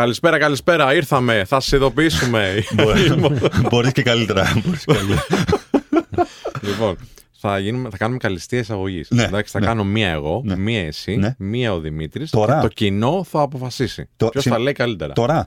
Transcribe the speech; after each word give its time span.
Καλησπέρα, 0.00 0.38
καλησπέρα. 0.38 0.94
Ήρθαμε. 0.94 1.44
Θα 1.46 1.60
σα 1.60 1.76
ειδοποιήσουμε. 1.76 2.54
Μπορεί 3.70 3.92
και 3.92 4.02
καλύτερα. 4.02 4.52
Μπορείς 4.64 4.84
και 4.84 4.92
καλύτερα. 4.92 5.26
λοιπόν, 6.60 6.96
θα, 7.40 7.58
γίνουμε, 7.58 7.88
θα 7.90 7.96
κάνουμε 7.96 8.18
καλυστία 8.18 8.58
εισαγωγής. 8.58 9.10
Ναι, 9.10 9.22
Εντάξει, 9.22 9.52
θα 9.52 9.60
ναι. 9.60 9.66
κάνω 9.66 9.84
μία 9.84 10.08
εγώ, 10.10 10.42
Ναι. 10.44 10.56
μία 10.56 10.80
εσύ, 10.86 11.16
Ναι. 11.16 11.34
μία 11.38 11.72
ο 11.72 11.80
Δημήτρης. 11.80 12.30
Τώρα; 12.30 12.60
Το 12.60 12.68
κοινό 12.68 13.24
θα 13.30 13.40
αποφασίσει. 13.40 14.08
Το- 14.16 14.28
Ποιος 14.28 14.42
συν- 14.42 14.54
θα 14.54 14.60
λέει 14.60 14.72
καλύτερα. 14.72 15.12
Τώρα. 15.12 15.38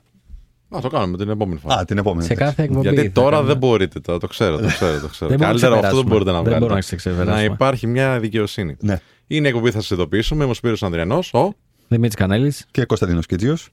Α, 0.70 0.79
το 0.81 0.88
κάνουμε 0.88 1.18
την 1.18 1.29
επόμενη 1.29 1.59
φορά. 1.59 1.75
Α, 1.75 1.86
την 1.86 1.97
επόμενη. 1.97 2.25
Σε 2.27 2.34
κάθε 2.34 2.63
εκπομπή. 2.63 2.81
Γιατί 2.81 3.02
θα 3.07 3.11
τώρα 3.11 3.29
κάνουμε. 3.29 3.47
δεν 3.47 3.57
μπορείτε, 3.57 4.00
το, 4.00 4.18
το 4.18 4.27
ξέρω, 4.27 4.57
το 4.59 4.68
ξέρω. 4.68 5.00
Το 5.00 5.07
ξέρω. 5.07 5.29
Δεν 5.29 5.38
μπορούμε 5.38 5.38
να 5.38 5.45
Καλύτερα 5.45 5.73
αυτό 5.73 5.81
δεν 5.81 5.81
ξεπεράσουμε. 5.81 6.09
μπορείτε 6.09 6.31
να 6.31 6.36
Δεν 6.36 6.43
βγάλετε. 6.43 6.59
μπορούμε 6.59 6.79
να 6.89 6.95
ξεπεράσουμε. 6.97 7.31
Να 7.36 7.43
υπάρχει 7.43 7.88
μια 7.88 8.20
δικαιοσύνη. 8.20 8.75
Ναι. 8.79 9.00
Είναι 9.27 9.45
η 9.47 9.50
εκπομπή, 9.50 9.71
θα 9.71 9.79
σας 9.81 9.89
ειδοποιήσουμε. 9.89 10.41
Είμαι 10.43 10.52
ο 10.52 10.55
Σπύρος 10.55 10.84
Ανδριανός, 10.84 11.34
Ο. 11.34 11.54
Δημήτρης 11.88 12.16
Κανέλης. 12.16 12.66
Και 12.71 12.86
Κωνσταντίνος 12.86 13.25
Κίτζιος. 13.25 13.70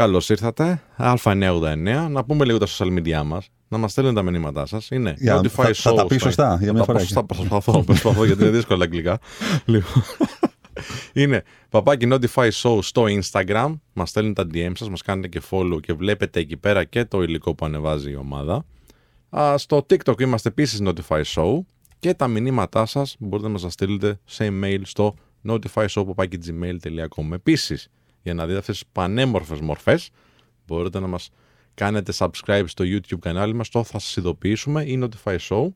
Καλώς 0.00 0.28
ήρθατε. 0.28 0.82
Α989. 0.98 2.06
Να 2.10 2.24
πούμε 2.24 2.44
λίγο 2.44 2.58
τα 2.58 2.66
social 2.66 2.86
media 2.98 3.22
μας. 3.24 3.48
Να 3.68 3.78
μας 3.78 3.90
στέλνουν 3.92 4.14
τα 4.14 4.22
μηνύματά 4.22 4.66
σας. 4.66 4.90
Είναι 4.90 5.14
Για- 5.18 5.38
Notify 5.40 5.48
θα- 5.48 5.72
θα 5.74 5.92
τα 5.94 6.02
Show 6.04 6.08
πεις 6.08 6.16
στο- 6.20 6.26
σωστά, 6.26 6.56
για 6.58 6.66
θα 6.66 6.72
μια 6.72 6.72
τα 6.80 6.84
φορά. 6.84 6.98
πω 6.98 7.04
σωστά, 7.04 7.24
Προσπαθώ, 7.24 7.82
προσπαθώ 7.86 8.24
γιατί 8.24 8.42
είναι 8.42 8.50
δύσκολα 8.50 8.84
αγγλικά. 8.84 9.18
Λοιπόν. 9.64 10.02
Είναι 11.12 11.42
παπάκι 11.68 12.08
Notify 12.12 12.48
Show 12.62 12.78
στο 12.82 13.04
Instagram. 13.08 13.78
Μας 13.92 14.08
στέλνουν 14.10 14.34
τα 14.34 14.46
DM 14.54 14.70
σας, 14.74 14.88
μας 14.90 15.02
κάνετε 15.02 15.28
και 15.28 15.40
follow 15.50 15.80
και 15.80 15.92
βλέπετε 15.92 16.40
εκεί 16.40 16.56
πέρα 16.56 16.84
και 16.84 17.04
το 17.04 17.22
υλικό 17.22 17.54
που 17.54 17.64
ανεβάζει 17.64 18.10
η 18.10 18.16
ομάδα. 18.16 18.64
Α, 19.30 19.58
στο 19.58 19.86
TikTok 19.90 20.20
είμαστε 20.20 20.48
επίσης 20.48 20.82
Notify 20.84 21.22
Show 21.34 21.58
και 21.98 22.14
τα 22.14 22.28
μηνύματά 22.28 22.86
σας 22.86 23.16
μπορείτε 23.18 23.46
να 23.46 23.52
μας 23.52 23.62
τα 23.62 23.70
στείλετε 23.70 24.18
σε 24.24 24.48
email 24.50 24.80
στο 24.82 25.14
notifyshow.gmail.com. 25.48 27.32
Επίσης, 27.32 27.88
για 28.22 28.34
να 28.34 28.46
δείτε 28.46 28.58
αυτές 28.58 28.78
τις 28.78 28.86
πανέμορφες 28.92 29.60
μορφές, 29.60 30.10
μπορείτε 30.66 31.00
να 31.00 31.06
μας 31.06 31.30
κάνετε 31.74 32.12
subscribe 32.18 32.64
στο 32.66 32.84
YouTube 32.86 33.18
κανάλι 33.20 33.54
μας. 33.54 33.68
Το 33.68 33.84
θα 33.84 33.98
σας 33.98 34.16
ειδοποιήσουμε 34.16 34.82
ή 34.82 35.00
Notify 35.24 35.36
Show 35.48 35.66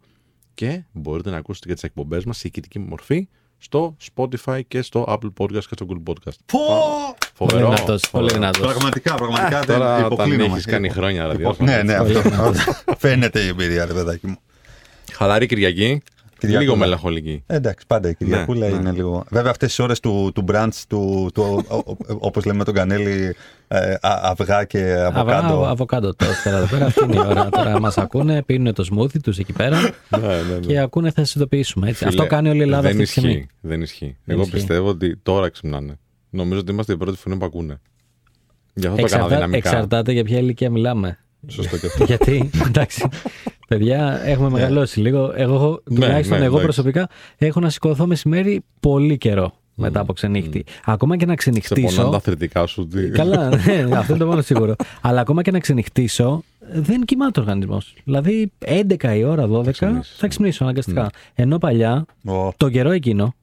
και 0.55 0.85
μπορείτε 0.93 1.31
να 1.31 1.37
ακούσετε 1.37 1.67
και 1.69 1.75
τις 1.75 1.83
εκπομπές 1.83 2.25
μας 2.25 2.37
σε 2.39 2.49
ηχητική 2.49 2.79
μορφή 2.79 3.29
στο 3.59 3.97
Spotify 4.15 4.61
και 4.69 4.83
στο 4.83 5.05
Apple 5.09 5.31
Podcast 5.39 5.65
και 5.65 5.75
στο 5.75 5.87
Google 5.89 6.11
Podcast. 6.13 6.37
Πολύ 6.47 7.15
Φοβερό. 7.35 7.65
δυνατός. 7.69 8.11
Πολύ 8.11 8.29
φοβερό. 8.31 8.35
δυνατός. 8.35 8.67
Πραγματικά, 8.73 9.15
πραγματικά. 9.15 9.61
δεν 9.61 9.77
Τώρα 9.77 9.95
όταν 9.97 10.07
υποκλίνομαι. 10.13 10.45
έχεις 10.53 10.65
κάνει 10.65 10.89
χρόνια 10.89 11.21
Υπο- 11.21 11.31
ραδιόφωνο. 11.33 11.71
Ναι, 11.71 11.83
ναι, 11.83 11.97
Πολύ 11.97 12.17
αυτό. 12.17 12.29
δυνατός. 12.31 12.65
Φαίνεται 12.99 13.41
η 13.41 13.47
εμπειρία, 13.49 13.85
ρε 13.87 13.93
παιδάκι 13.93 14.27
μου. 14.27 14.37
Χαλαρή 15.13 15.47
Κυριακή. 15.47 16.03
Κυριακούλα. 16.39 16.61
Λίγο 16.61 16.77
μελαγχολική. 16.77 17.43
Ε, 17.47 17.55
Εντάξει, 17.57 17.85
πάντα 17.87 18.09
η 18.09 18.15
Κυριακούλα 18.15 18.67
Ναι, 18.67 18.73
ναι. 18.73 18.79
είναι 18.81 18.91
λίγο. 18.93 19.25
Βέβαια, 19.31 19.51
αυτές 19.51 19.69
τις 19.69 19.79
ώρες 19.79 20.01
του, 20.01 20.31
του 20.35 20.45
brunch, 20.53 20.83
του, 20.89 21.31
του, 21.35 21.65
όπως 22.19 22.45
λέμε 22.45 22.59
με 22.59 22.65
τον 22.65 22.75
Κανέλη, 22.75 23.35
ε, 23.69 23.93
α- 24.01 24.21
αυγά 24.23 24.65
και 24.65 24.93
Αβα- 24.93 25.21
αβοκάντο. 25.21 25.65
Αβοκάντο 25.67 26.15
τώρα 26.15 26.57
εδώ 26.57 26.67
πέρα. 26.67 26.87
Αυτή 26.87 27.05
είναι 27.05 27.17
η 27.17 27.19
ώρα. 27.19 27.49
Τώρα 27.49 27.81
μας 27.81 27.99
ακούνε, 27.99 28.43
πίνουν 28.43 28.75
το 28.75 28.85
smoothie 28.95 29.21
τους 29.23 29.39
εκεί 29.39 29.53
πέρα 29.53 29.81
ναι, 29.81 30.19
ναι, 30.19 30.37
ναι. 30.37 30.67
και 30.67 30.79
ακούνε 30.79 31.11
θα 31.11 31.21
σας 31.25 31.35
ειδοποιήσουμε. 31.35 31.89
Έτσι. 31.89 32.05
Αυτό 32.05 32.17
Φίλε, 32.23 32.35
κάνει 32.35 32.49
όλη 32.49 32.59
η 32.59 32.63
Ελλάδα 32.63 32.83
δεν 32.83 32.91
αυτή 32.91 33.03
τη 33.05 33.11
στιγμή. 33.11 33.31
ισχύει, 33.31 33.47
δεν 33.61 33.83
ισχύει. 33.83 34.17
Εγώ 34.27 34.41
ισχύει. 34.41 34.53
πιστεύω 34.53 34.89
ότι 34.89 35.17
τώρα 35.17 35.49
ξυπνάνε. 35.51 35.99
Νομίζω 36.31 36.59
ότι 36.61 36.73
είμαστε 36.73 36.93
οι 36.93 36.97
πρώτοι 36.97 37.17
φωνή 37.19 37.37
που 37.37 37.45
ακούνε. 37.45 37.81
Γι' 38.75 38.87
αυτό 38.87 38.99
το 39.01 39.05
έκανα 39.07 39.23
Εξαρτά- 39.23 39.29
δυναμικά. 39.29 39.69
Εξαρτάται 39.69 40.13
για 40.13 40.25
ποια 40.25 40.39
ηλικία 40.39 40.71
μιλάμε. 40.71 41.19
Σωστό 41.47 41.79
και 41.79 41.87
αυτό. 41.93 42.05
Γιατί, 42.05 42.51
εντάξει, 42.67 43.09
παιδιά, 43.69 44.21
έχουμε 44.25 44.49
μεγαλώσει 44.51 45.01
λίγο. 45.01 45.33
Εγώ, 45.37 45.55
έχω- 45.55 45.83
τουλάχιστον 45.95 46.39
ναι, 46.39 46.45
εγώ 46.45 46.59
εντάξει. 46.59 46.75
προσωπικά, 46.75 47.09
έχω 47.39 47.61
να 47.61 47.69
σηκωθώ 47.71 48.07
μεσημέρι 48.07 48.61
πολύ 48.81 49.19
καιρό 49.19 49.53
μετά 49.75 50.01
από 50.01 50.13
ξενύχτη. 50.13 50.65
Ακόμα 50.85 51.17
και 51.17 51.27
να 51.27 51.35
Σε 51.39 51.45
πονάνε 51.51 51.63
ξενυχτήσω. 51.67 52.09
τα 52.09 52.21
θρητικά 52.21 52.67
σου. 52.67 52.87
τι- 52.89 53.09
Καλά, 53.11 53.49
ναι, 53.67 53.97
αυτό 53.97 54.15
είναι 54.15 54.25
το 54.25 54.27
μόνο 54.31 54.43
σίγουρο. 54.43 54.75
Αλλά 55.01 55.21
ακόμα 55.21 55.43
και 55.43 55.51
να 55.51 55.59
ξενυχτήσω, 55.59 56.43
δεν 56.73 57.01
κοιμάται 57.05 57.41
ο 57.41 57.43
οργανισμός. 57.43 57.95
Δηλαδή, 58.05 58.53
11 58.59 59.17
η 59.17 59.25
ώρα, 59.25 59.47
12 59.49 59.71
ξυπνήσεις. 59.73 60.17
θα 60.19 60.27
ξυπνήσω 60.29 60.63
αναγκαστικά. 60.65 61.11
Ενώ 61.35 61.59
παλιά, 61.59 62.05
Ω, 62.27 62.53
τον 62.57 62.71
καιρό 62.71 62.91
εκείνο, 62.91 63.35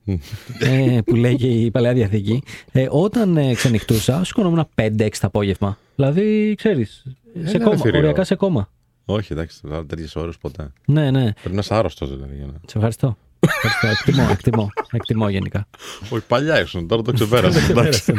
ε, 0.60 1.00
που 1.06 1.16
λέει 1.16 1.36
και 1.36 1.48
η 1.48 1.72
παλαιά 1.72 1.94
διαθήκη, 1.94 2.44
ε, 2.72 2.88
όταν 2.90 3.38
ε, 3.38 3.54
ξενυχτούσα, 3.54 4.24
σηκωνόμουν 4.24 4.68
5-6 4.76 5.20
το 5.20 5.28
απόγευμα. 5.28 5.78
Δηλαδή, 5.96 6.54
ξέρεις, 6.58 7.04
σε 7.44 7.56
είναι 7.56 7.64
κόμμα, 7.64 7.78
θηρίο. 7.78 8.00
οριακά 8.00 8.24
σε 8.24 8.36
κόμμα. 8.36 8.70
Όχι, 9.06 9.34
εντάξει, 9.34 9.62
τέτοιες 9.88 10.16
ώρες 10.16 10.38
ποτέ. 10.38 10.72
Ναι, 10.86 11.12
ναι. 11.12 11.34
Πρέπει 11.34 11.56
να 11.56 11.60
είσαι 11.62 11.76
άρρωστος 11.76 12.10
δηλαδή. 12.10 12.36
Για 12.36 12.46
να... 12.46 12.54
Σε 12.66 12.74
ευχαριστώ. 12.78 13.18
Ευχαριστώ. 13.40 13.88
εκτιμώ, 13.88 14.28
εκτιμώ, 14.32 14.70
εκτιμώ 14.92 15.30
γενικά. 15.30 15.68
Όχι, 16.10 16.24
παλιά 16.28 16.62
ήσουν, 16.62 16.88
τώρα 16.88 17.02
το 17.02 17.12
ξεπέρασες. 17.14 17.70
εντάξει. 17.70 18.14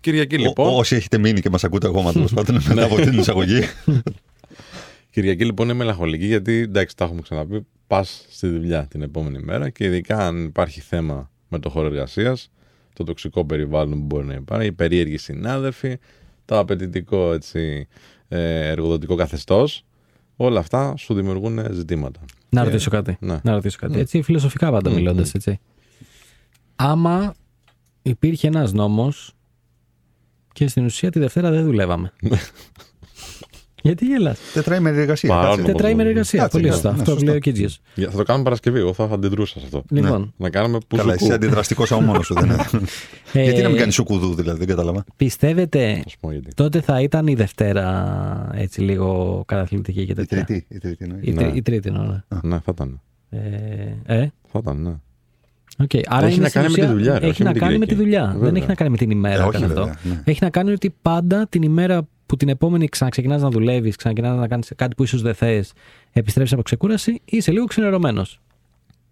Κυριακή 0.00 0.34
ό- 0.34 0.38
λοιπόν. 0.38 0.78
Όσοι 0.78 0.96
έχετε 0.96 1.18
μείνει 1.18 1.40
και 1.40 1.50
μας 1.50 1.64
ακούτε 1.64 1.86
ακόμα 1.86 2.12
τέλος 2.12 2.32
πάντων 2.34 2.60
μετά 2.68 2.84
από 2.84 2.94
την 2.96 3.18
εισαγωγή. 3.18 3.60
Κυριακή 5.10 5.44
λοιπόν 5.44 5.66
είναι 5.68 5.74
μελαγχολική 5.76 6.26
γιατί 6.26 6.52
εντάξει, 6.52 6.96
τα 6.96 7.04
έχουμε 7.04 7.20
ξαναπεί. 7.20 7.66
Πας 7.86 8.26
στη 8.30 8.48
δουλειά 8.48 8.86
την 8.86 9.02
επόμενη 9.02 9.38
μέρα 9.38 9.70
και 9.70 9.84
ειδικά 9.84 10.26
αν 10.26 10.44
υπάρχει 10.44 10.80
θέμα 10.80 11.30
με 11.48 11.58
το 11.58 11.68
χώρο 11.68 11.86
εργασίας, 11.86 12.50
το 12.92 13.04
τοξικό 13.04 13.44
περιβάλλον 13.44 13.98
που 13.98 14.04
μπορεί 14.04 14.26
να 14.26 14.34
υπάρχει, 14.34 14.66
οι 14.66 14.72
περίεργοι 14.72 15.16
συνάδελφοι, 15.16 15.96
το 16.44 16.58
απαιτητικό 16.58 17.32
έτσι, 17.32 17.58
ε, 17.60 17.82
εργοδοτικό 18.38 19.14
καθεστώς, 19.14 19.84
όλα 20.36 20.60
αυτά 20.60 20.96
σου 20.96 21.14
δημιουργούν 21.14 21.66
ζητήματα. 21.72 22.20
Να 22.48 22.60
Και- 22.60 22.66
ρωτήσω 22.66 22.90
κάτι. 22.90 23.16
ναι. 23.20 23.40
Να 23.42 23.52
ρωτήσω 23.52 23.78
κάτι. 23.80 23.98
Έτσι, 23.98 24.22
φιλοσοφικά 24.22 24.70
πάντα 24.70 24.90
Μμμ. 24.90 24.96
μιλώντας, 24.96 25.34
έτσι. 25.34 25.60
Άμα 26.76 27.34
υπήρχε 28.02 28.46
ένας 28.46 28.72
νόμος 28.72 29.32
και 30.52 30.68
στην 30.68 30.84
ουσία 30.84 31.10
τη 31.10 31.18
Δευτέρα 31.18 31.50
δεν 31.50 31.64
δουλεύαμε. 31.64 32.12
Γιατί 33.82 34.04
γελάς; 34.06 34.38
Τετραήμερη 34.54 35.00
εργασία. 35.00 35.28
Παρά 35.28 35.42
κάτσε. 35.48 35.60
το- 35.60 35.66
Τετραήμερη 35.66 36.08
εργασία. 36.08 36.38
Κάτσε, 36.40 36.56
Πολύ 36.56 36.68
ναι, 36.68 36.74
σωστά. 36.74 36.88
ναι, 36.90 36.94
Αυτό 36.94 37.04
που 37.04 37.10
σωστά. 37.10 37.26
λέει 37.26 37.36
ο 37.36 37.40
Κίτζιος. 37.40 37.80
Για- 37.94 38.10
Θα 38.10 38.16
το 38.16 38.22
κάνουμε 38.22 38.44
Παρασκευή, 38.44 38.78
εγώ 38.78 38.92
θα 38.92 39.04
αντιδρούσα 39.04 39.58
σε 39.58 39.64
αυτό. 39.64 39.84
Λοιπόν, 39.90 40.32
Να 40.36 40.50
κάνουμε 40.50 40.78
που 40.88 40.96
Καλά, 40.96 41.12
εσύ 41.12 41.32
αντιδραστικός 41.32 41.92
από 41.92 42.00
μόνο 42.00 42.22
σου 42.22 42.34
δεν 42.34 42.44
είναι. 42.44 42.56
ε, 43.32 43.42
Γιατί 43.42 43.62
να 43.62 43.68
μην 43.68 43.78
κάνεις 43.78 43.94
σουκουδού, 43.94 44.34
δηλαδή, 44.34 44.58
δεν 44.58 44.66
κατάλαβα. 44.68 45.04
πιστεύετε 45.16 46.00
Θα 46.02 46.08
σου 46.08 46.16
πω 46.20 46.30
γιατί. 46.30 46.54
τότε 46.54 46.80
θα 46.80 47.00
ήταν 47.00 47.26
η 47.26 47.34
Δευτέρα 47.34 48.50
έτσι 48.54 48.80
λίγο 48.80 49.42
καταθλιπτική 49.46 50.04
και 50.06 50.12
Η 50.12 50.14
τέτοια; 50.14 50.44
τρίτη. 50.44 50.66
Η 50.68 50.78
τρίτη 50.78 51.04
εννοείς. 51.04 51.22
Η, 51.28 51.32
τρι- 51.32 51.50
Ναι. 51.50 51.56
η 51.56 51.62
τρίτη, 51.62 51.90
ναι. 51.90 51.98
ναι. 51.98 52.20
Ναι, 52.42 52.58
θα 52.58 52.70
ήταν. 52.72 53.00
Ε, 53.30 53.38
ε, 54.06 54.26
Θα 54.52 54.58
ήταν, 54.62 54.82
ναι. 54.82 54.92
Οκ, 55.82 55.90
Άρα 56.08 56.26
Έχει 56.26 56.34
είναι 56.34 56.42
να 56.42 56.48
στην 56.48 56.60
κάνει 56.60 56.72
με 56.72 56.78
τη 56.78 56.80
ουσία- 56.80 56.92
δουλειά, 56.92 57.12
ρε, 57.18 57.18
Έχει 57.18 57.30
όχι 57.30 57.42
να 57.42 57.48
με 57.48 57.52
την 57.54 57.62
κάνει 57.62 57.78
με 57.78 57.86
τη 57.86 57.94
Κυριακή. 57.94 58.10
δουλειά. 58.10 58.26
Δεν 58.30 58.40
Βέβαια. 58.40 58.56
έχει 58.56 58.66
να 58.68 58.74
κάνει 58.74 58.90
με 58.90 58.96
την 58.96 59.10
ημέρα. 59.10 59.42
Ε, 59.42 59.46
όχι, 59.46 59.50
καν 59.52 59.62
αυτό. 59.64 59.74
βέβαια, 59.74 59.98
ναι. 60.02 60.22
Έχει 60.24 60.38
να 60.42 60.50
κάνει 60.50 60.72
ότι 60.72 60.94
πάντα 61.02 61.46
την 61.48 61.62
ημέρα 61.62 62.08
που 62.30 62.36
την 62.36 62.48
επόμενη 62.48 62.88
ξαναξεκινάς 62.88 63.42
να 63.42 63.50
δουλεύεις, 63.50 63.96
ξαναξεκινά 63.96 64.40
να 64.40 64.48
κάνεις 64.48 64.72
κάτι 64.76 64.94
που 64.94 65.02
ίσως 65.02 65.22
δεν 65.22 65.34
θες, 65.34 65.72
επιστρέψεις 66.12 66.54
από 66.54 66.62
ξεκούραση, 66.62 67.20
είσαι 67.24 67.52
λίγο 67.52 67.64
ξενερωμένος; 67.64 68.40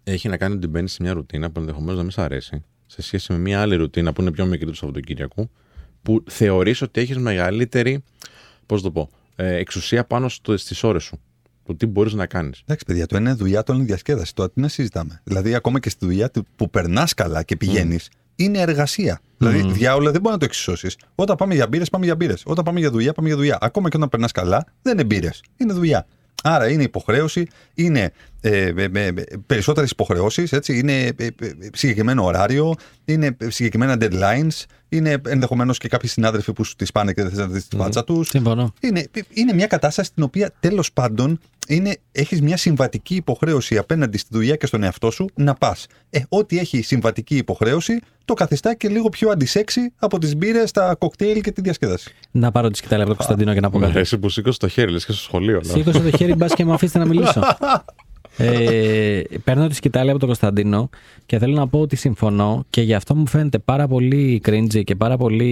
Έχει 0.03 0.29
να 0.29 0.37
κάνει 0.37 0.55
ότι 0.55 0.67
μπαίνεις 0.67 0.91
σε 0.91 0.97
μια 1.01 1.13
ρουτίνα 1.13 1.51
που 1.51 1.59
ενδεχομένως 1.59 1.95
να 1.95 2.01
μην 2.01 2.11
σ' 2.11 2.17
αρέσει, 2.17 2.63
σε 2.85 3.01
σχέση 3.01 3.31
με 3.31 3.37
μια 3.37 3.61
άλλη 3.61 3.75
ρουτίνα 3.75 4.13
που 4.13 4.21
είναι 4.21 4.31
πιο 4.31 4.45
μικρή 4.45 4.65
του 4.65 4.73
Σαββατοκύριακου, 4.73 5.49
που 6.01 6.23
θεωρείς 6.27 6.81
ότι 6.81 7.01
έχεις 7.01 7.17
μεγαλύτερη, 7.17 8.03
πώς 8.65 8.81
το 8.81 8.91
πω, 8.91 9.09
ε, 9.35 9.55
εξουσία 9.55 10.05
πάνω 10.05 10.29
στις 10.29 10.83
ώρες 10.83 11.03
σου. 11.03 11.19
Το 11.65 11.75
τι 11.75 11.85
μπορείς 11.85 12.13
να 12.13 12.25
κάνεις. 12.25 12.59
Εντάξει, 12.61 12.85
παιδιά, 12.85 13.05
το 13.05 13.15
ένα 13.15 13.29
είναι 13.29 13.39
δουλειά, 13.39 13.63
το 13.63 13.71
άλλο 13.71 13.81
είναι 13.81 13.89
διασκέδαση. 13.89 14.35
Τώρα 14.35 14.49
τι 14.49 14.59
να 14.59 14.67
συζητάμε. 14.67 15.21
Δηλαδή, 15.23 15.55
ακόμα 15.55 15.79
και 15.79 15.89
στη 15.89 16.05
δουλειά 16.05 16.31
του 16.31 16.45
που 16.55 16.69
περνάς 16.69 17.13
καλά 17.13 17.43
και 17.43 17.55
πηγαίνεις, 17.55 18.09
είναι 18.39 18.59
εργασία. 18.59 19.21
Δηλαδή, 19.37 19.71
διάολα 19.71 20.11
δεν 20.11 20.21
μπορεί 20.21 20.33
να 20.33 20.39
το 20.39 20.45
εξισώσεις. 20.45 20.97
Όταν 21.15 21.35
πάμε 21.35 21.53
για 21.53 21.67
μπύρες, 21.67 21.89
πάμε 21.89 22.05
για 22.05 22.15
μπύρες. 22.15 22.43
Όταν 22.45 22.63
πάμε 22.63 22.79
για 22.79 22.89
δουλειά, 22.89 23.13
πάμε 23.13 23.27
για 23.27 23.37
δουλειά. 23.37 23.57
Ακόμα 23.61 23.89
και 23.89 23.97
όταν 23.97 24.09
περνάς 24.09 24.31
καλά, 24.31 24.65
δεν 24.81 24.93
είναι 24.93 25.03
μπύρες. 25.03 25.43
Είναι 25.57 25.73
δουλειά. 25.73 26.07
Άρα 26.43 26.69
είναι 26.69 26.83
υποχρέωση, 26.83 27.47
είναι 27.73 28.11
ε, 28.41 28.65
ε, 28.65 28.89
ε, 28.93 29.07
ε, 29.07 29.13
περισσότερες 29.45 29.91
υποχρεώσεις, 29.91 30.51
είναι 30.67 31.03
ε, 31.03 31.25
ε, 31.25 31.31
συγκεκριμένο 31.73 32.23
ωράριο, 32.23 32.73
είναι 33.05 33.37
συγκεκριμένα 33.47 33.97
deadlines, 33.99 34.63
είναι 34.89 35.21
ενδεχομένως 35.27 35.77
και 35.77 35.87
κάποιοι 35.87 36.09
συνάδελφοι 36.09 36.53
που 36.53 36.63
σου 36.63 36.75
τις 36.75 36.91
πάνε 36.91 37.13
και 37.13 37.21
δεν 37.21 37.31
θες 37.31 37.39
να 37.39 37.47
δει 37.47 37.63
τη 37.63 37.75
φάτσα 37.75 38.03
τους. 38.03 38.29
Συμφωνώ. 38.29 38.73
Είναι, 38.79 39.07
είναι 39.33 39.53
μια 39.53 39.67
κατάσταση 39.67 40.09
στην 40.09 40.23
οποία 40.23 40.51
τέλος 40.59 40.93
πάντων 40.93 41.39
είναι, 41.69 41.97
έχεις 42.11 42.41
μια 42.41 42.57
συμβατική 42.57 43.15
υποχρέωση 43.15 43.77
απέναντι 43.77 44.17
στη 44.17 44.29
δουλειά 44.31 44.55
και 44.55 44.65
στον 44.65 44.83
εαυτό 44.83 45.11
σου 45.11 45.29
να 45.35 45.53
πας. 45.53 45.85
Ε, 46.09 46.19
ό,τι 46.29 46.57
έχει 46.59 46.81
συμβατική 46.81 47.35
υποχρέωση 47.37 47.99
το 48.25 48.33
καθιστά 48.33 48.73
και 48.75 48.87
λίγο 48.89 49.09
πιο 49.09 49.29
αντισέξι 49.29 49.93
από 49.99 50.17
τις 50.19 50.35
μπύρες, 50.35 50.71
τα 50.71 50.95
κοκτέιλ 50.95 51.41
και 51.41 51.51
τη 51.51 51.61
διασκέδαση. 51.61 52.13
Να 52.31 52.51
πάρω 52.51 52.69
τη 52.69 52.77
σκητάλη 52.77 53.01
από 53.01 53.09
τον 53.09 53.17
Κωνσταντίνο 53.17 53.53
και 53.53 53.59
να 53.59 53.69
πω 53.69 53.77
Μου 53.77 53.83
κάτι. 53.83 53.95
αρέσει 53.95 54.17
που 54.17 54.29
σήκωσε 54.29 54.59
το 54.59 54.67
χέρι, 54.67 54.91
λες 54.91 55.05
και 55.05 55.11
στο 55.11 55.21
σχολείο. 55.21 55.61
λέω. 55.65 55.73
Σήκωσε 55.75 55.99
το 55.99 56.17
χέρι 56.17 56.35
μπας 56.35 56.53
και 56.53 56.65
μου 56.65 56.73
αφήσετε 56.73 56.99
να 56.99 57.05
μιλήσω. 57.05 57.41
Ε, 58.39 59.21
παίρνω 59.43 59.67
τη 59.67 59.75
σκητάλη 59.75 60.09
από 60.09 60.19
τον 60.19 60.27
Κωνσταντίνο 60.27 60.89
και 61.25 61.37
θέλω 61.37 61.55
να 61.55 61.67
πω 61.67 61.79
ότι 61.79 61.95
συμφωνώ 61.95 62.65
και 62.69 62.81
γι' 62.81 62.93
αυτό 62.93 63.15
μου 63.15 63.27
φαίνεται 63.27 63.59
πάρα 63.59 63.87
πολύ 63.87 64.41
cringy 64.45 64.83
και 64.83 64.95
πάρα 64.95 65.17
πολύ. 65.17 65.45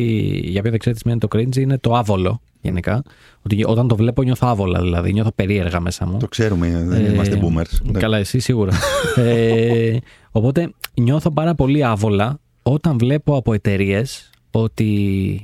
Για 0.45 0.61
ποιο 0.61 0.69
δεν 0.71 0.79
ξέρεις 0.79 0.99
τι 1.01 1.09
σημαίνει 1.09 1.19
το 1.19 1.27
cringy, 1.31 1.61
είναι 1.61 1.77
το 1.77 1.95
άβολο 1.95 2.41
γενικά. 2.61 3.03
Ότι 3.41 3.63
όταν 3.65 3.87
το 3.87 3.95
βλέπω 3.95 4.23
νιώθω 4.23 4.47
άβολα, 4.47 4.81
δηλαδή 4.81 5.13
νιώθω 5.13 5.31
περίεργα 5.35 5.79
μέσα 5.79 6.05
μου. 6.05 6.17
Το 6.17 6.27
ξέρουμε, 6.27 6.83
δεν 6.87 7.05
Ε, 7.05 7.13
είμαστε 7.13 7.39
boomers. 7.41 7.81
Ναι. 7.83 7.99
Καλά, 7.99 8.17
εσύ 8.17 8.39
σίγουρα. 8.39 8.71
ε, 9.15 9.97
οπότε 10.31 10.71
νιώθω 10.93 11.31
πάρα 11.31 11.55
πολύ 11.55 11.83
άβολα 11.83 12.39
όταν 12.63 12.97
βλέπω 12.97 13.35
από 13.35 13.53
εταιρείες 13.53 14.29
ότι 14.51 14.89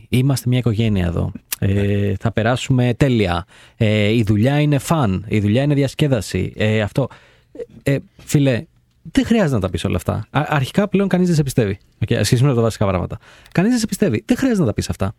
είμαστε 0.10 0.50
μια 0.50 0.58
οικογένεια 0.58 1.06
εδώ. 1.06 1.32
Ε, 1.60 2.14
θα 2.20 2.32
περάσουμε 2.32 2.94
τέλεια. 2.98 3.46
Ε, 3.78 4.08
η 4.08 4.24
δουλειά 4.24 4.60
είναι 4.60 4.78
φαν. 4.78 5.26
Η 5.28 5.40
δουλειά 5.40 5.64
είναι 5.64 5.74
διασκέδαση. 5.74 6.54
Ε, 6.56 6.82
αυτό. 6.82 7.08
Ε, 7.84 7.98
φίλε, 8.18 8.66
δεν 9.12 9.26
χρειάζεται 9.26 9.56
να 9.56 9.60
τα 9.60 9.70
πεις 9.70 9.84
όλα 9.84 9.96
αυτά. 9.96 10.14
Α- 10.14 10.46
αρχικά 10.48 10.88
πλέον 10.88 11.08
κανείς 11.08 11.28
δεν 11.28 11.36
σε 11.36 11.44
πιστεύει. 11.44 11.78
Okay, 12.06 12.14
ασχετικά 12.14 12.48
με 12.48 12.56
τα 12.56 12.62
βασικά 12.62 12.86
πράγματα. 12.88 13.18
Κανείς 13.52 13.72
δεν 13.72 13.80
σε 13.80 13.86
πιστεύει. 13.86 14.24
Δεν 14.26 14.38
χρειάζεται 14.38 14.62
να 14.62 14.68
τα 14.68 14.74
πεις 14.74 14.90
αυτά. 14.90 15.16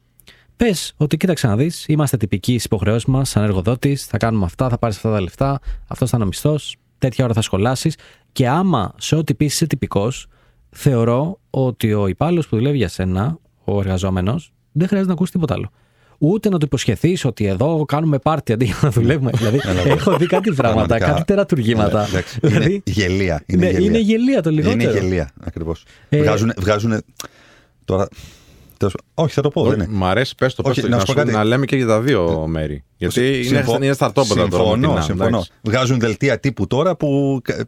Πες 0.57 0.95
ότι 0.97 1.17
κοίταξε 1.17 1.47
να 1.47 1.57
δεις, 1.57 1.85
είμαστε 1.89 2.17
τυπικοί 2.17 2.53
στις 2.53 2.65
υποχρεώσεις 2.65 3.05
μας, 3.05 3.29
σαν 3.29 3.43
εργοδότης, 3.43 4.07
θα 4.07 4.17
κάνουμε 4.17 4.45
αυτά, 4.45 4.69
θα 4.69 4.79
πάρεις 4.79 4.97
αυτά 4.97 5.11
τα 5.11 5.21
λεφτά, 5.21 5.61
αυτός 5.87 6.11
θα 6.11 6.17
είναι 6.17 6.25
ο 6.25 6.29
μισθός, 6.29 6.77
τέτοια 6.99 7.25
ώρα 7.25 7.35
θα 7.35 7.41
σχολάσεις. 7.41 7.97
Και 8.33 8.49
άμα 8.49 8.95
σε 8.97 9.17
ό,τι 9.17 9.35
πεις 9.35 9.55
είσαι 9.55 9.67
τυπικός, 9.67 10.27
θεωρώ 10.71 11.41
ότι 11.51 11.93
ο 11.93 12.07
υπάλληλος 12.07 12.49
που 12.49 12.57
δουλεύει 12.57 12.77
για 12.77 12.89
σένα, 12.89 13.39
ο 13.65 13.81
εργαζόμενος, 13.81 14.53
δεν 14.73 14.87
χρειάζεται 14.87 15.09
να 15.09 15.15
ακούσει 15.15 15.33
τίποτα 15.33 15.55
άλλο. 15.55 15.71
Ούτε 16.27 16.49
να 16.49 16.59
του 16.59 16.65
υποσχεθείς 16.67 17.25
ότι 17.25 17.47
εδώ 17.47 17.85
κάνουμε 17.89 18.19
πάρτι 18.19 18.53
αντί 18.53 18.65
για 18.65 18.77
να 18.83 18.91
δουλεύουμε. 18.91 19.31
δηλαδή, 19.35 19.61
έχω 19.85 20.17
δει 20.17 20.27
κάτι 20.27 20.51
πράγματα, 20.53 20.87
Πραγματικά. 20.87 21.07
κάτι 21.13 21.25
τερατουργήματα. 21.25 22.01
Ναι, 22.03 22.09
εντάξει. 22.09 22.39
Δηλαδή, 22.43 22.71
είναι 22.73 22.83
γελία. 22.85 23.43
Είναι 23.47 23.65
ναι, 23.67 23.71
γελία. 23.73 23.87
είναι 23.87 23.99
γελία 23.99 24.43
το 24.43 24.51
λιγότερο. 24.51 24.81
Είναι 24.83 24.91
γελία, 24.99 25.31
ακριβώς. 25.45 25.85
Ε, 26.09 26.19
βγάζουν, 26.19 26.53
βγάζουν. 26.59 27.03
Τώρα. 27.85 28.09
τέλος- 28.77 28.95
Όχι, 29.15 29.35
θα 29.35 29.41
το 29.43 29.49
πω, 29.51 29.63
δεν 29.65 29.73
είναι. 29.75 29.87
Μ' 29.91 30.05
αρέσει, 30.05 30.35
πες 30.35 30.55
το, 30.55 30.63
πες 30.63 30.71
Όχι, 30.73 30.81
το, 30.81 30.89
να 30.89 30.95
να, 30.95 31.01
σου 31.01 31.07
πω 31.07 31.13
σου- 31.13 31.19
κάτι. 31.19 31.33
να 31.37 31.45
λέμε 31.45 31.65
και 31.67 31.77
για 31.77 31.87
τα 31.87 32.01
δύο 32.01 32.47
μέρη. 32.47 32.85
Γιατί 32.97 33.21
είναι, 33.37 33.43
Συμφω- 33.45 33.83
είναι 33.83 33.93
σταρτόπεδα 33.93 34.35
τώρα. 34.35 34.51
Συμφωνώ, 34.51 34.69
μοντινά, 34.87 35.01
συμφωνώ. 35.01 35.27
εντάξει. 35.29 35.51
Βγάζουν 35.63 35.99
δελτία 35.99 36.41
τύπου 36.41 36.67
τώρα 36.67 36.97
που 36.97 37.41
κα- 37.45 37.65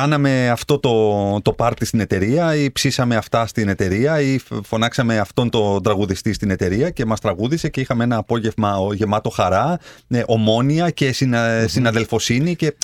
κάναμε 0.00 0.48
αυτό 0.50 0.78
το, 0.78 1.40
το 1.42 1.52
πάρτι 1.52 1.84
στην 1.84 2.00
εταιρεία 2.00 2.54
ή 2.56 2.70
ψήσαμε 2.70 3.16
αυτά 3.16 3.46
στην 3.46 3.68
εταιρεία 3.68 4.20
ή 4.20 4.38
φ- 4.38 4.52
φωνάξαμε 4.66 5.18
αυτόν 5.18 5.50
τον 5.50 5.82
τραγουδιστή 5.82 6.32
στην 6.32 6.50
εταιρεία 6.50 6.90
και 6.90 7.04
μας 7.04 7.20
τραγούδισε 7.20 7.68
και 7.68 7.80
είχαμε 7.80 8.04
ένα 8.04 8.16
απόγευμα 8.16 8.76
ο- 8.78 8.92
γεμάτο 8.92 9.30
χαρά, 9.30 9.78
ε, 10.08 10.22
ομόνια 10.26 10.90
και 10.90 11.12
συνα, 11.12 11.64
συναδελφοσύνη 11.68 12.56
και, 12.56 12.74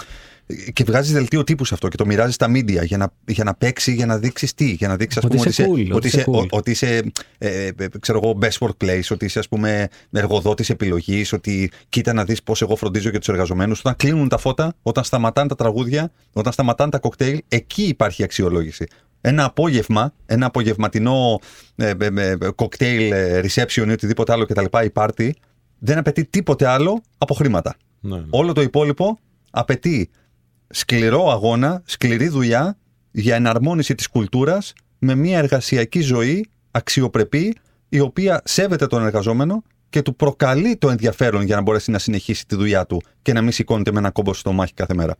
και 0.73 0.85
βγάζεις 0.85 1.13
δελτίο 1.13 1.45
τύπου 1.45 1.65
σε 1.65 1.75
αυτό 1.75 1.89
και 1.89 1.97
το 1.97 2.07
μοιράζεις 2.07 2.35
στα 2.35 2.47
media 2.51 2.85
για 2.85 2.97
να, 2.97 3.13
για 3.27 3.45
να 3.45 3.55
παίξει, 3.55 3.93
για 3.95 4.07
να 4.07 4.19
δείξεις 4.19 4.55
τι, 4.55 4.71
για 4.71 4.89
να 4.89 4.97
δείξεις 4.97 5.19
ας 5.19 5.25
Ότι 5.25 5.37
πούμε 5.37 5.49
είσαι 5.49 5.65
cool, 5.65 5.71
ότι 5.73 5.93
ότι 5.93 6.07
είσαι, 6.07 6.17
είσαι 6.21 6.31
cool. 6.31 6.35
ο- 6.51 6.57
ότι 6.57 6.71
είσαι 6.71 7.13
ε, 7.39 7.67
ε, 7.67 7.87
ξέρω 8.01 8.21
εγώ, 8.23 8.39
best 8.43 8.67
workplace, 8.69 9.09
ότι 9.11 9.25
είσαι 9.25 9.39
ας 9.39 9.49
πούμε 9.49 9.89
εργοδότης 10.11 10.71
επιλογής, 10.71 11.33
ότι 11.33 11.71
κοίτα 11.89 12.13
να 12.13 12.25
δεις 12.25 12.43
πώς 12.43 12.63
εγώ 12.63 12.77
φροντίζω 12.77 13.09
για 13.09 13.19
τους 13.19 13.29
εργαζομένους. 13.29 13.79
Όταν 13.79 13.97
κλείνουν 13.97 14.29
τα 14.29 14.39
φώτα, 14.39 14.75
όταν 14.83 15.05
σταματάνε 15.05 15.49
τα 15.49 15.55
τραγούδια, 15.55 16.13
όταν 16.33 16.53
σταματάνε 16.53 16.91
τα 16.91 16.99
κοκτέιλ, 16.99 17.41
εκεί 17.49 17.83
υπάρχει 17.83 18.23
αξιολόγηση. 18.23 18.87
Ένα 19.21 19.45
απόγευμα, 19.45 20.13
ένα 20.27 20.47
απογευματινό 20.47 21.41
ε, 21.77 21.93
ε, 22.01 22.07
ε, 22.17 22.37
κοκτέιλ 22.55 23.13
ε, 23.13 23.41
reception 23.41 23.85
ή 23.87 23.91
οτιδήποτε 23.91 24.33
άλλο 24.33 24.45
κτλ. 24.47 24.65
ή 24.85 24.91
party, 24.95 25.31
δεν 25.79 25.99
απαιτεί 25.99 26.25
τίποτε 26.25 26.67
άλλο 26.67 27.03
από 27.19 27.35
χρήματα. 27.35 27.75
Ναι, 28.01 28.17
ναι. 28.17 28.25
Όλο 28.31 28.53
το 28.53 28.61
υπόλοιπο 28.63 29.19
απαιτεί 29.51 30.11
σκληρό 30.73 31.31
αγώνα, 31.31 31.83
σκληρή 31.85 32.29
δουλειά 32.29 32.77
για 33.11 33.35
εναρμόνιση 33.35 33.95
της 33.95 34.09
κουλτούρας 34.09 34.73
με 34.99 35.15
μια 35.15 35.39
εργασιακή 35.39 36.01
ζωή 36.01 36.47
αξιοπρεπή 36.71 37.57
η 37.89 38.01
οποία 38.01 38.43
σέβεται 38.45 38.87
τον 38.87 39.05
εργαζόμενο 39.05 39.63
και 39.91 40.03
του 40.03 40.17
προκαλεί 40.17 40.77
το 40.77 40.91
ενδιαφέρον 40.91 41.43
για 41.43 41.57
να 41.57 41.63
μπορέσει 41.63 41.91
να 41.91 41.99
συνεχίσει 41.99 42.47
τη 42.47 42.55
δουλειά 42.57 42.87
του 42.87 43.03
και 43.23 43.33
να 43.33 43.43
μην 43.43 43.53
σηκώνεται 43.53 43.93
με 43.93 43.99
ένα 43.99 44.11
κόμπο 44.11 44.35
στο 44.35 44.53
μάχη 44.53 44.75
κάθε 44.75 44.95
μέρα. 44.95 45.17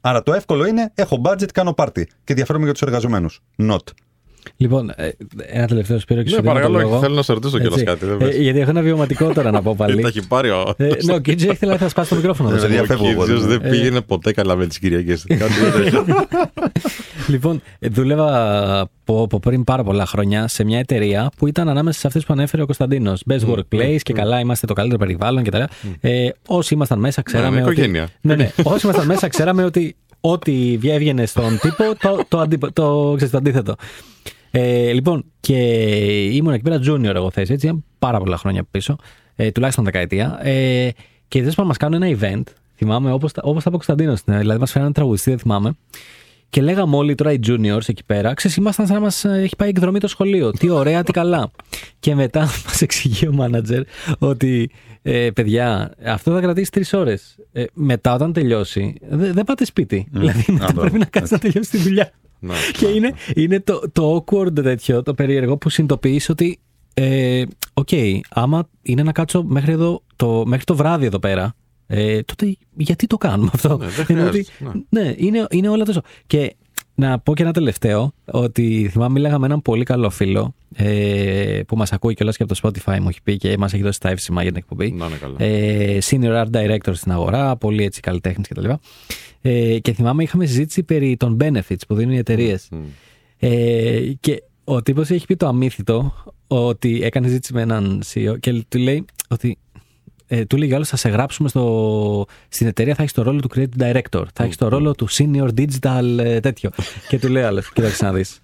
Άρα 0.00 0.22
το 0.22 0.32
εύκολο 0.32 0.66
είναι 0.66 0.92
έχω 0.94 1.20
budget, 1.24 1.52
κάνω 1.52 1.72
πάρτι 1.72 2.04
και 2.04 2.32
ενδιαφέρομαι 2.32 2.64
για 2.64 2.72
τους 2.72 2.82
εργαζομένους. 2.82 3.40
Not. 3.58 3.78
Λοιπόν, 4.56 4.92
ε, 4.96 5.08
ένα 5.46 5.66
τελευταίο 5.66 5.98
σπίρο 6.00 6.22
και 6.22 6.28
Ναι, 6.30 6.34
σου 6.36 6.40
δίνω 6.42 6.52
το 6.54 6.58
παρακαλώ, 6.60 6.88
λόγο. 6.88 7.00
θέλω 7.00 7.14
να 7.14 7.22
σε 7.22 7.32
ρωτήσω 7.32 7.58
κιόλας 7.58 7.72
Έτσι. 7.80 7.84
κάτι, 7.84 8.04
δεν 8.06 8.14
Ε, 8.14 8.24
πες. 8.24 8.36
γιατί 8.36 8.60
έχω 8.60 8.70
ένα 8.70 8.80
βιωματικό 8.80 9.32
τώρα 9.32 9.50
να 9.50 9.62
πω 9.62 9.70
Γιατί 9.78 9.92
πάλι. 9.92 10.02
τα 10.02 10.08
έχει 10.08 10.26
πάρει 10.26 10.50
ο. 10.50 10.74
Ε, 10.76 10.88
ναι, 11.02 11.14
ο 11.14 11.18
Κίτζι 11.18 11.48
ήθελα 11.48 11.76
να 11.80 11.88
σπάσει 11.88 12.08
το 12.08 12.14
μικρόφωνο. 12.16 12.50
Ε, 12.50 12.54
του. 12.54 12.60
παιδιά, 12.60 12.80
Ο 12.80 12.84
φεύγω 12.84 13.08
εγώ, 13.08 13.18
Κίτζιος 13.20 13.46
δεν- 13.46 13.60
δεν 13.60 13.70
πήγαινε 13.70 14.00
ποτέ 14.00 14.32
καλά 14.32 14.56
με 14.56 14.66
τις 14.66 14.78
Κυριακές. 14.78 15.24
Κάτι 15.38 15.52
τέτοιο. 15.76 16.04
Λοιπόν, 17.28 17.62
ε, 17.78 17.88
δούλευα 17.88 18.80
από, 18.80 19.22
από 19.22 19.38
πριν 19.40 19.64
πάρα 19.64 19.82
πολλά 19.84 20.06
χρόνια 20.06 20.48
σε 20.48 20.64
μια 20.64 20.78
εταιρεία 20.78 21.30
που 21.36 21.46
ήταν 21.46 21.68
ανάμεσα 21.68 21.98
σε 22.00 22.06
αυτές 22.06 22.24
που 22.24 22.32
ανέφερε 22.32 22.62
ο 22.62 22.64
Κωνσταντίνος. 22.64 23.22
Best 23.30 23.48
workplace 23.54 23.98
και 24.02 24.12
καλά, 24.12 24.40
είμαστε 24.40 24.66
το 24.66 24.72
καλύτερο 24.72 24.98
περιβάλλον 25.00 25.42
κτλ. 25.44 25.62
Ε, 26.00 26.28
όσοι 26.46 26.74
ήμασταν 26.74 26.98
μέσα, 26.98 27.22
ξέραμε. 27.22 27.56
Ναι, 27.56 27.62
ότι, 27.62 27.72
οικογένεια. 27.72 28.08
ναι, 28.20 28.34
ναι. 28.34 28.50
Όσοι 28.62 28.86
ήμασταν 28.86 29.06
μέσα, 29.06 29.28
ξέραμε 29.28 29.64
ότι 29.64 29.96
ό,τι 30.30 30.78
έβγαινε 30.82 31.26
στον 31.26 31.58
τύπο, 31.58 31.84
το, 32.00 32.24
το, 32.28 32.38
αντί- 32.38 32.72
το, 32.72 33.12
ξέρεις, 33.14 33.32
το 33.32 33.38
αντίθετο. 33.38 33.74
Ε, 34.50 34.92
λοιπόν, 34.92 35.24
και 35.40 35.56
ήμουν 36.32 36.52
εκεί 36.52 36.62
πέρα 36.62 36.80
junior 36.86 37.14
εγώ 37.14 37.30
θέση, 37.30 37.52
έτσι, 37.52 37.84
πάρα 37.98 38.18
πολλά 38.18 38.36
χρόνια 38.36 38.64
πίσω, 38.70 38.96
ε, 39.36 39.50
τουλάχιστον 39.50 39.84
δεκαετία. 39.84 40.38
Ε, 40.42 40.88
και 41.28 41.42
δεν 41.42 41.66
μας 41.66 41.76
κάνουν 41.76 42.02
ένα 42.02 42.18
event, 42.20 42.42
θυμάμαι, 42.76 43.12
όπως 43.12 43.32
τα, 43.32 43.42
όπως 43.44 43.62
τα 43.62 43.68
είπε 43.68 43.68
ο 43.68 43.70
Κωνσταντίνος, 43.70 44.20
ναι, 44.24 44.38
δηλαδή 44.38 44.60
μας 44.60 44.68
φέρανε 44.70 44.86
ένα 44.86 44.94
τραγουδιστή, 44.94 45.30
δεν 45.30 45.38
θυμάμαι. 45.38 45.76
Και 46.50 46.62
λέγαμε 46.62 46.96
όλοι 46.96 47.14
τώρα 47.14 47.32
οι 47.32 47.38
juniors 47.46 47.88
εκεί 47.88 48.04
πέρα, 48.06 48.34
ξέρεις, 48.34 48.56
ήμασταν 48.56 48.86
σαν 48.86 48.94
να 48.94 49.02
μας 49.02 49.24
ε, 49.24 49.40
έχει 49.42 49.56
πάει 49.56 49.68
εκδρομή 49.68 49.98
το 49.98 50.08
σχολείο. 50.08 50.50
Τι 50.50 50.70
ωραία, 50.70 51.02
τι 51.02 51.12
καλά. 51.12 51.50
Και 52.00 52.14
μετά 52.14 52.40
μας 52.66 52.82
εξηγεί 52.82 53.26
ο 53.26 53.34
manager 53.40 53.82
ότι, 54.18 54.70
ε, 55.08 55.30
παιδιά, 55.30 55.92
αυτό 56.04 56.32
θα 56.32 56.40
κρατήσει 56.40 56.70
τρεις 56.70 56.92
ώρες. 56.92 57.36
Ε, 57.52 57.64
μετά 57.72 58.14
όταν 58.14 58.32
τελειώσει, 58.32 58.94
δε- 59.08 59.32
δεν 59.32 59.44
πάτε 59.44 59.64
σπίτι. 59.64 60.06
Δηλαδή 60.10 60.44
μετά 60.48 60.64
μπράβο. 60.64 60.80
πρέπει 60.80 60.98
να 60.98 61.04
κάτσει 61.04 61.32
να 61.32 61.38
τελειώσει 61.38 61.70
τη 61.70 61.78
δουλειά. 61.78 62.10
Ναι, 62.38 62.54
Και 62.72 62.86
είναι, 62.86 63.12
είναι 63.34 63.60
το, 63.60 63.80
το 63.92 64.24
awkward 64.28 64.54
τέτοιο, 64.62 65.02
το 65.02 65.14
περίεργο 65.14 65.56
που 65.56 65.68
συνειδητοποιείς 65.70 66.28
ότι 66.28 66.58
ε, 66.94 67.42
οκ, 67.74 67.88
άμα 68.28 68.68
είναι 68.82 69.02
να 69.02 69.12
κάτσω 69.12 69.42
μέχρι, 69.44 69.72
εδώ, 69.72 70.02
το, 70.16 70.42
μέχρι 70.46 70.64
το 70.64 70.76
βράδυ 70.76 71.06
εδώ 71.06 71.18
πέρα, 71.18 71.54
ε, 71.86 72.20
τότε 72.22 72.56
γιατί 72.76 73.06
το 73.06 73.16
κάνουμε 73.16 73.50
αυτό; 73.52 73.76
Ναι, 73.76 73.86
δεν 73.86 74.04
Ενώ 74.16 74.26
ότι- 74.28 74.44
χρειάζεται, 74.56 74.84
ναι, 74.88 75.14
είναι, 75.16 75.46
είναι 75.50 75.68
όλα 75.68 75.84
τόσο. 75.84 76.00
Και 76.26 76.56
να 76.98 77.18
πω 77.18 77.34
και 77.34 77.42
ένα 77.42 77.52
τελευταίο, 77.52 78.12
ότι 78.24 78.88
θυμάμαι 78.92 79.12
μίλαγα 79.12 79.38
με 79.38 79.46
έναν 79.46 79.62
πολύ 79.62 79.84
καλό 79.84 80.10
φίλο 80.10 80.54
ε, 80.74 81.60
που 81.66 81.76
μας 81.76 81.92
ακούει 81.92 82.14
κιόλας 82.14 82.36
και 82.36 82.42
από 82.42 82.54
το 82.54 82.60
Spotify 82.62 82.98
μου 83.00 83.08
έχει 83.08 83.22
πει 83.22 83.36
και 83.36 83.58
μας 83.58 83.72
έχει 83.72 83.82
δώσει 83.82 84.00
τα 84.00 84.08
εύσημα 84.08 84.42
για 84.42 84.50
την 84.50 84.60
εκπομπή. 84.60 84.92
Να 84.92 85.06
είναι 85.06 85.16
καλά. 85.16 85.34
Ε, 85.38 85.98
senior 86.04 86.44
art 86.44 86.50
director 86.50 86.92
στην 86.92 87.12
αγορά, 87.12 87.56
πολύ 87.56 87.84
έτσι 87.84 88.00
καλλιτέχνης 88.00 88.48
κτλ. 88.48 88.70
Ε, 89.40 89.78
και 89.78 89.92
θυμάμαι 89.92 90.22
είχαμε 90.22 90.46
συζήτηση 90.46 90.82
περί 90.82 91.16
των 91.16 91.36
benefits 91.40 91.86
που 91.88 91.94
δίνουν 91.94 92.14
οι 92.14 92.18
εταιρείες. 92.18 92.68
Μμ. 92.70 92.76
Ε, 93.38 94.00
και 94.20 94.42
ο 94.64 94.82
τύπος 94.82 95.10
έχει 95.10 95.26
πει 95.26 95.36
το 95.36 95.46
αμύθιτο 95.46 96.14
ότι 96.46 97.02
έκανε 97.02 97.28
ζήτηση 97.28 97.52
με 97.52 97.60
έναν 97.60 98.02
CEO 98.12 98.40
και 98.40 98.64
του 98.68 98.78
λέει 98.78 99.04
ότι. 99.28 99.58
Ε, 100.28 100.44
του 100.44 100.56
λέει 100.56 100.68
για 100.68 100.84
θα 100.84 100.96
σε 100.96 101.08
γράψουμε 101.08 101.48
στο, 101.48 102.26
στην 102.48 102.66
εταιρεία, 102.66 102.94
θα 102.94 103.02
έχεις 103.02 103.14
το 103.14 103.22
ρόλο 103.22 103.40
του 103.40 103.50
creative 103.54 103.82
director, 103.82 104.24
θα 104.34 104.44
έχεις 104.44 104.56
το 104.56 104.68
ρόλο 104.68 104.94
του 104.94 105.08
senior 105.10 105.48
digital 105.56 106.18
ε, 106.18 106.40
τέτοιο. 106.40 106.70
και 107.08 107.18
του 107.18 107.28
λέει 107.28 107.42
άλλος, 107.42 107.72
κοίταξε 107.72 108.04
να 108.04 108.12
δεις. 108.12 108.40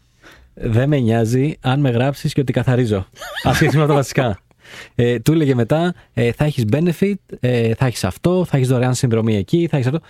Δεν 0.55 0.89
με 0.89 0.99
νοιάζει 0.99 1.57
αν 1.61 1.81
με 1.81 1.91
γράψεις 1.91 2.33
και 2.33 2.41
ότι 2.41 2.53
καθαρίζω. 2.53 3.07
Ασχετικά 3.43 3.79
με 3.79 3.87
τα 3.87 3.95
βασικά. 3.95 4.41
Ε, 4.95 5.19
του 5.19 5.33
έλεγε 5.33 5.55
μετά, 5.55 5.95
ε, 6.15 6.33
θα 6.33 6.45
έχεις 6.45 6.65
benefit, 6.73 7.15
ε, 7.41 7.75
θα 7.75 7.87
έχεις 7.87 8.05
αυτό, 8.05 8.45
θα 8.45 8.57
έχεις 8.57 8.69
δωρεάν 8.69 8.95
συνδρομή 8.95 9.37
εκεί, 9.37 9.67
θα 9.71 9.77
έχεις 9.77 9.89
αυτό. 9.89 10.01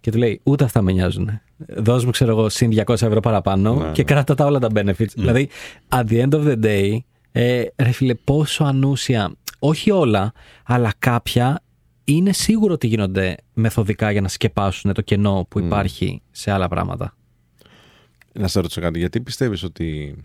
Και 0.00 0.10
του 0.10 0.18
λέει, 0.18 0.40
ούτε 0.42 0.64
αυτά 0.64 0.82
με 0.82 0.92
νοιάζουν. 0.92 1.40
Δώσ' 1.56 2.04
μου, 2.04 2.10
ξέρω 2.10 2.30
εγώ, 2.30 2.48
συν 2.48 2.70
200 2.86 2.88
ευρώ 2.88 3.20
παραπάνω 3.20 3.74
Ναι, 3.74 3.92
και 3.92 4.04
κράτα 4.04 4.34
τα 4.34 4.44
όλα 4.44 4.58
τα 4.58 4.68
benefits. 4.74 5.12
Δηλαδή, 5.14 5.48
at 5.88 6.04
the 6.10 6.26
end 6.26 6.30
of 6.30 6.46
the 6.46 6.64
day, 6.64 6.98
ε, 7.32 7.64
ρε 7.76 7.90
φίλε, 7.90 8.14
πόσο 8.14 8.64
ανούσια, 8.64 9.32
όχι 9.64 9.90
όλα, 9.90 10.32
αλλά 10.64 10.92
κάποια 10.98 11.62
είναι 12.04 12.32
σίγουρο 12.32 12.72
ότι 12.74 12.86
γίνονται 12.86 13.36
μεθοδικά 13.54 14.10
για 14.10 14.20
να 14.20 14.28
σκεπάσουν 14.28 14.92
το 14.92 15.02
κενό 15.02 15.46
που 15.48 15.58
υπάρχει 15.58 16.22
σε 16.30 16.50
άλλα 16.50 16.68
πράγματα. 16.68 17.16
Να 18.32 18.48
σε 18.48 18.60
ρωτήσω 18.60 18.80
κάτι, 18.80 18.98
γιατί 18.98 19.20
πιστεύεις 19.20 19.62
ότι 19.62 20.16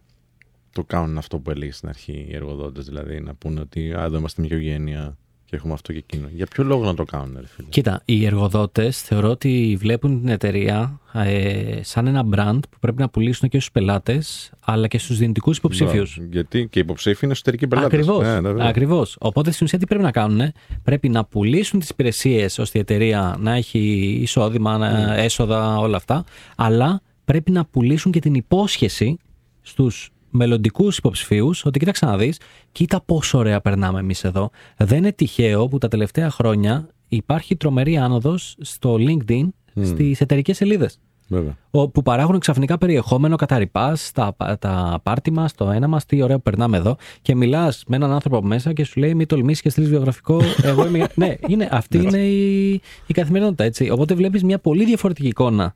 το 0.72 0.84
κάνουν 0.84 1.17
αυτό 1.17 1.39
που 1.39 1.50
έλεγε 1.51 1.72
στην 1.72 1.89
αρχή 1.89 2.25
οι 2.29 2.36
εργοδότες, 2.36 2.86
δηλαδή 2.86 3.22
να 3.22 3.34
πούνε 3.34 3.60
ότι 3.60 3.94
α, 3.94 4.03
εδώ 4.03 4.17
είμαστε 4.17 4.41
μια 4.41 4.56
οικογένεια 4.56 5.17
και 5.50 5.56
έχουμε 5.56 5.74
αυτό 5.74 5.92
και 5.92 5.98
εκείνο. 5.98 6.27
Για 6.34 6.46
ποιο 6.46 6.63
λόγο 6.63 6.84
να 6.84 6.94
το 6.94 7.04
κάνουν, 7.04 7.38
ρε 7.39 7.48
φίλε; 7.48 7.68
Κοίτα, 7.70 8.01
οι 8.06 8.25
εργοδότες 8.25 9.01
θεωρώ 9.01 9.30
ότι 9.30 9.77
βλέπουν 9.80 10.20
την 10.20 10.27
εταιρεία 10.30 11.00
ε, 11.13 11.80
σαν 11.84 12.08
ένα 12.08 12.24
brand 12.36 12.60
που 12.70 12.77
πρέπει 12.80 13.01
να 13.01 13.10
πουλήσουν 13.10 13.50
και 13.50 13.58
στους 13.60 13.72
πελάτες, 13.72 14.51
αλλά 14.66 14.88
και 14.88 14.98
στους 14.98 15.18
δυνητικούς 15.18 15.58
υποψήφιου. 15.58 16.04
Μπράβο. 16.16 16.30
Γιατί 16.32 16.68
και 16.72 16.80
οι 16.80 16.82
υποψήφοι 16.82 17.20
είναι 17.24 17.34
εσωτερικοί 17.34 17.68
πελάτες. 17.68 17.94
Ακριβώς. 18.00 18.24
Ναι, 18.25 18.34
ναι, 18.34 18.39
βέβαια. 18.42 18.66
Ακριβώς. 18.68 19.16
Οπότε 19.20 19.51
στην 19.51 19.66
ουσία 19.66 19.80
τι 19.80 19.86
πρέπει 19.86 20.04
να 20.04 20.12
κάνουν, 20.12 20.51
πρέπει 20.84 21.10
να 21.10 21.25
πουλήσουν 21.25 21.80
τις 21.80 21.89
υπηρεσίες 21.89 22.60
ώστε 22.60 22.77
η 22.77 22.82
εταιρεία 22.82 23.36
να 23.39 23.51
έχει 23.54 23.80
εισόδημα, 24.22 24.77
να- 24.77 25.16
έσοδα, 25.16 25.77
όλα 25.77 25.98
αυτά, 25.98 26.24
αλλά 26.56 27.01
πρέπει 27.25 27.51
να 27.51 27.66
πουλήσουν 27.66 28.12
και 28.12 28.20
την 28.20 28.34
υπόσχεση 28.34 29.18
στους 29.62 30.10
μελλοντικούς 30.30 30.98
υποψηφίους 30.98 31.66
ότι 31.66 31.80
κοίταξε 31.80 32.06
να 32.06 32.18
δεις, 32.18 32.40
κοίτα 32.72 33.02
πόσο 33.06 33.38
ωραία 33.38 33.62
περνάμε 33.62 34.00
εμείς 34.00 34.24
εδώ. 34.24 34.50
Δεν 34.78 34.98
είναι 34.98 35.12
τυχαίο 35.12 35.68
που 35.68 35.78
τα 35.78 35.88
τελευταία 35.88 36.30
χρόνια 36.30 36.88
υπάρχει 37.08 37.56
τρομερή 37.56 37.98
άνοδος 37.98 38.56
στο 38.60 38.96
LinkedIn 39.00 39.48
στις 39.82 40.22
εταιρικές 40.22 40.56
σελίδες. 40.58 41.00
Βέβαια. 41.30 41.58
ο- 41.72 41.90
που 41.90 42.02
παράγουν 42.04 42.40
ξαφνικά 42.40 42.78
περιεχόμενο 42.78 43.36
κατά 43.36 43.58
ρηπά 43.58 43.98
τα, 44.14 44.36
τα 44.60 45.00
πάρτι 45.04 45.32
μας, 45.32 45.54
το 45.54 45.70
ένα 45.70 45.88
μας, 45.88 46.06
τι 46.06 46.22
ωραίο 46.22 46.36
που 46.38 46.42
περνάμε 46.44 46.78
εδώ. 46.78 46.96
Και 47.22 47.36
μιλάς 47.36 47.84
με 47.88 47.96
έναν 47.96 48.12
άνθρωπο 48.12 48.38
από 48.38 48.48
μέσα 48.48 48.74
και 48.74 48.84
σου 48.84 49.00
λέει: 49.00 49.14
Μην 49.16 49.28
τολμήσεις 49.28 49.62
και 49.62 49.70
στείλεις 49.70 49.90
βιογραφικό. 49.90 50.42
Εγώ 50.64 50.88
είμαι. 50.88 51.08
ναι, 51.16 51.36
είναι, 51.48 51.70
αυτή 51.72 51.98
είναι 51.98 52.18
η, 52.18 52.72
η 53.08 53.14
καθημερινότητα, 53.14 53.64
έτσι. 53.64 53.90
Οπότε 53.90 54.14
βλέπεις 54.14 54.44
μια 54.44 54.60
πολύ 54.60 54.86
διαφορετική 54.86 55.28
εικόνα 55.28 55.76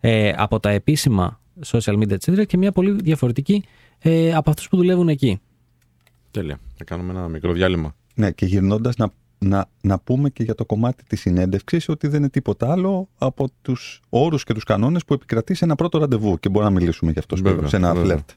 ε, 0.00 0.32
από 0.36 0.60
τα 0.60 0.70
επίσημα 0.70 1.40
social 1.66 1.98
media, 1.98 2.16
etc. 2.24 2.46
και 2.46 2.56
μια 2.56 2.72
πολύ 2.72 2.92
διαφορετική 3.02 3.64
ε, 4.02 4.34
από 4.34 4.50
αυτούς 4.50 4.68
που 4.68 4.76
δουλεύουν 4.76 5.08
εκεί. 5.08 5.40
Τέλεια. 6.30 6.58
Θα 6.76 6.84
κάνουμε 6.84 7.10
ένα 7.12 7.28
μικρό 7.28 7.52
διάλειμμα. 7.52 7.94
Ναι, 8.14 8.30
και 8.30 8.46
γυρνώντας 8.46 8.96
να, 8.96 9.12
να, 9.38 9.68
να 9.80 9.98
πούμε 9.98 10.30
και 10.30 10.42
για 10.42 10.54
το 10.54 10.64
κομμάτι 10.64 11.04
της 11.04 11.20
συνέντευξης 11.20 11.88
ότι 11.88 12.08
δεν 12.08 12.18
είναι 12.18 12.28
τίποτα 12.28 12.72
άλλο 12.72 13.08
από 13.18 13.48
τους 13.62 14.00
όρους 14.08 14.44
και 14.44 14.54
τους 14.54 14.64
κανόνες 14.64 15.04
που 15.04 15.14
επικρατεί 15.14 15.54
σε 15.54 15.64
ένα 15.64 15.74
πρώτο 15.74 15.98
ραντεβού. 15.98 16.38
Και 16.38 16.48
μπορούμε 16.48 16.72
να 16.72 16.78
μιλήσουμε 16.78 17.12
γι' 17.12 17.18
αυτό 17.18 17.36
Βέβαια, 17.36 17.68
σε 17.68 17.76
ένα 17.76 17.88
βέβαια. 17.88 18.04
φλερτ. 18.04 18.30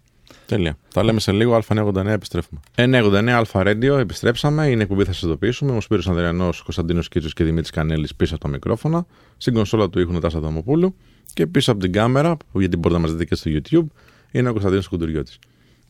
Τέλεια. 0.45 0.77
Τα 0.93 1.03
λέμε 1.03 1.19
σε 1.19 1.31
λίγο. 1.31 1.59
Α989 1.67 2.05
επιστρέφουμε. 2.05 2.59
989 2.75 3.29
Αλφα 3.29 3.61
Radio, 3.65 3.97
επιστρέψαμε. 3.99 4.67
Είναι 4.67 4.83
εκπομπή, 4.83 5.03
θα 5.03 5.11
σας 5.13 5.21
ειδοποιήσουμε. 5.21 5.75
Ο 5.75 5.81
Σπύρος 5.81 6.07
Ανδριανό, 6.07 6.49
Κωνσταντίνος 6.63 7.07
Κίτσος 7.07 7.33
και 7.33 7.43
Δημήτρης 7.43 7.69
Κανέλης 7.69 8.15
πίσω 8.15 8.35
από 8.35 8.43
τα 8.43 8.49
μικρόφωνα. 8.49 9.05
Στην 9.37 9.53
κονσόλα 9.53 9.89
του 9.89 9.99
ήχου 9.99 10.19
Τάσα 10.19 10.39
Δαμοπούλου. 10.39 10.95
Και 11.33 11.47
πίσω 11.47 11.71
από 11.71 11.81
την 11.81 11.91
κάμερα, 11.91 12.37
που 12.51 12.59
γιατί 12.59 12.77
μπορείτε 12.77 12.99
να 13.01 13.07
μας 13.07 13.11
δείτε 13.11 13.25
και 13.25 13.35
στο 13.35 13.51
YouTube, 13.53 13.87
είναι 14.31 14.49
ο 14.49 14.51
Κωνσταντίνος 14.51 14.87
Κουντουριώτης. 14.87 15.39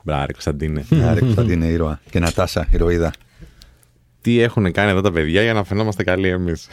Μπράρε, 0.06 0.32
Κωνσταντίνε. 0.32 0.86
Άρα, 0.92 1.20
Κωνσταντίνε, 1.20 1.66
ήρωα. 1.66 2.00
Και 2.10 2.20
Νατάσα, 2.20 2.68
ηρωίδα. 2.72 3.12
Τι 4.22 4.40
έχουν 4.40 4.72
κάνει 4.72 4.90
εδώ 4.90 5.02
τα 5.02 5.12
παιδιά 5.12 5.42
για 5.42 5.54
να 5.54 5.64
φαινόμαστε 5.64 6.04
καλοί 6.04 6.28
εμείς. 6.28 6.70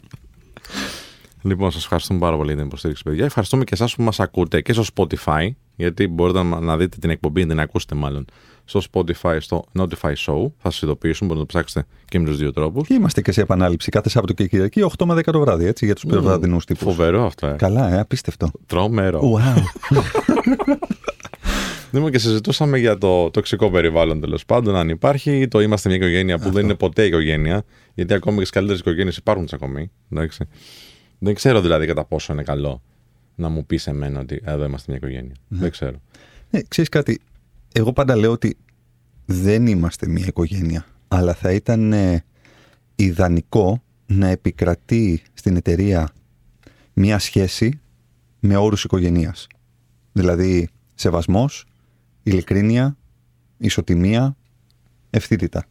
λοιπόν, 1.42 1.70
σας 1.70 1.82
ευχαριστούμε 1.82 2.18
πάρα 2.18 2.36
πολύ 2.36 2.48
για 2.48 2.56
την 2.56 2.66
υποστήριξη, 2.66 3.02
παιδιά. 3.02 3.24
Ευχαριστούμε 3.24 3.64
και 3.64 3.74
εσάς 3.74 3.94
που 3.94 4.02
μας 4.02 4.20
ακούτε 4.20 4.60
και 4.60 4.72
στο 4.72 4.84
Spotify, 4.94 5.48
γιατί 5.76 6.08
μπορείτε 6.08 6.42
να, 6.42 6.60
να 6.60 6.76
δείτε 6.76 6.96
την 7.00 7.10
εκπομπή, 7.10 7.42
να 7.42 7.48
την 7.48 7.60
ακούσετε 7.60 7.94
μάλλον, 7.94 8.24
στο 8.64 8.80
Spotify, 8.92 9.36
στο 9.40 9.64
Notify 9.78 10.12
Show. 10.12 10.46
Θα 10.58 10.70
σας 10.70 10.82
ειδοποιήσουν, 10.82 11.26
μπορείτε 11.26 11.44
να 11.44 11.50
το 11.50 11.58
ψάξετε 11.58 11.86
και 12.04 12.18
με 12.18 12.26
τους 12.26 12.38
δύο 12.38 12.52
τρόπους. 12.52 12.86
Και 12.86 12.94
είμαστε 12.94 13.20
και 13.20 13.32
σε 13.32 13.40
επανάληψη 13.40 13.90
κάθε 13.90 14.08
Σάββατο 14.08 14.32
και 14.32 14.46
Κυριακή, 14.46 14.82
8 14.98 15.04
με 15.04 15.14
10 15.14 15.22
το 15.32 15.40
βράδυ, 15.40 15.66
έτσι, 15.66 15.84
για 15.84 15.94
τους 15.94 16.04
περιβραδινού 16.06 16.58
τύπους. 16.58 16.82
Φοβερό 16.82 17.26
αυτό, 17.26 17.46
ε. 17.46 17.52
Καλά, 17.52 17.92
ε, 17.92 17.98
απίστευτο. 17.98 18.50
Τρομερό. 18.66 19.20
Wow. 19.22 19.62
Λοιπόν, 21.96 22.10
και 22.10 22.18
συζητούσαμε 22.18 22.78
για 22.78 22.98
το 22.98 23.30
τοξικό 23.30 23.70
περιβάλλον 23.70 24.20
τέλος 24.20 24.44
πάντων, 24.44 24.76
αν 24.76 24.88
υπάρχει, 24.88 25.48
το 25.48 25.60
είμαστε 25.60 25.88
μια 25.88 25.98
οικογένεια 25.98 26.38
που 26.38 26.50
δεν 26.50 26.64
είναι 26.64 26.74
ποτέ 26.74 27.04
οικογένεια, 27.04 27.64
γιατί 27.94 28.14
ακόμα 28.14 28.36
και 28.36 28.40
στις 28.40 28.50
καλύτερες 28.50 28.80
οικογένειες 28.80 29.16
υπάρχουν 29.16 29.46
τσακωμοί. 29.46 29.90
Εντάξει. 30.10 30.44
Δεν 31.18 31.34
ξέρω 31.34 31.60
δηλαδή 31.60 31.86
κατά 31.86 32.04
πόσο 32.04 32.32
είναι 32.32 32.42
καλό 32.42 32.82
να 33.34 33.48
μου 33.48 33.66
πεις 33.66 33.86
εμένα 33.86 34.20
ότι 34.20 34.40
εδώ 34.44 34.64
είμαστε 34.64 34.92
μια 34.92 35.00
οικογένεια. 35.02 35.34
Δεν 35.48 35.70
ξέρω. 35.70 36.00
Ναι, 36.50 36.60
ξέρεις 36.68 36.90
κάτι, 36.90 37.20
εγώ 37.72 37.92
πάντα 37.92 38.16
λέω 38.16 38.30
ότι 38.32 38.56
δεν 39.24 39.66
είμαστε 39.66 40.08
μια 40.08 40.24
οικογένεια, 40.26 40.86
αλλά 41.08 41.34
θα 41.34 41.52
ήταν 41.52 41.92
ε, 41.92 42.24
ιδανικό 42.94 43.82
να 44.06 44.28
επικρατεί 44.28 45.22
στην 45.34 45.56
εταιρεία 45.56 46.08
μια 46.92 47.18
σχέση 47.18 47.80
με 48.40 48.56
όρους 48.56 48.84
οικογενείας. 48.84 49.46
Δηλαδή 50.12 50.68
σεβασμός, 50.94 51.66
ειλικρίνεια, 52.26 52.96
ισοτιμία, 53.58 54.36
ευθύτητα. 55.10 55.66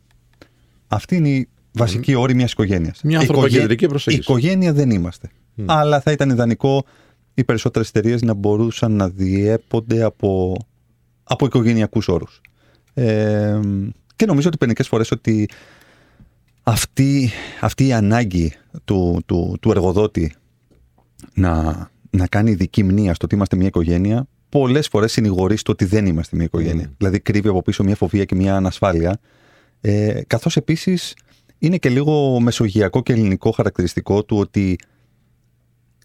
Αυτή 0.88 1.16
είναι 1.16 1.30
η 1.30 1.50
βασική 1.72 2.14
όρη 2.16 2.34
μιας 2.34 2.52
οικογένειας. 2.52 3.02
Μια 3.04 3.22
Οικογέ- 3.22 3.44
ανθρωποκεντρική 3.44 3.88
προσέγγιση. 3.88 4.32
Οικογένεια 4.32 4.74
δεν 4.74 4.90
είμαστε. 4.90 5.30
Αλλά 5.66 6.02
θα 6.02 6.12
ήταν 6.12 6.30
ιδανικό 6.30 6.86
οι 7.34 7.44
περισσότερες 7.44 7.90
εταιρείες 7.90 8.22
να 8.22 8.34
μπορούσαν 8.34 8.92
να 8.92 9.10
διέπονται 9.10 10.04
από, 10.04 10.58
από 11.24 11.46
οικογενειακούς 11.46 12.08
όρους. 12.08 12.42
Ε, 12.94 13.60
και 14.16 14.26
νομίζω 14.26 14.48
ότι 14.48 14.58
μερικές 14.60 14.88
φορές 14.88 15.12
ότι 15.12 15.50
αυτή, 16.64 17.30
αυτή 17.62 17.88
η 17.88 17.94
ανάγκη 17.94 18.54
του, 18.84 19.22
του, 19.26 19.58
του 19.62 19.72
εργοδότη 19.72 20.36
να, 21.34 21.90
να 22.10 22.28
κάνει 22.28 22.52
ειδική 22.52 22.84
μνήμα 22.84 23.14
στο 23.14 23.26
ότι 23.26 23.36
είμαστε 23.36 23.56
μια 23.56 23.68
οικογένεια, 23.68 24.28
πολλές 24.60 24.88
φορές 24.88 25.12
συνηγορείς 25.12 25.60
στο 25.60 25.72
ότι 25.72 25.86
δεν 25.86 26.06
είμαστε 26.06 26.36
μια 26.36 26.46
οικογένεια. 26.46 26.94
Δηλαδή 26.98 27.20
κρύβει 27.20 27.48
από 27.48 27.62
πίσω 27.62 27.84
μια 27.84 27.96
φοβία 27.96 28.26
και 28.26 28.36
μια 28.36 28.56
ανασφάλεια. 28.56 29.20
Ε, 29.82 30.22
Καθώς 30.28 30.58
επίσης 30.58 31.14
είναι 31.58 31.78
και 31.78 31.90
λίγο 31.90 32.40
μεσογειακό 32.40 33.02
και 33.04 33.14
ελληνικό 33.14 33.52
χαρακτηριστικό 33.52 34.24
του 34.24 34.38
ότι 34.38 34.78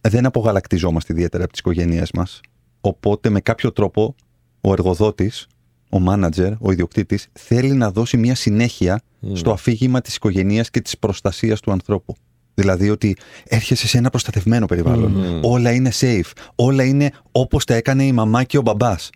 δεν 0.01 0.27
απογαλακτιζόμαστε 0.27 1.13
ιδιαίτερα 1.13 1.43
από 1.43 1.53
τις 1.53 1.61
οικογένειές 1.61 2.13
μας. 2.13 2.41
Οπότε 2.81 3.29
με 3.31 3.41
κάποιο 3.41 3.73
τρόπο 3.73 4.15
ο 4.61 4.73
εργοδότης, 4.73 5.47
ο 5.91 5.99
μάνατζερ, 5.99 6.53
ο 6.59 6.73
ιδιοκτήτης 6.73 7.29
θέλει 7.33 7.73
να 7.73 7.91
δώσει 7.91 8.17
μια 8.17 8.35
συνέχεια 8.35 9.01
στο 9.33 9.51
αφήγημα 9.51 10.01
της 10.01 10.17
οικογένειας 10.17 10.71
και 10.71 10.81
της 10.81 10.99
προστασίας 10.99 11.61
του 11.61 11.73
ανθρώπου. 11.73 12.15
Δηλαδή 12.61 12.91
ότι 12.91 13.17
έρχεσαι 13.45 13.89
σε 13.89 13.99
ένα 13.99 14.11
προστατευμένο 14.11 14.67
περιβάλλον. 14.67 15.41
Όλα 15.43 15.73
είναι 15.73 15.91
safe. 16.01 16.31
Όλα 16.55 16.85
είναι 16.85 17.11
όπως 17.33 17.65
τα 17.65 17.75
έκανε 17.75 18.05
η 18.05 18.13
μαμά 18.13 18.45
και 18.45 18.59
ο 18.59 18.63
μπαμπάς. 18.63 19.11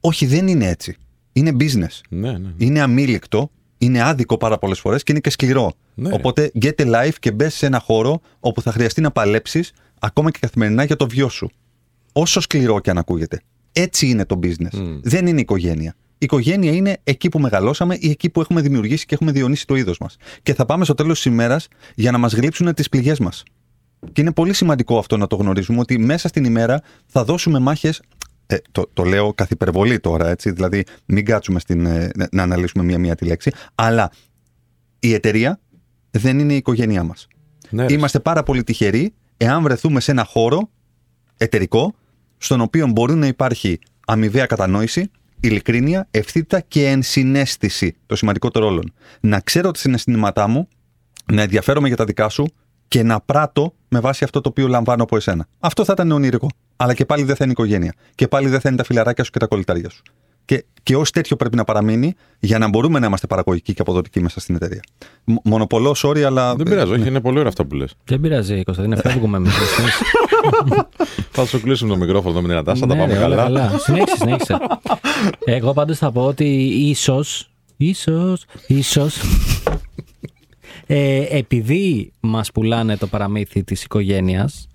Όχι, 0.00 0.26
δεν 0.26 0.48
είναι 0.48 0.66
έτσι. 0.68 0.96
Είναι 1.32 1.56
business. 1.60 2.00
Ναι, 2.08 2.38
ναι. 2.38 2.48
Είναι 2.56 2.80
αμήλικτο, 2.80 3.50
είναι 3.78 4.02
άδικο 4.02 4.36
πάρα 4.36 4.58
πολλές 4.58 4.80
φορές 4.80 5.02
και 5.02 5.12
είναι 5.12 5.20
και 5.20 5.30
σκληρό. 5.30 5.72
Ναι. 5.94 6.12
Οπότε 6.12 6.50
get 6.60 6.74
a 6.76 6.94
life 6.94 7.14
και 7.18 7.32
μπες 7.32 7.54
σε 7.54 7.66
ένα 7.66 7.78
χώρο 7.78 8.20
όπου 8.40 8.62
θα 8.62 8.72
χρειαστεί 8.72 9.00
να 9.00 9.10
παλέψεις 9.10 9.72
ακόμα 9.98 10.30
και 10.30 10.38
καθημερινά 10.40 10.84
για 10.84 10.96
το 10.96 11.08
βιό 11.08 11.28
σου. 11.28 11.50
Όσο 12.12 12.40
σκληρό 12.40 12.80
και 12.80 12.90
αν 12.90 12.98
ακούγεται. 12.98 13.40
Έτσι 13.72 14.08
είναι 14.08 14.24
το 14.24 14.38
business. 14.42 15.00
Δεν 15.02 15.26
είναι 15.26 15.40
οικογένεια. 15.40 15.94
Η 16.22 16.24
οικογένεια 16.24 16.72
είναι 16.72 16.98
εκεί 17.04 17.28
που 17.28 17.38
μεγαλώσαμε 17.38 17.96
ή 18.00 18.10
εκεί 18.10 18.30
που 18.30 18.40
έχουμε 18.40 18.60
δημιουργήσει 18.60 19.06
και 19.06 19.14
έχουμε 19.14 19.32
διονύσει 19.32 19.66
το 19.66 19.74
είδος 19.74 19.98
μας. 19.98 20.16
Και 20.42 20.54
θα 20.54 20.64
πάμε 20.64 20.84
στο 20.84 20.94
τέλος 20.94 21.16
της 21.16 21.24
ημέρας 21.24 21.68
για 21.94 22.10
να 22.10 22.18
μας 22.18 22.32
γλύψουν 22.32 22.74
τις 22.74 22.88
πληγές 22.88 23.18
μας. 23.18 23.42
Και 24.12 24.20
είναι 24.20 24.32
πολύ 24.32 24.52
σημαντικό 24.52 24.98
αυτό 24.98 25.16
να 25.16 25.26
το 25.26 25.36
γνωρίζουμε 25.36 25.80
ότι 25.80 25.98
μέσα 25.98 26.28
στην 26.28 26.44
ημέρα 26.44 26.82
θα 27.06 27.24
δώσουμε 27.24 27.58
μάχες. 27.58 28.02
Ε, 28.46 28.56
το, 28.72 28.90
το 28.92 29.04
λέω 29.04 29.34
καθ' 29.34 29.50
υπερβολή 29.50 30.00
τώρα, 30.00 30.28
έτσι. 30.28 30.50
Δηλαδή, 30.50 30.84
μην 31.06 31.24
κάτσουμε 31.24 31.60
στην, 31.60 31.86
ε, 31.86 32.10
να 32.32 32.42
αναλύσουμε 32.42 32.84
μία-μία 32.84 33.14
τη 33.14 33.24
λέξη. 33.24 33.52
Αλλά 33.74 34.10
η 34.98 35.14
εταιρεία 35.14 35.60
δεν 36.10 36.38
είναι 36.38 36.52
η 36.52 36.56
οικογένειά 36.56 37.02
μας. 37.02 37.26
Ναι, 37.70 37.86
ρε. 37.86 37.94
Είμαστε 37.94 38.20
πάρα 38.20 38.42
πολύ 38.42 38.64
τυχεροί 38.64 39.14
εάν 39.36 39.62
βρεθούμε 39.62 40.00
σε 40.00 40.10
ένα 40.10 40.24
χώρο 40.24 40.70
εταιρικό, 41.36 41.94
στον 42.38 42.60
οποίο 42.60 42.86
μπορεί 42.86 43.14
να 43.14 43.26
υπάρχει 43.26 43.78
αμοιβαία 44.06 44.46
κατανόηση, 44.46 45.10
ειλικρίνεια, 45.42 46.08
ευθύτητα 46.10 46.60
και 46.60 46.86
ενσυναίσθηση. 46.86 47.96
Το 48.06 48.16
σημαντικότερο 48.16 48.66
όλων. 48.66 48.92
Να 49.20 49.40
ξέρω 49.40 49.70
τα 49.70 49.78
συναισθήματά 49.78 50.46
μου, 50.46 50.68
να 51.32 51.42
ενδιαφέρομαι 51.42 51.88
για 51.88 51.96
τα 51.96 52.04
δικά 52.04 52.28
σου 52.28 52.46
και 52.88 53.02
να 53.02 53.20
πράττω 53.20 53.74
με 53.88 54.00
βάση 54.00 54.24
αυτό 54.24 54.40
το 54.40 54.48
οποίο 54.48 54.68
λαμβάνω 54.68 55.02
από 55.02 55.16
εσένα. 55.16 55.46
Αυτό 55.58 55.84
θα 55.84 55.92
ήταν 55.92 56.10
ονειρικό. 56.10 56.48
Αλλά 56.76 56.94
και 56.94 57.04
πάλι 57.04 57.22
δεν 57.22 57.36
θα 57.36 57.44
είναι 57.44 57.52
οικογένεια. 57.52 57.94
Και 58.14 58.28
πάλι 58.28 58.48
δεν 58.48 58.60
θα 58.60 58.68
είναι 58.68 58.78
τα 58.78 58.84
φιλαράκια 58.84 59.24
σου 59.24 59.30
και 59.30 59.38
τα 59.38 59.46
κολλητάρια 59.46 59.90
σου. 59.90 60.02
Και, 60.44 60.64
και 60.82 60.96
ως 60.96 61.10
τέτοιο 61.10 61.36
πρέπει 61.36 61.56
να 61.56 61.64
παραμείνει 61.64 62.14
για 62.38 62.58
να 62.58 62.68
μπορούμε 62.68 62.98
να 62.98 63.06
είμαστε 63.06 63.26
παραγωγικοί 63.26 63.74
και 63.74 63.80
αποδοτικοί 63.80 64.20
μέσα 64.20 64.40
στην 64.40 64.54
εταιρεία. 64.54 64.80
Μ- 65.24 65.36
Μονοπολώ, 65.44 65.94
sorry, 66.02 66.20
αλλά. 66.20 66.54
Δεν 66.54 66.66
πειράζει, 66.66 66.92
όχι, 66.92 67.08
είναι 67.08 67.20
πολύ 67.20 67.36
ωραίο 67.36 67.48
αυτό 67.48 67.64
που 67.64 67.74
λες. 67.74 67.94
Δεν 68.04 68.20
πειράζει, 68.20 68.62
Κωνσταντίνε, 68.62 68.96
φεύγουμε 68.96 69.36
εμείς. 69.36 69.52
θα 71.30 71.46
σου 71.46 71.60
κλείσουμε 71.60 71.90
το 71.92 71.96
μικρόφωνο 71.98 72.40
με 72.40 72.48
την 72.48 72.56
Ατάσα, 72.56 72.86
τα 72.86 72.94
Ναι, 72.94 73.00
πάμε 73.00 73.12
ρε, 73.18 73.24
όλα 73.24 73.36
καλά. 73.36 73.78
Συνέχισε, 73.78 74.16
συνέχισε. 74.16 74.56
Εγώ 75.44 75.72
πάντως 75.72 75.98
θα 75.98 76.12
πω 76.12 76.24
ότι 76.26 76.44
ίσως, 76.64 77.50
ίσως, 77.76 78.44
ίσως, 78.66 79.20
ε, 80.86 81.24
επειδή 81.36 82.12
μας 82.20 82.52
πουλάνε 82.52 82.96
το 82.96 83.06
παραμύθι 83.06 83.64
της 83.64 83.82
οικογένειας, 83.84 84.66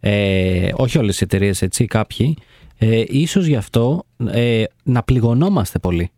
ε, 0.00 0.68
όχι 0.76 0.98
όλες 0.98 1.20
οι 1.20 1.24
εταιρείες 1.24 1.62
έτσι, 1.62 1.84
κάποιοι, 1.84 2.36
ε, 2.82 3.04
ίσως 3.08 3.46
γι' 3.46 3.56
αυτό 3.56 4.02
ε, 4.30 4.64
να 4.82 5.02
πληγωνόμαστε 5.02 5.78
πολύ. 5.78 6.10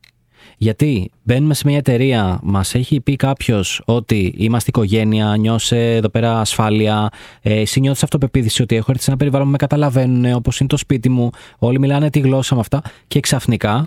Γιατί 0.56 1.10
μπαίνουμε 1.22 1.54
σε 1.54 1.62
μια 1.66 1.76
εταιρεία, 1.76 2.40
μας 2.42 2.74
έχει 2.74 3.00
πει 3.00 3.16
κάποιος 3.16 3.82
ότι 3.84 4.34
είμαστε 4.36 4.70
οικογένεια, 4.70 5.36
νιώσε 5.38 5.94
εδώ 5.94 6.08
πέρα 6.08 6.40
ασφάλεια, 6.40 7.08
ε, 7.40 7.60
εσύ 7.60 7.80
νιώθει 7.80 8.00
αυτοπεποίθηση 8.04 8.62
ότι 8.62 8.76
έχω 8.76 8.90
έρθει 8.90 9.02
σε 9.02 9.10
ένα 9.10 9.18
περιβάλλον 9.18 9.46
που 9.46 9.52
με 9.52 9.58
καταλαβαίνουν, 9.58 10.32
όπως 10.32 10.60
είναι 10.60 10.68
το 10.68 10.76
σπίτι 10.76 11.08
μου, 11.08 11.30
όλοι 11.58 11.78
μιλάνε 11.78 12.10
τη 12.10 12.20
γλώσσα 12.20 12.54
με 12.54 12.60
αυτά. 12.60 12.82
Και 13.06 13.20
ξαφνικά, 13.20 13.86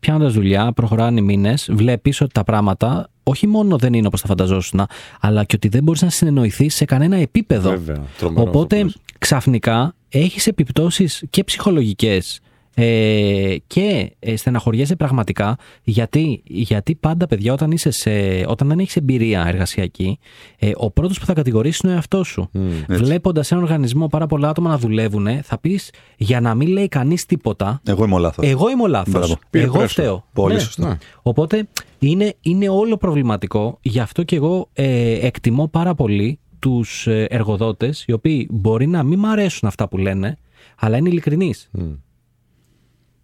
πιάνοντας 0.00 0.32
δουλειά, 0.32 0.72
προχωράνε 0.72 1.20
οι 1.20 1.22
μήνες, 1.22 1.68
βλέπεις 1.72 2.20
ότι 2.20 2.32
τα 2.32 2.44
πράγματα 2.44 3.08
όχι 3.22 3.46
μόνο 3.46 3.76
δεν 3.76 3.92
είναι 3.92 4.06
όπως 4.06 4.20
τα 4.20 4.26
φανταζόσουν, 4.26 4.86
αλλά 5.20 5.44
και 5.44 5.56
ότι 5.56 5.68
δεν 5.68 5.82
μπορείς 5.82 6.02
να 6.02 6.10
συνεννοηθείς 6.10 6.74
σε 6.74 6.84
κανένα 6.84 7.16
επίπεδο. 7.16 7.70
Βέβαια, 7.70 8.02
τρομερός 8.18 8.46
αυτό 8.46 8.58
Οπότε 8.58 8.76
που 8.76 8.84
λες. 8.84 8.96
ξαφνικά 9.18 9.94
έχεις 10.10 10.46
επιπτώσεις 10.46 11.24
και 11.30 11.44
ψυχολογικές 11.44 12.40
Ε, 12.74 13.56
και 13.66 14.12
ε, 14.18 14.36
στεναχωριέσαι 14.36 14.96
πραγματικά 14.96 15.56
γιατί, 15.82 16.42
γιατί 16.44 16.94
πάντα 16.94 17.26
παιδιά 17.26 17.52
όταν, 17.52 17.70
είσαι 17.70 17.90
σε, 17.90 18.10
όταν 18.46 18.68
δεν 18.68 18.78
έχεις 18.78 18.96
εμπειρία 18.96 19.44
εργασιακή 19.46 20.18
ε, 20.58 20.70
ο 20.76 20.90
πρώτος 20.90 21.18
που 21.18 21.24
θα 21.26 21.32
κατηγορήσεις 21.32 21.80
είναι 21.80 21.92
ο 21.92 21.94
εαυτός 21.94 22.28
σου 22.28 22.50
έτσι. 22.88 23.02
βλέποντας 23.04 23.50
έναν 23.52 23.64
οργανισμό 23.64 24.06
πάρα 24.06 24.26
πολλά 24.26 24.48
άτομα 24.48 24.68
να 24.70 24.78
δουλεύουν 24.78 25.26
θα 25.42 25.58
πεις 25.58 25.90
για 26.16 26.40
να 26.40 26.54
μην 26.54 26.68
λέει 26.68 26.88
κανείς 26.88 27.26
τίποτα 27.26 27.80
Εγώ 27.86 28.04
είμαι 28.04 28.14
ο 28.14 28.18
λάθος. 28.18 28.46
εγώ 28.48 28.70
είμαι 28.70 28.82
ο 28.82 28.86
λάθος 28.86 29.12
Μπράβο. 29.12 29.34
Peer 29.50 29.58
εγώ 29.58 29.80
pressure. 29.80 29.86
φταίω 29.88 30.24
Πολύ 30.32 30.54
Ναι. 30.54 30.60
σωστά. 30.60 30.88
Ναι. 30.88 30.96
Οπότε 31.22 31.68
είναι, 31.98 32.34
είναι 32.40 32.68
όλο 32.68 32.96
προβληματικό. 32.96 33.78
Γι' 33.82 34.00
αυτό 34.00 34.22
και 34.22 34.36
εγώ 34.36 34.68
ε, 34.72 35.12
εκτιμώ 35.26 35.68
πάρα 35.68 35.94
πολύ 35.94 36.38
τους 36.60 37.06
ε, 37.06 37.24
εργοδότες 37.24 38.04
οι 38.06 38.12
οποίοι 38.12 38.48
μπορεί 38.50 38.86
να 38.86 39.02
μην 39.02 39.18
μ' 39.18 39.26
αρέσουν 39.26 39.68
αυτά 39.68 39.88
που 39.88 39.98
λένε, 39.98 40.38
αλλά 40.76 40.96
είναι 40.96 41.08
ειλικρινείς. 41.08 41.70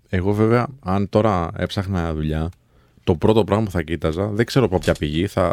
Εγώ 0.08 0.32
βέβαια, 0.32 0.66
αν 0.80 1.08
τώρα 1.08 1.50
έψαχνα 1.56 2.14
δουλειά, 2.14 2.48
το 3.04 3.14
πρώτο 3.14 3.44
πράγμα 3.44 3.64
που 3.64 3.70
θα 3.70 3.82
κοίταζα, 3.82 4.28
δεν 4.28 4.46
ξέρω 4.46 4.64
από 4.64 4.78
ποια 4.78 4.94
πηγή, 4.94 5.26
θα 5.26 5.52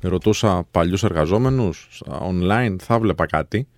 ρωτούσα 0.00 0.66
παλιούς 0.70 1.04
εργαζόμενους 1.04 2.02
online, 2.06 2.76
θα 2.78 2.98
βλέπα 2.98 3.26
κάτι. 3.26 3.68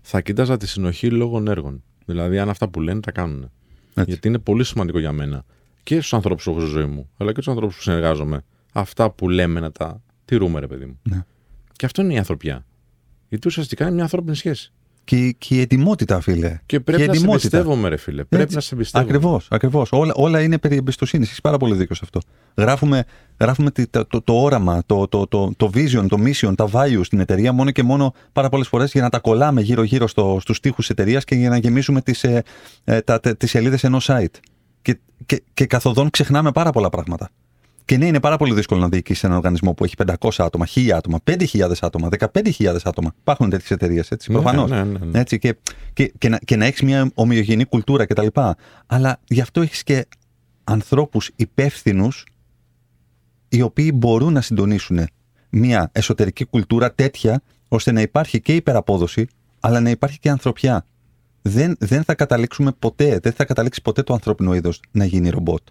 Θα 0.00 0.20
κοίταζα 0.20 0.56
τη 0.56 0.66
συνοχή 0.68 1.10
λόγων 1.10 1.48
έργων. 1.48 1.82
Δηλαδή, 2.04 2.38
αν 2.38 2.48
αυτά 2.48 2.68
που 2.68 2.80
λένε 2.80 3.00
τα 3.00 3.10
κάνουν. 3.10 3.50
Έτσι. 3.94 4.10
Γιατί 4.10 4.28
είναι 4.28 4.38
πολύ 4.38 4.64
σημαντικό 4.64 4.98
για 4.98 5.12
μένα 5.12 5.44
και 5.82 5.94
στους 5.94 6.14
ανθρώπους 6.14 6.44
που 6.44 6.50
έχω 6.50 6.60
στη 6.60 6.68
ζωή 6.68 6.86
μου, 6.86 7.08
αλλά 7.16 7.32
και 7.32 7.40
στου 7.40 7.50
ανθρώπους 7.50 7.76
που 7.76 7.82
συνεργάζομαι. 7.82 8.44
Αυτά 8.72 9.10
που 9.10 9.28
λέμε 9.28 9.60
να 9.60 9.72
τα 9.72 10.02
τηρούμε, 10.24 10.60
ρε 10.60 10.66
παιδί 10.66 10.84
μου. 10.84 10.98
Ναι. 11.02 11.24
Και 11.72 11.86
αυτό 11.86 12.02
είναι 12.02 12.12
η 12.12 12.18
ανθρωπιά. 12.18 12.64
Γιατί 13.32 13.48
ουσιαστικά 13.48 13.84
είναι 13.84 13.94
μια 13.94 14.02
ανθρώπινη 14.02 14.36
σχέση. 14.36 14.72
Και, 15.04 15.34
και 15.38 15.54
η 15.54 15.60
ετοιμότητα, 15.60 16.20
φίλε. 16.20 16.58
Και 16.66 16.80
πρέπει 16.80 17.02
η 17.02 17.06
να 17.06 17.12
σε 17.12 17.18
ετοιμότητα. 17.18 17.56
εμπιστεύομαι, 17.56 17.88
ρε 17.88 17.96
φίλε. 17.96 18.24
Πρέπει 18.24 18.42
Έτσι. 18.42 18.54
να 18.54 18.60
σε 18.60 18.74
εμπιστεύομαι. 18.74 19.10
Ακριβώς, 19.10 19.46
ακριβώς. 19.50 19.88
Όλα, 19.92 20.12
όλα 20.16 20.40
είναι 20.42 20.58
περί 20.58 20.76
εμπιστοσύνης. 20.76 21.26
Έχεις 21.28 21.40
πάρα 21.40 21.56
πολύ 21.56 21.74
δίκιο 21.74 21.94
σε 21.94 22.00
αυτό. 22.04 22.20
Γράφουμε, 22.56 23.04
γράφουμε 23.40 23.70
τη- 23.70 23.86
το, 23.86 24.06
το, 24.06 24.22
το 24.22 24.32
όραμα, 24.42 24.82
το, 24.86 25.08
το, 25.08 25.26
το, 25.26 25.52
το 25.56 25.70
vision, 25.74 26.04
το 26.08 26.18
mission, 26.24 26.52
τα 26.56 26.68
values 26.72 27.00
στην 27.04 27.20
εταιρεία 27.20 27.52
μόνο 27.52 27.70
και 27.70 27.82
μόνο 27.82 28.14
πάρα 28.32 28.48
πολλές 28.48 28.68
φορές 28.68 28.92
για 28.92 29.02
να 29.02 29.08
τα 29.08 29.18
κολλάμε 29.18 29.60
γύρω-γύρω 29.60 30.06
στο, 30.06 30.38
στους 30.40 30.60
τοίχου 30.60 30.82
εταιρείας 30.88 31.24
και 31.24 31.34
για 31.34 31.48
να 31.48 31.56
γεμίσουμε 31.56 32.00
τις 32.00 32.24
ε, 32.24 32.42
ε, 32.84 33.00
τα- 33.00 33.20
τε- 33.20 33.36
τις 33.38 33.50
σελίδες 33.50 33.84
ενός 33.84 34.06
site. 34.10 34.26
Και, 34.82 34.98
και, 35.26 35.42
και 35.54 35.66
καθοδόν 35.66 36.10
ξεχνάμε 36.10 36.50
πάρα 36.52 36.70
πολλά 36.70 36.88
πράγματα. 36.88 37.30
Και 37.92 37.98
ναι, 37.98 38.06
είναι 38.06 38.20
πάρα 38.20 38.36
πολύ 38.36 38.54
δύσκολο 38.54 38.80
να 38.80 38.88
διοικήσει 38.88 39.20
έναν 39.24 39.36
οργανισμό 39.36 39.74
που 39.74 39.84
έχει 39.84 39.94
500 40.20 40.28
άτομα, 40.38 40.66
1000 40.74 40.90
άτομα, 40.90 41.18
5000 41.24 41.72
άτομα, 41.80 42.08
15000 42.18 42.76
άτομα. 42.84 43.14
Υπάρχουν 43.20 43.50
τέτοιες 43.50 43.70
εταιρείες, 43.70 44.10
έτσι. 44.10 44.32
Ναι, 44.32 44.40
Προφανώς. 44.40 44.70
ναι, 44.70 44.84
ναι, 44.84 44.98
ναι. 44.98 45.20
Έτσι, 45.20 45.38
και, 45.38 45.56
και, 45.92 46.12
και 46.18 46.28
να, 46.28 46.38
και 46.38 46.56
να 46.56 46.64
έχεις 46.64 46.82
μια 46.82 47.10
ομοιογενή 47.14 47.64
κουλτούρα 47.64 48.06
κτλ. 48.06 48.26
Αλλά 48.86 49.20
γι' 49.28 49.40
αυτό 49.40 49.60
έχεις 49.60 49.82
και 49.82 50.06
ανθρώπους 50.64 51.30
υπεύθυνους 51.36 52.26
οι 53.48 53.62
οποίοι 53.62 53.90
μπορούν 53.94 54.32
να 54.32 54.40
συντονίσουν 54.40 55.06
μια 55.50 55.90
εσωτερική 55.92 56.44
κουλτούρα 56.44 56.92
τέτοια 56.92 57.42
ώστε 57.68 57.92
να 57.92 58.00
υπάρχει 58.00 58.40
και 58.40 58.54
υπεραπόδοση, 58.54 59.26
αλλά 59.60 59.80
να 59.80 59.90
υπάρχει 59.90 60.18
και 60.18 60.30
ανθρωπιά. 60.30 60.86
Δεν, 61.42 61.76
δεν 61.78 62.04
θα 62.04 62.14
καταλήξουμε 62.14 62.72
ποτέ, 62.78 63.18
δεν 63.22 63.32
θα 63.32 63.44
καταλήξει 63.44 63.82
ποτέ 63.82 64.02
το 64.02 64.12
ανθρώπινο 64.12 64.54
είδος 64.54 64.80
να 64.90 65.04
γίνει 65.04 65.28
ρομπότ. 65.28 65.62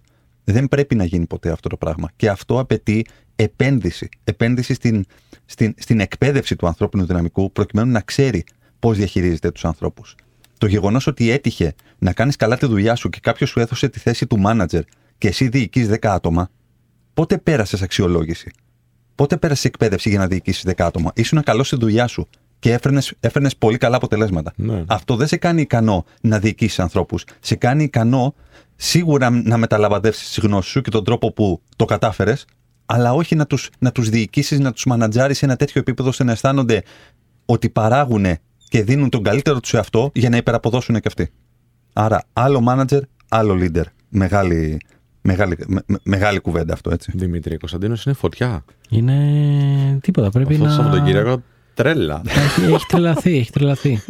Δεν 0.44 0.68
πρέπει 0.68 0.96
να 0.96 1.04
γίνει 1.04 1.26
ποτέ 1.26 1.52
αυτό 1.52 1.70
το 1.70 1.78
πράγμα. 1.78 2.10
Και 2.16 2.30
αυτό 2.30 2.60
απαιτεί 2.60 3.06
επένδυση. 3.36 4.10
Επένδυση 4.24 4.74
στην, 4.74 5.06
στην, 5.46 5.74
στην 5.78 6.00
εκπαίδευση 6.00 6.56
του 6.56 6.68
ανθρώπινου 6.68 7.06
δυναμικού, 7.06 7.52
προκειμένου 7.52 7.92
να 7.92 8.02
ξέρει 8.02 8.44
πώς 8.80 8.98
διαχειρίζεται 8.98 9.52
τους 9.52 9.66
ανθρώπους. 9.66 10.16
Το 10.58 10.68
γεγονός 10.68 11.08
ότι 11.08 11.30
έτυχε 11.30 11.74
να 11.98 12.14
κάνεις 12.14 12.36
καλά 12.36 12.58
τη 12.58 12.66
δουλειά 12.66 12.96
σου 12.96 13.10
και 13.10 13.20
κάποιος 13.22 13.50
σου 13.50 13.60
έδωσε 13.60 13.90
τη 13.90 14.00
θέση 14.00 14.28
του 14.28 14.40
μάνατζερ 14.40 14.84
και 15.18 15.28
εσύ 15.28 15.48
διοικείς 15.48 15.90
10 15.90 15.98
άτομα, 16.02 16.50
πότε 17.14 17.38
πέρασες 17.38 17.82
αξιολόγηση; 17.82 18.52
Πότε 19.16 19.38
πέρασες 19.38 19.66
εκπαίδευση 19.66 20.10
για 20.10 20.20
να 20.20 20.28
διοικήσεις 20.28 20.64
10 20.68 20.72
άτομα; 20.78 21.12
Ήσουν 21.16 21.44
καλός 21.44 21.68
στη 21.68 21.76
δουλειά 21.76 22.08
σου 22.08 22.28
και 22.60 22.80
έφερνες 23.20 23.56
πολύ 23.58 23.78
καλά 23.78 23.96
αποτελέσματα. 23.96 24.54
Ναι. 24.56 24.84
Αυτό 24.88 25.16
δεν 25.16 25.28
σε 25.28 25.38
κάνει 25.38 25.62
ικανό 25.62 26.06
να 26.22 26.40
διοικήσεις 26.40 26.80
ανθρώπους. 26.80 27.24
Σε 27.40 27.56
κάνει 27.56 27.84
ικανό 27.84 28.36
σίγουρα 28.84 29.30
να 29.30 29.58
μεταλαμπαδεύσεις 29.58 30.28
τις 30.28 30.40
γνώσεις 30.40 30.72
σου 30.72 30.82
και 30.82 30.90
τον 30.90 31.04
τρόπο 31.04 31.32
που 31.34 31.62
το 31.76 31.86
κατάφερες, 31.86 32.46
αλλά 32.86 33.14
όχι 33.14 33.36
να 33.36 33.46
τους 33.46 33.70
να 33.80 33.92
τους 33.92 34.10
διοικήσεις, 34.10 34.60
να 34.60 34.72
τους 34.72 34.86
μανατζάρεις 34.86 35.38
σε 35.38 35.46
ένα 35.46 35.56
τέτοιο 35.56 35.82
επίπεδο 35.82 36.10
ώστε 36.10 36.24
να 36.24 36.32
αισθάνονται 36.32 36.84
ότι 37.46 37.70
παράγουν 37.70 38.26
και 38.70 38.84
δίνουν 38.84 39.10
τον 39.10 39.24
καλύτερο 39.24 39.60
τους 39.60 39.74
εαυτό 39.74 40.12
για 40.14 40.30
να 40.30 40.38
υπεραποδώσουν 40.38 40.96
και 40.96 41.08
αυτοί. 41.08 41.30
Άρα, 41.94 42.24
άλλο 42.34 42.64
manager, 42.70 43.00
άλλο 43.30 43.58
leader. 43.62 43.84
Μεγάλη, 44.10 44.80
μεγάλη, 45.22 45.58
με- 45.68 45.82
με- 45.86 46.00
μεγάλη 46.04 46.40
κουβέντα 46.40 46.74
αυτό, 46.74 46.92
έτσι. 46.92 47.12
Δημήτρη 47.16 47.58
Κωνσταντίνος 47.58 48.06
είναι 48.06 48.16
φωτιά. 48.16 48.66
Είναι 48.90 49.16
τίποτα. 50.02 50.30
Πρέπει 50.30 50.54
Αυτό 50.54 50.64
το 50.64 50.70
να. 50.70 50.76
Σαββατοκύριακο 50.76 51.42
τρέλα. 51.74 52.22
έχει, 52.28 52.74
έχει 52.74 52.86
τρελαθεί, 52.88 53.38
έχει 53.38 53.52
τρελαθεί. 53.52 54.02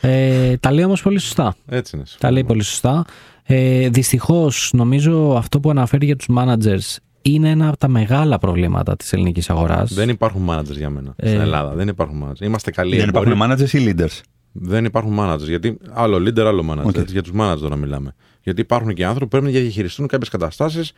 Ε, 0.00 0.56
τα 0.56 0.72
λέει 0.72 0.84
όμως 0.84 1.02
πολύ 1.02 1.18
σωστά. 1.18 1.56
Έτσι 1.68 1.96
είναι. 1.96 2.04
Τα 2.18 2.30
λέει 2.30 2.44
πολύ 2.44 2.62
σωστά. 2.62 3.04
Ε, 3.50 3.88
Δυστυχώς, 3.88 4.70
νομίζω 4.72 5.34
αυτό 5.36 5.60
που 5.60 5.70
αναφέρει 5.70 6.06
για 6.06 6.16
τους 6.16 6.26
managers 6.36 6.96
είναι 7.22 7.50
ένα 7.50 7.68
από 7.68 7.76
τα 7.76 7.88
μεγάλα 7.88 8.38
προβλήματα 8.38 8.96
της 8.96 9.12
ελληνικής 9.12 9.50
αγοράς. 9.50 9.94
Δεν 9.94 10.08
υπάρχουν 10.08 10.46
managers 10.50 10.76
για 10.76 10.90
μένα 10.90 11.14
Ε. 11.16 11.28
στην 11.28 11.40
Ελλάδα. 11.40 11.74
Δεν 11.74 11.88
υπάρχουν 11.88 12.24
managers. 12.24 12.40
Είμαστε 12.40 12.70
καλοί. 12.70 12.96
Δεν 12.96 13.08
έμποροι. 13.08 13.30
υπάρχουν 13.30 13.56
managers 13.56 13.72
ή 13.72 13.94
leaders; 13.94 14.20
Δεν 14.52 14.84
υπάρχουν 14.84 15.16
managers. 15.20 15.46
Γιατί 15.46 15.78
άλλο 15.90 16.16
leader, 16.16 16.40
άλλο 16.40 16.64
manager. 16.72 16.84
OK. 16.84 17.10
Για 17.10 17.22
τους 17.22 17.32
managers 17.38 17.58
τώρα 17.60 17.76
μιλάμε. 17.76 18.14
Γιατί 18.42 18.60
υπάρχουν 18.60 18.94
και 18.94 19.04
άνθρωποι 19.04 19.24
που 19.24 19.40
πρέπει 19.40 19.54
να 19.54 19.60
διαχειριστούν 19.60 20.06
κάποιες 20.06 20.28
καταστάσεις, 20.28 20.92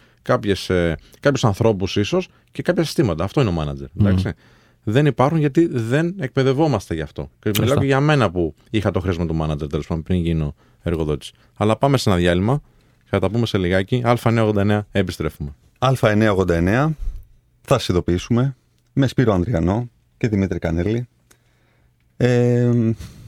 ε, 0.69 0.95
κάποιους 1.21 1.45
ανθρώπους 1.45 1.97
ίσως 1.97 2.29
και 2.53 2.63
κάποια 2.63 2.85
συστήματα. 2.85 3.25
Αυτό 3.25 3.41
είναι 3.41 3.51
ο 3.51 3.55
manager. 3.59 3.87
Εντάξει. 4.01 4.33
Δεν 4.85 5.07
υπάρχουν 5.07 5.39
γιατί 5.39 5.69
δεν 5.73 6.15
εκπαιδευόμαστε 6.19 6.95
γι' 6.95 7.01
αυτό. 7.01 7.31
Και 7.39 7.49
Σωστά. 7.49 7.63
μιλάω 7.63 7.79
και 7.79 7.87
για 7.87 8.01
μένα 8.01 8.31
που 8.31 8.55
είχα 8.71 8.91
το 8.91 9.01
χρήσιμο 9.01 9.27
του 9.27 9.39
manager 9.43 9.69
τέλος 9.71 9.87
πάντων 9.87 10.03
πριν 10.03 10.21
γίνω 10.21 10.55
εργοδότης. 10.83 11.33
Αλλά 11.57 11.77
πάμε 11.77 11.97
σε 11.99 12.11
ένα 12.11 12.19
διάλειμμα 12.19 12.61
και 13.03 13.09
θα 13.11 13.19
τα 13.19 13.31
πούμε 13.31 13.47
σε 13.47 13.59
λιγάκι. 13.59 14.03
Α989 14.05 14.81
επιστρέφουμε. 14.93 15.55
Α989 15.79 16.89
θα 17.63 17.79
σας 17.79 17.89
ειδοποιήσουμε 17.89 18.57
με 18.93 19.07
Σπύρο 19.07 19.33
Ανδριανό 19.33 19.91
και 20.17 20.29
Δημήτρη 20.29 20.59
Κανέλη. 20.59 21.09
Ε, 22.17 22.71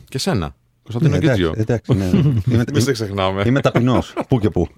Και 0.08 0.18
σένα. 0.18 0.54
Κωνσταντίνο 0.82 1.10
ναι, 1.10 1.24
εντάξει, 1.24 1.42
Κίτζιο. 1.42 1.60
εντάξει, 1.62 1.92
ναι. 1.94 2.04
είμαι, 2.54 2.64
Μην 2.72 2.80
σε 2.82 2.92
ξεχνάμε. 2.92 3.42
είμαι 3.46 3.60
ταπεινός, 3.60 4.14
πού 4.28 4.38
και 4.40 4.50
πού. 4.50 4.68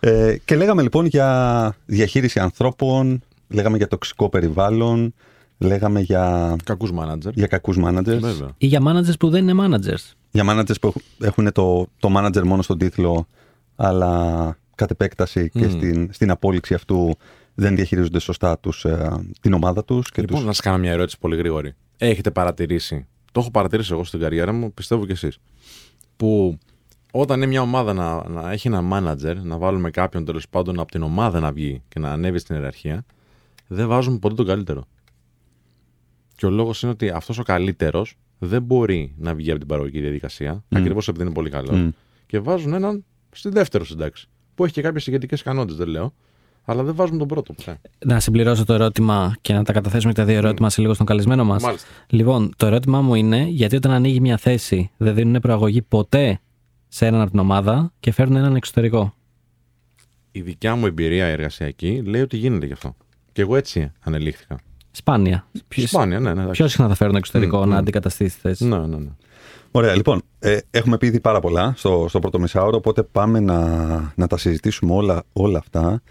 Ε, 0.00 0.36
και 0.44 0.56
λέγαμε 0.56 0.82
λοιπόν 0.82 1.06
για 1.06 1.76
διαχείριση 1.86 2.40
ανθρώπων, 2.40 3.22
λέγαμε 3.48 3.76
για 3.76 3.88
τοξικό 3.88 4.28
περιβάλλον, 4.28 5.14
λέγαμε 5.58 6.00
για, 6.00 6.56
Κακούς 6.64 6.90
manager. 6.98 7.32
για 7.34 7.46
κακούς 7.46 7.76
managers, 7.84 8.18
Βέβαια. 8.20 8.48
Ή 8.58 8.66
για 8.66 8.80
managers 8.86 9.18
που 9.18 9.28
δεν 9.30 9.48
είναι 9.48 9.64
managers. 9.66 10.12
Για 10.30 10.44
managers 10.48 10.80
που 10.80 10.86
έχουν- 10.86 11.02
έχουν 11.20 11.52
το, 11.52 11.86
το 11.98 12.08
manager 12.16 12.42
μόνο 12.42 12.62
στον 12.62 12.78
τίτλο, 12.78 13.26
αλλά 13.76 14.58
κατ' 14.74 14.90
επέκταση 14.90 15.50
και 15.50 15.66
Μμ. 15.66 15.70
στην, 15.70 16.12
στην 16.12 16.30
απόλυξη 16.30 16.74
αυτού 16.74 17.16
δεν 17.54 17.76
διαχειρίζονται 17.76 18.18
σωστά 18.18 18.58
τους, 18.58 18.84
ε, 18.84 19.24
την 19.40 19.52
ομάδα 19.52 19.84
τους. 19.84 20.10
Και 20.10 20.20
Λοιπόν, 20.20 20.36
τους... 20.36 20.46
να 20.46 20.52
σας 20.52 20.64
κάνω 20.64 20.78
μια 20.78 20.90
ερώτηση 20.92 21.18
πολύ 21.18 21.36
γρήγορη. 21.36 21.74
Έχετε 21.98 22.30
παρατηρήσει, 22.30 23.06
το 23.32 23.40
έχω 23.40 23.50
παρατηρήσει 23.50 23.92
εγώ 23.92 24.04
στην 24.04 24.20
καριέρα 24.20 24.52
μου, 24.52 24.72
πιστεύω 24.72 25.06
κι 25.06 25.12
εσείς, 25.12 25.38
που 26.16 26.58
όταν 27.12 27.36
είναι 27.36 27.46
μια 27.46 27.60
ομάδα 27.62 27.92
να, 27.92 28.28
να 28.28 28.50
έχει 28.52 28.68
ένα 28.68 28.82
manager, 28.92 29.36
να 29.42 29.58
βάλουμε 29.58 29.90
κάποιον 29.90 30.24
τέλος 30.24 30.48
πάντων 30.48 30.80
από 30.80 30.90
την 30.90 31.02
ομάδα 31.02 31.40
να 31.40 31.52
βγει 31.52 31.82
και 31.88 31.98
να 32.00 32.12
ανέβει 32.12 32.38
στην 32.38 32.54
ιεραρχία, 32.54 33.04
δεν 33.66 33.88
βάζουμε 33.88 34.18
ποτέ 34.18 34.34
τον 34.34 34.46
καλύτερο. 34.46 34.84
Και 36.36 36.46
ο 36.46 36.50
λόγος 36.50 36.82
είναι 36.82 36.92
ότι 36.92 37.08
αυτός 37.08 37.38
ο 37.38 37.42
καλύτερος 37.42 38.14
δεν 38.42 38.62
μπορεί 38.62 39.14
να 39.18 39.34
βγει 39.34 39.50
από 39.50 39.58
την 39.58 39.68
παραγωγική 39.68 40.00
διαδικασία, 40.00 40.64
Μμ. 40.68 40.76
ακριβώς 40.76 41.08
επειδή 41.08 41.24
είναι 41.24 41.34
πολύ 41.34 41.50
καλό, 41.50 41.72
Μμ. 41.72 41.88
και 42.26 42.38
βάζουν 42.38 42.72
έναν 42.72 43.04
στη 43.30 43.48
δεύτερο 43.48 43.84
συντάξη. 43.84 44.28
Που 44.54 44.64
έχει 44.64 44.72
και 44.74 44.82
κάποιες 44.82 45.06
ηγετικές 45.06 45.40
ικανότητες, 45.40 45.76
δεν 45.76 45.88
λέω, 45.88 46.12
αλλά 46.64 46.82
δεν 46.82 46.94
βάζουν 46.94 47.18
τον 47.18 47.28
πρώτο. 47.28 47.52
ποτέ. 47.52 47.80
Να 48.06 48.20
συμπληρώσω 48.20 48.64
το 48.64 48.72
ερώτημα 48.72 49.36
και 49.40 49.52
να 49.52 49.64
τα 49.64 49.72
καταθέσουμε 49.72 50.12
και 50.12 50.20
τα 50.20 50.26
δύο 50.26 50.36
ερώτημα 50.36 50.70
σε 50.70 50.80
λίγο 50.80 50.94
στον 50.94 51.06
καλεσμένο 51.06 51.44
μας. 51.44 51.62
Μάλιστα. 51.62 51.88
Λοιπόν, 52.08 52.52
το 52.56 52.66
ερώτημά 52.66 53.00
μου 53.00 53.14
είναι 53.14 53.42
γιατί 53.42 53.76
όταν 53.76 53.92
ανοίγει 53.92 54.20
μια 54.20 54.36
θέση 54.36 54.90
δεν 54.96 55.14
δίνουν 55.14 55.40
προαγωγή 55.40 55.82
ποτέ 55.82 56.40
σε 56.88 57.06
έναν 57.06 57.20
από 57.20 57.30
την 57.30 57.38
ομάδα 57.38 57.92
και 58.00 58.12
φέρνουν 58.12 58.36
έναν 58.36 58.56
εξωτερικό; 58.56 59.14
η 60.32 60.40
δικιά 60.40 60.74
μου 60.76 60.86
εμπειρία 60.86 61.26
εργασιακή 61.26 62.02
λέει 62.04 62.20
ότι 62.22 62.36
γίνεται 62.36 62.66
γι' 62.66 62.72
αυτό. 62.72 62.96
Και 63.32 63.42
εγώ 63.42 63.56
έτσι 63.56 63.92
ανελήχθηκα. 64.00 64.58
Σπάνια. 64.90 65.46
Σπάνια, 65.68 66.20
ναι, 66.20 66.32
ναι. 66.34 66.40
εντάξει. 66.42 66.60
Πιο 66.60 66.68
συχνά 66.68 66.88
θα 66.88 66.94
φέρουν 66.94 67.14
εξωτερικό 67.16 67.56
Μμ, 67.58 67.68
να 67.68 67.74
μμ. 67.74 67.78
αντικαταστήσει 67.78 68.34
τη 68.34 68.40
θέση. 68.40 68.64
Ναι, 68.64 68.78
ναι, 68.78 68.96
ναι. 68.96 69.08
Ωραία, 69.70 69.94
λοιπόν, 69.94 70.22
ε, 70.38 70.58
έχουμε 70.70 70.98
πει 70.98 71.06
ήδη 71.06 71.20
πάρα 71.20 71.40
πολλά 71.40 71.72
στο, 71.76 72.06
στο 72.08 72.18
πρώτο 72.18 72.38
μισάωρο, 72.38 72.76
οπότε 72.76 73.02
πάμε 73.02 73.40
να, 73.40 73.66
να 74.14 74.26
τα 74.26 74.36
συζητήσουμε 74.38 74.92
όλα, 74.94 75.22
όλα 75.32 75.58
αυτά. 75.58 76.02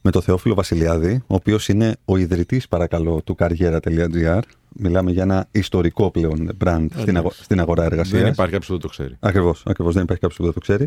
με 0.00 0.10
τον 0.10 0.22
Θεόφιλο 0.22 0.54
Βασιλιάδη, 0.54 1.22
ο 1.26 1.34
οποίος 1.34 1.68
είναι 1.68 1.96
ο 2.04 2.16
ιδρυτής, 2.16 2.68
παρακαλώ, 2.68 3.20
του 3.24 3.34
καριέρα.gr. 3.34 4.40
Μιλάμε 4.76 5.10
για 5.10 5.22
ένα 5.22 5.46
ιστορικό 5.50 6.10
πλέον 6.10 6.50
brand 6.64 6.86
στην, 6.96 7.16
αγο- 7.16 7.30
στην 7.30 7.60
αγορά 7.60 7.84
εργασίας. 7.84 8.22
Δεν 8.22 8.32
υπάρχει 8.32 8.52
κάποιος 8.52 8.66
που 8.66 8.72
δεν 8.72 8.80
το 8.82 8.88
ξέρει. 8.88 9.16
Ακριβώς, 9.20 9.62
ακριβώς, 9.66 9.94
δεν 9.94 10.02
υπάρχει 10.02 10.22
κάποιος 10.22 10.38
που 10.38 10.44
δεν 10.44 10.52
το 10.52 10.60
ξέρει. 10.60 10.86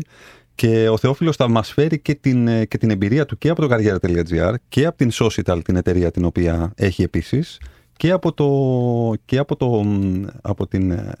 Και 0.58 0.88
ο 0.88 0.96
Θεόφιλος 0.96 1.36
θα 1.36 1.48
μας 1.48 1.72
φέρει 1.72 1.98
και 1.98 2.14
την, 2.14 2.48
ε, 2.48 2.64
και 2.64 2.78
την 2.78 2.90
εμπειρία 2.90 3.26
του 3.26 3.38
και 3.38 3.48
από 3.48 3.60
το 3.60 3.66
καριέρα.gr 3.68 4.54
και 4.68 4.86
από 4.86 4.96
την 4.96 5.10
Socital, 5.12 5.60
την 5.64 5.76
εταιρεία 5.76 6.10
την 6.10 6.24
οποία 6.24 6.72
έχει 6.76 7.02
επίσης, 7.02 7.60
και 7.96 8.10
από, 8.10 8.32
το, 8.32 8.48
και 9.24 9.38
από, 9.38 9.56
το, 9.56 9.66
μ, 9.66 10.24
από 10.42 10.66
την 10.66 10.90
ε, 10.90 11.12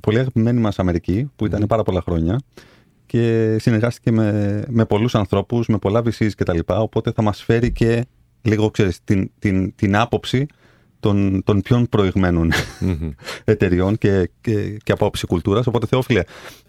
πολύ 0.00 0.18
αγαπημένη 0.18 0.60
μας 0.60 0.78
Αμερική, 0.78 1.30
που 1.36 1.46
ήταν 1.46 1.66
πάρα 1.66 1.82
πολλά 1.82 2.00
χρόνια 2.00 2.40
και 3.06 3.56
συνεργάστηκε 3.60 4.10
με, 4.10 4.62
με 4.68 4.84
πολλούς 4.84 5.14
ανθρώπους, 5.14 5.66
με 5.66 5.78
πολλά 5.78 6.00
VCs 6.00 6.32
και 6.34 6.44
τα 6.44 6.54
λοιπά, 6.54 6.80
οπότε 6.80 7.12
θα 7.12 7.22
μας 7.22 7.42
φέρει 7.42 7.72
και 7.72 8.04
λίγο, 8.42 8.70
ξέρεις, 8.70 9.04
την, 9.04 9.30
την, 9.38 9.74
την 9.74 9.96
άποψη 9.96 10.46
των, 11.00 11.42
των 11.44 11.60
πιο 11.60 11.86
προηγμένων 11.90 12.52
εταιριών 13.44 13.98
και, 13.98 14.30
και, 14.40 14.78
και 14.82 14.92
από 14.92 15.04
άποψη 15.04 15.26
κουλτούρας. 15.26 15.66
Οπότε 15.66 15.86
Θεόφιλε, 15.86 16.22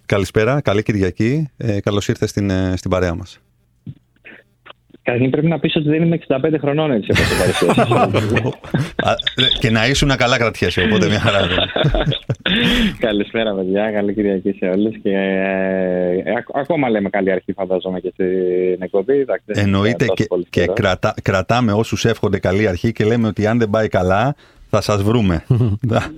καλησπέρα, 0.06 0.62
καλή 0.62 0.84
Κυριακή, 0.84 1.50
ε, 1.58 1.80
καλώς 1.80 2.08
ήρθες 2.08 2.30
στην, 2.30 2.50
ε, 2.50 2.74
στην 2.78 2.90
παρέα 2.90 3.16
μας. 3.16 3.40
Καταρχήν 5.04 5.30
πρέπει 5.30 5.48
να 5.48 5.60
πεις 5.60 5.76
ότι 5.76 5.90
δεν 5.90 6.02
είμαι 6.04 6.20
65 6.28 6.38
χρονών 6.60 6.92
έτσι 6.92 7.12
όπως 7.12 7.28
το 7.30 7.36
παρουσίασες. 7.40 8.54
Α, 8.96 9.12
ε, 9.12 9.44
και 9.60 9.70
να 9.70 9.88
ήσουν 9.88 10.16
καλά 10.16 10.38
κρατιέσαι, 10.38 10.82
οπότε 10.82 11.06
μια 11.08 11.20
χαρά. 11.20 11.40
Καλησπέρα 13.00 13.54
παιδιά, 13.56 13.92
καλή 13.92 14.14
Κυριακή 14.14 14.52
σε 14.52 14.66
όλους 14.66 14.96
και 15.04 15.10
ε, 15.10 16.12
ε, 16.24 16.36
ακ- 16.38 16.58
ακόμα 16.58 16.90
λέμε 16.90 17.10
καλή 17.10 17.32
αρχή 17.32 17.54
φαντάζομαι 17.54 18.00
και 18.00 18.10
στην 18.14 18.82
εκπομπή. 18.82 19.20
Εντάξει, 19.20 19.44
δεν 19.46 19.64
Εννοείται 19.64 20.04
είναι 20.04 20.14
και, 20.14 20.24
τόσο 20.24 20.28
πολύ 20.28 20.44
και 20.50 20.60
καιρός. 20.60 20.76
κρατά, 20.76 21.14
κρατάμε 21.22 21.72
όσους 21.72 22.06
εύχονται 22.06 22.40
καλή 22.40 22.68
αρχή 22.68 22.92
και 22.92 23.04
λέμε 23.06 23.28
ότι 23.28 23.48
αν 23.48 23.60
δεν 23.60 23.70
πάει 23.70 23.88
καλά 23.88 24.36
θα 24.72 24.82
σας 24.82 25.04
βρούμε. 25.04 25.44
Να. 25.82 26.12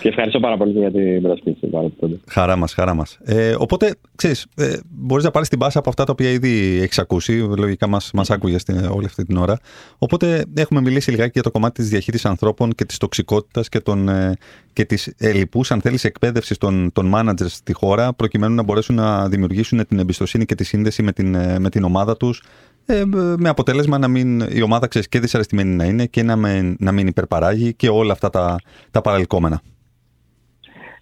και 0.00 0.08
ευχαριστώ 0.08 0.40
πάρα 0.40 0.56
πολύ 0.56 0.72
και 0.72 0.78
για 0.78 0.90
την 0.90 1.22
πρόσκληση. 1.22 1.66
πάρα 1.66 1.88
πολύ. 2.00 2.20
Χαρά 2.26 2.56
μας, 2.56 2.74
χαρά 2.74 2.94
μας. 2.94 3.18
Ε, 3.24 3.54
οπότε, 3.58 3.94
ξέρεις, 4.14 4.46
ε, 4.56 4.76
μπορείς 4.90 5.24
να 5.24 5.30
πάρεις 5.30 5.48
την 5.48 5.58
πάσα 5.58 5.78
από 5.78 5.88
αυτά 5.88 6.04
τα 6.04 6.12
οποία 6.12 6.30
ήδη 6.30 6.78
έχεις 6.82 6.98
ακούσει, 6.98 7.32
λογικά 7.32 7.86
μας, 7.86 8.10
μας 8.14 8.30
άκουγες 8.30 8.62
την, 8.62 8.84
όλη 8.84 9.06
αυτή 9.06 9.24
την 9.24 9.36
ώρα. 9.36 9.58
Οπότε 9.98 10.44
έχουμε 10.54 10.80
μιλήσει 10.80 11.10
λιγάκι 11.10 11.30
για 11.32 11.42
το 11.42 11.50
κομμάτι 11.50 11.80
της 11.80 11.90
διαχείρισης 11.90 12.26
ανθρώπων 12.26 12.72
και 12.72 12.84
της 12.84 12.98
τοξικότητας 12.98 13.68
και, 13.68 13.80
των, 13.80 14.08
ε, 14.08 14.36
και 14.72 14.84
της 14.84 15.14
ελλειπούς, 15.18 15.70
αν 15.70 15.80
θέλεις, 15.80 16.04
εκπαίδευσης 16.04 16.58
των, 16.58 16.92
των 16.92 17.12
managers 17.14 17.46
στη 17.46 17.72
χώρα, 17.72 18.12
προκειμένου 18.12 18.54
να 18.54 18.62
μπορέσουν 18.62 18.94
να 18.94 19.28
δημιουργήσουν 19.28 19.86
την 19.86 19.98
εμπιστοσύνη 19.98 20.44
και 20.44 20.54
τη 20.54 20.64
σύνδεση 20.64 21.02
με 21.02 21.12
την, 21.12 21.34
ε, 21.34 21.58
με 21.58 21.68
την 21.70 21.84
ομάδα 21.84 22.16
τους, 22.16 22.42
ε, 22.90 23.04
με 23.38 23.48
αποτέλεσμα 23.48 23.98
να 23.98 24.08
μην, 24.08 24.40
η 24.40 24.62
ομάδα 24.62 24.86
ξέρεις, 24.86 25.08
και 25.08 25.20
δυσαρεστημένη 25.20 25.74
να 25.74 25.84
είναι 25.84 26.06
και 26.06 26.22
να, 26.22 26.36
με, 26.36 26.74
να 26.78 26.92
μην 26.92 27.06
υπερπαράγει 27.06 27.74
και 27.74 27.88
όλα 27.88 28.12
αυτά 28.12 28.30
τα, 28.30 28.56
τα 28.90 29.00
παρελκόμενα. 29.00 29.62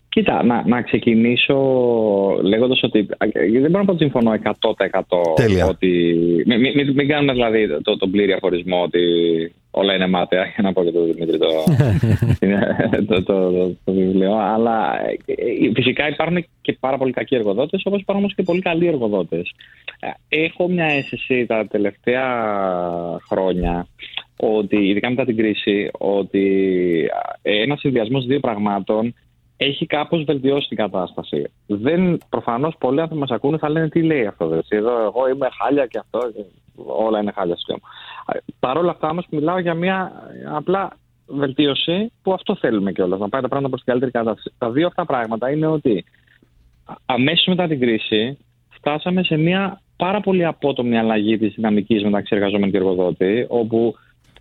Κοίτα, 0.09 0.45
να, 0.45 0.63
να 0.67 0.83
ξεκινήσω 0.83 1.57
λέγοντας 2.43 2.83
ότι. 2.83 3.07
Δεν 3.61 3.71
μπορώ 3.71 3.79
να 3.79 3.85
πω 3.85 3.93
ότι 3.93 4.03
συμφωνώ 4.03 4.33
100%. 4.43 4.53
Τέλεια. 5.35 5.67
Ότι, 5.67 5.89
μην, 6.47 6.61
μην, 6.61 6.73
μην, 6.75 6.93
μην 6.95 7.09
κάνουμε 7.09 7.33
δηλαδή 7.33 7.69
το, 7.83 7.97
τον 7.97 8.11
πλήρη 8.11 8.33
αφορισμό 8.33 8.83
ότι 8.83 9.01
όλα 9.71 9.95
είναι 9.95 10.07
μάταια, 10.07 10.45
για 10.45 10.63
να 10.63 10.73
πω 10.73 10.85
και 10.85 10.91
το 10.91 11.05
Δημήτρη 11.05 11.39
το, 11.39 11.47
το, 13.07 13.23
το, 13.23 13.23
το, 13.23 13.69
το 13.85 13.93
βιβλίο. 13.93 14.35
Αλλά 14.35 15.07
ε, 15.07 15.33
ε, 15.67 15.71
φυσικά 15.75 16.09
υπάρχουν 16.09 16.47
και 16.61 16.77
πάρα 16.81 16.97
πολύ 16.97 17.13
κακοί 17.13 17.35
εργοδότες, 17.35 17.83
όπως 17.85 18.01
υπάρχουν 18.01 18.25
όμως 18.25 18.35
και 18.35 18.43
πολύ 18.43 18.61
καλοί 18.61 18.87
εργοδότες. 18.87 19.53
Έχω 20.29 20.69
μια 20.69 20.85
αίσθηση 20.85 21.47
τα 21.47 21.67
τελευταία 21.67 22.27
χρόνια 23.29 23.87
ότι, 24.37 24.77
ειδικά 24.77 25.09
μετά 25.11 25.25
την 25.25 25.37
κρίση, 25.37 25.89
ότι 25.99 26.47
ένας 27.43 27.81
συνδυασμός 27.81 28.27
δύο 28.27 28.41
πραγμάτων 28.41 29.15
έχει 29.61 29.87
κάπως 29.87 30.25
βελτιώσει 30.25 30.69
την 30.69 30.77
κατάσταση. 30.77 31.51
Δεν, 31.67 32.19
προφανώς 32.29 32.75
πολλοί 32.79 33.01
άνθρωποι 33.01 33.21
μας 33.21 33.31
ακούνε 33.31 33.59
θα 33.59 33.71
λένε 33.71 33.89
τι 33.89 34.03
λέει 34.03 34.27
αυτό. 34.27 34.47
Δε. 34.47 34.61
Εδώ 34.69 35.03
εγώ 35.03 35.29
είμαι 35.29 35.49
χάλια 35.61 35.87
και 35.87 35.99
αυτό, 35.99 36.19
και 36.35 36.43
όλα 36.87 37.21
είναι 37.21 37.33
χάλια 37.33 37.57
στο 37.57 37.77
Παρ' 38.61 38.77
όλα 38.77 38.91
αυτά 38.91 39.09
όμως 39.09 39.27
μιλάω 39.31 39.59
για 39.59 39.75
μια 39.75 40.13
απλά 40.55 40.97
βελτίωση 41.27 42.13
που 42.23 42.33
αυτό 42.33 42.57
θέλουμε 42.57 42.93
κιόλας, 42.93 43.19
να 43.19 43.29
πάει 43.29 43.43
τα 43.43 43.49
πράγματα 43.49 43.69
προς 43.69 43.83
την 43.83 43.93
καλύτερη 43.93 44.13
κατάσταση. 44.13 44.57
Τα 44.59 44.71
δύο 44.71 44.87
αυτά 44.87 45.05
πράγματα 45.05 45.51
είναι 45.51 45.67
ότι 45.67 46.05
αμέσως 47.07 47.47
μετά 47.47 47.67
την 47.67 47.81
κρίση 47.81 48.39
φτάσαμε 48.69 49.23
σε 49.23 49.37
μια 49.37 49.81
πάρα 49.97 50.21
πολύ 50.21 50.45
απότομη 50.45 50.99
αλλαγή 50.99 51.39
της 51.39 51.55
δυναμικής 51.55 52.03
μεταξύ 52.03 52.35
εργαζόμενου 52.37 52.71
και 52.71 52.77
εργοδότη, 52.77 53.47
όπου 53.49 53.95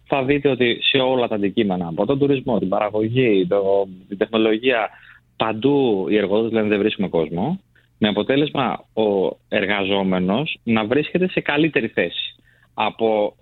θα 0.07 0.23
δείτε 0.23 0.49
ότι 0.49 0.79
σε 0.81 0.97
όλα 0.97 1.27
τα 1.27 1.35
αντικείμενα, 1.35 1.87
από 1.87 2.05
τον 2.05 2.19
τουρισμό, 2.19 2.59
την 2.59 2.69
παραγωγή, 2.69 3.47
το, 3.47 3.87
την 4.07 4.17
τεχνολογία, 4.17 4.89
παντού 5.37 6.05
οι 6.09 6.17
εργοδότες 6.17 6.51
λένε 6.51 6.67
δεν 6.67 6.79
βρίσκουμε 6.79 7.07
κόσμο, 7.07 7.59
με 7.97 8.07
αποτέλεσμα 8.07 8.85
ο 8.93 9.37
εργαζόμενος 9.47 10.59
να 10.63 10.85
βρίσκεται 10.85 11.29
σε 11.29 11.41
καλύτερη 11.41 11.87
θέση. 11.87 12.35
Από 12.73 13.35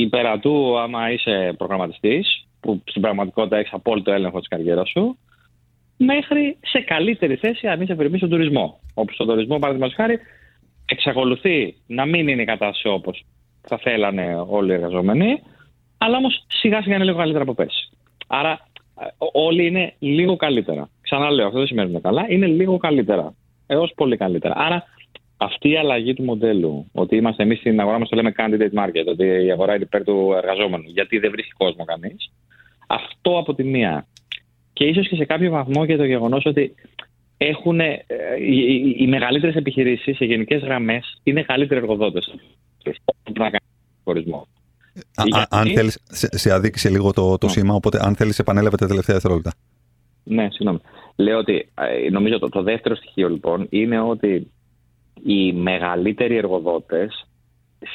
υπερατού 0.00 0.78
άμα 0.78 1.12
είσαι 1.12 1.54
προγραμματιστής, 1.58 2.46
που 2.60 2.82
στην 2.84 3.02
πραγματικότητα 3.02 3.56
έχεις 3.56 3.72
απόλυτο 3.72 4.12
έλεγχο 4.12 4.38
της 4.38 4.48
καριέρας 4.48 4.88
σου, 4.88 5.18
μέχρι 5.96 6.56
σε 6.60 6.80
καλύτερη 6.80 7.36
θέση 7.36 7.66
αν 7.66 7.80
είσαι 7.80 7.94
περιμένει 7.94 8.18
στον 8.18 8.30
τουρισμό. 8.30 8.80
Όπου 8.94 9.12
στον 9.12 9.26
τουρισμό, 9.26 9.58
παραδείγματος 9.58 9.96
χάρη, 9.96 10.18
εξακολουθεί 10.86 11.74
να 11.86 12.06
μην 12.06 12.28
είναι 12.28 12.42
η 12.42 12.44
κατάσταση 12.44 12.88
όπως 12.88 13.24
θα 13.60 13.78
θέλανε 13.78 14.44
όλοι 14.48 14.70
οι 14.70 14.74
εργαζόμενοι, 14.74 15.42
αλλά 15.98 16.16
όμως 16.16 16.44
σιγά 16.48 16.82
σιγά 16.82 16.94
είναι 16.94 17.04
λίγο 17.04 17.16
καλύτερα 17.16 17.42
από 17.42 17.54
πέρσι. 17.54 17.88
Άρα 18.26 18.68
όλοι 19.32 19.66
είναι 19.66 19.94
λίγο 19.98 20.36
καλύτερα. 20.36 20.90
Ξαναλέω, 21.00 21.46
αυτό 21.46 21.58
δεν 21.58 21.66
σημαίνει 21.66 21.86
ότι 21.86 21.96
είναι 21.96 22.14
καλά, 22.14 22.26
είναι 22.34 22.46
λίγο 22.46 22.76
καλύτερα. 22.76 23.34
Έως 23.66 23.92
πολύ 23.96 24.16
καλύτερα. 24.16 24.54
Άρα 24.56 24.84
αυτή 25.36 25.68
η 25.68 25.76
αλλαγή 25.76 26.14
του 26.14 26.24
μοντέλου, 26.24 26.90
ότι 26.92 27.16
είμαστε 27.16 27.42
εμείς 27.42 27.58
στην 27.58 27.80
αγορά 27.80 27.98
μας 27.98 28.08
το 28.08 28.16
λέμε 28.16 28.32
candidate 28.36 28.84
market, 28.84 29.06
ότι 29.06 29.24
η 29.24 29.50
αγορά 29.50 29.74
είναι 29.74 29.84
υπέρ 29.84 30.04
του 30.04 30.32
εργαζόμενου, 30.36 30.84
γιατί 30.86 31.18
δεν 31.18 31.30
βρίσκει 31.30 31.52
κόσμο 31.52 31.84
κανείς. 31.84 32.32
Αυτό 32.86 33.38
από 33.38 33.54
τη 33.54 33.64
μία. 33.64 34.06
Και 34.72 34.84
ίσως 34.84 35.08
και 35.08 35.16
σε 35.16 35.24
κάποιο 35.24 35.50
βαθμό 35.50 35.86
και 35.86 35.96
το 35.96 36.04
γεγονός 36.04 36.44
ότι 36.46 36.74
έχουν 37.36 37.80
ε, 37.80 38.04
οι, 38.40 38.56
οι, 38.56 38.96
οι 38.98 39.06
μεγαλύτερες 39.06 39.54
επιχειρήσεις 39.54 40.16
σε 40.16 40.24
γενικές 40.24 40.62
γραμμές 40.62 41.20
είναι 41.22 41.42
καλύτεροι 41.42 41.80
εργοδότες. 41.80 42.34
Να 43.24 43.44
κάνουν 43.44 43.58
χωρισμό. 44.04 44.46
Α, 45.14 45.46
αν 45.48 45.66
θέλεις, 45.66 45.98
σε, 46.04 46.38
σε 46.38 46.52
αδίκησε 46.52 46.90
λίγο 46.90 47.12
το, 47.12 47.38
το 47.38 47.48
σήμα, 47.48 47.74
οπότε 47.74 47.98
αν 48.02 48.14
θέλεις 48.14 48.38
επανέλαβε 48.38 48.76
τα 48.76 48.86
τελευταία 48.86 49.14
δευτερόλεπτα. 49.14 49.52
Ναι, 50.24 50.48
συγγνώμη. 50.50 50.80
Λέω 51.16 51.38
ότι 51.38 51.68
νομίζω 52.10 52.38
το, 52.38 52.48
το 52.48 52.62
δεύτερο 52.62 52.94
στοιχείο 52.94 53.28
λοιπόν 53.28 53.66
είναι 53.70 54.00
ότι 54.00 54.50
οι 55.24 55.52
μεγαλύτεροι 55.52 56.36
εργοδότες 56.36 57.26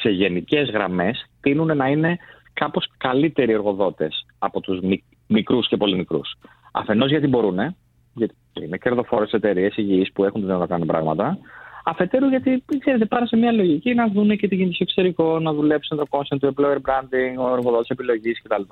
σε 0.00 0.08
γενικές 0.10 0.70
γραμμές 0.70 1.26
τείνουν 1.40 1.76
να 1.76 1.88
είναι 1.88 2.16
κάπως 2.52 2.88
καλύτεροι 2.96 3.52
εργοδότες 3.52 4.26
από 4.38 4.60
τους 4.60 4.80
μικρούς 5.26 5.68
και 5.68 5.76
πολύ 5.76 5.96
μικρούς. 5.96 6.34
Αφενός 6.72 7.10
γιατί 7.10 7.26
μπορούν, 7.26 7.76
γιατί 8.14 8.34
είναι 8.62 8.76
κερδοφόρες 8.76 9.32
εταιρείες 9.32 9.76
υγιείς 9.76 10.12
που 10.12 10.24
έχουν 10.24 10.40
δυνατότητα 10.40 10.78
να 10.78 10.84
κάνουν 10.84 10.86
πράγματα. 10.86 11.38
Αφετέρου, 11.86 12.28
γιατί 12.28 12.64
ξέρετε, 12.78 13.04
πάνε 13.04 13.26
σε 13.26 13.36
μια 13.36 13.52
λογική 13.52 13.94
να 13.94 14.08
δουν 14.08 14.36
και 14.36 14.48
τι 14.48 14.54
γίνεται 14.54 14.74
στο 14.74 14.82
εξωτερικό, 14.82 15.38
να 15.38 15.52
δουλέψουν 15.52 15.96
το 15.96 16.04
content 16.10 16.38
του 16.40 16.54
employer 16.54 16.76
branding, 16.76 17.36
ο 17.38 17.52
εργοδότης 17.52 17.88
επιλογής 17.88 18.42
κτλ. 18.42 18.62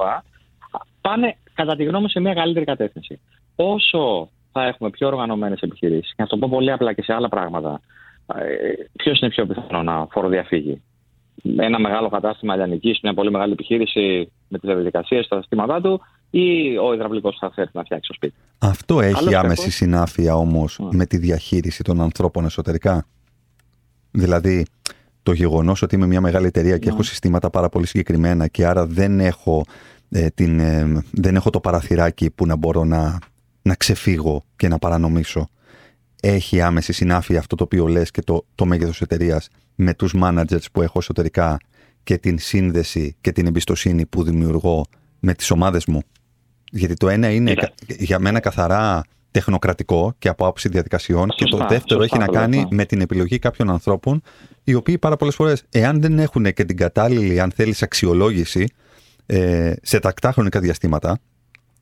Πάνε, 1.00 1.36
κατά 1.54 1.76
τη 1.76 1.84
γνώμη 1.84 2.02
μου, 2.02 2.08
σε 2.08 2.20
μια 2.20 2.34
καλύτερη 2.34 2.64
κατεύθυνση. 2.64 3.20
Όσο 3.56 4.28
θα 4.52 4.66
έχουμε 4.66 4.90
πιο 4.90 5.06
οργανωμένες 5.06 5.60
επιχειρήσεις, 5.60 6.14
και 6.14 6.22
να 6.22 6.26
το 6.26 6.36
πω 6.36 6.48
πολύ 6.50 6.72
απλά 6.72 6.92
και 6.92 7.02
σε 7.02 7.12
άλλα 7.12 7.28
πράγματα, 7.28 7.80
ποιος 8.92 9.20
είναι 9.20 9.30
πιο 9.30 9.46
πιθανό 9.46 9.82
να 9.82 10.06
φοροδιαφύγει; 10.10 10.82
Ένα 11.56 11.78
μεγάλο 11.78 12.08
κατάστημα 12.08 12.56
λιανική, 12.56 12.98
μια 13.02 13.14
πολύ 13.14 13.30
μεγάλη 13.30 13.52
επιχείρηση 13.52 14.32
με 14.48 14.58
τις 14.58 14.68
διαδικασίες, 14.68 15.28
τα 15.28 15.40
συστήματά 15.40 15.80
του, 15.80 16.00
ή 16.34 16.76
ο 16.78 16.92
υδραυλικός 16.92 17.36
θα 17.40 17.52
φέρει 17.54 17.70
να 17.72 17.82
φτιάξει 17.82 18.08
το 18.08 18.14
σπίτι. 18.14 18.34
Αυτό 18.58 19.00
έχει 19.00 19.16
Άλλος 19.16 19.34
άμεση 19.34 19.62
έχω. 19.62 19.70
συνάφεια 19.70 20.34
όμως 20.36 20.78
yeah. 20.82 20.88
με 20.92 21.06
τη 21.06 21.16
διαχείριση 21.16 21.82
των 21.82 22.00
ανθρώπων 22.00 22.44
εσωτερικά. 22.44 23.06
Δηλαδή, 24.10 24.66
το 25.22 25.32
γεγονός 25.32 25.82
ότι 25.82 25.94
είμαι 25.94 26.06
μια 26.06 26.20
μεγάλη 26.20 26.46
εταιρεία 26.46 26.78
και 26.78 26.88
yeah. 26.88 26.92
έχω 26.92 27.02
συστήματα 27.02 27.50
πάρα 27.50 27.68
πολύ 27.68 27.86
συγκεκριμένα 27.86 28.48
και 28.48 28.66
άρα 28.66 28.86
δεν 28.86 29.20
έχω, 29.20 29.64
ε, 30.10 30.28
την, 30.28 30.60
ε, 30.60 31.04
δεν 31.10 31.34
έχω 31.34 31.50
το 31.50 31.60
παραθυράκι 31.60 32.30
που 32.30 32.46
να 32.46 32.56
μπορώ 32.56 32.84
να, 32.84 33.18
να 33.62 33.74
ξεφύγω 33.74 34.44
και 34.56 34.68
να 34.68 34.78
παρανομήσω. 34.78 35.48
Έχει 36.22 36.60
άμεση 36.60 36.92
συνάφεια 36.92 37.38
αυτό 37.38 37.56
το 37.56 37.64
οποίο 37.64 37.86
λες 37.86 38.10
και 38.10 38.22
το, 38.22 38.44
το 38.54 38.64
μέγεθος 38.64 39.00
εταιρείας 39.00 39.48
με 39.74 39.94
τους 39.94 40.14
managers 40.22 40.64
που 40.72 40.82
έχω 40.82 40.98
εσωτερικά 40.98 41.56
και 42.02 42.18
την 42.18 42.38
σύνδεση 42.38 43.16
και 43.20 43.32
την 43.32 43.46
εμπιστοσύνη 43.46 44.06
που 44.06 44.22
δημιουργώ 44.22 44.84
με 45.20 45.34
τις 45.34 45.50
ομάδες 45.50 45.86
μου. 45.86 46.00
Γιατί 46.74 46.94
το 46.94 47.08
ένα 47.08 47.30
είναι 47.30 47.54
Κοίτα. 47.54 47.70
για 47.86 48.18
μένα 48.18 48.40
καθαρά 48.40 49.02
τεχνοκρατικό 49.30 50.14
και 50.18 50.28
από 50.28 50.44
άποψη 50.44 50.68
διαδικασιών. 50.68 51.28
και 51.28 51.44
το 51.44 51.56
δεύτερο 51.56 52.00
σωστά, 52.00 52.04
έχει 52.04 52.18
να 52.18 52.26
το 52.26 52.32
κάνει 52.32 52.56
λέω. 52.56 52.68
με 52.70 52.84
την 52.84 53.00
επιλογή 53.00 53.38
κάποιων 53.38 53.70
ανθρώπων, 53.70 54.22
οι 54.64 54.74
οποίοι 54.74 54.98
πάρα 54.98 55.16
πολλές 55.16 55.34
φορές, 55.34 55.64
εάν 55.70 56.00
δεν 56.00 56.18
έχουν 56.18 56.52
και 56.52 56.64
την 56.64 56.76
κατάλληλη, 56.76 57.40
αν 57.40 57.52
θέλεις, 57.54 57.82
αξιολόγηση 57.82 58.66
ε, 59.26 59.72
σε 59.82 59.98
τακτά 59.98 60.32
χρονικά 60.32 60.60
διαστήματα 60.60 61.18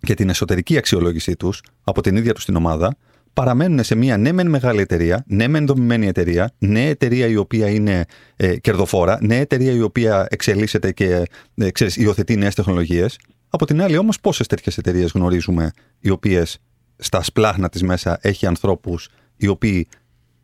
και 0.00 0.14
την 0.14 0.28
εσωτερική 0.28 0.76
αξιολόγησή 0.76 1.36
τους 1.36 1.62
από 1.84 2.00
την 2.00 2.16
ίδια 2.16 2.34
τους 2.34 2.44
την 2.44 2.56
ομάδα, 2.56 2.96
παραμένουν 3.32 3.84
σε 3.84 3.94
μια 3.94 4.16
ναι 4.16 4.32
μεν 4.32 4.48
μεγάλη 4.48 4.80
εταιρεία, 4.80 5.24
ναι 5.26 5.48
μεν 5.48 5.66
δομημένη 5.66 6.06
εταιρεία, 6.06 6.50
ναι 6.58 6.86
εταιρεία 6.88 7.26
η 7.26 7.36
οποία 7.36 7.68
είναι 7.68 8.04
ε, 8.36 8.56
κερδοφόρα, 8.56 9.18
ναι 9.20 9.36
εταιρεία 9.36 9.72
η 9.72 9.80
οποία 9.80 10.26
εξελίσσεται 10.30 10.92
και 10.92 11.22
ε, 11.54 11.70
ξέρεις, 11.70 11.96
υιοθετεί 11.96 12.36
νέες 12.36 12.54
τεχνολογίες. 12.54 13.18
Από 13.50 13.66
την 13.66 13.82
άλλη, 13.82 13.96
όμως, 13.96 14.20
πόσες 14.20 14.46
τέτοιες 14.46 14.78
εταιρείες 14.78 15.10
γνωρίζουμε, 15.14 15.70
οι 16.00 16.10
οποίες 16.10 16.58
στα 16.96 17.22
σπλάχνα 17.22 17.68
της 17.68 17.82
μέσα 17.82 18.18
έχει 18.22 18.46
ανθρώπους 18.46 19.08
οι 19.36 19.46
οποίοι 19.46 19.88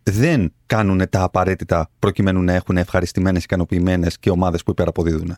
δεν 0.03 0.53
κάνουν 0.67 1.09
τα 1.11 1.23
απαραίτητα 1.23 1.91
προκειμένου 1.99 2.43
να 2.43 2.53
έχουν 2.53 2.77
ευχαριστημένες, 2.77 3.45
ικανοποιημένες 3.45 4.19
και 4.19 4.31
ομάδες 4.31 4.63
που 4.63 4.71
υπεραποδίδουν. 4.71 5.37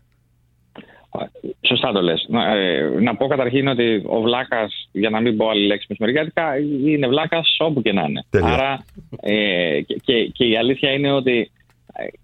Σωστά 1.60 1.92
το 1.92 2.00
λες. 2.02 2.26
Να, 2.28 2.54
ε, 2.54 3.00
να 3.00 3.16
πω 3.16 3.26
καταρχήν 3.26 3.68
ότι 3.68 4.02
ο 4.06 4.20
βλάκας, 4.20 4.88
για 4.92 5.10
να 5.10 5.20
μην 5.20 5.36
πω 5.36 5.48
άλλη 5.48 5.66
λέξη 5.66 5.86
μεσημεριάτικα, 5.88 6.58
είναι 6.84 7.08
βλάκας 7.08 7.56
όπου 7.58 7.82
και 7.82 7.92
να 7.92 8.02
είναι. 8.02 8.24
Τέλεια. 8.30 8.48
Άρα 8.48 8.84
ε, 9.20 9.80
και, 9.80 9.94
και, 10.04 10.24
και 10.24 10.44
η 10.44 10.56
αλήθεια 10.56 10.92
είναι 10.92 11.12
ότι 11.12 11.38
ε, 11.40 11.57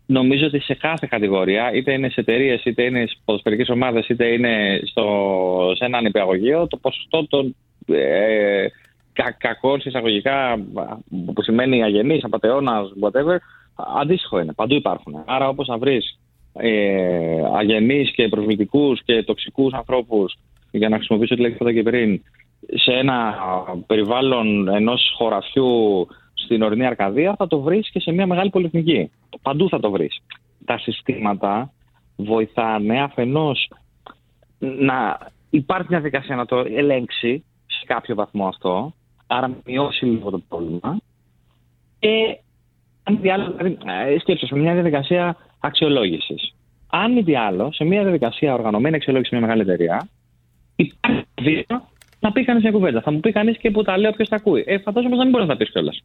νομίζω 0.06 0.46
ότι 0.46 0.60
σε 0.60 0.74
κάθε 0.74 1.06
κατηγορία, 1.10 1.72
είτε 1.72 1.92
είναι 1.92 2.08
σε 2.08 2.20
εταιρείες, 2.20 2.64
είτε 2.64 2.82
είναι 2.82 3.00
στις 3.06 3.20
ποδοσφαιρικές 3.24 3.68
ομάδες, 3.68 4.08
είτε 4.08 4.26
είναι 4.26 4.80
στο, 4.84 5.72
σε 5.76 5.84
ένα 5.84 6.00
νηπιαγωγείο, 6.00 6.66
το 6.66 6.76
ποσοστό 6.76 7.26
των 7.28 7.56
ε, 7.87 8.66
κα, 9.12 9.30
κακών 9.38 9.80
εισαγωγικά, 9.84 10.64
που 11.34 11.42
σημαίνει 11.42 11.82
αγενή, 11.82 12.20
απαταιώνας, 12.22 12.92
whatever, 13.00 13.37
αντίστοιχο 14.00 14.40
είναι. 14.40 14.52
Παντού 14.52 14.74
υπάρχουν. 14.74 15.22
Άρα, 15.26 15.48
όπως 15.48 15.66
να 15.66 15.78
βρεις 15.78 16.18
ε, 16.52 17.42
αγενείς 17.56 18.10
και 18.10 18.28
προσβλητικούς 18.28 19.02
και 19.04 19.22
τοξικούς 19.22 19.72
ανθρώπους 19.72 20.37
για 20.70 20.88
να 20.88 20.96
χρησιμοποιήσω 20.96 21.34
τη 21.34 21.40
λέξη 21.40 21.58
που 21.58 21.64
είπα 21.64 21.72
και 21.72 21.82
πριν 21.82 22.22
σε 22.74 22.92
ένα 22.92 23.34
περιβάλλον 23.87 24.68
ενός 24.68 25.14
χωραφιού 25.16 26.06
στην 26.44 26.62
ορεινή 26.62 26.87
Αρκαδία 26.87 27.35
θα 27.38 27.46
το 27.46 27.61
βρεις 27.61 27.90
και 27.90 28.00
σε 28.00 28.12
μια 28.12 28.26
μεγάλη 28.26 28.50
πολυεθνική. 28.50 29.11
Παντού 29.42 29.68
θα 29.68 29.80
το 29.80 29.90
βρεις. 29.90 30.22
Τα 30.64 30.78
συστήματα 30.78 31.72
βοηθάνε 32.16 33.02
αφενός 33.02 33.70
να 34.59 35.18
υπάρχει 35.50 35.87
μια 35.90 36.00
δικασία 36.00 36.37
να 36.37 36.46
το 36.46 36.59
ελέγξει 36.59 37.44
σε 37.66 37.85
κάποιο 37.87 38.14
βαθμό 38.14 38.46
αυτό, 38.46 38.94
άρα 39.26 39.48
να 39.48 39.57
μειώσει 39.64 40.04
λίγο 40.04 40.30
το 40.30 40.38
πρόβλημα 40.48 40.98
και 41.98 42.38
αν 43.02 43.14
μη 43.14 43.20
τι 43.20 43.30
άλλο, 43.30 43.52
δηλαδή, 43.57 43.78
ε, 44.14 44.18
σκέψου, 44.18 44.46
σε 44.46 44.57
μια 44.57 44.72
διαδικασία 44.72 45.37
αξιολόγησης. 45.61 46.54
Αν 46.87 47.12
μη 47.12 47.24
τι 47.24 47.37
άλλο, 47.37 47.72
σε 47.72 47.85
μια 47.85 48.02
διαδικασία 48.02 48.54
οργανωμένη 48.54 48.96
αξιολόγηση 48.96 49.30
σε 49.30 49.37
μια 49.37 49.46
μεγάλη 49.46 49.70
εταιρεία, 49.70 50.09
υπάρχει 50.76 51.26
βήμα 51.42 51.88
να 52.20 52.33
πει 52.33 52.44
κανείς 52.44 52.62
μια 52.62 52.72
κουβέντα. 52.72 53.00
Θα 53.00 53.11
μου 53.11 53.20
πει 53.20 53.33
κανείς 53.33 53.59
και 53.59 53.70
που 53.70 53.83
τα 53.83 53.98
λέω 53.98 54.12
ποιο 54.12 54.26
τα 54.26 54.37
ακούει. 54.37 54.64
Ε, 54.66 54.78
φαντάζομαι 54.78 55.16
να 55.16 55.22
μην 55.22 55.33
μπορείς 55.33 55.46
να 55.46 55.52
τα 55.52 55.59
πεις 55.59 55.70
κιόλας. 55.70 56.04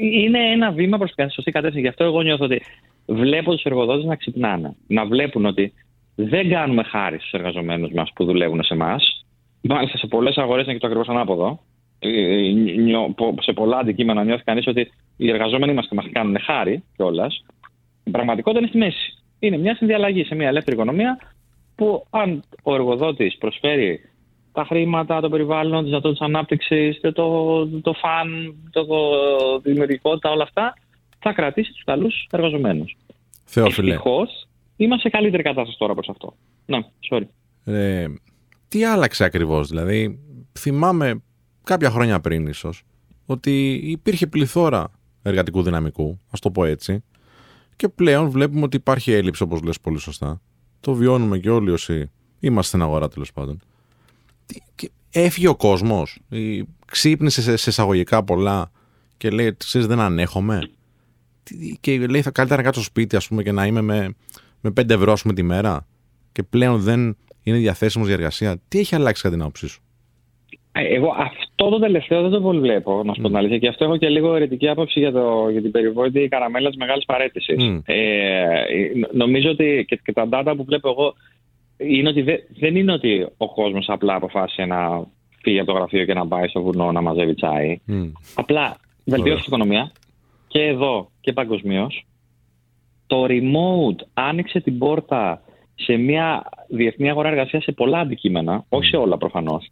Είναι 0.00 0.38
ένα 0.50 0.70
βήμα 0.70 0.98
προς 0.98 1.12
την 1.14 1.30
σωστή 1.30 1.50
κατεύθυνση. 1.50 1.80
Γι' 1.82 1.88
αυτό 1.88 2.04
εγώ 2.04 2.22
νιώθω 2.22 2.44
ότι 2.44 2.62
βλέπω 3.06 3.52
τους 3.52 3.62
εργοδότες 3.62 4.04
να 4.04 4.16
ξυπνάνε. 4.16 4.76
Να 4.86 5.06
βλέπουν 5.06 5.46
ότι 5.46 5.72
δεν 6.14 6.48
κάνουμε 6.48 6.82
χάρη 6.82 7.18
στους 7.18 7.32
εργαζομένους 7.32 7.92
μας 7.92 8.10
που 8.14 8.24
δουλεύουν 8.24 8.62
σε 8.62 8.74
εμάς. 8.74 9.24
Μάλιστα 9.60 9.98
σε 9.98 10.06
πολλές 10.06 10.36
αγορές 10.36 10.64
είναι 10.64 10.72
και 10.72 10.78
το 10.78 10.86
ακριβώς 10.86 11.08
ανάποδο. 11.08 11.60
Ε, 11.98 12.08
νιώ- 12.76 13.14
πο- 13.14 13.34
Σε 13.40 13.52
πολλά 13.52 13.78
αντικείμενα 13.78 14.24
νιώθει 14.24 14.44
κανείς 14.44 14.66
ότι 14.66 14.90
οι 15.16 15.30
εργαζόμενοι 15.30 15.72
μας 15.72 15.88
μας 15.90 16.06
κάνουν 16.12 16.38
χάρη 16.40 16.82
κιόλας. 16.96 17.44
Η 18.04 18.10
πραγματικότητα 18.10 18.58
είναι 18.60 18.68
στη 18.68 18.78
μέση. 18.78 19.18
Είναι 19.38 19.56
μια 19.56 19.74
συνδιαλλαγή 19.74 20.24
σε 20.24 20.34
μια 20.34 20.48
ελεύθερη 20.48 20.76
οικονομία 20.76 21.18
που 21.74 22.06
αν 22.10 22.42
ο 22.62 22.74
εργοδότης 22.74 23.38
προσφέρει 23.38 24.00
τα 24.52 24.64
χρήματα, 24.64 25.20
το 25.20 25.28
περιβάλλον, 25.28 25.78
τι 25.78 25.84
δυνατότητε 25.88 26.24
ανάπτυξης, 26.24 27.00
το, 27.00 27.12
το, 27.12 27.66
το 27.80 27.92
φαν, 27.92 28.54
το, 28.70 28.84
το 28.86 28.98
δημιουργικότητα, 29.62 30.30
όλα 30.30 30.42
αυτά, 30.42 30.74
θα 31.18 31.32
κρατήσει 31.32 31.72
τους 31.72 31.84
καλούς 31.84 32.26
εργαζομένους. 32.30 32.96
Θεόφιλε, 33.44 33.90
Ευτυχώς 33.90 34.48
είμαστε 34.76 35.08
σε 35.08 35.16
καλύτερη 35.16 35.42
κατάσταση 35.42 35.78
τώρα 35.78 35.94
προς 35.94 36.08
αυτό. 36.08 36.34
Ναι, 36.66 36.78
sorry. 37.10 37.22
ε, 37.64 38.06
τι 38.68 38.84
άλλαξε 38.84 39.24
ακριβώς, 39.24 39.68
δηλαδή 39.68 40.18
θυμάμαι 40.58 41.22
κάποια 41.64 41.90
χρόνια 41.90 42.20
πριν 42.20 42.46
ίσως 42.46 42.82
ότι 43.26 43.72
υπήρχε 43.72 44.26
πληθώρα 44.26 44.90
εργατικού 45.22 45.62
δυναμικού, 45.62 46.20
ας 46.30 46.40
το 46.40 46.50
πω 46.50 46.64
έτσι 46.64 47.04
και 47.76 47.88
πλέον 47.88 48.30
βλέπουμε 48.30 48.62
ότι 48.62 48.76
υπάρχει 48.76 49.12
έλλειψη 49.12 49.42
όπως 49.42 49.62
λες 49.62 49.80
πολύ 49.80 49.98
σωστά 49.98 50.40
το 50.80 50.94
βιώνουμε 50.94 51.38
και 51.38 51.50
όλοι 51.50 51.70
όσοι 51.70 52.10
είμαστε 52.40 52.68
στην 52.68 52.82
αγορά 52.82 53.08
τέλος 53.08 53.32
πάντων 53.32 53.58
Τι- 53.58 53.64
και 53.64 53.71
έφυγε 55.10 55.48
ο 55.48 55.56
κόσμος 55.56 56.18
ή 56.30 56.64
ξύπνησε 56.86 57.42
σε, 57.42 57.56
σε 57.56 57.70
εισαγωγικά 57.70 58.24
πολλά 58.24 58.70
και 59.16 59.30
λέει 59.30 59.54
ξέρεις 59.56 59.86
δεν 59.86 60.00
ανέχομαι 60.00 60.68
Τι- 61.42 61.76
και 61.80 62.06
λέει 62.06 62.22
θα 62.22 62.30
καλύτερα 62.30 62.60
να 62.60 62.66
κάτσω 62.66 62.80
στο 62.82 62.90
σπίτι 62.90 63.16
ας 63.16 63.28
πούμε 63.28 63.42
και 63.42 63.52
να 63.52 63.66
είμαι 63.66 63.80
με, 63.80 64.14
με 64.60 64.70
5 64.80 64.90
ευρώ 64.90 65.12
ας 65.12 65.22
πούμε 65.22 65.34
τη 65.34 65.42
μέρα 65.42 65.86
και 66.32 66.42
πλέον 66.42 66.80
δεν 66.80 67.16
είναι 67.42 67.56
διαθέσιμος 67.58 68.06
για 68.06 68.16
εργασία. 68.16 68.60
Τι 68.68 68.78
έχει 68.78 68.94
αλλάξει 68.94 69.22
κατά 69.22 69.34
την 69.34 69.42
άποψή 69.44 69.68
σου; 69.68 69.82
Ε, 70.72 70.94
Εγώ 70.94 71.14
αυτό 71.18 71.68
το 71.68 71.78
τελευταίο 71.78 72.22
δεν 72.22 72.30
το 72.30 72.40
πολύ 72.40 72.60
βλέπω, 72.60 73.02
να 73.04 73.14
σου 73.14 73.20
πω 73.20 73.26
την 73.28 73.36
αλήθεια. 73.36 73.58
Και 73.58 73.68
αυτό 73.68 73.84
έχω 73.84 73.96
και 73.96 74.08
λίγο 74.08 74.34
αιρετική 74.34 74.68
άποψη 74.68 74.98
για, 75.00 75.12
το, 75.12 75.48
για 75.50 75.62
την 75.62 75.70
περιβόητη 75.70 76.28
καραμέλα 76.28 76.68
της 76.68 76.78
μεγάλης 76.78 77.04
παρέτησης. 77.04 77.56
Μμ. 77.64 77.78
Ε, 77.84 77.96
νο- 78.96 79.08
νομίζω 79.12 79.50
ότι 79.50 79.84
και, 79.88 80.00
και 80.04 80.12
τα 80.12 80.28
data 80.30 80.52
που 80.56 80.64
βλέπω 80.64 80.88
εγώ 80.88 81.14
είναι 81.76 82.08
ότι 82.08 82.22
δε- 82.22 82.38
δεν 82.58 82.76
είναι 82.76 82.92
ότι 82.92 83.26
ο 83.36 83.52
κόσμος 83.54 83.84
απλά 83.88 84.14
αποφάσισε 84.14 84.64
να 84.64 85.06
φύγει 85.42 85.58
από 85.58 85.72
το 85.72 85.78
γραφείο 85.78 86.04
και 86.04 86.14
να 86.14 86.26
πάει 86.26 86.48
στο 86.48 86.62
βουνό 86.62 86.92
να 86.92 87.00
μαζεύει 87.00 87.34
τσάι. 87.34 87.78
Μμ. 87.84 88.04
Απλά 88.34 88.76
βελτιώθηκε 89.04 89.44
η 89.44 89.52
οικονομία 89.54 89.92
και 90.48 90.62
εδώ 90.62 91.10
και 91.20 91.32
παγκοσμίως. 91.32 92.06
Το 93.06 93.24
remote 93.28 94.04
άνοιξε 94.14 94.60
την 94.60 94.78
πόρτα 94.78 95.42
σε 95.74 95.96
μια 95.96 96.44
διεθνή 96.68 97.10
αγορά 97.10 97.28
εργασίας 97.28 97.62
σε 97.62 97.72
πολλά 97.72 97.98
αντικείμενα, 97.98 98.64
όχι 98.68 98.88
σε 98.88 98.96
όλα 98.96 99.16
προφανώς. 99.16 99.68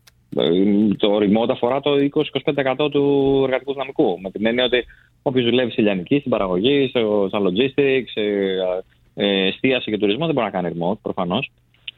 Το 0.97 1.17
remote 1.17 1.49
αφορά 1.51 1.81
το 1.81 1.91
20-25% 1.95 2.91
του 2.91 3.41
εργατικού 3.45 3.73
δυναμικού. 3.73 4.21
Με 4.21 4.31
την 4.31 4.47
έννοια 4.47 4.65
ότι 4.65 4.85
όποιος 5.23 5.45
δουλεύει 5.45 5.71
σε 5.71 5.83
λιανική, 5.83 6.19
στην 6.19 6.31
παραγωγή, 6.31 6.87
στο- 6.89 7.25
στα 7.29 7.39
logistics, 7.41 8.05
σε 8.13 8.21
ε, 9.15 9.47
εστίαση 9.47 9.91
και 9.91 9.99
τουρισμό 9.99 10.25
δεν 10.27 10.35
μπορεί 10.35 10.47
να 10.53 10.61
κάνει 10.61 10.77
remote 10.79 10.99
προφανώς. 11.03 11.51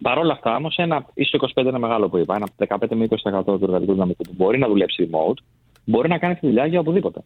Παρ' 0.02 0.18
όλα 0.18 0.32
αυτά 0.32 0.56
όμως, 0.56 0.76
ένα 0.76 1.06
ίσο 1.14 1.38
25 1.54 1.66
είναι 1.68 1.78
μεγάλο 1.78 2.08
που 2.08 2.18
είπα, 2.18 2.34
ένα 2.34 2.48
15 2.78 2.94
με 2.94 3.06
20% 3.10 3.44
του 3.44 3.58
εργατικού 3.62 3.92
δυναμικού 3.92 4.22
που 4.22 4.34
μπορεί 4.36 4.58
να 4.58 4.68
δουλέψει 4.68 5.08
remote, 5.10 5.42
μπορεί 5.84 6.08
να 6.08 6.18
κάνει 6.18 6.34
τη 6.34 6.46
δουλειά 6.46 6.66
για 6.66 6.80
οπουδήποτε. 6.80 7.20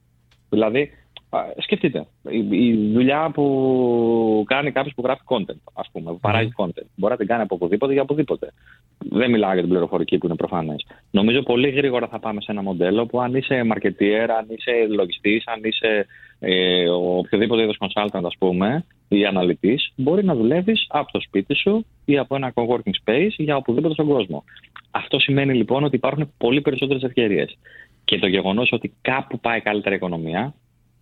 Δηλαδή, 0.48 0.90
α, 1.30 1.40
σκεφτείτε, 1.56 2.06
η, 2.28 2.68
η 2.68 2.92
δουλειά 2.92 3.30
που 3.30 4.44
κάνει 4.46 4.72
κάποιος 4.72 4.94
που 4.94 5.02
γράφει 5.04 5.20
content, 5.24 5.60
ας 5.72 5.88
πούμε, 5.92 6.10
που 6.10 6.20
παράγει 6.20 6.52
content, 6.56 6.86
μπορεί 6.94 7.12
να 7.12 7.18
την 7.18 7.26
κάνει 7.26 7.42
από 7.42 7.54
οπουδήποτε 7.54 7.92
για 7.92 8.02
οπουδήποτε. 8.02 8.52
Δεν 8.98 9.30
μιλάω 9.30 9.52
για 9.52 9.60
την 9.60 9.70
πληροφορική 9.70 10.18
που 10.18 10.26
είναι 10.26 10.36
προφανές. 10.36 10.86
Νομίζω 11.10 11.42
πολύ 11.42 11.68
γρήγορα 11.68 12.06
θα 12.06 12.18
πάμε 12.18 12.40
σε 12.40 12.52
ένα 12.52 12.62
μοντέλο 12.62 13.06
που 13.06 13.20
αν 13.20 13.34
είσαι 13.34 13.62
marketeer, 13.72 14.28
αν 14.38 14.46
είσαι 14.48 14.86
λογιστής, 14.88 15.46
αν 15.46 15.60
είσαι 15.62 16.06
ε, 16.38 16.88
ο 16.88 17.18
οποιοδήποτε 17.18 17.62
είδος 17.62 17.78
consultant, 17.80 18.24
ας 18.24 18.36
πούμε, 18.38 18.84
ή 19.08 19.24
αναλυτής, 19.24 19.92
μπορεί 19.96 20.24
να 20.24 20.34
δουλεύεις 20.34 20.86
από 20.88 21.12
το 21.12 21.20
σπίτι 21.20 21.54
σου 21.54 21.86
ή 22.04 22.18
από 22.18 22.36
ένα 22.36 22.52
coworking 22.54 22.94
space 23.04 23.30
για 23.36 23.56
οπουδήποτε 23.56 23.94
στον 23.94 24.06
κόσμο. 24.06 24.44
Αυτό 24.90 25.18
σημαίνει 25.18 25.54
λοιπόν 25.54 25.84
ότι 25.84 25.96
υπάρχουν 25.96 26.32
πολύ 26.38 26.60
περισσότερες 26.60 27.02
ευκαιρίες. 27.02 27.58
Και 28.04 28.18
το 28.18 28.26
γεγονός 28.26 28.72
ότι 28.72 28.92
κάπου 29.00 29.40
πάει 29.40 29.60
καλύτερα 29.60 29.94
η 29.94 29.96
οικονομία, 29.96 30.54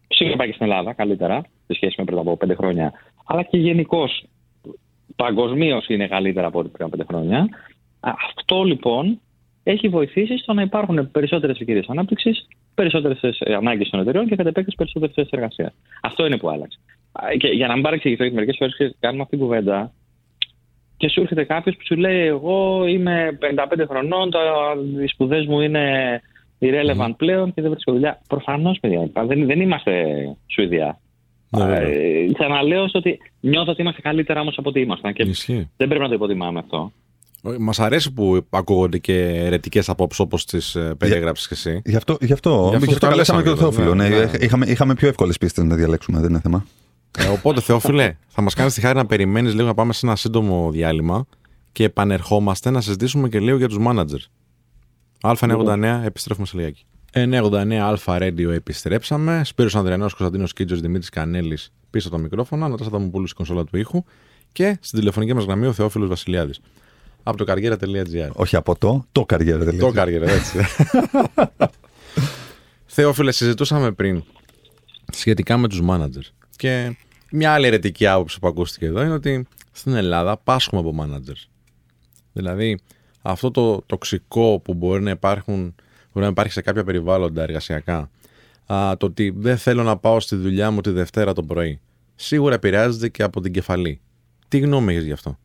σίγουρα 0.09 0.37
πάει 0.37 0.47
και 0.47 0.55
στην 0.55 0.67
Ελλάδα 0.67 0.93
καλύτερα, 0.93 1.41
σε 1.41 1.75
σχέση 1.75 1.95
με 1.99 2.05
πριν 2.05 2.19
από 2.19 2.37
πέντε 2.37 2.55
χρόνια, 2.55 2.93
αλλά 3.25 3.43
και 3.43 3.59
γενικώς 3.59 4.25
παγκοσμίως 5.17 5.89
είναι 5.89 6.09
καλύτερα 6.09 6.47
από 6.47 6.59
ό,τι 6.59 6.69
πριν 6.69 6.87
από 6.87 6.97
πέντε 6.97 7.09
χρόνια. 7.13 7.39
Α, 8.01 8.13
Αυτό 8.29 8.63
λοιπόν 8.63 9.21
έχει 9.63 9.89
βοηθήσει 9.89 10.39
στο 10.39 10.53
να 10.53 10.63
υπάρχουν 10.63 11.11
περισσότερες 11.11 11.59
ευκαιρίες 11.61 11.89
ανάπτυξης, 11.89 12.47
περισσότερες 12.75 13.21
ανάγκες 13.57 13.89
των 13.91 14.01
εταιρεών 14.01 14.27
και 14.29 14.37
κατ' 14.37 14.47
επέκταση 14.47 14.77
περισσότερες 14.77 15.15
θέσεις 15.15 15.31
εργασίας. 15.31 15.75
Αυτό 16.03 16.27
είναι 16.27 16.37
που 16.37 16.49
άλλαξε. 16.49 16.79
Α, 17.15 17.37
Και 17.39 17.49
για 17.49 17.67
να 17.67 17.75
μην 17.75 17.83
παρεξηγηθώ, 17.83 18.23
γιατί 18.23 18.39
μερικές 18.39 18.57
φορές 18.59 18.97
κάνουμε 19.01 19.23
αυτή 19.23 19.37
την 19.37 19.45
κουβέντα 19.45 19.93
και 20.97 21.09
σου 21.09 21.21
έρχεται 21.21 21.45
κάποιος 21.45 21.77
που 21.77 21.83
σου 21.85 21.97
λέει: 21.97 22.27
Εγώ 22.27 22.87
είμαι 22.87 23.39
55 23.81 23.85
χρονών, 23.89 24.31
τα, 24.31 24.41
οι 25.03 25.07
σπουδές 25.07 25.47
μου 25.47 25.61
είναι 25.61 25.83
irrelevant 26.59 27.13
πλέον 27.17 27.55
και 27.55 27.63
δεν 27.63 27.71
βρίσκω 27.71 27.93
δουλειά. 27.93 28.21
Προφανώς, 28.29 28.79
παιδιά, 28.81 29.11
δεν, 29.27 29.47
δεν 29.47 29.61
είμαστε 29.61 29.93
Σουηδία. 30.47 30.99
Ναι, 31.51 31.65
βέβαια. 31.65 31.81
Ε, 31.81 32.33
ξαναλέω 32.33 32.89
στο 32.89 32.99
ότι 32.99 33.19
νιώθω 33.41 33.71
ότι 33.71 33.81
είμαστε 33.81 34.01
καλύτερα 34.01 34.41
όμως 34.41 34.59
από 34.59 34.69
ό,τι 34.69 34.81
ήμασταν. 34.81 35.13
Και 35.13 35.23
Ισχύει. 35.23 35.71
δεν 35.77 35.89
πρέπει 35.89 36.03
να 36.03 36.09
το 36.09 36.15
υποτιμάμε 36.15 36.59
αυτό. 36.59 36.93
Μας 37.59 37.81
αρέσει 37.81 38.13
που 38.13 38.47
ακούγονται 38.51 38.99
και 38.99 39.15
ερετικές 39.19 39.89
απόψεις 39.89 40.21
όπως 40.21 40.45
τις 40.45 40.77
περιέγραψες 40.99 41.49
και 41.49 41.55
εσύ. 41.55 41.83
Γι' 41.85 41.97
αυτό, 41.97 42.17
γι 42.21 42.33
αυτό, 42.33 42.51
Γι' 42.69 42.75
αυτό 42.75 42.87
γι 42.87 42.93
αυτό 42.93 42.99
το 42.99 43.07
καλέσαμε 43.07 43.43
και 43.43 43.49
τον 43.49 43.59
καλέσαμε, 43.59 43.75
Θεόφιλο. 43.77 43.95
ναι, 43.95 44.09
Ναι, 44.09 44.25
ναι. 44.25 44.45
Είχαμε, 44.45 44.67
είχαμε 44.67 44.95
πιο 44.95 45.09
εύκολες 45.09 45.39
πίστες 45.39 45.65
να 45.65 45.77
διαλέξουμε, 45.77 46.21
δεν 46.21 46.31
είναι 46.31 46.41
θέμα. 46.41 46.67
Ε, 47.19 47.27
οπότε, 47.27 47.61
Θεόφιλε, 47.61 48.17
θα 48.27 48.43
μας 48.43 48.55
κάνεις 48.55 48.75
τη 48.75 48.81
χάρη 48.81 48.97
να 48.97 49.07
περιμένεις 49.07 49.55
λίγο 49.55 49.67
να 49.67 49.75
πάμε 49.75 49.93
σε 49.93 50.07
ένα 50.07 50.17
σύντομο 50.17 50.71
διάλειμμα 50.71 51.27
και 51.73 51.85
επανερχόμαστε 51.85 52.71
να 52.71 52.81
συζητήσουμε 52.81 53.29
και 53.29 53.41
λίγο 53.41 53.57
για 53.57 53.69
τους 53.69 53.79
μάνατζερ. 53.79 54.21
Α989, 55.21 56.01
επιστρέφουμε 56.05 56.47
σε 56.47 56.57
λιγάκι. 56.57 56.85
989 57.13 57.73
Αλφα 57.73 58.19
Radio 58.21 58.49
επιστρέψαμε. 58.49 59.43
Σπύρος 59.45 59.75
Ανδριανός, 59.75 60.15
Κωνσταντίνος 60.15 60.53
Κίτζος, 60.53 60.81
Δημήτρης 60.81 61.09
Κανέλης 61.09 61.73
πίσω 61.91 62.09
από 62.09 62.17
το 62.17 62.23
μικρόφωνο. 62.23 62.69
Νατάσα 62.69 62.91
Ταμοπούλου 62.91 63.27
στην 63.27 63.37
κονσόλα 63.37 63.65
του 63.65 63.77
ήχου. 63.77 64.05
Και 64.53 64.79
στην 64.81 64.99
τηλεφωνική 64.99 65.35
μας 65.35 65.45
γραμμή 65.45 65.67
ο 65.67 65.73
Θεόφιλος 65.73 66.09
Βασιλιάδης. 66.09 66.61
Από 67.23 67.37
το 67.37 67.45
καριέρα.gr. 67.45 68.31
Όχι 68.33 68.57
από 68.57 68.79
το, 68.79 69.05
το 69.13 69.25
καριέρα 69.25 69.77
Το 69.77 69.91
καριέρα, 69.91 70.31
έτσι. 70.31 70.59
Θεόφιλε, 72.87 73.33
συζητούσαμε 73.33 73.93
πριν 73.93 74.23
σχετικά 75.13 75.57
με 75.57 75.69
τους 75.69 75.81
managers. 75.89 76.33
Και 76.57 76.97
μια 77.31 77.53
άλλη 77.53 77.67
αιρετική 77.67 78.07
άποψη 78.07 78.39
που 78.39 78.47
ακούστηκε 78.47 78.87
εδώ 78.87 79.03
είναι 79.03 79.13
ότι 79.13 79.47
στην 79.73 79.95
Ελλάδα 79.95 80.37
πάσχουμε 80.37 80.81
από 80.81 80.95
managers. 81.01 81.49
Δηλαδή, 82.33 82.79
αυτό 83.23 83.51
το 83.51 83.83
τοξικό 83.87 84.61
που 84.65 84.75
μπορεί 84.75 85.03
να, 85.03 85.11
υπάρχουν, 85.11 85.75
μπορεί 86.13 86.27
να 86.27 86.27
υπάρχει 86.27 86.53
σε 86.53 86.63
κάποια 86.63 86.85
περιβάλλοντα 86.85 87.43
εργασιακά, 87.43 88.11
α, 88.67 88.97
το 88.97 89.07
ότι 89.07 89.33
δεν 89.37 89.57
θέλω 89.57 89.83
να 89.83 89.97
πάω 89.97 90.21
στη 90.21 90.37
δουλειά 90.37 90.71
μου 90.71 90.81
τη 90.81 90.91
Δευτέρα 90.91 91.33
το 91.33 91.43
πρωί, 91.43 91.81
σίγουρα 92.15 92.55
επηρεάζεται 92.55 93.09
και 93.09 93.23
από 93.23 93.41
την 93.41 93.53
κεφαλή. 93.53 94.01
Τι 94.49 94.59
γνώμη 94.59 94.93
έχεις 94.93 95.05
γι' 95.05 95.13
αυτό; 95.13 95.39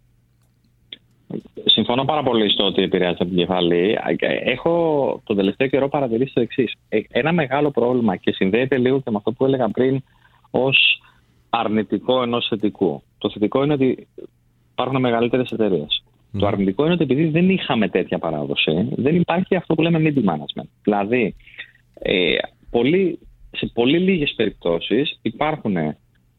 Συμφωνώ 1.65 2.06
πάρα 2.06 2.24
πολύ 2.24 2.50
στο 2.50 2.65
ότι 2.65 2.82
επηρεάζει 2.82 3.17
από 3.19 3.30
την 3.30 3.38
κεφαλή. 3.38 3.98
Έχω 4.43 5.22
τον 5.24 5.36
τελευταίο 5.36 5.67
καιρό 5.67 5.89
παρατηρήσει 5.89 6.34
το 6.34 6.41
εξής. 6.41 6.74
Ένα 7.10 7.32
μεγάλο 7.32 7.72
πρόβλημα 7.72 8.15
και 8.15 8.32
συνδέεται 8.32 8.78
λίγο 8.78 9.02
και 9.02 9.10
με 9.12 9.17
αυτό 9.17 9.32
που 9.32 9.45
έλεγα 9.45 9.69
πριν 9.69 10.04
ως 10.52 11.02
αρνητικό 11.50 12.22
ενός 12.22 12.48
θετικού. 12.48 13.04
Το 13.18 13.30
θετικό 13.30 13.64
είναι 13.64 13.74
ότι 13.74 14.08
υπάρχουν 14.72 15.00
μεγαλύτερες 15.00 15.52
εταιρείες. 15.52 16.04
Το 16.40 16.48
αρνητικό 16.48 16.84
είναι 16.84 16.94
ότι 16.94 17.04
επειδή 17.04 17.26
δεν 17.26 17.50
είχαμε 17.50 17.90
τέτοια 17.90 18.20
παράδοση, 18.20 18.90
δεν 18.96 19.16
υπάρχει 19.16 19.56
αυτό 19.56 19.76
που 19.76 19.82
λέμε 19.82 20.00
middle 20.04 20.30
management. 20.30 20.70
Δηλαδή, 20.84 21.36
ε, 21.94 22.36
πολύ, 22.70 23.20
σε 23.52 23.66
πολύ 23.74 24.00
λίγες 24.00 24.34
περιπτώσεις 24.36 25.20
υπάρχουν 25.22 25.76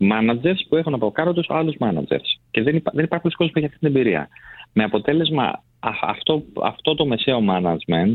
managers 0.01 0.61
που 0.69 0.77
έχουν 0.77 0.95
από 0.95 1.11
κάτω 1.11 1.33
τους 1.33 1.47
άλλους 1.49 1.77
managers. 1.79 2.39
Και 2.51 2.63
δεν, 2.63 2.77
υπά, 2.77 2.91
δεν 2.95 3.05
υπάρχουν 3.05 3.31
κόσμο 3.31 3.53
που 3.53 3.59
έχεις 3.59 3.71
αυτή 3.71 3.87
την 3.87 3.97
εμπειρία. 3.97 4.29
Με 4.73 4.85
αποτέλεσμα 4.85 5.45
α, 5.79 5.91
αυτό, 6.01 6.43
αυτό 6.63 6.95
το 6.95 7.07
μεσαίο 7.07 7.41
management 7.49 8.15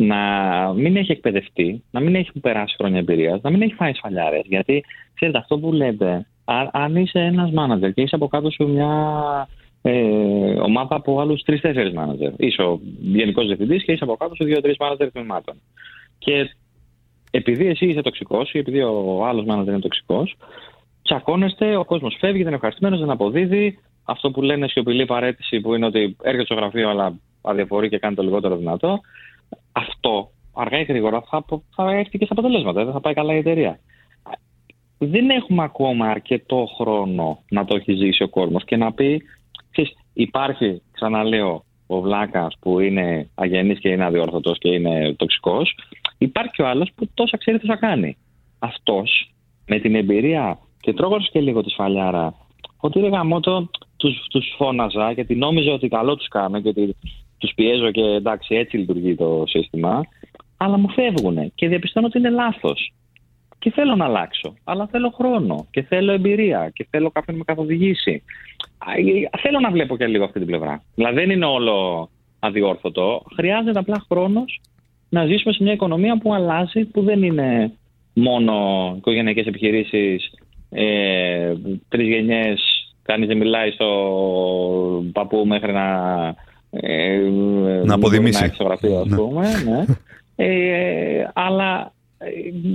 να 0.00 0.72
μην 0.72 0.96
έχει 0.96 1.12
εκπαιδευτεί, 1.12 1.82
να 1.90 2.00
μην 2.00 2.14
έχει 2.14 2.40
περάσει 2.40 2.74
χρόνια 2.78 2.98
εμπειρίας, 2.98 3.40
να 3.42 3.50
μην 3.50 3.62
έχει 3.62 3.74
φάει 3.74 3.92
σφαλιάρες. 3.92 4.42
Γιατί 4.44 4.84
ξέρετε, 5.14 5.38
αυτό 5.38 5.58
που 5.58 5.72
λέτε, 5.72 6.26
α, 6.44 6.68
αν 6.72 6.96
είσαι 6.96 7.18
ένας 7.18 7.50
manager 7.56 7.92
και 7.94 8.02
είσαι 8.02 8.14
από 8.14 8.28
κάτω 8.28 8.50
σου 8.50 8.68
μια 8.68 8.88
ε, 9.82 9.92
ομάδα 10.60 10.94
από 10.94 11.20
άλλους 11.20 11.42
τρει-τέσσερι 11.42 11.92
manager, 11.96 12.32
είσαι 12.36 12.62
ο 12.62 12.80
γενικός 13.00 13.46
διευθυντής 13.46 13.84
και 13.84 13.92
είσαι 13.92 14.04
από 14.04 14.16
κάτω 14.16 14.34
σου 14.34 14.44
δύο-τρεις 14.44 14.76
manager 14.78 15.08
τμήματων. 15.12 15.54
Και 16.18 16.50
επειδή 17.30 17.66
εσύ 17.66 17.86
είσαι 17.86 18.02
τοξικός 18.02 18.52
ή 18.52 18.58
επειδή 18.58 18.82
ο 18.82 19.26
άλλος 19.26 19.44
manager 19.48 19.66
είναι 19.66 19.78
τοξικός, 19.78 20.36
τσακώνεστε, 21.02 21.76
ο 21.76 21.84
κόσμος 21.84 22.16
φεύγει, 22.20 22.38
δεν 22.38 22.46
είναι 22.46 22.54
ευχαριστημένος, 22.54 23.00
δεν 23.00 23.10
αποδίδει. 23.10 23.78
Αυτό 24.04 24.30
που 24.30 24.42
λένε 24.42 24.68
σιωπηλή 24.68 25.04
παρέτηση, 25.04 25.60
που 25.60 25.74
είναι 25.74 25.86
ότι 25.86 26.16
έρχεται 26.22 26.44
στο 26.44 26.54
γραφείο 26.54 26.88
αλλά 26.88 27.18
αδιαφορεί 27.42 27.88
και 27.88 27.98
κάνει 27.98 28.14
το 28.14 28.22
λιγότερο 28.22 28.56
δυνατό. 28.56 29.00
Αυτό 29.72 30.30
αργά 30.54 30.78
ή 30.78 30.84
γρήγορα 30.84 31.20
θα, 31.20 31.44
θα 31.74 31.90
έρθει 31.90 32.18
και 32.18 32.24
στα 32.24 32.34
αποτελέσματα, 32.38 32.84
δεν 32.84 32.92
θα 32.92 33.00
πάει 33.00 33.14
καλά 33.14 33.34
η 33.34 33.36
εταιρεία. 33.36 33.80
Δεν 34.98 35.30
έχουμε 35.30 35.62
ακόμα 35.62 36.06
αρκετό 36.06 36.66
χρόνο 36.76 37.42
να 37.50 37.64
το 37.64 37.76
έχει 37.76 37.92
ζήσει 37.92 38.22
ο 38.22 38.28
κόσμος 38.28 38.64
και 38.64 38.76
να 38.76 38.92
πει, 38.92 39.22
ξέρεις, 39.70 39.92
υπάρχει, 40.12 40.82
ξαναλέω, 40.92 41.64
ο 41.86 42.00
Βλάκας 42.00 42.56
που 42.60 42.80
είναι 42.80 43.30
αγενής 43.34 43.78
και 43.78 43.88
είναι 43.88 44.04
αδιόρθωτος 44.04 44.58
και 44.58 44.68
είναι 44.68 45.14
τοξικός. 45.14 45.74
Υπάρχει 46.18 46.50
και 46.50 46.62
ο 46.62 46.68
άλλος 46.68 46.90
που 46.94 47.08
τόσα 47.14 47.36
ξέρει 47.36 47.58
τι 47.58 47.66
θα 47.66 47.76
κάνει. 47.76 48.16
Αυτός 48.58 49.32
με 49.66 49.78
την 49.78 49.94
εμπειρία 49.94 50.58
και 50.80 50.92
τρώγοντας 50.92 51.28
και 51.32 51.40
λίγο 51.40 51.62
τη 51.62 51.70
σφαλιάρα, 51.70 52.34
ότι 52.80 53.00
ρε 53.00 53.08
γαμότο, 53.08 53.70
τους, 53.96 54.26
τους 54.30 54.54
φώναζα 54.56 55.12
γιατί 55.12 55.34
νόμιζα 55.34 55.72
ότι 55.72 55.88
καλό 55.88 56.16
τους 56.16 56.28
κάνω 56.28 56.60
και 56.60 56.68
ότι 56.68 56.96
τους 57.40 57.52
πιέζω 57.54 57.90
και 57.90 58.00
εντάξει 58.00 58.54
έτσι 58.54 58.76
λειτουργεί 58.76 59.14
το 59.14 59.44
σύστημα, 59.46 60.02
αλλά 60.56 60.78
μου 60.78 60.90
φεύγουν 60.90 61.52
και 61.54 61.68
διαπιστώνω 61.68 62.06
ότι 62.06 62.18
είναι 62.18 62.30
λάθος. 62.30 62.92
Και 63.58 63.70
θέλω 63.70 63.96
να 63.96 64.04
αλλάξω, 64.04 64.54
αλλά 64.64 64.86
θέλω 64.86 65.10
χρόνο 65.10 65.66
και 65.70 65.82
θέλω 65.82 66.12
εμπειρία 66.12 66.70
και 66.74 66.86
θέλω 66.90 67.10
κάποιον 67.10 67.36
να 67.36 67.44
με 67.46 67.54
καθοδηγήσει. 67.54 68.22
Θέλω 69.40 69.60
να 69.60 69.70
βλέπω 69.70 69.96
και 69.96 70.06
λίγο 70.06 70.24
αυτή 70.24 70.38
την 70.38 70.48
πλευρά. 70.48 70.82
Δηλαδή 70.94 71.14
δεν 71.14 71.30
είναι 71.30 71.44
όλο 71.44 72.08
αδιόρθωτο. 72.38 73.22
Χρειάζεται 73.34 73.78
απλά 73.78 74.04
χρόνος 74.08 74.60
να 75.08 75.26
ζήσουμε 75.26 75.52
σε 75.52 75.62
μια 75.62 75.72
οικονομία 75.72 76.18
που 76.18 76.34
αλλάζει, 76.34 76.84
που 76.84 77.02
δεν 77.02 77.22
είναι 77.22 77.72
μόνο 78.12 78.54
οικογενειακές 78.96 79.46
επιχειρήσεις, 79.46 80.32
ε, 80.70 81.54
τρεις 81.88 82.08
γενιές, 82.08 82.60
κανείς 83.02 83.28
δεν 83.28 83.36
μιλάει 83.36 83.70
στο 83.70 85.04
παππού 85.12 85.46
μέχρι 85.46 85.72
να... 85.72 85.88
Ε, 86.70 87.18
να 87.84 87.94
αποδημήσει. 87.94 88.40
Να 88.40 88.46
έχει 88.46 88.54
στο 88.54 88.64
γραφείο, 88.64 88.98
ας 88.98 89.08
πούμε, 89.08 89.48
ναι. 89.64 89.84
ε, 90.36 91.30
αλλά 91.32 91.92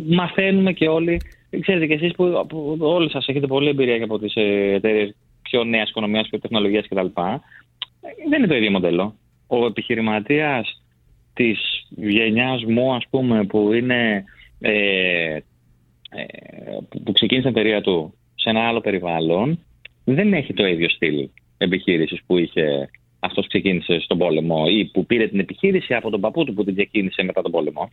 μαθαίνουμε 0.08 0.73
και 0.73 0.88
όλοι, 0.88 1.21
ξέρετε 1.60 1.86
και 1.86 1.93
εσείς 1.93 2.12
που, 2.12 2.45
που 2.49 2.77
όλοι 2.79 3.10
σας 3.10 3.27
έχετε 3.27 3.47
πολλή 3.47 3.69
εμπειρία 3.69 3.97
και 3.97 4.03
από 4.03 4.19
τις 4.19 4.34
εταιρείες 4.36 5.15
πιο 5.41 5.63
νέας 5.63 5.89
οικονομίας, 5.89 6.27
πιο 6.29 6.39
τεχνολογίας 6.39 6.88
κτλ. 6.88 7.08
Δεν 8.29 8.38
είναι 8.38 8.47
το 8.47 8.55
ίδιο 8.55 8.71
μοντέλο. 8.71 9.15
Ο 9.47 9.65
επιχειρηματίας 9.65 10.81
της 11.34 11.88
γενιάς 11.89 12.63
μου, 12.63 12.93
ας 12.93 13.05
πούμε, 13.10 13.43
που 13.43 13.73
είναι 13.73 14.23
ε, 14.60 15.38
που 17.03 17.12
ξεκίνησε 17.12 17.47
την 17.47 17.58
εταιρεία 17.58 17.81
του 17.81 18.13
σε 18.36 18.49
ένα 18.49 18.67
άλλο 18.67 18.81
περιβάλλον, 18.81 19.60
δεν 20.03 20.34
έχει 20.34 20.53
το 20.53 20.65
ίδιο 20.65 20.89
στυλ 20.89 21.29
επιχείρησης 21.58 22.21
που 22.25 22.38
είχε 22.38 22.89
αυτός 23.25 23.43
που 23.43 23.49
ξεκίνησε 23.49 23.99
στον 23.99 24.17
πόλεμο 24.17 24.63
ή 24.69 24.85
που 24.85 25.05
πήρε 25.05 25.27
την 25.27 25.39
επιχείρηση 25.39 25.93
από 25.93 26.09
τον 26.09 26.21
παππού 26.21 26.43
του 26.43 26.53
που 26.53 26.63
την 26.63 26.75
ξεκίνησε 26.75 27.23
μετά 27.23 27.41
τον 27.41 27.51
πόλεμο. 27.51 27.89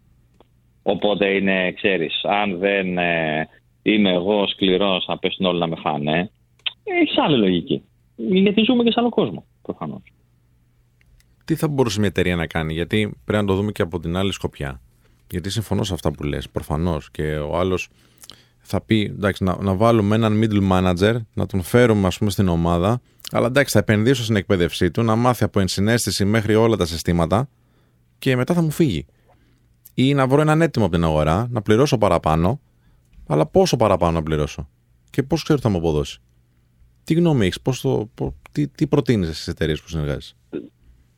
Οπότε 0.83 1.27
είναι, 1.27 1.73
ξέρεις, 1.73 2.25
αν 2.25 2.59
δεν 2.59 2.99
ε, 2.99 3.49
είμαι 3.83 4.13
εγώ 4.13 4.47
σκληρός 4.47 5.05
θα 5.05 5.19
πέσουν 5.19 5.47
όλοι 5.47 5.59
να 5.59 5.67
με 5.67 5.77
φάνε, 5.77 6.31
έχεις 6.83 7.19
άλλη 7.19 7.39
λογική. 7.39 7.83
Γιατί 8.17 8.63
ζούμε 8.63 8.83
και 8.83 8.91
σε 8.91 9.01
άλλο 9.01 9.09
κόσμο, 9.09 9.45
προφανώς. 9.63 10.03
Τι 11.45 11.55
θα 11.55 11.69
μπορούσε 11.69 11.99
μια 11.99 12.09
εταιρεία 12.09 12.37
να 12.37 12.47
κάνει, 12.47 12.73
γιατί 12.73 13.17
πρέπει 13.25 13.43
να 13.45 13.49
το 13.49 13.55
δούμε 13.55 13.73
και 13.73 13.83
από 13.83 14.01
την 14.01 14.17
άλλη 14.17 14.33
σκοπιά. 14.33 14.81
Γιατί 15.31 15.51
συμφωνώ 15.51 15.83
σε 15.83 15.95
αυτά 15.95 16.13
που 16.13 16.23
λες, 16.23 16.49
προφανώς. 16.49 17.11
Και 17.11 17.37
ο 17.37 17.59
άλλος 17.59 17.89
θα 18.59 18.81
πει, 18.81 19.01
εντάξει, 19.01 19.45
να, 19.45 19.57
να 19.63 19.75
βάλουμε 19.75 20.15
έναν 20.15 20.41
middle 20.43 20.71
manager, 20.73 21.15
να 21.35 21.47
τον 21.47 21.63
φέρουμε 21.63 22.07
ας 22.07 22.19
πούμε 22.19 22.31
στην 22.31 22.49
ομάδα, 22.49 23.01
αλλά 23.33 23.47
εντάξει, 23.47 23.73
θα 23.73 23.79
επενδύσω 23.79 24.23
στην 24.23 24.37
εκπαίδευσή 24.37 24.91
του, 24.91 25.03
να 25.03 25.17
μάθει 25.17 25.45
από 25.45 25.61
ενσυναίσθηση 25.61 26.25
μέχρι 26.25 26.55
όλα 26.55 26.77
τα 26.77 26.87
συστήματα 26.87 27.49
και 28.19 28.37
μετά 28.37 28.55
θα 28.55 28.63
μου 28.63 28.71
φύγει. 28.71 29.07
Ή 29.95 30.15
να 30.15 30.27
βρω 30.27 30.41
έναν 30.41 30.63
έτοιμο 30.63 30.85
από 30.85 30.95
την 30.95 31.05
αγορά, 31.05 31.47
να 31.51 31.63
πληρώσω 31.63 31.99
παραπάνω, 31.99 32.61
αλλά 33.27 33.47
πόσο 33.47 33.77
παραπάνω 33.77 34.13
να 34.13 34.23
πληρώσω 34.23 34.69
και 35.11 35.23
πώς 35.23 35.43
ξέρω 35.43 35.59
ότι 35.63 35.69
θα 35.69 35.73
μου 35.73 35.87
αποδώσει. 35.87 36.21
Τι 37.05 37.15
γνώμη 37.15 37.47
έχεις, 37.47 37.59
τι, 38.53 38.69
τι 38.69 38.87
προτείνεις 38.87 39.29
στις 39.29 39.49
εταιρείες 39.49 39.83
που 39.83 39.89
συνεργάζεσαι. 39.89 40.35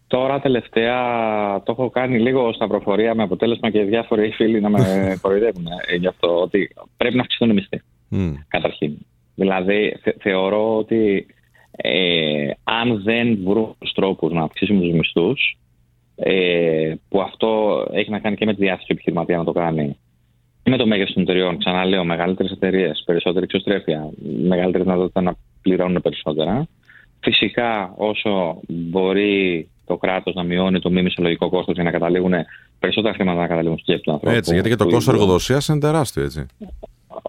Τώρα 0.07 0.40
τελευταία 0.40 0.96
το 1.62 1.72
έχω 1.72 1.90
κάνει 1.90 2.20
λίγο 2.20 2.53
στα 2.53 2.66
προφορία 2.66 3.14
με 3.14 3.22
αποτέλεσμα 3.22 3.70
και 3.70 3.83
διάφοροι 3.83 4.31
φίλοι 4.31 4.61
να 4.61 4.68
με 4.68 4.79
κοροϊδεύουν 5.22 5.66
γι' 5.98 6.07
αυτό 6.07 6.40
ότι 6.40 6.74
πρέπει 6.96 7.16
να 7.16 7.20
αυξηθούν 7.20 7.50
οι 7.50 7.55
μισθοί. 7.55 7.83
Mm. 8.11 8.35
Καταρχήν. 8.48 8.96
Δηλαδή 9.35 9.96
θε, 10.03 10.12
θεωρώ 10.20 10.77
ότι 10.77 11.27
ε, 11.77 12.51
αν 12.65 13.03
δεν 13.03 13.39
βρουν 13.45 13.75
τους 13.79 13.93
τρόπους 13.93 14.33
να 14.33 14.43
αυξήσουμε 14.43 14.81
τους 14.81 14.93
μισθούς 14.93 15.59
ε, 16.17 16.95
που 17.09 17.21
αυτό 17.21 17.85
έχει 17.93 18.11
να 18.11 18.19
κάνει 18.19 18.37
και 18.37 18.45
με 18.45 18.55
τη 18.55 18.61
διάθεση 18.61 18.87
του 18.87 18.93
επιχειρηματία 18.93 19.37
να 19.37 19.45
το 19.45 19.53
κάνει 19.53 19.97
και 20.63 20.71
με 20.71 20.77
το 20.77 20.87
μέγεθος 20.87 21.15
των 21.15 21.23
εταιριών. 21.23 21.59
Ξαναλέω, 21.59 22.05
μεγαλύτερες 22.05 22.53
εταιρείες, 22.53 23.03
περισσότερη 23.07 23.45
εξωστρέφεια, 23.45 24.11
μεγαλύτερη 24.43 24.85
δυνατότητα 24.85 25.21
να 25.21 25.35
πληρώνουν 25.63 26.03
περισσότερα. 26.03 26.67
Φυσικά, 27.21 27.95
όσο 27.97 28.61
μπορεί 28.67 29.69
το 29.87 29.97
κράτος 29.97 30.35
να 30.35 30.43
μειώνει 30.43 30.79
το 30.79 30.91
μη 30.91 31.03
μισολογικό 31.03 31.49
κόστος 31.49 31.75
για 31.75 31.85
να 31.85 31.91
καταλήγουν 31.91 32.33
περισσότερα 32.79 33.15
χρήματα 33.15 33.41
να 33.41 33.47
καταλήγουν 33.47 33.79
στο 33.79 33.87
τσέπη 33.87 34.03
του 34.03 34.13
ανθρώπου. 34.13 34.37
Έτσι, 34.37 34.55
γιατί 34.55 34.69
και 34.69 34.77
το 34.77 34.85
κόστος 34.85 35.15
εργοδοσίας 35.15 35.69
είναι 35.69 35.79
τεράστιο, 35.79 36.23
έτσι. 36.23 36.47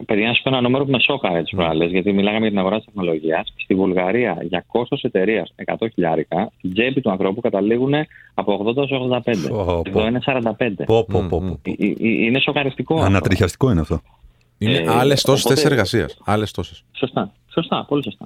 Παιδιά, 0.05 0.27
να 0.27 0.33
σου 0.33 0.41
πω 0.43 0.49
ένα 0.49 0.61
νούμερο 0.61 0.85
που 0.85 0.91
με 0.91 0.99
σώκαρε 0.99 1.41
τις 1.41 1.51
προάλλες, 1.51 1.91
γιατί 1.91 2.13
μιλάγαμε 2.13 2.39
για 2.41 2.49
την 2.49 2.59
αγορά 2.59 2.75
της 2.75 2.85
τεχνολογίας. 2.85 3.53
Στη 3.55 3.75
Βουλγαρία, 3.75 4.37
για 4.41 4.65
κόστο 4.67 4.97
εταιρεία 5.01 5.47
100 5.65 5.87
χιλιάρικα, 5.93 6.51
στην 6.57 6.73
τσέπη 6.73 7.01
του 7.01 7.11
ανθρώπου 7.11 7.41
καταλήγουν 7.41 7.93
από 8.33 8.53
80 8.65 8.77
έως 8.77 8.91
85. 8.91 9.47
Πω, 9.49 9.63
πω. 9.65 9.81
Εδώ 9.85 10.07
είναι 10.07 10.19
45. 10.25 10.83
Πω, 10.85 11.03
πω, 11.05 11.25
πω, 11.29 11.39
πω. 11.39 11.59
Ε, 11.63 11.71
ε, 11.79 11.85
ε, 11.87 11.95
Είναι 11.99 12.39
σοκαριστικό. 12.39 12.93
αυτό. 12.93 13.05
Ανατριχιαστικό 13.05 13.71
είναι 13.71 13.81
αυτό. 13.81 14.01
Είναι 14.57 14.77
Ε, 14.77 14.85
άλλες 14.87 15.21
τόσες 15.21 15.45
οπότε- 15.45 15.59
θέσει 15.61 15.73
εργασίας. 15.73 16.17
Άλλες 16.25 16.51
τόσες. 16.51 16.83
Σωστά. 16.91 17.31
Σωστά, 17.53 17.85
πολύ 17.87 18.03
σωστά. 18.03 18.25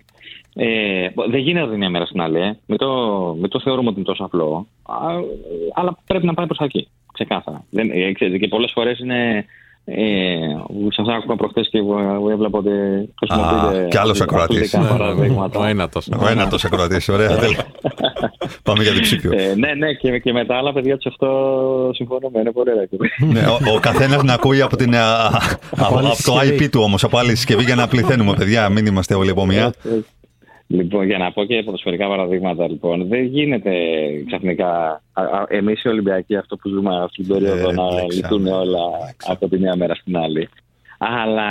Ε, 0.54 1.10
δεν 1.30 1.40
γίνεται 1.40 1.62
από 1.64 1.72
τη 1.72 1.78
μία 1.78 1.90
μέρα 1.90 2.06
στην 2.06 2.22
άλλη. 2.22 2.40
Ε. 2.40 2.58
Μην, 2.66 2.78
το, 2.78 2.90
μην 3.40 3.50
το 3.50 3.60
θεωρούμε 3.60 3.88
ότι 3.90 3.98
είναι 3.98 4.08
τόσο 4.08 4.24
απλό. 4.24 4.68
Α, 4.84 4.96
αλλά 5.74 5.98
πρέπει 6.06 6.26
να 6.26 6.34
πάει 6.34 6.46
προς 6.46 6.58
τα 6.58 6.66
εκεί. 6.66 6.88
Ξεκάθαρα. 7.14 7.66
Δεν, 7.70 7.90
ε, 7.92 8.12
ξέρετε, 8.12 8.38
και 8.38 8.48
πολλές 8.48 8.72
φορές 8.74 9.00
είναι. 9.00 9.46
Ε, 9.96 10.38
Σα 10.90 11.14
άκουγα 11.14 11.36
προχθές 11.36 11.70
και 11.72 11.78
εγώ 11.78 12.30
έβλεπα 12.32 12.58
ότι 12.58 12.70
χρησιμοποιείτε. 13.18 13.88
κι 13.90 13.98
άλλος 13.98 14.22
ακροατής. 14.22 14.74
αθλητικά 14.74 14.98
παραδείγματα. 14.98 15.60
Ο 15.60 15.66
ένατος. 15.66 16.08
Ο 16.22 16.28
ένατος 16.28 16.66
ακροατής. 16.66 17.10
Ωραία. 17.10 17.38
τέλεια. 17.38 17.66
Πάμε 18.64 18.84
για 18.84 18.92
διψήφιο. 18.92 19.32
Ε, 19.34 19.54
ναι, 19.56 19.74
ναι, 19.74 19.94
και, 19.94 20.20
και 20.20 20.34
με 20.34 20.46
τα 20.46 20.58
άλλα 20.58 20.74
παιδιά 20.74 20.98
τους 20.98 21.06
αυτό 21.06 21.28
συμφωνούμε. 21.94 22.40
Είναι 22.40 22.52
πολύ 22.52 22.72
ωραία. 22.72 22.88
Ναι, 23.34 23.48
ο, 23.48 23.76
ο 23.76 23.80
καθένας 23.80 24.24
να 24.24 24.34
ακούει 24.34 24.62
από, 24.62 24.76
την, 24.76 24.96
α, 24.96 25.00
α, 25.00 25.30
από, 25.78 25.98
άλλη 25.98 26.08
από 26.08 26.24
το 26.24 26.32
συσκευή. 26.32 26.66
IP 26.66 26.70
του 26.70 26.82
όμως, 26.84 27.04
από 27.04 27.18
άλλη 27.18 27.36
συσκευή 27.36 27.64
για 27.64 27.76
να 27.76 27.88
πληθαίνουμε, 27.88 28.34
παιδιά. 28.34 28.70
Μην 28.70 28.86
είμαστε 28.86 29.16
όλοι 29.16 29.30
από 29.30 29.46
μία. 29.46 29.74
Λοιπόν, 30.72 31.06
για 31.06 31.18
να 31.18 31.32
πω 31.32 31.44
και 31.44 31.64
ποδοσφαιρικά 31.64 32.08
παραδείγματα, 32.08 32.68
λοιπόν, 32.68 33.08
δεν 33.08 33.24
γίνεται 33.24 33.74
ξαφνικά 34.28 35.02
εμείς 35.48 35.84
οι 35.84 35.88
Ολυμπιακοί 35.88 36.36
αυτό 36.36 36.58
που 36.58 36.70
ζούμε 36.70 37.04
αυτή 37.04 37.24
την 37.24 37.34
περίοδο 37.34 37.70
Ε, 37.70 37.74
να 37.74 37.84
λέξαμε, 37.84 38.14
λυθούν 38.14 38.48
όλα 38.48 38.80
λέξαμε. 38.90 39.08
από 39.24 39.48
τη 39.50 39.58
μία 39.60 39.76
μέρα 39.76 39.96
στην 39.96 40.18
άλλη. 40.18 40.50
Αλλά 40.98 41.50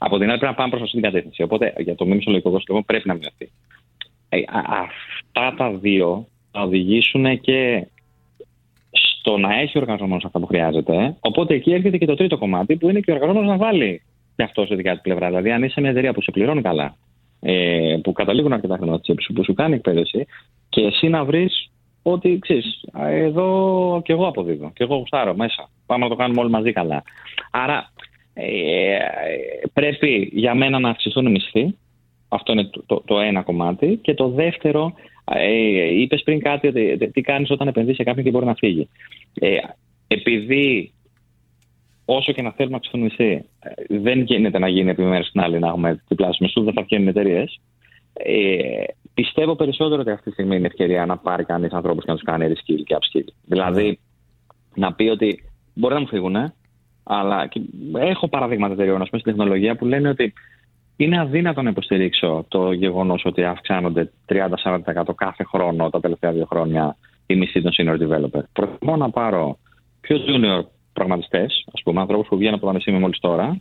από 0.00 0.18
την 0.18 0.28
άλλη 0.30 0.38
πρέπει 0.38 0.44
να 0.52 0.54
πάμε 0.54 0.70
προς 0.70 0.82
αυτή 0.82 0.92
την 0.94 1.02
κατεύθυνση. 1.02 1.42
Οπότε 1.42 1.72
για 1.78 1.94
το 1.94 2.06
μη 2.06 2.14
μισολογικό 2.14 2.60
σύλλογο 2.60 2.84
πρέπει 2.84 3.08
να 3.08 3.14
μειωθεί. 3.14 3.50
Ε, 4.28 4.38
α- 4.38 4.82
αυτά 5.34 5.54
τα 5.56 5.70
δύο 5.78 6.26
θα 6.52 6.60
οδηγήσουν 6.62 7.40
και 7.40 7.86
στο 8.90 9.36
να 9.36 9.60
έχει 9.60 9.78
ο 9.78 9.80
εργαζόμενο 9.80 10.20
αυτά 10.24 10.38
που 10.40 10.46
χρειάζεται. 10.46 11.16
Οπότε 11.20 11.54
εκεί 11.54 11.72
έρχεται 11.72 11.98
και 11.98 12.06
το 12.06 12.14
τρίτο 12.14 12.38
κομμάτι 12.38 12.76
που 12.76 12.88
είναι 12.88 13.00
και 13.00 13.10
ο 13.10 13.14
εργαζόμενο 13.14 13.46
να 13.46 13.56
βάλει 13.56 14.02
και 14.36 14.42
αυτό 14.42 14.66
σε 14.66 14.74
δικά 14.74 14.94
του 14.94 15.00
πλευρά. 15.02 15.26
Δηλαδή, 15.28 15.50
αν 15.52 15.62
είσαι 15.62 15.80
μια 15.80 15.90
εταιρεία 15.90 16.12
που 16.12 16.22
σε 16.22 16.30
πληρώνει 16.30 16.62
καλά, 16.62 16.94
ε, 17.48 17.98
που 18.02 18.12
καταλήγουν 18.12 18.52
αρκετά 18.52 18.76
χρήματα 18.76 19.00
τσίπ 19.00 19.20
σου, 19.20 19.32
που 19.32 19.44
σου 19.44 19.54
κάνει 19.54 19.74
εκπαίδευση 19.74 20.26
και 20.68 20.80
εσύ 20.80 21.08
να 21.08 21.24
βρεις 21.24 21.70
ότι 22.02 22.38
ξέρεις, 22.38 22.84
εδώ 23.10 24.00
και 24.04 24.12
εγώ 24.12 24.26
αποδίδω 24.26 24.70
και 24.74 24.82
εγώ 24.82 24.96
γουστάρω 24.96 25.34
μέσα. 25.34 25.70
Πάμε 25.86 26.04
να 26.04 26.10
το 26.10 26.16
κάνουμε 26.16 26.40
όλοι 26.40 26.50
μαζί 26.50 26.72
καλά. 26.72 27.02
Άρα 27.50 27.92
ε, 28.34 28.98
πρέπει 29.72 30.30
για 30.32 30.54
μένα 30.54 30.78
να 30.78 30.88
αυξηθούν 30.88 31.26
οι 31.26 31.30
μισθοί. 31.30 31.76
Αυτό 32.28 32.52
είναι 32.52 32.64
το, 32.64 32.82
το, 32.86 33.02
το 33.04 33.20
ένα 33.20 33.42
κομμάτι. 33.42 33.98
Και 34.02 34.14
το 34.14 34.28
δεύτερο, 34.28 34.92
ε, 35.24 36.00
είπες 36.00 36.22
πριν 36.22 36.40
κάτι 36.40 36.66
ότι 36.66 37.10
τι 37.10 37.20
κάνεις 37.20 37.50
όταν 37.50 37.68
επενδύσει 37.68 37.96
σε 37.96 38.02
κάποιον 38.02 38.24
και 38.24 38.30
μπορεί 38.30 38.46
να 38.46 38.54
φύγει. 38.54 38.88
Ε, 39.34 39.56
επειδή 40.06 40.92
όσο 42.06 42.32
και 42.32 42.42
να 42.42 42.50
θέλουμε 42.50 42.70
να 42.70 42.76
αυξηθούν 42.76 43.00
οι 43.00 43.04
μισθοί, 43.04 43.44
ε, 43.58 43.98
δεν 43.98 44.20
γίνεται 44.20 44.58
να 44.58 44.68
γίνει 44.68 44.90
από 44.90 45.02
τη 45.02 45.08
μέρα 45.08 45.24
στην 45.24 45.40
άλλη 45.40 45.58
να 45.58 45.68
έχουμε 45.68 46.02
διπλάσιους 46.08 46.38
μισθούς, 46.38 46.64
δεν 46.64 46.72
θα 46.72 46.82
βγαίνουν 46.82 47.08
εταιρείες. 47.08 47.60
Ε, 48.12 48.84
πιστεύω 49.14 49.54
περισσότερο 49.54 50.00
ότι 50.00 50.10
αυτή 50.10 50.24
τη 50.24 50.30
στιγμή 50.30 50.56
είναι 50.56 50.66
ευκαιρία 50.66 51.06
να 51.06 51.16
πάρει 51.16 51.44
κανείς 51.44 51.72
ανθρώπους 51.72 52.04
και 52.04 52.10
να 52.10 52.16
τους 52.16 52.26
κάνει 52.26 52.52
reskill 52.52 52.82
και 52.84 52.96
upskill. 52.98 53.32
Δηλαδή, 53.44 53.98
να 54.74 54.92
πει 54.92 55.08
ότι 55.08 55.44
μπορεί 55.74 55.94
να 55.94 56.00
μου 56.00 56.06
φύγουν, 56.06 56.36
αλλά 57.02 57.46
και 57.46 57.60
έχω 57.94 58.28
παραδείγματα 58.28 58.72
εταιρεών 58.72 59.02
ας 59.02 59.08
πούμε, 59.08 59.20
στην 59.20 59.36
τεχνολογία 59.36 59.76
που 59.76 59.84
λένε 59.84 60.08
ότι 60.08 60.32
είναι 60.96 61.20
αδύνατο 61.20 61.62
να 61.62 61.70
υποστηρίξω 61.70 62.44
το 62.48 62.72
γεγονός 62.72 63.24
ότι 63.24 63.44
αυξάνονται 63.44 64.12
30-40% 64.28 65.14
κάθε 65.14 65.44
χρόνο 65.44 65.90
τα 65.90 66.00
τελευταία 66.00 66.32
δύο 66.32 66.46
χρόνια 66.46 66.96
η 67.26 67.36
μισθή 67.36 67.62
των 67.62 67.72
senior 67.76 67.98
developer. 67.98 68.42
Προτιμώ 68.52 68.96
να 68.96 69.10
πάρω 69.10 69.58
πιο 70.00 70.16
junior 70.16 70.75
προγραμματιστέ, 70.96 71.46
ας 71.72 71.82
πούμε, 71.84 72.00
ανθρώπου 72.00 72.24
που 72.28 72.36
βγαίνουν 72.36 72.54
από 72.54 72.60
το 72.60 72.66
πανεπιστήμιο 72.66 73.00
μόλις 73.00 73.18
τώρα, 73.18 73.60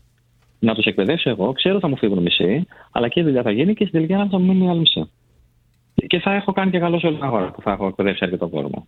να 0.60 0.74
τους 0.74 0.86
εκπαιδεύσω 0.86 1.30
εγώ, 1.30 1.52
ξέρω 1.52 1.80
θα 1.80 1.88
μου 1.88 1.98
φύγουν 1.98 2.22
μισή, 2.22 2.66
αλλά 2.92 3.08
και 3.08 3.20
η 3.20 3.24
δουλειά 3.24 3.42
θα 3.42 3.52
γίνει 3.52 3.74
και 3.74 3.86
στην 3.86 4.08
τελική 4.08 4.30
θα 4.30 4.40
μου 4.40 4.46
μείνει 4.46 4.70
άλλη 4.70 4.80
μισή. 4.80 5.10
Και 6.08 6.20
θα 6.20 6.34
έχω 6.34 6.52
κάνει 6.52 6.72
και 6.72 6.80
καλό 6.80 7.00
σε 7.00 7.08
όλη 7.08 7.16
την 7.16 7.26
αγορά 7.26 7.52
που 7.52 7.62
θα 7.62 7.72
έχω 7.72 7.88
εκπαιδεύσει 7.88 8.24
αρκετό 8.24 8.48
κόσμο. 8.48 8.88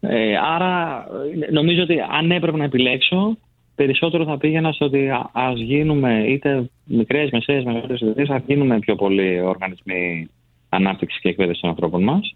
Ε, 0.00 0.36
άρα 0.36 1.04
ε, 1.48 1.52
νομίζω 1.52 1.82
ότι 1.82 1.96
αν 2.18 2.30
έπρεπε 2.30 2.56
να 2.56 2.64
επιλέξω, 2.64 3.36
περισσότερο 3.74 4.24
θα 4.24 4.38
πήγαινα 4.38 4.72
στο 4.72 4.84
ότι 4.84 5.08
α 5.08 5.30
ας 5.32 5.60
γίνουμε 5.60 6.24
είτε 6.28 6.70
μικρές, 6.84 7.30
μεσαίες, 7.30 7.64
μεγαλύτερες 7.64 8.00
εταιρείε, 8.00 8.34
ας 8.36 8.42
γίνουμε 8.46 8.78
πιο 8.78 8.94
πολλοί 8.94 9.40
οργανισμοί 9.40 10.28
ανάπτυξης 10.68 11.20
και 11.20 11.28
εκπαίδευσης 11.28 11.60
των 11.60 11.70
ανθρώπων 11.70 12.02
μας 12.02 12.34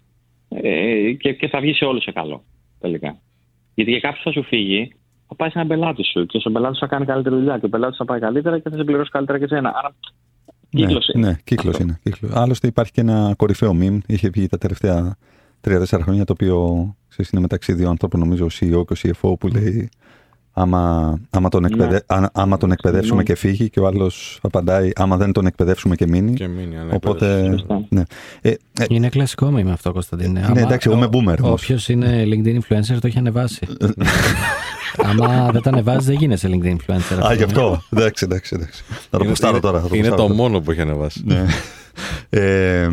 ε, 0.49 1.11
και, 1.11 1.33
και 1.33 1.47
θα 1.47 1.59
βγει 1.59 1.73
σε 1.73 1.85
όλους 1.85 2.03
σε 2.03 2.11
καλό 2.11 2.43
τελικά. 2.79 3.17
Γιατί 3.75 3.91
για 3.91 3.99
κάποιος 3.99 4.23
θα 4.23 4.31
σου 4.31 4.43
φύγει, 4.43 4.91
θα 5.27 5.35
πάει 5.35 5.49
σε 5.49 5.59
έναν 5.59 5.67
πελάτη 5.67 6.03
σου 6.03 6.25
και 6.25 6.39
στον 6.39 6.53
πελάτη 6.53 6.73
σου 6.73 6.79
θα 6.79 6.87
κάνει 6.87 7.05
καλύτερη 7.05 7.35
δουλειά 7.35 7.57
και 7.57 7.65
ο 7.65 7.69
πελάτης 7.69 7.97
θα 7.97 8.05
πάει 8.05 8.19
καλύτερα 8.19 8.59
και 8.59 8.69
θα 8.69 8.75
σε 8.75 8.83
πληρώσει 8.83 9.09
καλύτερα 9.09 9.37
και 9.37 9.43
εσένα. 9.43 9.73
Άρα 9.75 9.95
κύκλος 10.69 11.09
ναι, 11.13 11.27
ναι, 11.27 11.35
κύκλος 11.43 11.73
Αυτό. 11.73 11.83
είναι. 11.83 11.99
Κύκλος. 12.03 12.31
Άλλωστε 12.33 12.67
υπάρχει 12.67 12.91
και 12.91 13.01
ένα 13.01 13.33
κορυφαίο 13.37 13.77
meme. 13.81 13.97
Είχε 14.07 14.29
βγει 14.29 14.47
τα 14.47 14.57
τελευταία 14.57 15.15
3-4 15.67 15.83
χρόνια 16.01 16.25
το 16.25 16.33
οποίο 16.33 16.55
ξέρεις, 17.07 17.31
είναι 17.31 17.41
μεταξύ 17.41 17.73
δύο 17.73 17.89
ανθρώπων, 17.89 18.19
νομίζω 18.19 18.45
ο 18.45 18.49
CEO 18.59 18.83
και 18.87 18.93
ο 18.93 19.11
CFO, 19.11 19.39
που 19.39 19.47
λέει 19.47 19.89
άμα, 20.59 21.13
άμα, 21.29 21.49
τον, 21.49 21.65
εκπαιδε... 21.65 22.03
Ναι. 22.13 22.17
α- 22.17 22.29
άμα 22.33 22.57
τον 22.57 22.71
εκπαιδεύσουμε 22.71 23.17
Ναι. 23.17 23.23
και 23.23 23.35
φύγει 23.35 23.69
και 23.69 23.79
ο 23.79 23.87
άλλος 23.87 24.39
απαντάει 24.41 24.89
άμα 24.95 25.17
δεν 25.17 25.31
τον 25.31 25.45
εκπαιδεύσουμε 25.45 25.95
και 25.95 26.07
μείνει. 26.07 26.33
Και 26.33 26.47
μείνει. 26.47 26.77
αλλά 26.77 26.93
Οπότε. 26.93 27.51
Σωστά. 27.51 27.85
Ναι. 27.89 28.03
Ε, 28.41 28.49
ε, 28.49 28.55
Είναι 28.89 29.09
κλασικό 29.09 29.49
με 29.51 29.71
αυτό, 29.71 29.91
Κωνσταντίνε. 29.91 30.49
Ναι, 30.53 30.61
εντάξει, 30.61 30.89
εγώ 30.89 30.97
είμαι 30.97 31.07
boomer 31.11 31.37
όμως. 31.41 31.61
Όποιος 31.61 31.89
είναι 31.89 32.23
LinkedIn 32.25 32.55
influencer 32.59 32.97
το 33.01 33.07
έχει 33.07 33.17
ανεβάσει. 33.17 33.67
Άμα 34.97 35.49
δεν 35.51 35.61
το 35.61 35.69
ανεβάζει, 35.69 36.05
δεν 36.05 36.15
γίνεσαι 36.15 36.49
LinkedIn 36.51 36.75
influencer. 36.75 37.25
α, 37.29 37.33
γι' 37.33 37.43
αυτό. 37.43 37.81
εντάξει, 37.89 38.25
εντάξει, 38.25 38.55
εντάξει. 38.55 38.83
Θα 38.87 38.93
το 39.09 39.17
Είναι- 39.19 39.29
ποστάρω 39.29 39.51
είναι- 39.51 39.61
τώρα. 39.61 39.81
θα 39.81 39.87
το 39.87 39.95
Είναι 39.95 40.07
ποστάρω 40.07 40.27
το 40.27 40.33
τώρα. 40.35 40.49
μόνο 40.49 40.61
που 40.61 40.71
έχει 40.71 40.81
ανεβάσει. 40.81 41.21
Ναι. 41.25 41.45
ε, 42.29 42.89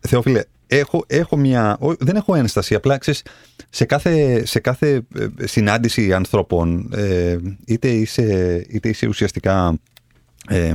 Θεόφιλε, 0.00 0.42
έχω, 0.66 1.04
έχω 1.06 1.36
μια. 1.36 1.76
ό, 1.80 1.94
Δεν 1.98 2.16
έχω 2.16 2.34
ένσταση. 2.34 2.74
Απλά 2.74 2.98
ξέρεις, 2.98 3.22
σε 3.70 3.84
κάθε, 3.84 4.46
σε 4.46 4.60
κάθε 4.60 5.02
ε, 5.18 5.46
συνάντηση 5.46 6.12
ανθρώπων, 6.12 6.90
ε, 6.94 7.36
είτε, 7.66 7.88
είσαι, 7.88 8.66
είτε 8.68 8.88
είσαι 8.88 9.06
ουσιαστικά 9.06 9.78
ε, 10.48 10.66
ε, 10.66 10.74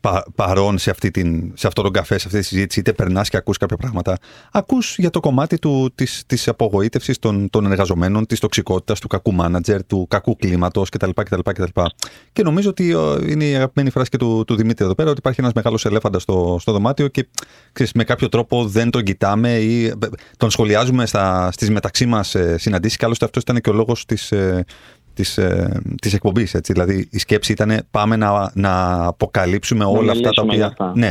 πα, 0.00 0.24
παρόν 0.34 0.78
σε, 0.78 0.90
αυτή 0.90 1.10
την, 1.10 1.52
σε 1.54 1.66
αυτόν 1.66 1.84
τον 1.84 1.92
καφέ, 1.92 2.18
σε 2.18 2.26
αυτή 2.26 2.38
τη 2.38 2.46
συζήτηση, 2.46 2.80
είτε 2.80 2.92
περνάς 2.92 3.28
και 3.28 3.36
ακούς 3.36 3.56
κάποια 3.56 3.76
πράγματα, 3.76 4.18
ακούς 4.52 4.98
για 4.98 5.10
το 5.10 5.20
κομμάτι 5.20 5.58
του, 5.58 5.92
της, 5.94 6.22
της 6.26 6.48
απογοήτευσης 6.48 7.18
των, 7.18 7.50
των 7.50 7.66
εργαζομένων, 7.66 8.26
της 8.26 8.40
τοξικότητας, 8.40 9.00
του 9.00 9.08
κακού 9.08 9.32
μάνατζερ, 9.32 9.84
του 9.84 10.06
κακού 10.08 10.36
κλίματος 10.36 10.88
κτλ. 10.88 11.10
κτλ, 11.14 11.40
κτλ. 11.44 11.80
Και 12.32 12.42
νομίζω 12.42 12.70
ότι 12.70 12.90
ε, 12.90 13.30
είναι 13.30 13.44
η 13.44 13.54
αγαπημένη 13.54 13.90
φράση 13.90 14.10
και 14.10 14.16
του, 14.16 14.44
του 14.46 14.56
Δημήτρη 14.56 14.84
εδώ 14.84 14.94
πέρα, 14.94 15.10
ότι 15.10 15.18
υπάρχει 15.18 15.40
ένας 15.40 15.52
μεγάλος 15.52 15.84
ελέφαντας 15.84 16.22
στο, 16.22 16.56
στο 16.60 16.72
δωμάτιο 16.72 17.08
και 17.08 17.28
ξέρεις, 17.72 17.92
με 17.92 18.04
κάποιο 18.04 18.28
τρόπο 18.28 18.66
δεν 18.66 18.90
τον 18.90 19.02
κοιτάμε 19.02 19.56
ή 19.58 19.84
ε, 19.84 19.94
τον 20.36 20.50
σχολιάζουμε 20.50 21.06
στα, 21.06 21.50
στις 21.52 21.70
μεταξύ 21.70 22.06
μας 22.06 22.34
ε, 22.34 22.58
συναντήσεις 22.58 22.96
και 22.96 23.04
άλλωστε 23.04 23.24
αυτός 23.24 23.42
ήταν 23.42 23.60
και 23.60 23.70
ο 23.70 23.72
λόγος 23.72 24.04
της, 24.04 24.32
ε, 24.32 24.64
της, 25.18 25.38
ε, 25.38 25.80
της 26.00 26.14
εκπομπής. 26.14 26.54
Έτσι. 26.54 26.72
Δηλαδή 26.72 27.08
η 27.10 27.18
σκέψη 27.18 27.52
ήταν 27.52 27.80
πάμε 27.90 28.16
να, 28.16 28.50
να 28.54 29.04
αποκαλύψουμε 29.06 29.84
όλα 29.84 30.12
αυτά 30.12 30.30
τα 30.30 30.44
μιλήσουμε 30.44 30.54
για 30.54 30.66
οποία... 30.66 30.84
αυτά. 30.86 30.92
Ναι. 30.98 31.10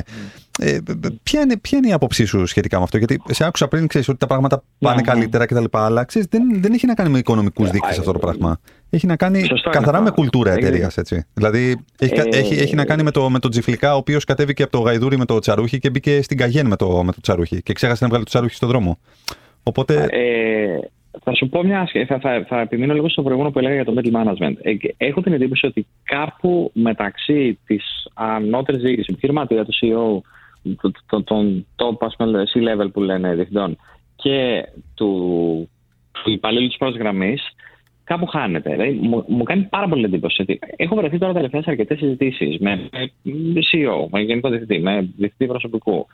Ε, 0.59 0.77
ποια, 1.23 1.41
είναι, 1.41 1.57
ποια 1.57 1.77
είναι 1.77 1.87
η 1.87 1.91
άποψή 1.91 2.25
σου 2.25 2.45
σχετικά 2.45 2.77
με 2.77 2.83
αυτό, 2.83 2.97
Γιατί 2.97 3.21
σε 3.29 3.45
άκουσα 3.45 3.67
πριν 3.67 3.87
ξέρεις, 3.87 4.07
ότι 4.07 4.17
τα 4.17 4.27
πράγματα 4.27 4.63
πάνε 4.79 4.95
Ναι, 4.95 5.01
ναι. 5.01 5.07
καλύτερα 5.07 5.45
κτλ. 5.45 5.63
Αλλά 5.71 6.03
ξέρεις, 6.03 6.27
δεν, 6.31 6.61
δεν 6.61 6.73
έχει 6.73 6.85
να 6.85 6.93
κάνει 6.93 7.09
με 7.09 7.17
οικονομικούς 7.17 7.67
Ε, 7.67 7.71
δείκτες 7.71 7.95
ε, 7.95 7.99
αυτό 7.99 8.11
το 8.11 8.19
πράγμα. 8.19 8.59
Έχει 8.89 9.05
να 9.07 9.15
κάνει 9.15 9.39
Σωστό 9.39 9.55
είναι 9.69 9.79
καθαρά 9.79 9.97
αυτό. 9.97 10.09
με 10.09 10.15
κουλτούρα 10.15 10.51
Έχει- 10.51 10.65
εταιρείας. 10.65 10.95
Δηλαδή 11.33 11.85
έχει, 11.99 12.13
κα- 12.13 12.23
Ε, 12.31 12.37
έχει, 12.37 12.53
έχει 12.53 12.75
να 12.75 12.85
κάνει 12.85 13.03
με, 13.03 13.11
το, 13.11 13.29
με 13.29 13.39
τον 13.39 13.51
Τζιφλικά, 13.51 13.93
ο 13.93 13.97
οποίος 13.97 14.23
κατέβηκε 14.23 14.63
από 14.63 14.71
το 14.71 14.79
γαϊδούρι 14.79 15.17
με 15.17 15.25
το 15.25 15.39
τσαρούχι 15.39 15.79
και 15.79 15.89
μπήκε 15.89 16.21
στην 16.21 16.37
Καγέν 16.37 16.67
με 16.67 16.75
το, 16.75 17.03
με 17.03 17.11
το 17.11 17.21
τσαρούχι. 17.21 17.61
Και 17.61 17.73
ξέχασε 17.73 18.03
να 18.03 18.09
βγάλει 18.09 18.23
το 18.23 18.29
τσαρούχι 18.29 18.55
στον 18.55 18.69
δρόμο. 18.69 18.97
Οπότε. 19.63 20.07
Ε, 20.09 20.89
θα 21.23 21.35
σου 21.35 21.49
πω 21.49 21.63
μια 21.63 21.85
σχέση. 21.87 22.05
Θα, 22.05 22.19
θα, 22.19 22.45
θα 22.47 22.59
επιμείνω 22.59 22.93
λίγο 22.93 23.09
στο 23.09 23.21
προηγούμενο 23.21 23.53
που 23.53 23.59
έλεγα 23.59 23.75
για 23.75 23.85
το 23.85 23.93
middle 23.97 24.11
management. 24.11 24.53
Ε, 24.61 24.73
και 24.73 24.95
έχω 24.97 25.21
την 25.21 25.33
εντύπωση 25.33 25.65
ότι 25.65 25.87
κάπου 26.03 26.71
μεταξύ 26.73 27.59
της 27.65 28.07
ανώτερης 28.13 28.81
διοίκησης, 28.81 29.07
επιχειρηματία, 29.07 29.65
του 29.65 29.73
CEO, 29.73 30.21
των 30.75 31.23
το, 31.23 31.23
το, 31.23 31.63
top 31.75 31.97
ας 31.99 32.15
πούμε, 32.17 32.43
C-level 32.53 32.91
που 32.93 33.01
λένε 33.01 33.35
διευθυντών 33.35 33.77
και 34.15 34.67
του, 34.95 35.69
του 36.11 36.31
υπαλλήλου 36.31 36.67
της 36.67 36.77
πρώτης 36.77 36.97
γραμμής, 36.97 37.41
κάπου 38.03 38.25
χάνεται. 38.25 38.71
Δηλαδή, 38.71 38.91
μου, 38.91 39.25
μου 39.27 39.43
κάνει 39.43 39.63
πάρα 39.63 39.87
πολύ 39.87 40.03
εντύπωση 40.03 40.41
ότι 40.41 40.59
έχω 40.75 40.95
βρεθεί 40.95 41.17
τώρα 41.17 41.33
τελευταία 41.33 41.61
σε 41.61 41.69
αρκετές 41.69 41.97
συζητήσεις 41.97 42.57
με, 42.59 42.89
με 43.21 43.61
CEO, 43.71 44.09
με 44.09 44.21
γενικό 44.21 44.49
διευθυντή, 44.49 44.79
με 44.79 45.09
διευθυντή 45.17 45.51
προσωπικού, 45.51 46.07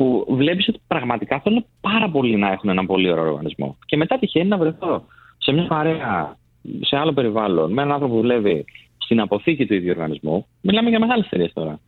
που 0.00 0.26
βλέπεις 0.28 0.68
ότι 0.68 0.80
πραγματικά 0.86 1.40
θέλουν 1.40 1.64
πάρα 1.80 2.10
πολύ 2.10 2.36
να 2.36 2.52
έχουν 2.52 2.70
έναν 2.70 2.86
πολύ 2.86 3.10
ωραίο 3.10 3.24
οργανισμό. 3.24 3.76
Και 3.86 3.96
μετά 3.96 4.18
τυχαίνει 4.18 4.48
να 4.48 4.56
βρεθώ 4.56 5.04
σε 5.38 5.52
μια 5.52 5.66
παρέα, 5.66 6.36
σε 6.80 6.96
άλλο 6.96 7.12
περιβάλλον, 7.12 7.72
με 7.72 7.82
έναν 7.82 7.94
άνθρωπο 7.94 8.14
που 8.14 8.20
δουλεύει 8.20 8.64
στην 8.98 9.20
αποθήκη 9.20 9.66
του 9.66 9.74
ίδιου 9.74 9.90
οργανισμού, 9.90 10.46
μιλάμε 10.60 10.88
για 10.88 10.98
μεγάλες 10.98 11.24
εταιρείες 11.24 11.52
τώρα. 11.52 11.80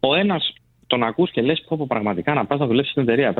Ο 0.00 0.14
ένας 0.14 0.52
τον 0.86 1.02
ακούς 1.02 1.30
και 1.30 1.42
λες: 1.42 1.64
Πω, 1.68 1.86
πραγματικά 1.86 2.34
να 2.34 2.46
πας 2.46 2.58
να 2.58 2.66
δουλέψεις 2.66 2.92
στην 2.92 3.02
εταιρεία. 3.02 3.34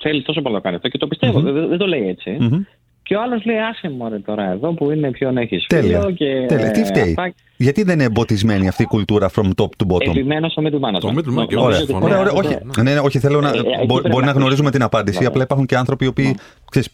Θέλεις 0.00 0.24
τόσο 0.24 0.42
πολύ 0.42 0.54
να 0.54 0.60
κάνεις 0.60 0.76
αυτό 0.76 0.88
και 0.88 0.98
το 0.98 1.06
πιστεύω. 1.06 1.38
Μμμ. 1.38 1.52
Δεν, 1.52 1.68
δεν 1.68 1.78
το 1.78 1.86
λέει 1.86 2.08
έτσι. 2.08 2.30
Μμμ. 2.40 2.62
Και 3.02 3.14
ο 3.14 3.22
άλλος 3.22 3.44
λέει: 3.44 3.58
Άσε 3.58 3.88
μου 3.88 4.08
ρε, 4.08 4.18
τώρα 4.18 4.50
εδώ 4.50 4.72
που 4.72 4.90
είναι 4.90 5.10
ποιον 5.10 5.36
έχεις 5.36 5.66
Τέλεια. 5.66 6.12
Και, 6.14 6.44
Τέλεια. 6.48 6.70
Τι 6.70 6.84
φταίει; 6.84 7.02
αυτά. 7.02 7.34
Γιατί 7.56 7.82
δεν 7.82 7.94
είναι 7.94 8.04
εμποτισμένη 8.04 8.68
αυτή 8.68 8.82
η 8.82 8.86
κουλτούρα 8.86 9.30
from 9.34 9.44
top 9.56 9.64
to 9.64 9.86
bottom; 9.92 10.00
Επιμένω 10.08 10.48
στο 10.48 10.62
middle 10.66 10.74
management. 10.74 11.00
Το 11.00 11.08
middle 11.08 11.18
management, 11.18 11.34
Νομίζω 11.34 11.60
Ωραία, 11.60 11.76
ότι- 11.78 11.86
συμφωνώ. 11.86 12.04
ωραία, 12.04 12.18
ωραία. 12.18 12.32
ναι, 12.32 12.38
Όχι, 12.38 12.58
ναι. 12.76 12.82
ναι, 12.82 12.92
ναι, 12.94 12.98
όχι, 13.00 13.18
θέλω 13.18 13.40
να. 13.40 13.48
Ε, 13.48 13.52
ε, 13.52 13.58
εκεί 13.58 13.68
μπο- 13.86 13.94
πρέπει 13.94 14.08
Μπορεί 14.14 14.24
να 14.24 14.32
να 14.32 14.38
γνωρίζουμε 14.38 14.70
την 14.70 14.78
κλείσουμε. 14.80 14.84
απάντηση. 14.84 15.18
Ναι. 15.20 15.26
Απλά 15.26 15.42
υπάρχουν 15.42 15.66
και 15.66 15.76
άνθρωποι 15.76 16.04
οι 16.04 16.08
οποίοι 16.08 16.36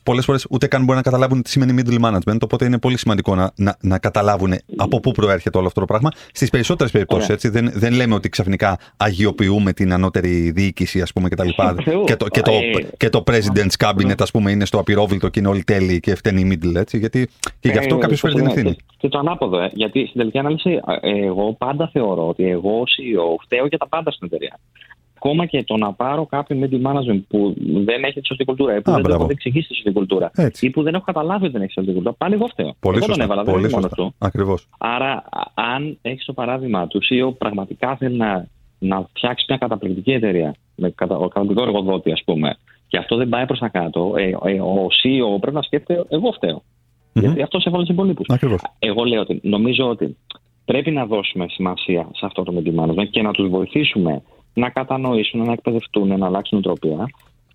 πολλές 0.02 0.24
φορές 0.24 0.46
ούτε 0.50 0.66
καν 0.66 0.84
μπορεί 0.84 0.96
να 0.96 1.02
καταλάβουν 1.02 1.42
τι 1.42 1.50
σημαίνει 1.50 1.82
middle 1.86 2.00
management. 2.04 2.36
Οπότε 2.44 2.64
είναι 2.64 2.78
πολύ 2.78 2.98
σημαντικό 2.98 3.34
να, 3.34 3.52
να, 3.56 3.76
να 3.80 3.98
καταλάβουν 3.98 4.54
από 4.76 5.00
πού 5.00 5.10
προέρχεται 5.12 5.58
όλο 5.58 5.66
αυτό 5.66 5.80
το 5.80 5.86
πράγμα. 5.86 6.08
Στις 6.32 6.50
περισσότερες 6.50 6.92
περιπτώσεις, 6.92 7.24
Ωραία. 7.24 7.36
έτσι. 7.36 7.48
Δεν, 7.48 7.70
δεν 7.74 7.92
λέμε 7.92 8.14
ότι 8.14 8.28
ξαφνικά 8.28 8.78
αγιοποιούμε 8.96 9.72
την 9.72 9.92
ανώτερη 9.92 10.50
διοίκηση, 10.50 11.00
ας 11.00 11.12
πούμε, 11.12 11.28
κτλ. 11.28 11.48
Θεού. 11.84 12.04
και, 12.04 12.16
το, 12.16 12.26
και, 12.28 12.40
το, 12.40 12.50
Ε, 12.52 12.86
και 12.96 13.08
το 13.08 13.24
president's 13.26 13.86
cabinet, 13.86 14.14
ας 14.18 14.30
πούμε, 14.30 14.50
είναι 14.50 14.64
στο 14.64 14.78
απειρόβλητο 14.78 15.28
και 15.28 15.40
είναι 15.40 15.48
όλοι 15.48 15.64
τέλειοι 15.64 16.00
και 16.00 16.14
φταίνει 16.14 16.40
η 16.40 16.58
middle, 16.62 16.74
έτσι. 16.74 16.98
Γιατί 16.98 17.28
και 17.60 17.68
γι' 17.70 17.78
αυτό 17.78 17.94
Ε, 17.94 17.98
κάποιος 17.98 18.20
φέρει 18.20 18.34
την 18.34 18.44
ναι, 18.44 18.50
ευθύνη. 18.50 18.70
Και, 18.74 18.82
και 18.98 19.08
το 19.08 19.18
ανάποδο, 19.18 19.58
ε, 19.62 19.70
γιατί 19.74 20.00
στην 20.06 20.18
τελική 20.20 20.38
ανάλυση 20.52 20.80
ε, 21.00 21.24
εγώ 21.26 21.52
πάντα 21.58 21.88
θεωρώ 21.92 22.28
ότι 22.28 22.44
εγώ 22.48 22.80
ως 22.80 22.98
CEO 22.98 23.42
φταίω 23.44 23.66
για 23.66 23.78
τα 23.78 23.88
πάντα 23.88 24.10
στην 24.10 24.26
εταιρεία. 24.26 24.58
Ακόμα 25.24 25.46
και 25.46 25.64
το 25.64 25.76
να 25.76 25.92
πάρω 25.92 26.26
κάποιον 26.26 26.60
middle 26.64 26.82
management 26.86 27.20
που 27.28 27.54
δεν 27.84 28.02
έχει 28.04 28.20
τη 28.20 28.26
σωστή 28.26 28.44
κουλτούρα 28.44 28.76
ή 28.76 28.80
που 28.80 28.90
Α, 28.90 28.94
δεν 28.94 29.02
το 29.02 29.08
μπράβο. 29.08 29.22
έχω 29.22 29.32
εξηγήσει 29.32 29.68
τη 29.68 29.74
σωστή 29.74 29.92
κουλτούρα 29.92 30.30
Έτσι. 30.34 30.66
ή 30.66 30.70
που 30.70 30.82
δεν 30.82 30.94
έχω 30.94 31.04
καταλάβει 31.04 31.44
ότι 31.44 31.52
δεν 31.52 31.62
έχει 31.62 31.72
σωστή 31.72 31.92
κουλτούρα, 31.92 32.14
πάλι 32.14 32.34
εγώ 32.34 32.46
φταίω. 32.46 32.74
Πολύ 32.80 32.96
εγώ 32.96 33.06
σωστά. 33.06 33.12
τον 33.12 33.24
έβαλα, 33.24 33.42
δεν 33.42 33.52
πολύ 33.54 33.64
είναι 33.66 33.74
μόνος 33.74 33.90
σωστά. 33.90 34.02
του. 34.04 34.14
Ακριβώς. 34.18 34.68
Άρα, 34.78 35.12
α- 35.30 35.50
αν 35.74 35.98
έχεις 36.02 36.24
το 36.24 36.32
παράδειγμα 36.32 36.86
του 36.86 37.00
CEO 37.10 37.34
πραγματικά 37.38 37.96
θέλει 37.96 38.16
να, 38.16 38.46
να 38.78 39.06
φτιάξει 39.14 39.44
μια 39.48 39.58
καταπληκτική 39.58 40.12
εταιρεία 40.12 40.54
με 40.74 40.90
κατα, 40.90 41.16
ο 41.16 41.28
καταπληκτικό 41.28 41.62
εργοδότη, 41.62 42.12
ας 42.12 42.22
πούμε, 42.24 42.56
και 42.88 42.96
αυτό 42.98 43.16
δεν 43.16 43.28
πάει 43.28 43.46
προς 43.46 43.58
τα 43.58 43.68
κάτω, 43.68 44.12
ε, 44.16 44.22
ε, 44.52 44.60
ο 44.60 44.86
CEO 44.86 45.40
πρέπει 45.40 45.56
να 45.56 45.62
σκέφτεται, 45.62 46.04
εγώ 46.08 46.32
φταίω. 46.32 46.62
Γιατί 47.14 47.42
αυτό 47.42 47.60
έβαλε 47.64 47.84
του 47.84 47.92
υπολείπου. 47.92 48.22
Ακριβώς. 48.28 48.60
Εγώ 48.78 49.04
λέω 49.04 49.20
ότι 49.20 49.40
νομίζω 49.42 49.88
ότι 49.88 50.16
πρέπει 50.64 50.90
να 50.90 51.06
δώσουμε 51.06 51.46
σημασία 51.48 52.08
σε 52.12 52.26
αυτό 52.26 52.42
το 52.42 52.54
middle 52.56 52.80
management 52.80 53.08
και 53.10 53.22
να 53.22 53.30
τους 53.32 53.48
βοηθήσουμε 53.48 54.22
να 54.54 54.70
κατανοήσουν, 54.70 55.44
να 55.44 55.52
εκπαιδευτούν, 55.52 56.18
να 56.18 56.26
αλλάξουν 56.26 56.60
νοοτροπία. 56.64 57.06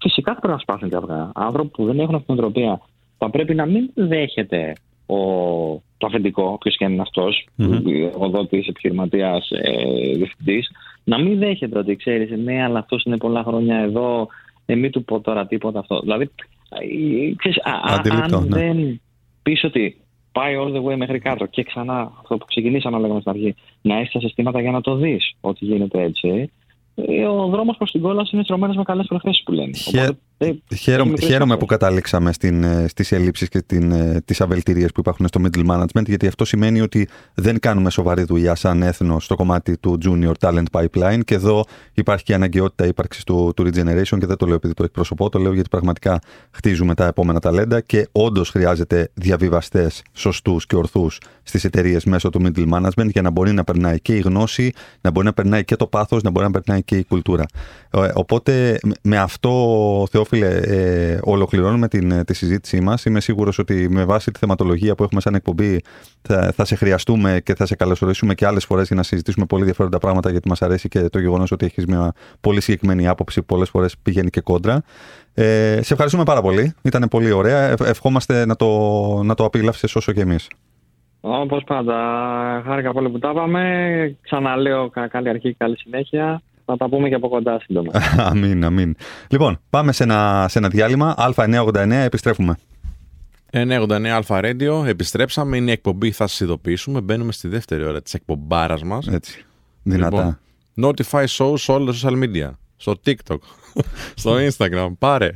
Φυσικά 0.01 0.31
πρέπει 0.35 0.53
να 0.53 0.59
σπάσουν 0.59 0.89
και 0.89 0.95
αυγά. 0.95 1.31
Άνθρωποι 1.35 1.69
που 1.69 1.85
δεν 1.85 1.99
έχουν 1.99 2.15
αυτή 2.15 2.25
την 2.25 2.35
νοοτροπία 2.35 2.81
θα 3.17 3.29
πρέπει 3.29 3.55
να 3.55 3.65
μην 3.65 3.89
δέχεται 3.93 4.73
ο, 5.05 5.17
το 5.97 6.07
αφεντικό, 6.07 6.43
όποιος 6.43 6.77
και 6.77 6.85
αν 6.85 6.91
είναι 6.93 7.01
αυτός, 7.01 7.47
Μμμ. 7.55 7.87
εργοδότης, 7.87 8.67
επιχειρηματίας, 8.67 9.49
ε, 9.51 10.15
διευθυντής, 10.15 10.71
να 11.03 11.19
μην 11.19 11.39
δέχεται 11.39 11.77
ότι 11.79 11.95
ξέρεις, 11.95 12.29
ναι, 12.43 12.63
αλλά 12.63 12.79
αυτός 12.79 13.03
είναι 13.03 13.17
πολλά 13.17 13.43
χρόνια 13.43 13.77
εδώ, 13.77 14.27
ε, 14.65 14.75
μην 14.75 14.91
του 14.91 15.03
πω 15.03 15.19
τώρα 15.19 15.47
τίποτα 15.47 15.79
αυτό. 15.79 15.99
Δηλαδή, 15.99 16.29
ε, 16.69 17.35
ξέρεις, 17.35 17.57
α- 17.63 17.91
α- 17.91 17.95
Αντιληπτό, 17.99 18.37
αν 18.37 18.47
ναι. 18.47 18.57
δεν 18.57 19.01
πεις 19.43 19.63
ότι 19.63 19.97
πάει 20.37 20.55
all 20.59 20.71
the 20.75 20.83
way 20.83 20.95
μέχρι 20.97 21.19
κάτω 21.19 21.45
και 21.45 21.63
ξανά 21.63 22.11
αυτό 22.19 22.37
που 22.37 22.45
ξεκινήσαμε 22.45 22.95
να 22.95 23.01
λέγαμε 23.01 23.19
στην 23.19 23.31
αρχή, 23.31 23.55
να 23.81 23.97
έχει 23.99 24.11
τα 24.11 24.19
συστήματα 24.19 24.61
για 24.61 24.71
να 24.71 24.81
το 24.81 24.95
δεις 24.95 25.33
ότι 25.41 25.65
γίνεται 25.65 26.01
έτσι. 26.01 26.51
ε, 26.95 27.25
Ο 27.25 27.45
δρόμος 27.47 27.77
προς 27.77 27.91
την 27.91 28.01
κόλαση 28.01 28.29
είναι 28.35 28.43
στρωμένος 28.43 28.75
με 28.75 28.83
καλές 28.83 29.05
προθέσεις 29.07 29.43
που 29.43 29.51
λένε. 29.51 29.77
Χαι- 29.77 29.93
Οπότε, 29.95 30.17
ε, 30.17 30.17
Χαίρομαι, 30.75 31.09
έχουμε 31.11 31.17
χαίρομαι 31.19 31.43
κλείσει 31.45 31.57
που 31.59 31.65
καταλήξαμε 31.65 32.33
στην, 32.33 32.63
ε, 32.63 32.85
στις 32.87 33.11
ελλείψεις 33.11 33.49
και 33.49 33.61
την, 33.61 33.91
ε, 33.91 34.21
τις 34.25 34.41
αβελτηρίες 34.41 34.91
που 34.91 34.99
υπάρχουν 34.99 35.27
στο 35.27 35.41
middle 35.43 35.65
management 35.65 36.05
γιατί 36.05 36.27
αυτό 36.27 36.45
σημαίνει 36.45 36.81
ότι 36.81 37.07
δεν 37.33 37.59
κάνουμε 37.59 37.89
σοβαρή 37.89 38.23
δουλειά 38.23 38.55
σαν 38.55 38.81
έθνο 38.83 39.19
στο 39.19 39.35
κομμάτι 39.35 39.77
του 39.77 39.97
junior 40.05 40.31
talent 40.39 40.63
pipeline 40.71 41.19
και 41.25 41.35
εδώ 41.35 41.63
υπάρχει 41.93 42.23
και 42.23 42.33
αναγκαιότητα 42.33 42.85
ύπαρξης 42.85 43.23
του, 43.23 43.51
του 43.55 43.63
regeneration 43.63 44.17
και 44.19 44.25
δεν 44.25 44.37
το 44.37 44.45
λέω 44.45 44.55
επειδή 44.55 44.73
το 44.73 44.83
εκπροσωπώ, 44.83 45.29
το 45.29 45.39
λέω 45.39 45.53
γιατί 45.53 45.69
πραγματικά 45.69 46.19
χτίζουμε 46.51 46.93
τα 46.93 47.05
επόμενα 47.05 47.39
ταλέντα 47.39 47.81
και 47.81 48.07
όντως 48.11 48.49
χρειάζεται 48.49 49.09
διαβιβαστές 49.13 50.01
σωστούς 50.13 50.65
και 50.65 50.75
ορθούς 50.75 51.19
στις 51.43 51.63
εταιρείες 51.63 52.05
μέσω 52.05 52.29
του 52.29 52.41
middle 52.45 52.69
management 52.73 53.09
για 53.11 53.21
να 53.21 53.29
μπορεί 53.29 53.51
να 53.51 53.63
περνάει 53.63 53.99
και 53.99 54.15
η 54.15 54.19
γνώση, 54.19 54.71
να 55.01 55.11
μπορεί 55.11 55.25
να 55.25 55.33
περνάει 55.33 55.63
και 55.65 55.75
το 55.75 55.87
πάθος, 55.87 56.21
να 56.23 56.29
μπορεί 56.29 56.45
να 56.45 56.51
περνάει 56.51 56.83
και 56.83 56.97
η 56.97 57.03
κουλτούρα. 57.03 57.45
Ε, 57.91 58.11
Οπότε 58.13 58.79
με- 58.83 58.93
με 59.01 59.17
αυτό, 59.17 60.07
Θεόφιλε, 60.29 60.59
ε, 61.11 61.19
ολοκληρώνουμε 61.23 61.87
την, 61.87 62.11
ε, 62.11 62.23
τη 62.23 62.33
συζήτησή 62.33 62.81
μας. 62.81 63.05
Είμαι 63.05 63.19
σίγουρος 63.19 63.59
ότι 63.59 63.89
με 63.89 64.05
βάση 64.05 64.31
τη 64.31 64.39
θεματολογία 64.39 64.95
που 64.95 65.03
έχουμε 65.03 65.21
σαν 65.21 65.35
εκπομπή 65.35 65.81
θα, 66.21 66.51
θα 66.55 66.65
σε 66.65 66.75
χρειαστούμε 66.75 67.41
και 67.43 67.55
θα 67.55 67.65
σε 67.65 67.75
καλωσορίσουμε 67.75 68.33
και 68.33 68.45
άλλες 68.45 68.65
φορές 68.65 68.87
για 68.87 68.95
να 68.95 69.03
συζητήσουμε 69.03 69.45
πολύ 69.45 69.61
ενδιαφέροντα 69.61 69.97
πράγματα 69.97 70.31
γιατί 70.31 70.47
μας 70.49 70.61
αρέσει 70.61 70.87
και 70.87 71.09
το 71.09 71.19
γεγονός 71.19 71.51
ότι 71.51 71.65
έχεις 71.65 71.85
μια 71.85 72.13
πολύ 72.41 72.61
συγκεκριμένη 72.61 73.07
άποψη 73.07 73.39
που 73.39 73.45
πολλές 73.45 73.69
φορές 73.69 73.97
πηγαίνει 74.01 74.29
και 74.29 74.41
κόντρα. 74.41 74.83
Ε, 75.33 75.79
σε 75.81 75.93
ευχαριστούμε 75.93 76.23
πάρα 76.23 76.41
πολύ. 76.41 76.73
Ήταν 76.81 77.07
πολύ 77.09 77.31
ωραία. 77.31 77.61
Ε, 77.61 77.75
ευχόμαστε 77.83 78.45
να 78.45 78.55
το, 78.55 78.67
να 79.23 79.33
το 79.33 79.45
απίλαυσες 79.45 79.95
όσο 79.95 80.11
και 80.11 80.21
εμείς. 80.21 80.47
Όπως 81.21 81.63
πάντα, 81.63 81.95
χάρηκα 82.65 82.91
πολύ 82.91 83.09
που 83.09 83.19
τα 83.19 83.29
είπαμε. 83.29 84.15
Ξαναλέω, 84.21 84.89
κα- 84.89 85.07
καλή 85.07 85.29
αρχή, 85.29 85.53
καλή 85.53 85.77
συνέχεια. 85.77 86.41
Θα 86.69 86.77
τα 86.77 86.89
πούμε 86.89 87.09
και 87.09 87.15
από 87.15 87.29
κοντά 87.29 87.59
σύντομα. 87.59 87.91
αμήν, 88.29 88.65
αμήν. 88.65 88.95
Λοιπόν, 89.29 89.59
πάμε 89.69 89.91
σε 89.91 90.03
ένα, 90.03 90.45
σε 90.49 90.57
ένα 90.57 90.67
διάλειμμα. 90.69 91.15
Α989, 91.17 91.91
επιστρέφουμε. 91.91 92.57
989 93.51 94.05
Αλφα 94.05 94.39
Radio, 94.43 94.85
επιστρέψαμε. 94.85 95.57
Είναι 95.57 95.69
η 95.69 95.73
εκπομπή, 95.73 96.11
θα 96.11 96.27
σας 96.27 96.39
ειδοποιήσουμε. 96.39 97.01
Μπαίνουμε 97.01 97.31
στη 97.31 97.47
δεύτερη 97.47 97.83
ώρα 97.83 98.01
της 98.01 98.13
εκπομπάρας 98.13 98.83
μας. 98.83 99.07
Έτσι. 99.07 99.45
Δυνατά. 99.83 100.39
Λοιπόν, 100.75 100.95
notify 100.95 101.25
show 101.25 101.53
σε 101.57 101.71
όλα 101.71 101.91
τα 101.91 101.97
social 102.01 102.23
media. 102.23 102.51
Στο 102.75 102.93
TikTok, 103.05 103.37
στο 104.21 104.35
Instagram, 104.47 104.91
πάρε. 104.99 105.31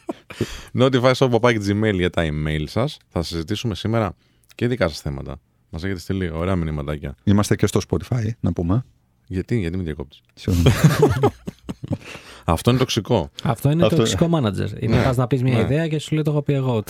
notify 0.80 1.12
show 1.12 1.30
παπάκι 1.30 1.58
gmail 1.68 1.94
για 1.94 2.10
τα 2.10 2.22
email 2.24 2.64
σας. 2.66 2.98
Θα 3.08 3.22
συζητήσουμε 3.22 3.74
σήμερα 3.74 4.14
και 4.54 4.68
δικά 4.68 4.88
σας 4.88 5.00
θέματα. 5.00 5.36
Μας 5.70 5.84
έχετε 5.84 5.98
στείλει 5.98 6.30
ωραία 6.30 6.56
μηνυματάκια. 6.56 7.14
Είμαστε 7.24 7.56
και 7.56 7.66
στο 7.66 7.80
Spotify, 7.88 8.28
να 8.40 8.52
πούμε. 8.52 8.84
Γιατί, 9.28 9.58
γιατί 9.58 9.76
με 9.76 9.82
διακόπτεις; 9.82 10.20
Συγγνώμη. 10.34 10.70
Αυτό 12.44 12.70
είναι 12.70 12.78
τοξικό. 12.78 13.30
Αυτό 13.42 13.70
είναι 13.70 13.82
Αυτό- 13.82 13.96
το 13.96 14.02
τοξικό 14.02 14.28
manager. 14.32 14.82
Είναι 14.82 14.96
Ναι, 14.96 15.02
πας 15.04 15.16
να 15.16 15.26
πεις 15.26 15.42
μια 15.42 15.54
ναι. 15.54 15.60
ιδέα 15.60 15.88
και 15.88 15.98
σου 15.98 16.14
λέει 16.14 16.22
το 16.22 16.30
έχω 16.30 16.42
πει 16.42 16.52
εγώ. 16.52 16.82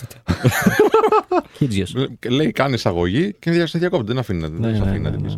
Χίτζιος. 1.57 1.93
Λέ- 1.97 2.25
Λέει, 2.29 2.51
κάνει 2.51 2.73
εισαγωγή 2.73 3.33
και 3.39 3.51
δια- 3.51 3.67
σε 3.67 3.77
διακόπτει. 3.79 4.05
Δεν 4.07 4.17
αφήνει 4.17 4.39
να- 4.41 4.49
Ναι, 4.49 4.57
δεν 4.67 4.75
σε 4.75 4.83
ναι, 4.83 4.89
αφήνει 4.89 5.03
να 5.03 5.09
ναι, 5.09 5.15
την 5.15 5.25
ναι. 5.25 5.31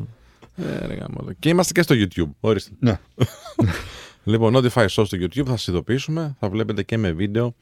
πεις. 0.56 0.66
Ε, 0.84 0.86
ρε 0.88 0.94
γάμο 0.94 1.24
το. 1.26 1.34
Και 1.40 1.50
είμαστε 1.50 1.72
και 1.74 1.82
στο 1.82 1.96
YouTube. 1.98 2.30
Ορίστε. 2.40 2.72
ναι. 2.80 3.00
Λοιπόν, 4.24 4.54
Notify 4.56 4.86
Show 4.86 4.88
στο 4.88 5.18
YouTube 5.20 5.46
θα 5.46 5.52
σας 5.58 5.68
ειδοποιήσουμε. 5.68 6.36
Θα 6.40 6.50
βλέπετε 6.50 6.84
και 6.84 6.98
με 6.98 7.12
βίντεο 7.12 7.56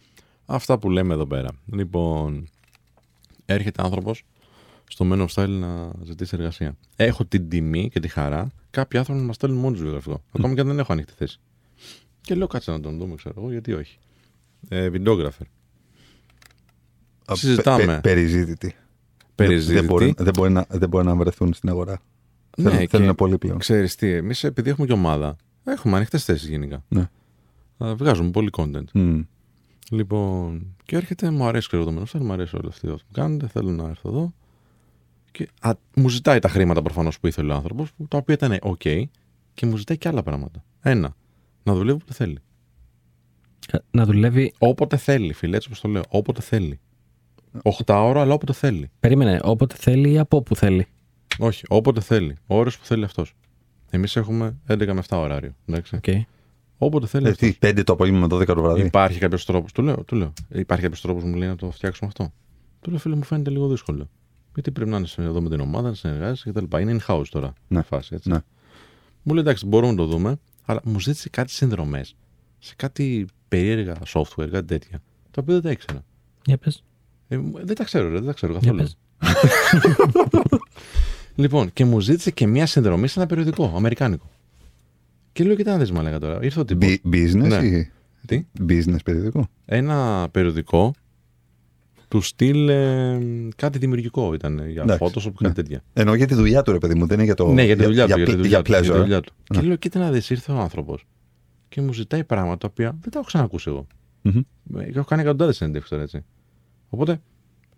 αυτά 0.46 0.78
που 0.80 0.90
λέμε 0.90 1.14
εδώ 1.14 1.26
πέρα. 1.28 1.50
Λοιπόν, 1.74 2.48
έρχεται 3.46 3.82
άνθρωπος 3.84 4.24
στο 4.90 5.08
Men 5.12 5.26
of 5.26 5.28
Style 5.34 5.50
να 5.50 5.92
ζητήσει 6.04 6.36
εργασία. 6.40 6.76
Έχω 6.96 7.26
την 7.26 7.50
τιμή 7.50 7.90
και 7.90 8.00
τη 8.00 8.08
χαρά 8.08 8.52
κάποιοι 8.70 9.00
άνθρωποι 9.00 9.20
να 9.20 9.26
μας 9.26 9.36
στέλνουν 9.36 9.60
μόνοι 9.60 9.74
τους 9.74 9.82
βιογραφικό. 9.84 10.24
Ακόμα 10.32 10.54
και 10.54 10.62
αν 10.62 10.68
δεν 10.68 10.80
έχω 10.80 10.94
ανοιχτή 10.94 11.14
θέση. 11.18 11.40
Και 12.22 12.36
λέω 12.36 12.48
κάτσε 12.48 12.72
να 12.72 12.80
τον 12.80 12.98
δούμε, 12.98 13.16
ξέρω 13.16 13.36
εγώ, 13.38 13.52
γιατί 13.52 13.74
όχι. 13.74 13.98
Ε, 14.70 14.90
βιντεόγραφερ. 14.90 15.48
Συζητάμε. 17.32 17.78
Πε- 17.86 17.94
πε- 17.94 18.02
περιζήτητη. 18.02 18.76
Περιζήτητη. 19.36 19.74
Δεν, 19.74 19.86
μπορεί, 19.86 20.14
δεν, 20.18 20.34
μπορεί 20.38 20.52
να, 20.52 20.66
δεν 20.70 20.90
μπορεί 20.90 21.06
να 21.06 21.16
βρεθούν 21.16 21.54
στην 21.54 21.70
αγορά. 21.70 22.02
Ναι, 22.58 22.64
θέλουν, 22.70 22.80
και 22.80 22.98
θέλουν 22.98 23.16
πολύ 23.16 23.38
πλέον. 23.38 23.58
Ξέρεις 23.58 23.96
τι, 23.96 24.12
εμείς 24.14 24.44
επειδή 24.44 24.70
έχουμε 24.70 24.88
και 24.88 24.94
ομάδα, 24.94 25.36
έχουμε 25.64 25.96
ανοιχτές 25.96 26.24
θέσεις 26.24 26.50
γενικά. 26.50 26.84
Ναι. 26.88 27.10
Α, 27.78 27.96
Βγάζουμε 27.96 28.30
πολύ 28.32 28.50
content. 28.58 28.84
Μμ. 28.94 29.20
Λοιπόν, 29.92 30.76
και 30.84 30.96
έρχεται, 30.96 31.30
μου 31.30 31.46
αρέσει 31.48 31.68
ξέρω, 31.68 31.84
το 31.84 31.94
Menofstyle, 31.98 32.20
μου 32.22 32.32
αρέσει 32.34 32.56
όλο 32.56 32.68
αυτό 32.68 32.88
που 32.88 33.12
κάνετε, 33.12 33.48
θέλω 33.48 33.70
να 33.72 33.90
έρθω 33.90 34.10
εδώ. 34.10 34.34
Και 35.32 35.50
α, 35.62 35.72
μου 35.96 36.10
ζητάει 36.10 36.40
τα 36.40 36.50
χρήματα 36.50 36.82
προφανώς 36.82 37.20
που 37.20 37.28
ήθελε 37.28 37.52
ο 37.54 37.56
άνθρωπος, 37.56 37.92
τα 38.08 38.18
οποία 38.18 38.36
ήταν 38.36 38.60
OK, 38.62 39.04
και 39.54 39.66
μου 39.66 39.78
ζητάει 39.78 39.98
και 39.98 40.08
άλλα 40.08 40.24
πράγματα. 40.24 40.64
Ένα, 40.82 41.16
να 41.64 41.74
δουλεύει 41.74 41.98
όποτε 41.98 42.14
θέλει. 42.14 42.38
Να 43.92 44.06
δουλεύει. 44.06 44.54
Όποτε 44.58 44.98
θέλει, 44.98 45.34
φίλε, 45.34 45.56
έτσι 45.56 45.68
όπως 45.68 45.82
το 45.82 45.88
λέω. 45.88 46.04
Όποτε 46.10 46.42
θέλει. 46.42 46.80
8 47.64 47.72
ώρα, 47.88 48.22
αλλά 48.22 48.34
όποτε 48.34 48.54
θέλει. 48.54 48.90
Περίμενε, 49.00 49.40
όποτε 49.44 49.76
θέλει 49.78 50.12
ή 50.12 50.20
από 50.20 50.38
όπου 50.38 50.56
θέλει. 50.56 50.88
Όχι, 51.38 51.64
όποτε 51.68 52.02
θέλει. 52.02 52.38
Ώρε 52.48 52.70
που 52.70 52.86
θέλει 52.86 53.04
αυτός. 53.04 53.34
Εμείς 53.90 54.16
έχουμε 54.16 54.58
11 54.68 54.94
με 54.94 55.02
7 55.08 55.18
ωράριο. 55.18 55.56
Εντάξει. 55.66 56.00
Okay. 56.02 56.22
Όποτε 56.78 57.08
θέλει. 57.08 57.28
Ε, 57.28 57.30
αυτός. 57.30 57.50
τι, 57.50 57.58
πέντε 57.60 57.84
το 57.84 57.94
απόγευμα 57.94 58.20
με 58.20 58.36
12 58.36 58.46
το 58.46 58.62
βράδυ. 58.62 58.82
Υπάρχει 58.82 59.20
κάποιος 59.20 59.46
τρόπος. 59.46 59.72
Του 59.72 59.82
λέω, 59.82 60.04
του 60.04 60.16
λέω. 60.16 60.34
Υπάρχει 60.50 60.84
κάποιος 60.84 61.02
τρόπος 61.02 61.24
που 61.24 61.28
μου 61.28 61.36
λέει 61.36 61.48
να 61.48 61.56
το 61.56 61.72
φτιάξουμε 61.72 62.10
αυτό. 62.10 62.34
Του 62.82 62.90
λέω, 62.90 63.00
φίλε, 63.00 63.16
μου 63.16 63.24
φαίνεται 63.24 63.50
λίγο 63.50 63.68
δύσκολο. 63.68 64.10
Γιατί 64.62 64.72
πρέπει 64.72 64.89
να 64.89 64.97
είναι 64.97 65.07
εδώ 65.18 65.41
με 65.41 65.49
την 65.49 65.60
ομάδα, 65.60 65.89
να 65.89 65.95
συνεργάζεσαι 65.95 66.51
κτλ. 66.51 66.78
Είναι 66.80 66.97
in-house 66.99 67.24
τώρα. 67.30 67.53
Ναι. 67.68 67.80
η 67.80 67.84
Φάση, 67.84 68.16
έτσι. 68.16 68.30
Ναι. 68.30 68.38
Μου 69.24 69.34
λέει, 69.34 69.43
εντάξει, 69.43 69.66
μπορούμε 69.66 69.91
να 69.91 69.97
το 69.97 70.05
δούμε, 70.05 70.39
αλλά 70.66 70.80
μου 70.84 70.99
ζήτησε 70.99 71.30
κάτι 71.30 71.51
συνδρομές 71.51 72.16
σε 72.60 72.74
κάτι 72.78 73.28
περίεργα 73.47 73.95
software, 74.14 74.47
κάτι 74.51 74.66
τέτοια. 74.68 75.01
Τα 75.32 75.41
οποία 75.41 75.53
δεν 75.53 75.62
τα 75.64 75.72
ήξερα. 75.72 76.03
Για 76.45 76.57
πες. 76.57 76.84
Ε, 77.28 77.38
μου- 77.38 77.66
δεν 77.66 77.76
τα 77.76 77.84
ξέρω, 77.84 78.07
ρε, 78.07 78.14
δεν 78.14 78.26
τα 78.26 78.34
ξέρω 78.34 78.51
Για 78.51 78.62
καθόλου. 78.62 78.78
πες. 78.84 78.97
Λοιπόν, 81.36 81.74
και 81.74 81.86
μου 81.86 81.99
ζήτησε 81.99 82.32
και 82.32 82.47
μια 82.47 82.66
συνδρομή 82.66 83.07
σε 83.07 83.20
ένα 83.20 83.28
περιοδικό, 83.28 83.74
αμερικάνικο. 83.76 84.30
Και 85.32 85.43
λέω, 85.43 85.55
κοιτά 85.55 85.72
να 85.72 85.78
δεις, 85.78 85.91
μου 85.91 85.99
έλεγα 85.99 86.20
τώρα. 86.20 86.39
Ήρθε 86.43 86.60
ο 86.60 86.66
τύπος. 86.66 86.88
Μπι- 87.03 87.16
Business 87.16 87.47
Ναι. 87.47 87.55
ή 87.68 87.91
Τι; 88.26 88.45
business 88.68 88.97
περιοδικό; 89.05 89.47
Ένα 89.66 90.28
περιοδικό 90.32 90.93
του 92.10 92.22
στυλ 92.22 92.70
ε, 92.70 93.20
κάτι 93.55 93.78
δημιουργικό 93.78 94.34
ήταν 94.34 94.70
για 94.70 94.82
Εντάξει, 94.82 95.03
Photoshop, 95.05 95.22
κάτι 95.32 95.43
ναι. 95.43 95.53
τέτοια. 95.53 95.84
Εννοώ 95.93 96.16
για 96.16 96.28
τη 96.28 96.34
δουλειά 96.36 96.62
του, 96.62 96.72
ρε 96.72 96.78
παιδί 96.78 96.95
μου, 96.95 97.05
δεν 97.05 97.16
είναι 97.18 97.26
για 97.26 97.36
το. 97.36 97.53
ναι, 97.53 97.64
για 97.64 97.76
τη 97.78 97.84
δουλειά 97.84 98.07
του. 98.07 98.14
Για, 98.16 98.26
τη 98.26 98.32
πλ- 98.32 98.38
δουλειά 98.41 98.62
του, 98.62 98.72
για 98.72 98.82
τη 98.82 98.88
pleasure. 98.89 98.95
δουλειά 98.97 99.22
του. 99.22 99.34
Ναι. 99.53 99.60
Και 99.60 99.68
λέω, 99.68 99.76
κοίτα 99.76 99.99
να 99.99 100.12
δεις, 100.12 100.30
ήρθε 100.30 100.51
ο 100.51 100.57
άνθρωπος 100.60 101.05
και 101.70 101.82
μου 101.82 101.93
ζητάει 101.93 102.24
πράγματα 102.24 102.57
τα 102.57 102.68
οποία 102.72 102.89
δεν 103.01 103.12
τα 103.12 103.18
έχω 103.20 103.28
ξανακούσει 103.28 103.70
εγώ. 103.70 103.88
Μμμ. 104.22 104.38
Ε, 104.80 104.84
Έχω 104.93 105.03
κάνει 105.03 105.22
εκατοντάδες 105.22 105.55
συνέντευξει 105.55 105.89
τώρα 105.89 106.03
έτσι. 106.03 106.24
Οπότε, 106.89 107.22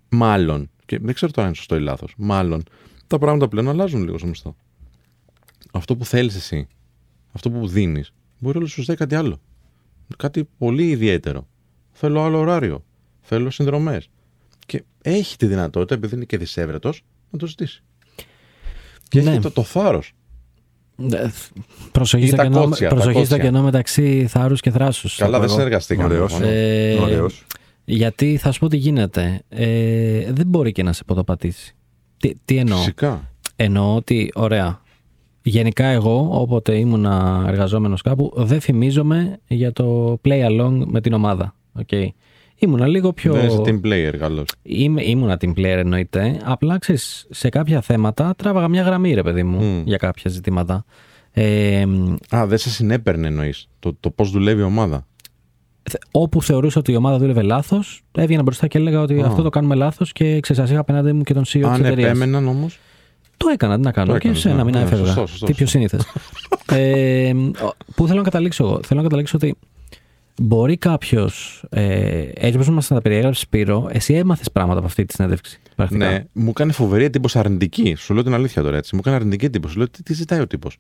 μάλλον, 0.10 0.70
και 0.86 1.00
δεν 1.00 1.14
ξέρω 1.14 1.32
τώρα 1.32 1.42
αν 1.48 1.54
είναι 1.54 1.56
σωστό 1.56 1.76
ή 1.76 1.80
λάθος, 1.80 2.14
μάλλον 2.18 2.64
τα 3.08 3.18
πράγματα 3.18 3.48
πλέον 3.48 3.70
αλλάζουν 3.70 4.04
λίγο 4.04 4.18
στο 4.18 4.28
μισθό. 4.28 4.56
Αυτό 5.72 5.96
που 5.96 6.06
θέλεις 6.06 6.36
εσύ, 6.36 6.68
αυτό 7.32 7.50
που 7.52 7.68
δίνεις, 7.68 8.14
μπορεί 8.40 8.58
όλος 8.58 8.72
σου 8.72 8.80
ζητάει 8.82 8.96
κάτι 8.96 9.16
άλλο. 9.16 9.40
Κάτι 10.18 10.48
πολύ 10.58 10.90
ιδιαίτερο. 10.90 11.48
Θέλω 11.92 12.22
άλλο 12.22 12.40
ωράριο. 12.40 12.84
Θέλω 13.22 13.50
συνδρομές. 13.50 14.10
Και 15.02 15.10
έχει 15.10 15.38
τη 15.38 15.46
δυνατότητα, 15.46 15.94
επειδή 15.94 16.16
είναι 16.16 16.26
και 16.26 16.38
δυσέβρετος, 16.38 17.04
να 17.30 17.40
το 17.40 17.48
ζητήσει. 17.48 17.84
Και 19.08 19.22
Ναι. 19.22 19.30
έχει 19.32 19.40
το, 19.40 19.52
το 19.52 19.64
θάρρος. 19.64 20.14
Ε, 21.12 21.28
Προσοχή 21.92 22.24
Ή 22.24 22.28
στο 22.28 22.36
τα 22.36 22.44
κενό, 22.44 22.64
κότσια, 22.64 22.90
τα 22.90 22.96
προσοχή 22.96 23.26
στο 23.26 23.36
κότσια. 23.36 23.50
κενό 23.52 23.64
μεταξύ 23.64 24.28
θάρρους 24.30 24.62
και 24.62 24.72
θράσους. 24.72 25.16
Καλά, 25.16 25.40
δεν 25.40 25.50
συνεργαστήκαμε. 25.50 26.14
Ωραίος. 26.14 26.34
μόνο. 26.34 26.46
Ε, 26.48 26.94
Ωραίος. 27.00 27.46
γιατί 27.86 28.38
θα 28.38 28.52
σου 28.52 28.60
πω 28.60 28.68
τι 28.68 28.78
γίνεται. 28.78 29.42
Ε, 29.50 30.32
δεν 30.32 30.48
μπορεί 30.48 30.72
και 30.72 30.84
να 30.84 30.94
σε 30.94 31.04
ποδοπατήσει. 31.04 31.76
Τι, 32.18 32.32
τι 32.46 32.58
εννοώ; 32.58 32.78
Φυσικά. 32.78 33.30
Εννοώ 33.56 33.96
ότι, 33.96 34.32
ωραία. 34.36 34.82
Γενικά 35.44 35.86
εγώ, 35.86 36.28
όποτε 36.32 36.76
ήμουνα 36.78 37.46
εργαζόμενος 37.48 38.02
κάπου, 38.02 38.34
δεν 38.36 38.60
φημίζομαι 38.60 39.40
για 39.48 39.72
το 39.74 40.20
play 40.26 40.46
along 40.48 40.82
με 40.86 41.02
την 41.02 41.14
ομάδα. 41.14 41.56
Okay. 41.86 42.08
Ήμουνα 42.64 42.88
λίγο 42.88 43.14
πιο... 43.14 43.34
Δεν 43.34 43.46
είσαι 43.48 43.62
team 43.66 43.82
player, 43.86 44.16
καλώς. 44.20 44.46
Είμαι, 44.62 45.04
ήμουνα 45.04 45.38
team 45.42 45.50
player 45.50 45.64
εννοείται. 45.64 46.40
Απλά 46.44 46.78
ξέρεις, 46.78 47.28
σε 47.30 47.50
κάποια 47.50 47.82
θέματα 47.82 48.34
τράβαγα 48.38 48.68
μια 48.68 48.82
γραμμή, 48.82 49.14
ρε 49.14 49.24
παιδί 49.24 49.44
μου, 49.44 49.64
Μμ. 49.64 49.82
για 49.86 49.98
κάποια 49.98 50.32
ζητήματα. 50.32 50.86
Ε, 51.32 51.86
Α, 52.36 52.46
δεν 52.48 52.58
σε 52.58 52.70
συνέπαιρνε 52.70 53.28
εννοείς. 53.28 53.68
Το, 53.80 53.96
το 54.00 54.10
πώς 54.10 54.32
δουλεύει 54.32 54.62
η 54.62 54.64
ομάδα; 54.64 55.08
θε- 55.90 56.02
όπου 56.12 56.42
θεωρούσα 56.42 56.80
ότι 56.80 56.92
η 56.92 56.96
ομάδα 56.96 57.18
δούλευε 57.18 57.42
λάθος, 57.42 58.02
έβγαινα 58.18 58.42
μπροστά 58.44 58.68
και 58.68 58.78
έλεγα 58.78 59.02
ότι 59.02 59.22
Α. 59.22 59.26
αυτό 59.28 59.42
το 59.42 59.50
κάνουμε 59.50 59.76
λάθος 59.76 60.12
και 60.12 60.40
ξέρεις, 60.40 60.70
είχα 60.72 60.80
απέναντι 60.80 61.14
μου 61.14 61.24
και 61.24 61.34
τον 61.34 61.44
CEO 61.44 61.50
τη 61.52 61.64
Αν 61.64 61.74
εταιρείας. 61.86 62.10
επέμεναν 62.10 62.48
όμως; 62.48 62.80
Το 63.38 63.48
έκανα, 63.54 63.76
τι 63.76 63.82
να 63.82 63.92
κάνω. 63.92 64.06
Το 64.12 64.18
και 64.18 64.18
έκανες, 64.28 64.40
σε 64.40 64.50
ένα 64.50 64.58
ναι, 64.58 64.64
μην 64.64 64.74
ναι, 64.74 64.82
έφευγα. 64.82 65.06
σωστό, 65.06 65.26
σωστό, 65.26 65.46
Τι 65.46 65.54
πιο 65.54 65.66
σύνηθες. 65.66 66.02
ε, 66.72 67.32
ο- 67.62 67.76
πού 67.96 68.06
θέλω 68.08 68.18
να 68.18 68.24
καταλήξω 68.26 68.64
εγώ. 68.66 68.80
Θέλω 68.84 69.00
να 69.00 69.06
καταλήξω 69.08 69.38
ότι 69.38 69.56
μπορεί 70.42 70.78
κάποιος. 70.78 71.66
Ε, 71.70 72.30
έτσι 72.34 72.56
όπως 72.56 72.70
μας 72.70 72.88
τα 72.88 73.02
περιέγραψε, 73.02 73.42
Σπύρο, 73.42 73.90
εσύ 73.92 74.14
έμαθες 74.14 74.52
πράγματα 74.52 74.78
από 74.78 74.88
αυτή 74.88 75.06
τη 75.06 75.14
συνέντευξη. 75.14 75.60
Πρακτικά; 75.76 76.10
Ναι, 76.10 76.24
μου 76.32 76.50
έκανε 76.50 76.72
φοβερή 76.72 77.04
εντύπωση 77.04 77.40
αρνητική. 77.40 77.96
Σου 77.96 78.14
λέω 78.14 78.24
την 78.24 78.34
αλήθεια 78.34 78.62
τώρα 78.62 78.78
έτσι. 78.78 78.96
Μου 78.96 79.02
έκανε 79.04 79.16
αρνητική 79.16 79.46
εντύπωση. 79.46 79.78
Λέω 79.78 79.90
τι, 79.90 80.04
τι 80.04 80.14
ζητάει 80.14 80.40
ο 80.40 80.48
τύπος; 80.48 80.78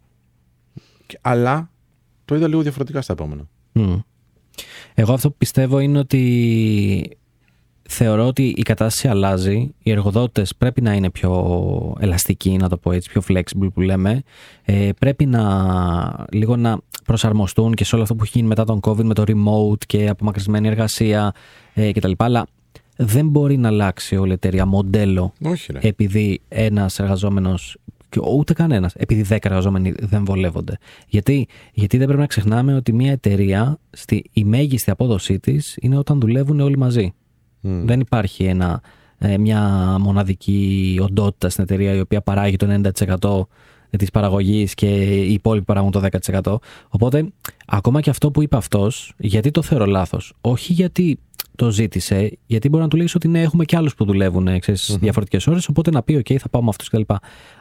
Αλλά 1.21 1.69
το 2.25 2.35
είδα 2.35 2.47
λίγο 2.47 2.61
διαφορετικά 2.61 3.01
στα 3.01 3.13
επόμενα. 3.13 3.49
Μμ. 3.71 3.99
Εγώ 4.93 5.13
αυτό 5.13 5.29
που 5.29 5.37
πιστεύω 5.37 5.79
είναι 5.79 5.99
ότι 5.99 7.17
θεωρώ 7.91 8.27
ότι 8.27 8.53
η 8.57 8.61
κατάσταση 8.61 9.07
αλλάζει. 9.07 9.73
Οι 9.83 9.91
εργοδότες 9.91 10.55
πρέπει 10.55 10.81
να 10.81 10.93
είναι 10.93 11.09
πιο 11.09 11.95
ελαστικοί, 11.99 12.57
να 12.57 12.69
το 12.69 12.77
πω 12.77 12.91
έτσι, 12.91 13.09
πιο 13.09 13.21
flexible 13.29 13.67
που 13.73 13.81
λέμε. 13.81 14.21
Ε, 14.63 14.89
πρέπει 14.99 15.25
να 15.25 16.25
λίγο 16.31 16.55
να 16.55 16.77
προσαρμοστούν 17.05 17.73
και 17.73 17.83
σε 17.83 17.95
όλο 17.95 18.03
αυτό 18.03 18.15
που 18.15 18.23
έχει 18.23 18.31
γίνει 18.35 18.47
μετά 18.47 18.63
τον 18.63 18.79
COVID 18.81 19.03
με 19.03 19.13
το 19.13 19.23
remote 19.27 19.85
και 19.87 20.09
απομακρυσμένη 20.09 20.67
εργασία 20.67 21.33
ε, 21.73 21.91
κτλ. 21.91 22.11
Αλλά 22.17 22.47
δεν 22.95 23.27
μπορεί 23.27 23.57
να 23.57 23.67
αλλάξει 23.67 24.15
όλη 24.15 24.29
η 24.29 24.33
εταιρεία 24.33 24.65
μοντέλο 24.65 25.33
Όχι, 25.43 25.71
ρε. 25.71 25.79
επειδή 25.81 26.41
ένας 26.47 26.99
εργαζόμενος. 26.99 27.77
Ούτε 28.35 28.53
κανένας. 28.53 28.93
Επειδή 28.95 29.25
10 29.29 29.37
εργαζόμενοι 29.41 29.93
δεν 29.99 30.25
βολεύονται. 30.25 30.77
Γιατί, 31.07 31.47
γιατί 31.73 31.97
δεν 31.97 32.05
πρέπει 32.05 32.21
να 32.21 32.27
ξεχνάμε 32.27 32.75
ότι 32.75 32.93
μια 32.93 33.11
εταιρεία, 33.11 33.77
στη, 33.89 34.23
η 34.33 34.43
μέγιστη 34.43 34.91
απόδοσή 34.91 35.39
της 35.39 35.77
είναι 35.81 35.97
όταν 35.97 36.19
δουλεύουν 36.19 36.59
όλοι 36.59 36.77
μαζί. 36.77 37.13
Μμ. 37.61 37.85
Δεν 37.85 37.99
υπάρχει 37.99 38.43
ένα, 38.43 38.81
ε, 39.17 39.37
μια 39.37 39.61
μοναδική 39.99 40.99
οντότητα 41.01 41.49
στην 41.49 41.63
εταιρεία 41.63 41.93
η 41.93 41.99
οποία 41.99 42.21
παράγει 42.21 42.55
το 42.55 42.65
90% 42.65 43.47
της 43.97 44.09
παραγωγής 44.11 44.73
και 44.73 44.87
οι 45.03 45.33
υπόλοιποι 45.33 45.65
παράγουν 45.65 45.91
το 45.91 45.99
10%. 45.99 46.59
Οπότε, 46.89 47.31
ακόμα 47.67 48.01
και 48.01 48.09
αυτό 48.09 48.31
που 48.31 48.41
είπε 48.41 48.57
αυτός, 48.57 49.13
γιατί 49.17 49.51
το 49.51 49.61
θεωρώ 49.61 49.85
λάθος; 49.85 50.33
Όχι 50.41 50.73
γιατί 50.73 51.19
το 51.55 51.71
ζήτησε, 51.71 52.37
γιατί 52.45 52.69
μπορεί 52.69 52.83
να 52.83 52.89
του 52.89 52.97
λέει 52.97 53.07
ότι 53.15 53.27
ναι, 53.27 53.41
έχουμε 53.41 53.65
και 53.65 53.75
άλλους 53.75 53.95
που 53.95 54.05
δουλεύουν 54.05 54.47
ε, 54.47 54.59
ξέρεις, 54.59 54.97
διαφορετικές 54.99 55.47
ώρες, 55.47 55.67
οπότε 55.67 55.91
να 55.91 56.03
πει: 56.03 56.23
OK, 56.25 56.35
θα 56.37 56.49
πάω 56.49 56.63
με 56.63 56.69
αυτούς 56.69 56.89
κτλ. 56.89 57.13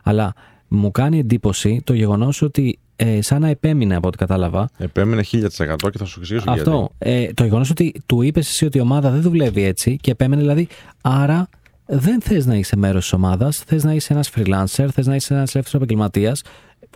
Αλλά 0.02 0.34
μου 0.68 0.90
κάνει 0.90 1.18
εντύπωση 1.18 1.80
το 1.84 1.94
γεγονός 1.94 2.42
ότι, 2.42 2.78
ε, 3.02 3.22
σαν 3.22 3.40
να 3.40 3.48
επέμεινε 3.48 3.96
από 3.96 4.08
ό,τι 4.08 4.16
κατάλαβα, 4.16 4.70
Επέμενε 4.78 5.22
1000% 5.32 5.48
και 5.90 5.98
θα 5.98 6.04
σου 6.04 6.18
εξηγήσω 6.20 6.44
γιατί. 6.46 6.60
αυτό. 6.60 6.90
Ε, 6.98 7.32
το 7.32 7.44
γεγονός 7.44 7.70
ότι 7.70 7.92
του 8.06 8.22
είπες 8.22 8.48
εσύ 8.48 8.64
ότι 8.64 8.78
η 8.78 8.80
ομάδα 8.80 9.10
δεν 9.10 9.20
δουλεύει 9.20 9.62
έτσι 9.62 9.96
και 9.96 10.10
επέμενε 10.10 10.40
δηλαδή. 10.40 10.68
Άρα 11.00 11.48
δεν 11.86 12.20
θες 12.20 12.46
να 12.46 12.54
είσαι 12.54 12.76
μέρος 12.76 13.02
της 13.02 13.12
ομάδας, 13.12 13.56
θες 13.66 13.84
να 13.84 13.94
είσαι 13.94 14.12
ένας 14.12 14.30
freelancer, 14.36 14.86
θες 14.92 15.06
να 15.06 15.14
είσαι 15.14 15.34
ένας 15.34 15.54
ελεύθερος 15.54 15.74
επαγγελματίας. 15.74 16.42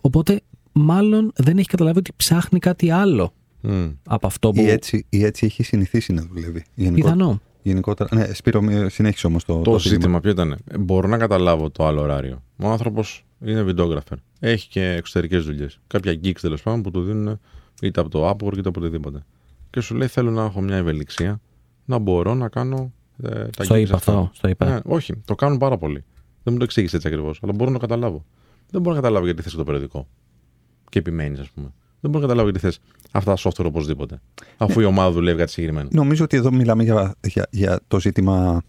Οπότε 0.00 0.40
μάλλον 0.72 1.32
δεν 1.36 1.58
έχει 1.58 1.68
καταλάβει 1.68 1.98
ότι 1.98 2.10
ψάχνει 2.16 2.58
κάτι 2.58 2.90
άλλο 2.90 3.32
Μμ. 3.60 3.86
από 4.06 4.26
αυτό 4.26 4.50
που. 4.50 4.60
Ή 4.60 4.68
έτσι, 4.70 5.06
ή 5.08 5.24
έτσι 5.24 5.46
έχει 5.46 5.62
συνηθίσει 5.62 6.12
να 6.12 6.22
δουλεύει. 6.32 6.64
Γενικότερα. 6.74 7.14
Πιθανό. 7.14 7.40
Γενικότερα. 7.62 8.08
Ναι, 8.12 8.26
Σπύρο, 8.34 8.62
μη- 8.62 8.90
συνέχισε 8.90 9.26
όμως 9.26 9.44
το, 9.44 9.58
Το 9.60 9.78
ζήτημα 9.78 10.20
ποιο 10.20 10.30
ήταν. 10.30 10.52
Ε, 10.70 10.78
Μπορώ 10.78 11.08
να 11.08 11.16
καταλάβω 11.18 11.70
το 11.70 11.86
άλλο 11.86 12.00
ωράριο. 12.00 12.42
Ο 12.56 12.68
άνθρωπος 12.68 13.24
είναι 13.44 13.62
βιντεόγραφερ. 13.62 14.18
Έχει 14.40 14.68
και 14.68 14.90
εξωτερικές 14.90 15.44
δουλειές. 15.44 15.78
Κάποια 15.86 16.12
gigs 16.12 16.40
τέλος 16.40 16.62
πάντων 16.62 16.82
που 16.82 16.90
του 16.90 17.02
δίνουν 17.02 17.40
είτε 17.82 18.00
από 18.00 18.08
το 18.10 18.28
Upwork 18.28 18.56
είτε 18.58 18.68
από 18.68 18.80
οτιδήποτε. 18.80 19.24
Και 19.70 19.80
σου 19.80 19.94
λέει: 19.94 20.08
Θέλω 20.08 20.30
να 20.30 20.44
έχω 20.44 20.60
μια 20.60 20.76
ευελιξία 20.76 21.40
να 21.84 21.98
μπορώ 21.98 22.34
να 22.34 22.48
κάνω 22.48 22.92
ε, 23.22 23.44
τα 23.44 23.64
Στο 23.64 23.74
gigs 23.74 23.78
είπα 23.78 23.94
αυτά. 23.94 24.12
αυτό. 24.12 24.30
Στο 24.34 24.48
είπα. 24.48 24.66
Ναι, 24.66 24.78
όχι, 24.84 25.14
το 25.24 25.34
κάνουν 25.34 25.58
πάρα 25.58 25.78
πολύ. 25.78 26.04
Δεν 26.42 26.52
μου 26.52 26.58
το 26.58 26.64
εξήγησες 26.64 26.94
έτσι 26.94 27.08
ακριβώς, 27.08 27.38
αλλά 27.42 27.52
μπορώ 27.52 27.70
να 27.70 27.78
το 27.78 27.86
καταλάβω. 27.86 28.24
Δεν 28.70 28.80
μπορώ 28.80 28.94
να 28.94 29.00
καταλάβω 29.00 29.24
γιατί 29.24 29.42
θες 29.42 29.54
το 29.54 29.64
περιοδικό. 29.64 30.08
Και 30.88 30.98
επιμένεις, 30.98 31.40
ας 31.40 31.50
πούμε. 31.50 31.72
Δεν 32.00 32.10
μπορώ 32.10 32.18
να 32.18 32.20
καταλάβω 32.20 32.48
γιατί 32.50 32.66
θες 32.66 32.78
αυτά 33.10 33.34
τα 33.34 33.40
software 33.50 33.64
οπωσδήποτε. 33.66 34.20
Αφού 34.56 34.80
η 34.80 34.84
ομάδα 34.84 35.10
δουλεύει 35.10 35.38
κάτι 35.38 35.50
συγκεκριμένο. 35.50 35.88
Νομίζω 35.92 36.24
ότι 36.24 36.36
εδώ 36.36 36.52
μιλάμε 36.52 36.82
για, 36.82 37.14
για, 37.26 37.46
για 37.50 37.80
το 37.88 38.00
ζήτημα 38.00 38.62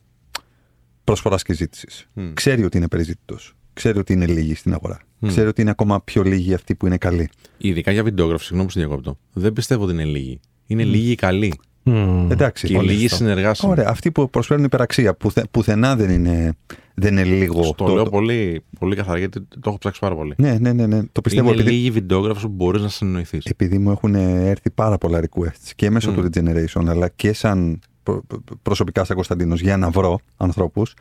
προσφοράς 1.04 1.44
και 1.44 1.54
ζήτησης. 1.54 2.08
Μμ. 2.14 2.34
Ξέρει 2.34 2.64
ότι 2.64 2.78
είναι 2.78 2.88
περιζήτητος. 2.88 3.56
Ξέρει 3.76 4.00
ότι 4.00 4.14
είναι 4.14 4.26
λίγοι 4.26 4.56
στην 4.56 4.74
αγορά. 4.74 5.00
Μμ. 5.20 5.28
Ξέρει 5.28 5.48
ότι 5.48 5.62
είναι 5.62 5.70
ακόμα 5.70 6.02
πιο 6.02 6.24
λίγοι 6.24 6.54
αυτοί 6.54 6.76
που 6.76 6.86
είναι 6.86 6.98
καλοί. 6.98 7.30
Ειδικά 7.58 7.92
για 7.92 8.04
βιντεόγραφο, 8.04 8.42
συγγνώμη 8.44 8.66
που 8.66 8.72
σε 8.72 8.80
διακόπτω. 8.80 9.18
Δεν 9.34 9.54
πιστεύω 9.54 9.84
ότι 9.84 9.94
είναι 9.94 10.04
λίγοι. 10.06 10.40
Είναι 10.68 10.84
λίγοι 10.84 11.12
οι 11.12 11.16
καλοί. 11.16 11.60
Μμμ. 11.84 12.32
Εντάξει. 12.32 12.68
Και 12.68 12.78
όλοι 12.78 12.92
λίγοι 12.92 13.08
στο- 13.08 13.16
συνεργάσιμοι. 13.16 13.72
Ωραία, 13.72 13.86
αυτοί 13.90 14.12
που 14.12 14.30
προσφέρουν 14.30 14.64
υπεραξία. 14.64 15.14
Πουθε, 15.14 15.44
πουθενά 15.52 15.96
δεν 15.96 16.10
είναι, 16.10 16.54
δεν 16.94 17.12
είναι 17.18 17.24
λίγο. 17.24 17.64
Στο 17.64 17.88
λέω 17.88 18.04
πολύ, 18.06 18.62
πολύ 18.80 18.96
καθαρά 18.96 19.18
γιατί 19.20 19.42
το 19.42 19.60
έχω 19.66 19.78
ψάξει 19.78 20.00
πάρα 20.00 20.16
πολύ. 20.16 20.34
Ναι, 20.38 20.58
ναι, 20.60 20.74
ναι, 20.74 20.86
ναι. 20.88 21.02
Το 21.12 21.22
πιστεύω 21.22 21.52
είναι 21.52 21.60
επειδή, 21.62 21.76
λίγοι 21.76 21.92
βιντεόγραφοι 21.92 22.42
που 22.42 22.54
μπορείς 22.54 22.82
να 22.82 22.90
συνεννοηθείς. 22.90 23.46
επειδή 23.46 23.78
μου 23.78 23.92
έχουν 23.92 24.16
έρθει 24.16 24.70
πάρα 24.70 24.98
πολλά 24.98 25.20
requests 25.24 25.72
και 25.76 25.90
μέσω 25.90 26.12
Μμ. 26.12 26.16
του 26.16 26.22
Regeneration 26.34 26.84
αλλά 26.88 27.08
και 27.10 27.34
σαν 27.34 27.80
προ- 28.04 28.24
προ- 28.28 28.42
προσωπικά 28.62 29.04
σαν 29.04 29.16
Κωνσταντίνος 29.16 29.62
για 29.62 29.78
να 29.78 29.90
βρω 29.90 30.20
ανθρώπους 30.38 30.94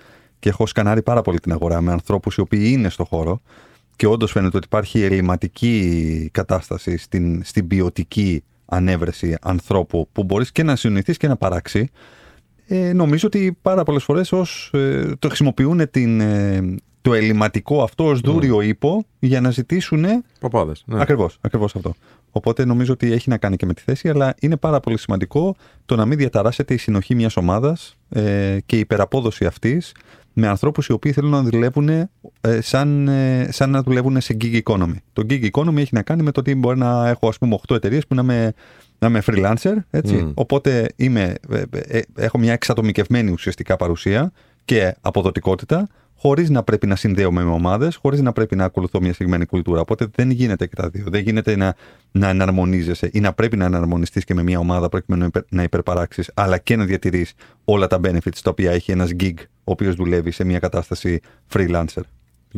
και 0.45 0.51
έχω 0.51 0.67
σκανάρει 0.67 1.03
πάρα 1.03 1.23
πολύ 1.23 1.39
την 1.41 1.53
αγορά 1.53 1.81
με 1.81 1.93
ανθρώπους 1.93 2.37
οι 2.37 2.41
οποίοι 2.41 2.65
είναι 2.73 2.89
στο 2.89 3.05
χώρο 3.05 3.41
και 3.97 4.07
όντως 4.07 4.33
φαίνεται 4.33 4.57
ότι 4.57 4.67
υπάρχει 4.67 5.03
ελληματική 5.03 6.29
κατάσταση 6.33 6.97
στην, 6.97 7.45
στην 7.45 7.67
ποιοτική 7.67 8.45
ανέβρεση 8.65 9.37
ανθρώπου 9.41 10.09
που 10.13 10.25
μπορείς 10.25 10.53
και 10.53 10.63
να 10.63 10.77
συνοηθείς 10.77 11.17
και 11.17 11.29
να 11.29 11.37
παράξει 11.37 11.91
ε, 12.67 12.93
νομίζω 12.93 13.27
ότι 13.27 13.59
πάρα 13.63 13.83
πολλές 13.83 14.05
φορές 14.05 14.33
ως, 14.33 14.71
ε, 14.73 15.13
το 15.19 15.29
χρησιμοποιούν 15.29 15.91
την, 15.91 16.21
ε, 16.21 16.75
το 17.01 17.15
ελληματικό 17.15 17.83
αυτό 17.83 18.05
ως 18.07 18.21
δούριο 18.21 18.61
ύπο 18.61 19.05
για 19.19 19.41
να 19.41 19.51
ζητήσουν 19.51 20.05
Παπάδες. 20.41 20.83
Ναι. 20.87 21.01
Ακριβώς, 21.01 21.39
ακριβώς 21.41 21.77
αυτό. 21.77 21.95
Οπότε 22.31 22.65
νομίζω 22.65 22.93
ότι 22.93 23.13
έχει 23.13 23.29
να 23.29 23.37
κάνει 23.37 23.57
και 23.57 23.67
με 23.67 23.75
τη 23.75 23.83
θέση, 23.83 24.09
αλλά 24.09 24.35
είναι 24.41 24.57
πάρα 24.57 24.81
πολύ 24.81 24.99
σημαντικό 24.99 25.57
το 25.87 25.97
να 25.97 26.05
μην 26.05 26.19
διαταράσσεται 26.19 26.75
η 26.75 26.77
συνοχή 26.77 27.15
μιας 27.15 27.37
ομάδας 27.37 27.97
ε, 28.09 28.59
και 28.67 28.77
η 28.77 28.79
υπεραπόδοση 28.79 29.45
αυτής 29.47 29.93
με 30.35 30.49
ανθρώπους 30.49 30.87
οι 30.87 30.93
οποίοι 30.93 31.13
θέλουν 31.13 31.31
να 31.31 31.43
δουλεύουν 31.43 31.89
ε, 31.89 32.09
σαν, 32.61 33.09
ε, 33.09 33.49
σαν 33.51 33.71
να 33.71 33.83
δουλεύουν 33.83 34.21
σε 34.21 34.37
gig 34.41 34.61
economy. 34.63 34.97
Το 35.13 35.23
gig 35.31 35.51
economy 35.51 35.77
έχει 35.77 35.95
να 35.95 36.03
κάνει 36.03 36.23
με 36.23 36.31
το 36.31 36.41
ότι 36.41 36.55
μπορεί 36.55 36.79
να 36.79 37.09
έχω 37.09 37.29
ας 37.29 37.39
πούμε 37.39 37.59
8 37.69 37.75
εταιρείες 37.75 38.07
που 38.07 38.15
να 38.15 38.23
είμαι, 38.23 38.53
να 38.99 39.09
είμαι 39.09 39.23
freelancer, 39.27 39.75
έτσι. 39.91 40.15
Μμ. 40.15 40.31
Οπότε 40.35 40.93
είμαι, 40.97 41.35
ε, 41.51 41.63
ε, 41.71 42.01
έχω 42.17 42.39
μια 42.39 42.53
εξατομικευμένη 42.53 43.31
ουσιαστικά 43.31 43.77
παρουσία 43.77 44.33
και 44.65 44.95
αποδοτικότητα, 45.01 45.89
χωρίς 46.17 46.51
να 46.51 46.63
πρέπει 46.63 46.87
να 46.87 46.97
συνδέομαι 46.97 47.45
με 47.45 47.51
ομάδες, 47.51 47.97
χωρίς 47.97 48.21
να 48.21 48.33
πρέπει 48.33 48.57
να 48.57 48.65
ακολουθώ 48.65 49.01
μια 49.01 49.13
συγκεκριμένη 49.13 49.47
κουλτούρα. 49.47 49.81
Οπότε 49.81 50.07
δεν 50.15 50.31
γίνεται 50.31 50.67
και 50.67 50.77
τα 50.77 50.89
δύο. 50.89 51.05
Δεν 51.09 51.23
γίνεται 51.23 51.57
να, 51.57 51.75
να 52.13 52.29
εναρμονίζεσαι 52.29 53.11
ή 53.13 53.21
να 53.21 53.33
πρέπει 53.33 53.57
να 53.57 53.65
εναρμονιστείς 53.65 54.25
και 54.25 54.35
με 54.35 54.43
μια 54.43 54.59
ομάδα 54.59 54.89
προκειμένου 54.89 55.21
να, 55.23 55.27
υπερ, 55.27 55.43
να 55.49 55.63
υπερπαράξεις, 55.63 56.31
αλλά 56.35 56.59
και 56.59 56.77
να 56.77 56.85
διατηρείς 56.85 57.33
όλα 57.65 57.87
τα 57.87 58.01
benefits 58.05 58.39
τα 58.43 58.51
οποία 58.51 58.71
έχει 58.71 58.93
ένας 58.93 59.11
gig 59.21 59.35
ο 59.65 59.73
οποίος 59.73 59.95
δουλεύει 59.95 60.31
σε 60.31 60.45
μια 60.45 60.59
κατάσταση 60.59 61.21
freelancer. 61.53 62.03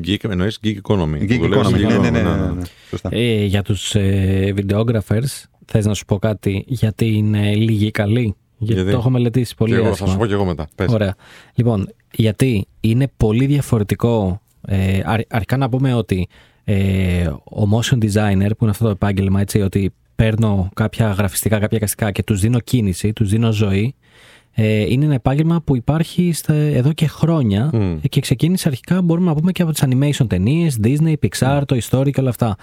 Geek, 0.07 0.25
εννοείς 0.25 0.59
gig 0.65 0.75
economy. 0.89 1.19
Gig 1.21 1.39
Δουλεύεις 1.41 1.67
economy. 1.67 1.75
gig 1.75 1.81
Ναι, 1.81 1.87
ναι, 1.87 1.97
economy, 1.97 2.13
ναι, 2.13 2.21
ναι, 2.21 2.23
ναι, 2.23 2.53
ναι. 2.53 2.63
Σωστά. 2.91 3.09
Ε, 3.13 3.45
για 3.45 3.63
τους 3.63 3.95
ε, 3.95 4.55
videographers, 4.57 5.43
θες 5.67 5.87
να 5.87 5.95
σου 5.95 6.05
πω 6.05 6.19
κάτι, 6.19 6.65
γιατί 6.67 7.07
είναι 7.07 7.55
λίγοι 7.55 7.91
καλοί; 7.91 8.35
Γιατί, 8.59 8.75
Γιατί; 8.75 8.91
το 8.91 8.97
έχω 8.99 9.11
μελετήσει 9.11 9.55
πολύ 9.55 9.71
Και 9.73 9.77
εγώ, 9.77 9.85
θα 9.87 9.91
άσχημα. 9.93 10.11
σου 10.11 10.17
πω 10.19 10.27
και 10.27 10.33
εγώ 10.33 10.45
μετά. 10.45 10.69
Πες. 10.75 10.93
Ωραία. 10.93 11.15
Λοιπόν, 11.55 11.89
γιατί 12.13 12.67
είναι 12.81 13.11
πολύ 13.17 13.47
διαφορετικό. 13.47 14.41
Ε, 14.69 15.01
αρ- 15.05 15.21
αρχικά 15.35 15.57
να 15.57 15.69
πούμε 15.69 15.95
ότι 15.95 16.29
ε, 16.65 17.27
ο 17.27 17.63
motion 17.73 17.99
designer, 17.99 18.49
που 18.49 18.57
είναι 18.61 18.71
αυτό 18.71 18.85
το 18.85 18.91
επάγγελμα, 18.91 19.41
έτσι, 19.41 19.61
ότι 19.61 19.93
παίρνω 20.15 20.69
κάποια 20.75 21.11
γραφιστικά, 21.11 21.59
κάποια 21.59 21.77
εικαστικά 21.77 22.11
και 22.11 22.23
τους 22.23 22.41
δίνω 22.41 22.61
κίνηση, 22.61 23.13
τους 23.13 23.31
δίνω 23.31 23.53
ζωή, 23.53 23.95
ε, 23.95 24.36
είναι 24.65 25.05
ένα 25.05 25.15
επάγγελμα 25.15 25.61
που 25.61 25.77
υπάρχει 25.77 26.33
στα, 26.33 26.55
εδώ 26.55 26.93
και 26.93 27.07
χρόνια 27.07 27.71
Μμ. 27.73 27.97
και 28.09 28.21
ξεκίνησε 28.21 28.69
αρχικά, 28.69 29.03
μπορούμε 29.03 29.27
να 29.27 29.35
πούμε, 29.35 29.53
και 29.53 29.63
από 29.63 29.73
τις 29.73 29.83
animation 29.87 30.27
ταινίες, 30.29 30.79
Disney, 30.85 31.15
Pixar, 31.23 31.63
το 31.67 31.77
Story 31.91 32.11
και 32.11 32.21
όλα 32.21 32.29
αυτά. 32.29 32.57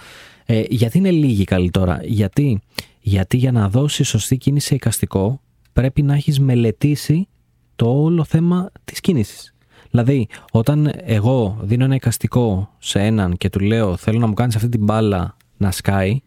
Ε, 0.46 0.62
γιατί 0.68 0.98
είναι 0.98 1.10
λίγοι 1.10 1.44
καλοί 1.44 1.70
τώρα; 1.70 2.00
Γιατί, 2.04 2.60
γιατί 3.00 3.36
για 3.36 3.52
να 3.52 3.68
δώσεις 3.68 4.08
σωστή 4.08 4.36
κίνηση 4.36 4.66
σε 4.66 4.74
εικαστικό 4.74 5.40
πρέπει 5.72 6.02
να 6.02 6.14
έχεις 6.14 6.40
μελετήσει 6.40 7.28
το 7.76 8.02
όλο 8.02 8.24
θέμα 8.24 8.70
της 8.84 9.00
κίνησης. 9.00 9.54
Δηλαδή, 9.90 10.28
όταν 10.52 10.92
εγώ 11.04 11.58
δίνω 11.62 11.84
ένα 11.84 11.94
εικαστικό 11.94 12.70
σε 12.78 13.00
έναν 13.00 13.36
και 13.36 13.50
του 13.50 13.60
λέω 13.60 13.96
θέλω 13.96 14.18
να 14.18 14.26
μου 14.26 14.34
κάνεις 14.34 14.56
αυτή 14.56 14.68
την 14.68 14.84
μπάλα 14.84 15.36
να 15.56 15.70
σκάει, 15.70 16.20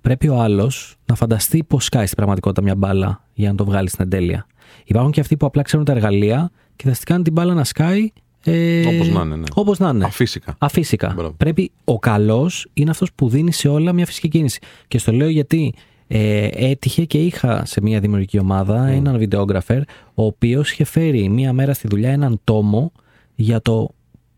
πρέπει 0.00 0.28
ο 0.28 0.40
άλλος 0.40 0.96
να 1.06 1.14
φανταστεί 1.14 1.64
πώς 1.64 1.84
σκάει 1.84 2.04
στην 2.04 2.16
πραγματικότητα 2.16 2.62
μια 2.62 2.74
μπάλα 2.74 3.24
για 3.32 3.48
να 3.48 3.54
το 3.54 3.64
βγάλει 3.64 3.88
στην 3.88 4.04
εντέλεια. 4.04 4.46
Υπάρχουν 4.84 5.12
και 5.12 5.20
αυτοί 5.20 5.36
που 5.36 5.46
απλά 5.46 5.62
ξέρουν 5.62 5.84
τα 5.84 5.92
εργαλεία 5.92 6.50
και 6.76 6.88
θα 6.88 6.94
στην 6.94 7.06
κάνουν 7.06 7.22
την 7.22 7.32
μπάλα 7.32 7.54
να 7.54 7.64
σκάει 7.64 8.12
ε, 8.44 8.86
Όπως 8.86 9.08
να 9.08 9.20
είναι, 9.22 9.36
ναι. 9.36 9.44
όπως 9.54 9.78
να 9.78 9.88
είναι. 9.88 10.04
Αφύσικα. 10.04 10.54
Αφύσικα. 10.58 11.12
Μπράβο. 11.16 11.34
Πρέπει 11.36 11.70
ο 11.84 11.98
καλός 11.98 12.66
είναι 12.72 12.90
αυτός 12.90 13.12
που 13.12 13.28
δίνει 13.28 13.52
σε 13.52 13.68
όλα 13.68 13.92
μια 13.92 14.06
φυσική 14.06 14.28
κίνηση. 14.28 14.60
Και 14.88 14.98
στο 14.98 15.12
λέω 15.12 15.28
γιατί 15.28 15.74
ε, 16.06 16.48
έτυχε 16.52 17.04
και 17.04 17.18
είχα 17.18 17.64
σε 17.64 17.80
μια 17.80 18.00
δημιουργική 18.00 18.38
ομάδα 18.38 18.86
έναν 18.86 19.18
βιντεόγραφερ, 19.18 19.80
ο 20.14 20.24
οποίος 20.24 20.72
είχε 20.72 20.84
φέρει 20.84 21.28
μία 21.28 21.52
μέρα 21.52 21.74
στη 21.74 21.88
δουλειά 21.88 22.10
έναν 22.10 22.40
τόμο 22.44 22.92
για 23.34 23.60
το 23.60 23.88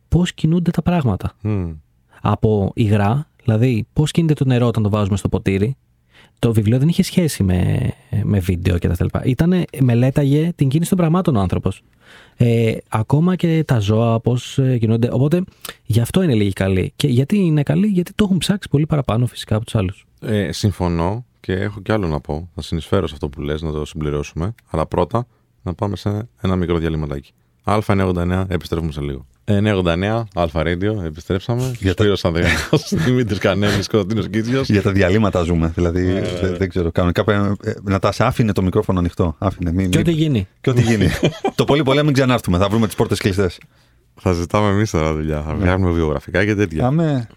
πώς 0.08 0.32
κινούνται 0.34 0.70
τα 0.70 0.82
πράγματα. 0.82 1.32
Μμ. 1.42 1.70
Από 2.22 2.70
υγρά, 2.74 3.28
δηλαδή 3.44 3.86
πώς 3.92 4.10
κινείται 4.10 4.34
το 4.34 4.44
νερό 4.44 4.66
όταν 4.66 4.82
το 4.82 4.90
βάζουμε 4.90 5.16
στο 5.16 5.28
ποτήρι. 5.28 5.76
Το 6.38 6.52
βιβλίο 6.52 6.78
δεν 6.78 6.88
είχε 6.88 7.02
σχέση 7.02 7.42
με, 7.42 7.90
με 8.22 8.38
βίντεο 8.38 8.78
και 8.78 8.88
τα 8.88 8.96
λοιπά. 9.00 9.24
Ήτανε, 9.24 9.64
μελέταγε 9.80 10.52
την 10.56 10.68
κίνηση 10.68 10.88
των 10.90 10.98
πραγμάτων 10.98 11.36
ο 11.36 11.40
άνθρωπος. 11.40 11.82
Ε, 12.36 12.76
ακόμα 12.88 13.36
και 13.36 13.64
τα 13.66 13.78
ζώα, 13.78 14.20
πώς 14.20 14.58
κινούνται. 14.78 15.08
Οπότε 15.12 15.44
γι' 15.84 16.00
αυτό 16.00 16.22
είναι 16.22 16.34
λίγοι 16.34 16.52
καλοί. 16.52 16.92
Και 16.96 17.06
γιατί 17.06 17.38
είναι 17.38 17.62
καλοί, 17.62 17.86
γιατί 17.86 18.12
το 18.14 18.24
έχουν 18.24 18.38
ψάξει 18.38 18.68
πολύ 18.68 18.86
παραπάνω 18.86 19.26
φυσικά 19.26 19.56
από 19.56 19.64
τους 19.64 19.74
άλλους. 19.74 20.06
Ε, 20.20 20.52
συμφωνώ 20.52 21.24
και 21.40 21.52
έχω 21.52 21.80
κι 21.80 21.92
άλλο 21.92 22.06
να 22.06 22.20
πω. 22.20 22.48
Θα 22.54 22.62
συνεισφέρω 22.62 23.06
σε 23.06 23.14
αυτό 23.14 23.28
που 23.28 23.40
λες, 23.40 23.62
να 23.62 23.72
το 23.72 23.84
συμπληρώσουμε. 23.84 24.54
Αλλά 24.70 24.86
πρώτα 24.86 25.26
να 25.62 25.74
πάμε 25.74 25.96
σε 25.96 26.28
ένα 26.40 26.56
μικρό 26.56 26.78
διαλυματάκι. 26.78 27.32
Α989, 27.64 28.44
επιστρέφουμε 28.48 28.92
σε 28.92 29.00
λίγο. 29.00 29.26
Ε, 29.48 29.60
989, 29.60 30.24
Αλφα 30.34 30.62
Radio, 30.64 31.04
επιστρέψαμε. 31.04 31.72
Για 31.78 31.94
τα- 31.94 32.02
Σπύρος 32.02 32.24
Ανδρεάνος, 32.24 32.92
Δημήτρης 33.06 33.38
Κανέλης, 33.38 33.88
Κωνσταντίνος 33.88 34.28
Κίτσιος. 34.28 34.68
Για 34.68 34.82
τα 34.82 34.92
διαλύματα 34.92 35.42
ζούμε. 35.42 35.72
Δηλαδή, 35.74 36.02
Ναι, 36.02 36.20
δεν, 36.40 36.56
δεν 36.56 36.68
ξέρω. 36.68 36.90
Κανονικά 36.92 37.24
πρέπει 37.24 37.56
ε, 37.64 37.72
να 37.82 37.98
τα 37.98 38.12
άφηνε 38.18 38.52
το 38.52 38.62
μικρόφωνο 38.62 38.98
ανοιχτό. 38.98 39.34
Άφηνε. 39.38 39.72
Μην, 39.72 39.90
Και 39.90 39.98
μην- 39.98 40.08
ό,τι 40.08 40.16
γίνει. 40.16 40.48
και 40.60 40.70
ό,τι 40.70 40.82
γίνει. 40.82 41.08
το 41.54 41.64
πολύ 41.64 41.82
πολύ 41.82 41.96
να 41.98 42.04
μην 42.04 42.12
ξανάρθουμε. 42.12 42.58
Θα 42.58 42.68
βρούμε 42.68 42.86
τις 42.86 42.94
πόρτες 42.96 43.18
κλειστές. 43.18 43.58
Θα 44.20 44.32
ζητάμε 44.32 44.68
εμείς 44.70 44.90
τώρα 44.90 45.12
δουλειά. 45.12 45.42
Θα 45.42 45.54
βγάλουμε 45.54 45.90
βιογραφικά 45.90 46.44
και 46.44 46.54
τέτοια. 46.54 46.86
Άμε. 46.86 47.28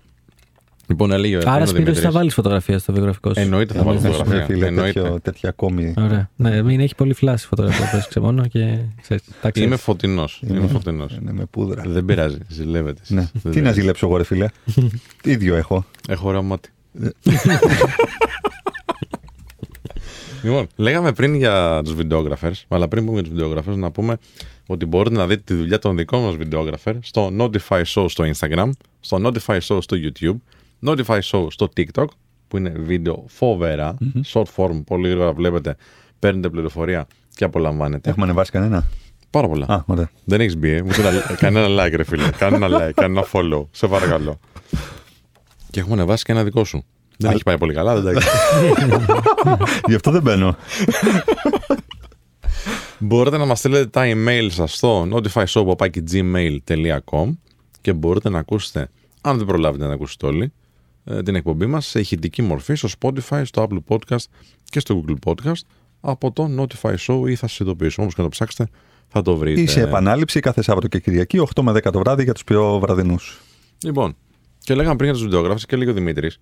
Λοιπόν, 0.89 1.11
έλεγε 1.11 1.35
ο 1.35 1.39
Άρα, 1.39 1.49
Ελένης 1.51 1.69
ο 1.69 1.71
Σπύρο, 1.75 1.85
θα 1.85 1.91
Δημήτρης. 1.93 2.13
βάλεις 2.15 2.33
φωτογραφία 2.33 2.79
στο 2.79 2.93
βιογραφικό 2.93 3.33
σου. 3.33 3.39
Εννοείται 3.39 3.73
θα 3.73 3.83
βάλω 3.83 3.99
Ρε 4.03 4.09
φωτογραφία. 4.09 4.45
φίλε, 4.45 4.65
Εννοείται. 4.65 4.99
τέτοιο, 5.01 5.19
τέτοια 5.21 5.49
ακόμη. 5.49 5.93
Ωραία. 5.97 6.29
Ναι, 6.35 6.61
μην 6.61 6.79
έχει 6.79 6.95
πολύ 6.95 7.13
φλάση 7.13 7.47
φωτογραφία. 7.47 7.89
Πες 7.91 8.07
ξεμόνο 8.07 8.47
και 8.47 8.77
ξέρεις, 9.01 9.23
τα 9.41 9.51
ξέρεις. 9.51 9.67
Είμαι 9.69 9.77
φωτεινός. 9.77 10.41
Είμαι 10.47 10.67
φωτεινός. 10.67 11.17
Είναι 11.21 11.31
με 11.33 11.45
πούδρα. 11.51 11.83
Δεν 11.87 12.05
πειράζει, 12.05 12.37
ζηλεύετε. 12.47 12.99
εσείς. 13.03 13.15
Ναι. 13.15 13.21
Δεν 13.33 13.41
Τι 13.41 13.47
να 13.47 13.53
πειράζει. 13.53 13.79
ζηλέψω 13.79 14.05
εγώ, 14.07 14.17
ρε 14.17 14.23
φίλε; 14.23 14.45
ίδιο 15.23 15.55
έχω. 15.55 15.85
Έχω 16.07 16.27
ωραίο 16.27 16.43
μάτι. 16.43 16.69
λοιπόν, 20.43 20.67
λέγαμε 20.75 21.11
πριν 21.13 21.35
για 21.35 21.81
τους 21.83 21.95
videographers, 22.01 22.51
αλλά 22.67 22.87
πριν 22.87 23.05
πούμε 23.05 23.21
για 23.21 23.29
τους 23.31 23.39
videographers, 23.43 23.75
να 23.77 23.91
πούμε 23.91 24.17
ότι 24.67 24.85
μπορείτε 24.85 25.15
να 25.15 25.27
δείτε 25.27 25.41
τη 25.45 25.53
δουλειά 25.53 25.79
των 25.79 25.97
δικών 25.97 26.21
μας 26.23 26.35
videographer 26.39 26.93
στο 27.01 27.31
Notify 27.39 27.81
Show 27.83 28.05
στο 28.09 28.23
Instagram, 28.35 28.69
στο 28.99 29.17
Notify 29.23 29.59
Show 29.67 29.77
στο 29.81 29.97
YouTube, 29.99 30.35
Notify 30.85 31.19
Show 31.31 31.45
στο 31.49 31.69
TikTok, 31.77 32.05
που 32.47 32.57
είναι 32.57 32.69
βίντεο 32.69 33.23
φοβερά, 33.27 33.97
short 34.33 34.43
form, 34.55 34.81
πολύ 34.85 35.09
γρήγορα 35.09 35.33
βλέπετε, 35.33 35.75
παίρνετε 36.19 36.49
πληροφορία 36.49 37.07
και 37.35 37.43
απολαμβάνετε. 37.43 38.09
Έχουμε 38.09 38.25
ανεβάσει 38.25 38.51
κανένα; 38.51 38.87
Πάρα 39.29 39.47
πολλά. 39.47 39.65
Α, 39.69 39.83
ωραία. 39.85 40.09
Δεν 40.25 40.41
έχεις 40.41 40.57
μπει, 40.57 40.69
ε; 40.69 40.81
Ούτε 40.81 41.07
ένα- 41.07 41.35
κανένα 41.39 41.85
like, 41.85 41.93
ρε 41.95 42.03
φίλε. 42.03 42.29
Κανένα 42.37 42.67
like, 42.87 42.91
κανένα 42.93 43.25
follow. 43.31 43.65
Σε 43.71 43.87
παρακαλώ. 43.87 44.39
Και 45.71 45.79
έχουμε 45.79 45.95
ανεβάσει 45.95 46.23
και 46.23 46.31
ένα 46.31 46.43
δικό 46.43 46.63
σου. 46.63 46.83
Δεν 47.17 47.31
έχει 47.31 47.43
πάει 47.43 47.57
πολύ 47.57 47.73
καλά, 47.73 48.01
δεν 48.01 48.03
τα 48.03 48.11
έχεις. 48.11 48.25
Γι' 49.87 49.95
αυτό 49.95 50.11
δεν 50.11 50.21
μπαίνω. 50.21 50.55
Μπορείτε 52.99 53.37
να 53.37 53.45
μας 53.45 53.59
στείλετε 53.59 53.85
τα 53.85 54.01
email 54.05 54.47
σας 54.49 54.75
στο 54.75 55.07
notifyshop.gmail.com 55.13 57.37
και 57.81 57.93
μπορείτε 57.93 58.29
να 58.29 58.39
ακούσετε, 58.39 58.89
αν 59.21 59.37
δεν 59.37 59.45
προλάβετε 59.45 59.87
να 59.87 59.93
ακούσετε 59.93 60.25
όλοι, 60.25 60.43
ε, 60.43 60.51
την 61.23 61.35
εκπομπή 61.35 61.65
μας 61.65 61.87
σε 61.87 61.99
ηχητική 61.99 62.41
μορφή 62.41 62.75
στο 62.75 62.89
Spotify, 62.99 63.41
στο 63.45 63.67
Apple 63.69 63.79
Podcast 63.87 64.25
και 64.63 64.79
στο 64.79 65.03
Google 65.07 65.15
Podcast 65.25 65.61
από 66.01 66.31
το 66.31 66.49
Notify 66.57 66.95
Show 66.95 67.29
ή 67.29 67.35
θα 67.35 67.47
σας 67.47 67.59
ειδοποιήσω. 67.59 68.01
Όμως 68.01 68.13
και 68.13 68.21
να 68.21 68.27
το 68.27 68.33
ψάξετε 68.33 68.69
θα 69.07 69.21
το 69.21 69.35
βρείτε. 69.37 69.61
Ή 69.61 69.67
σε 69.67 69.81
επανάληψη 69.81 70.39
κάθε 70.39 70.61
Σάββατο 70.61 70.87
και 70.87 70.99
Κυριακή, 70.99 71.39
8 71.55 71.61
με 71.61 71.71
10 71.71 71.91
το 71.91 71.99
βράδυ 71.99 72.23
για 72.23 72.33
τους 72.33 72.43
πιο 72.43 72.79
βραδινούς. 72.79 73.41
Λοιπόν, 73.83 74.15
και 74.59 74.75
λέγαμε 74.75 74.95
πριν 74.95 75.09
για 75.09 75.17
τους 75.17 75.27
βιντεογράφους 75.27 75.65
και 75.65 75.75
λίγο 75.75 75.93
Δημήτρης 75.93 76.39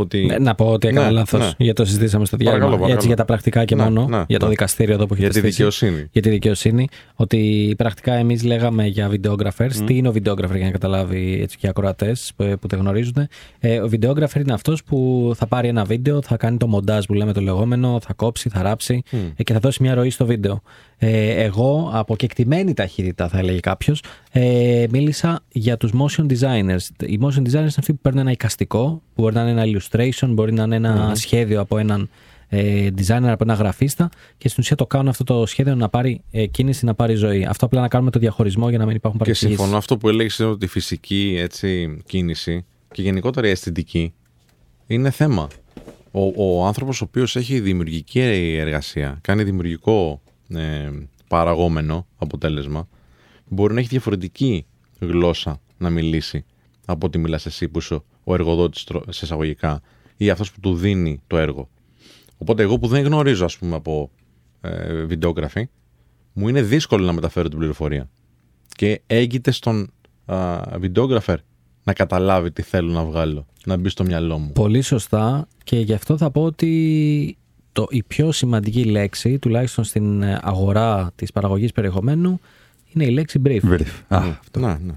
ότι... 0.00 0.24
Ναι, 0.26 0.38
να 0.38 0.54
πω 0.54 0.64
ότι 0.66 0.88
έκανα 0.88 1.06
Ναι, 1.06 1.12
λάθος. 1.12 1.40
ναι. 1.40 1.50
Γιατί 1.58 1.80
το 1.80 1.84
συζητήσαμε 1.84 2.24
στο 2.24 2.36
διάλειμμα. 2.36 2.58
Παρακαλώ, 2.64 2.82
παρακαλώ. 2.82 2.94
Έτσι 2.96 3.06
για 3.06 3.16
τα 3.16 3.24
πρακτικά 3.24 3.64
και 3.64 3.74
Ναι, 3.74 3.82
μόνο. 3.82 4.06
ναι, 4.08 4.24
για 4.28 4.38
το 4.38 4.44
ναι. 4.44 4.50
δικαστήριο 4.50 4.94
εδώ 4.94 5.06
που 5.06 5.12
έχει 5.14 5.22
για 5.22 5.30
τη 5.32 5.40
δικαιοσύνη. 5.40 6.08
για 6.12 6.22
τη 6.22 6.28
δικαιοσύνη, 6.30 6.88
ότι 7.14 7.74
πρακτικά 7.76 8.12
εμείς 8.14 8.42
λέγαμε 8.44 8.86
για 8.86 9.10
videographers. 9.10 9.72
Τι 9.86 9.96
είναι 9.96 10.08
ο 10.08 10.12
videographer 10.14 10.54
για 10.56 10.64
να 10.64 10.70
καταλάβει 10.70 11.38
έτσι 11.42 11.56
και 11.56 11.66
οι 11.66 11.68
ακροατές 11.68 12.32
που, 12.36 12.56
που 12.60 12.68
δεν 12.68 12.78
γνωρίζουν. 12.78 13.28
Ε, 13.58 13.78
ο 13.80 13.88
videographer 13.92 14.36
είναι 14.36 14.52
αυτός 14.52 14.84
που 14.84 15.32
θα 15.36 15.46
πάρει 15.46 15.68
ένα 15.68 15.84
βίντεο, 15.84 16.22
θα 16.22 16.36
κάνει 16.36 16.56
το 16.56 16.66
μοντάζ 16.66 17.04
που 17.04 17.14
λέμε 17.14 17.32
το 17.32 17.40
λεγόμενο, 17.40 17.98
θα 18.02 18.12
κόψει, 18.12 18.48
θα 18.48 18.62
ράψει 18.62 19.02
ε, 19.36 19.42
και 19.42 19.52
θα 19.52 19.58
δώσει 19.58 19.82
μια 19.82 19.94
ροή 19.94 20.10
στο 20.10 20.26
βίντεο. 20.26 20.62
Ε, 20.98 21.42
εγώ 21.42 21.90
από 21.92 22.16
κεκτημένη 22.16 22.74
ταχύτητα, 22.74 23.28
θα 23.28 23.38
έλεγε 23.38 23.60
κάποιος, 23.60 24.02
ε, 24.32 24.86
μίλησα 24.90 25.40
για 25.48 25.76
τους 25.76 25.92
motion 25.92 26.26
designers. 26.26 27.06
Οι 27.06 27.18
motion 27.22 27.40
designers 27.40 27.52
είναι 27.52 27.72
αυτοί 27.76 27.92
που 27.92 27.98
παίρνουν 28.02 28.20
ένα 28.20 28.30
εικαστικό, 28.30 29.02
που 29.14 29.22
μπορεί 29.22 29.34
να 29.34 29.48
είναι 29.48 29.62
ένα 29.62 29.64
illustration, 29.80 30.28
μπορεί 30.28 30.52
να 30.52 30.62
είναι 30.62 30.76
ένα 30.76 31.12
σχέδιο 31.14 31.60
από 31.60 31.78
έναν 31.78 32.08
ε, 32.48 32.88
designer, 32.98 33.26
από 33.26 33.44
ένα 33.44 33.54
γραφίστα 33.54 34.08
και 34.38 34.48
στην 34.48 34.62
ουσία 34.62 34.76
το 34.76 34.86
κάνουν 34.86 35.08
αυτό 35.08 35.24
το 35.24 35.46
σχέδιο 35.46 35.74
να 35.74 35.88
πάρει 35.88 36.20
ε, 36.30 36.46
κίνηση, 36.46 36.84
να 36.84 36.94
πάρει 36.94 37.14
ζωή. 37.14 37.44
Αυτό 37.44 37.64
απλά 37.66 37.80
να 37.80 37.88
κάνουμε 37.88 38.10
το 38.10 38.18
διαχωρισμό 38.18 38.68
για 38.68 38.78
να 38.78 38.86
μην 38.86 38.94
υπάρχουν 38.96 39.18
Και 39.20 39.24
παρεξηγήσεις. 39.24 39.58
συμφωνώ 39.58 39.78
αυτό 39.78 39.96
που 39.96 40.08
έλεγες 40.08 40.38
είναι 40.38 40.48
ότι 40.48 40.64
η 40.64 40.68
φυσική 40.68 41.36
έτσι, 41.38 41.98
κίνηση 42.06 42.64
και 42.92 43.02
γενικότερα 43.02 43.46
η 43.46 43.50
αισθητική 43.50 44.12
είναι 44.86 45.10
θέμα. 45.10 45.48
Ο, 46.10 46.32
ο 46.36 46.66
άνθρωπος 46.66 47.00
ο 47.00 47.04
οποίος 47.08 47.36
έχει 47.36 47.60
δημιουργική 47.60 48.20
εργασία, 48.58 49.18
κάνει 49.22 49.42
δημιουργικό 49.42 50.20
ε, 50.48 50.90
παραγόμενο 51.28 52.06
αποτέλεσμα, 52.16 52.88
μπορεί 53.48 53.74
να 53.74 53.80
έχει 53.80 53.88
διαφορετική 53.88 54.66
γλώσσα 54.98 55.60
να 55.78 55.90
μιλήσει 55.90 56.44
από 56.84 57.06
ότι 57.06 57.18
μιλάς 57.18 57.46
εσύ 57.46 57.68
που 57.68 57.78
είσαι 57.78 58.02
ο 58.24 58.34
εργοδότης 58.34 58.84
τρο- 58.84 59.12
σε 59.12 59.24
εισαγωγικά 59.24 59.82
ή 60.16 60.30
αυτός 60.30 60.52
που 60.52 60.60
του 60.60 60.74
δίνει 60.74 61.22
το 61.26 61.36
έργο. 61.36 61.68
Οπότε 62.38 62.62
εγώ 62.62 62.78
που 62.78 62.86
δεν 62.86 63.04
γνωρίζω 63.04 63.44
ας 63.44 63.58
πούμε 63.58 63.74
από 63.74 64.10
ε, 64.60 65.02
βιντεόγραφη, 65.04 65.68
μου 66.32 66.48
είναι 66.48 66.62
δύσκολο 66.62 67.04
να 67.04 67.12
μεταφέρω 67.12 67.48
την 67.48 67.58
πληροφορία 67.58 68.08
και 68.76 69.02
έγκυται 69.06 69.50
στον 69.50 69.90
α, 70.24 70.60
videographer 70.82 71.36
να 71.84 71.92
καταλάβει 71.92 72.50
τι 72.50 72.62
θέλω 72.62 72.92
να 72.92 73.04
βγάλω, 73.04 73.46
να 73.66 73.76
μπει 73.76 73.88
στο 73.88 74.04
μυαλό 74.04 74.38
μου. 74.38 74.52
Πολύ 74.52 74.82
σωστά 74.82 75.48
και 75.64 75.78
γι' 75.78 75.92
αυτό 75.92 76.16
θα 76.16 76.30
πω 76.30 76.42
ότι 76.42 77.36
το, 77.76 77.86
η 77.90 78.02
πιο 78.02 78.32
σημαντική 78.32 78.84
λέξη, 78.84 79.38
τουλάχιστον 79.38 79.84
στην 79.84 80.24
αγορά 80.42 81.10
της 81.14 81.32
παραγωγής 81.32 81.72
περιεχομένου, 81.72 82.40
είναι 82.92 83.04
η 83.04 83.10
λέξη 83.10 83.42
brief. 83.46 83.60
Brief. 83.70 83.86
Α, 84.08 84.20
Ναι, 84.58 84.66
ναι. 84.66 84.92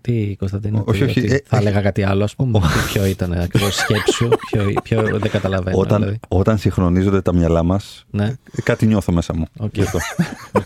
Τι, 0.00 0.36
Κωνσταντίνο, 0.38 0.82
Όχι, 0.86 0.98
τι, 1.04 1.10
όχι, 1.10 1.20
ότι 1.20 1.32
ε, 1.34 1.40
θα 1.44 1.56
ε, 1.56 1.60
έλεγα 1.60 1.80
κάτι 1.80 2.02
άλλο, 2.02 2.24
ας 2.24 2.34
πούμε. 2.34 2.58
Τι- 2.58 2.92
ποιο 2.92 3.06
ήταν 3.06 3.32
ακριβώς 3.32 3.74
σκέψου, 3.74 4.28
ποιο, 4.50 4.72
ποιο 4.82 5.02
δεν 5.02 5.30
καταλαβαίνω. 5.30 5.78
Όταν, 5.78 5.98
δηλαδή. 6.00 6.18
όταν 6.28 6.58
συγχρονίζονται 6.58 7.20
τα 7.20 7.34
μυαλά 7.34 7.62
μας, 7.62 8.04
Ναι, 8.10 8.34
κάτι 8.62 8.86
νιώθω 8.86 9.12
μέσα 9.12 9.36
μου. 9.36 9.44
οκ. 9.58 9.74
Γι' 9.74 9.82
αυτό. 9.82 9.98
οκ. 10.58 10.64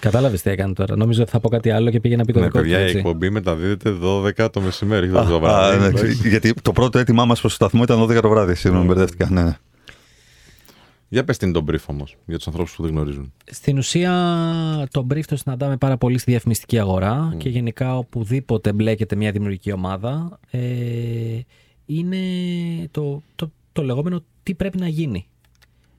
Κατάλαβες 0.00 0.42
τι 0.42 0.50
έκανε 0.50 0.72
τώρα. 0.72 0.96
Νόμιζα 0.96 1.22
ότι 1.22 1.30
θα 1.30 1.40
πω 1.40 1.48
κάτι 1.48 1.70
άλλο 1.70 1.90
και 1.90 2.00
πήγε 2.00 2.16
να 2.16 2.24
πει 2.24 2.32
το 2.32 2.38
Ναι, 2.38 2.44
δικό 2.44 2.58
του. 2.58 2.62
παιδιά, 2.64 2.80
η 2.80 2.82
έτσι. 2.82 2.96
εκπομπή 2.96 3.30
μεταδίδεται 3.30 3.96
12 4.02 4.48
το 4.52 4.60
μεσημέρι, 4.60 5.10
όχι 5.10 5.26
12 5.26 5.28
το 5.28 5.34
Α, 5.36 5.38
βράδυ. 5.40 5.78
ναι, 5.78 5.86
εντάξει. 5.86 6.28
γιατί 6.28 6.52
το 6.62 6.72
πρώτο 6.72 6.98
αίτημά 6.98 7.24
μας 7.24 7.40
προς 7.40 7.56
το 7.56 7.64
σταθμό 7.64 7.82
ήταν 7.82 8.02
12 8.02 8.20
το 8.22 8.28
βράδυ. 8.28 8.54
Συγγνώμη, 8.54 8.86
μπερδεύτηκα. 8.86 9.28
Ναι, 9.30 9.42
ναι. 9.42 9.56
Για 11.12 11.24
πες 11.24 11.36
τι 11.36 11.46
είναι 11.46 11.54
το 11.54 11.64
brief 11.68 11.84
όμως, 11.86 12.16
για 12.26 12.36
τους 12.36 12.46
ανθρώπους 12.46 12.74
που 12.74 12.82
δεν 12.82 12.90
γνωρίζουν. 12.90 13.32
Στην 13.44 13.78
ουσία, 13.78 14.12
το 14.90 15.06
brief 15.10 15.24
το 15.26 15.36
συναντάμε 15.36 15.76
πάρα 15.76 15.96
πολύ 15.96 16.18
στη 16.18 16.30
διαφημιστική 16.30 16.78
αγορά 16.78 17.34
και 17.36 17.48
γενικά 17.48 17.98
οπουδήποτε 17.98 18.72
μπλέκεται 18.72 19.16
μια 19.16 19.30
δημιουργική 19.32 19.72
ομάδα. 19.72 20.38
Ε, 20.50 20.60
είναι 21.86 22.18
το, 22.90 23.22
το, 23.34 23.52
το 23.72 23.82
λεγόμενο 23.82 24.22
τι 24.42 24.54
πρέπει 24.54 24.78
να 24.78 24.88
γίνει. 24.88 25.26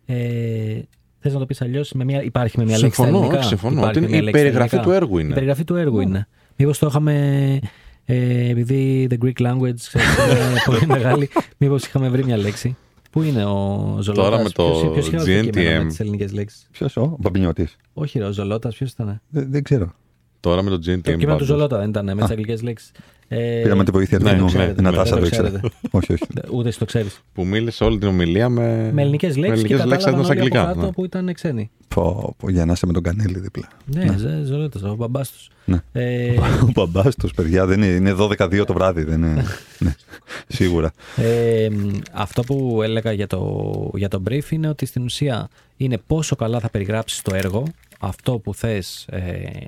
Ε, 0.06 0.80
Θες 1.20 1.34
να 1.34 1.40
το 1.40 1.46
πεις 1.46 1.62
αλλιώς, 1.62 1.94
υπάρχει 2.24 2.58
με 2.58 2.64
μια 2.64 2.78
λέξη 2.78 2.94
στα 2.94 3.04
Συμφωνώ, 3.04 3.18
ελληνικά; 3.18 3.40
όχι, 3.40 3.48
συμφωνώ. 3.48 3.80
Υπάρχει 3.80 3.98
Ότι 3.98 4.00
με 4.00 4.06
είναι 4.06 4.16
μια 4.16 4.22
η 4.22 4.24
λέξη 4.24 4.40
στα 4.40 4.50
περιγραφή 4.50 4.76
ελληνικά; 4.76 4.98
του 4.98 5.04
έργου 5.04 5.18
είναι. 5.18 5.30
Η 5.30 5.34
περιγραφή 5.34 5.64
του 5.64 5.76
έργου 5.76 6.00
είναι. 6.00 6.28
Μήπως 6.56 6.78
το 6.78 6.88
είχαμε. 6.88 7.60
Ε, 8.06 8.50
επειδή 8.50 9.08
the 9.10 9.26
Greek 9.26 9.48
language 9.48 9.76
ξέρεις, 9.76 10.16
είναι 10.18 10.62
πολύ 10.66 10.88
μεγάλη, 10.88 11.30
μήπως 11.58 11.86
είχαμε 11.86 12.10
βρει 12.10 12.26
μια 12.26 12.38
λέξη. 12.38 12.76
Πού 13.14 13.22
είναι 13.22 13.46
ο 13.46 13.98
Ζολότας; 14.02 14.14
Τώρα 14.14 14.44
με 14.44 14.50
το 14.50 14.94
GNTM. 15.26 15.78
με 15.82 15.86
τις 15.88 16.00
ελληνικές 16.00 16.32
λέξεις; 16.34 16.68
Ποιος 16.72 16.98
ο 16.98 17.16
Μπαμπινιώτη. 17.20 17.68
Όχι, 17.94 18.20
ρε, 18.20 18.26
ο 18.26 18.32
Ζολότας, 18.32 18.76
ποιος 18.76 18.92
ήταν. 18.92 19.22
Δεν, 19.30 19.52
δεν 19.52 19.64
ξέρω. 19.64 19.94
Τώρα 20.40 20.62
με 20.62 20.70
το 20.70 20.80
Το 20.80 20.92
GNTM. 20.92 21.02
κείμενο 21.02 21.20
του 21.22 21.26
πάντως. 21.26 21.48
Ζολότα 21.48 21.78
δεν 21.78 21.90
ήταν 21.90 22.06
με 22.06 22.16
τις 22.16 22.30
αγγλικέ 22.30 22.56
λέξεις. 22.64 22.92
Ε, 23.34 23.62
Πήραμε 23.64 23.84
τη 23.84 23.92
βοήθεια 23.92 24.18
του 24.20 24.24
ναι, 24.24 24.32
κοινού. 24.34 24.46
ξέρετε, 24.46 24.72
Η 24.72 24.84
ναι, 24.84 24.90
Νατάσα 24.90 25.04
δεν 25.04 25.14
το 25.14 25.20
το 25.20 25.26
ήξερε. 25.26 25.48
ξέρετε. 25.48 25.70
όχι, 25.92 26.14
όχι. 26.14 26.24
Ούτε 26.52 26.68
εσύ 26.70 26.80
το 26.80 26.86
ξέρεις. 26.86 27.20
Που 27.34 27.46
μίλησε 27.46 27.84
όλη 27.84 27.98
την 27.98 28.08
ομιλία 28.08 28.50
με, 28.50 28.92
Με 28.94 29.02
ελληνικές 29.02 29.38
λέξεις 29.38 29.66
και 29.66 29.74
ελληνικές 29.74 29.86
λέξεις 29.86 30.06
κατάλαβαν 30.06 30.14
εντός 30.14 30.30
όλοι 30.30 30.40
από 30.40 30.58
αγγλικά. 30.58 30.74
κάτω 30.74 30.86
ναι. 30.86 30.92
που 30.92 31.06
ήταν 31.06 31.34
ξένοι. 31.34 31.70
Πω, 31.88 32.36
πω, 32.38 32.50
για 32.50 32.66
να 32.66 32.72
είσαι 32.72 32.86
με 32.86 32.94
τον 32.94 33.04
Κανέλη 33.04 33.40
δίπλα. 33.40 33.68
Ναι, 33.86 34.04
ναι. 34.04 34.44
Ζολότα, 34.44 34.90
ο 34.90 34.96
μπαμπάς 34.96 35.32
τους. 35.32 35.50
Ναι. 35.66 35.78
Ε, 35.92 36.30
Ο 36.62 36.70
μπαμπάς 36.74 37.16
τους, 37.16 37.32
παιδιά, 37.34 37.66
δεν 37.66 37.82
είναι, 37.82 37.92
είναι 38.10 38.16
12-2 38.20 38.64
το 38.66 38.74
βράδυ. 38.74 39.04
Δεν 39.04 39.24
είναι, 39.24 39.44
ναι, 39.80 39.96
σίγουρα. 40.48 40.92
Ε, 41.16 41.68
αυτό 42.14 42.42
που 42.42 42.80
έλεγα 42.84 43.12
για 43.12 43.28
το, 43.28 43.92
για 43.96 44.08
το 44.08 44.24
brief 44.30 44.50
είναι 44.52 44.68
ότι 44.70 44.86
στην 44.86 45.04
ουσία 45.04 45.50
είναι 45.78 45.98
πόσο 46.08 46.36
καλά 46.36 46.60
θα 46.60 46.70
περιγράψεις 46.70 47.22
το 47.22 47.36
έργο, 47.36 47.64
αυτό 48.00 48.32
που 48.40 48.54
θες 48.54 49.06
ε, 49.10 49.20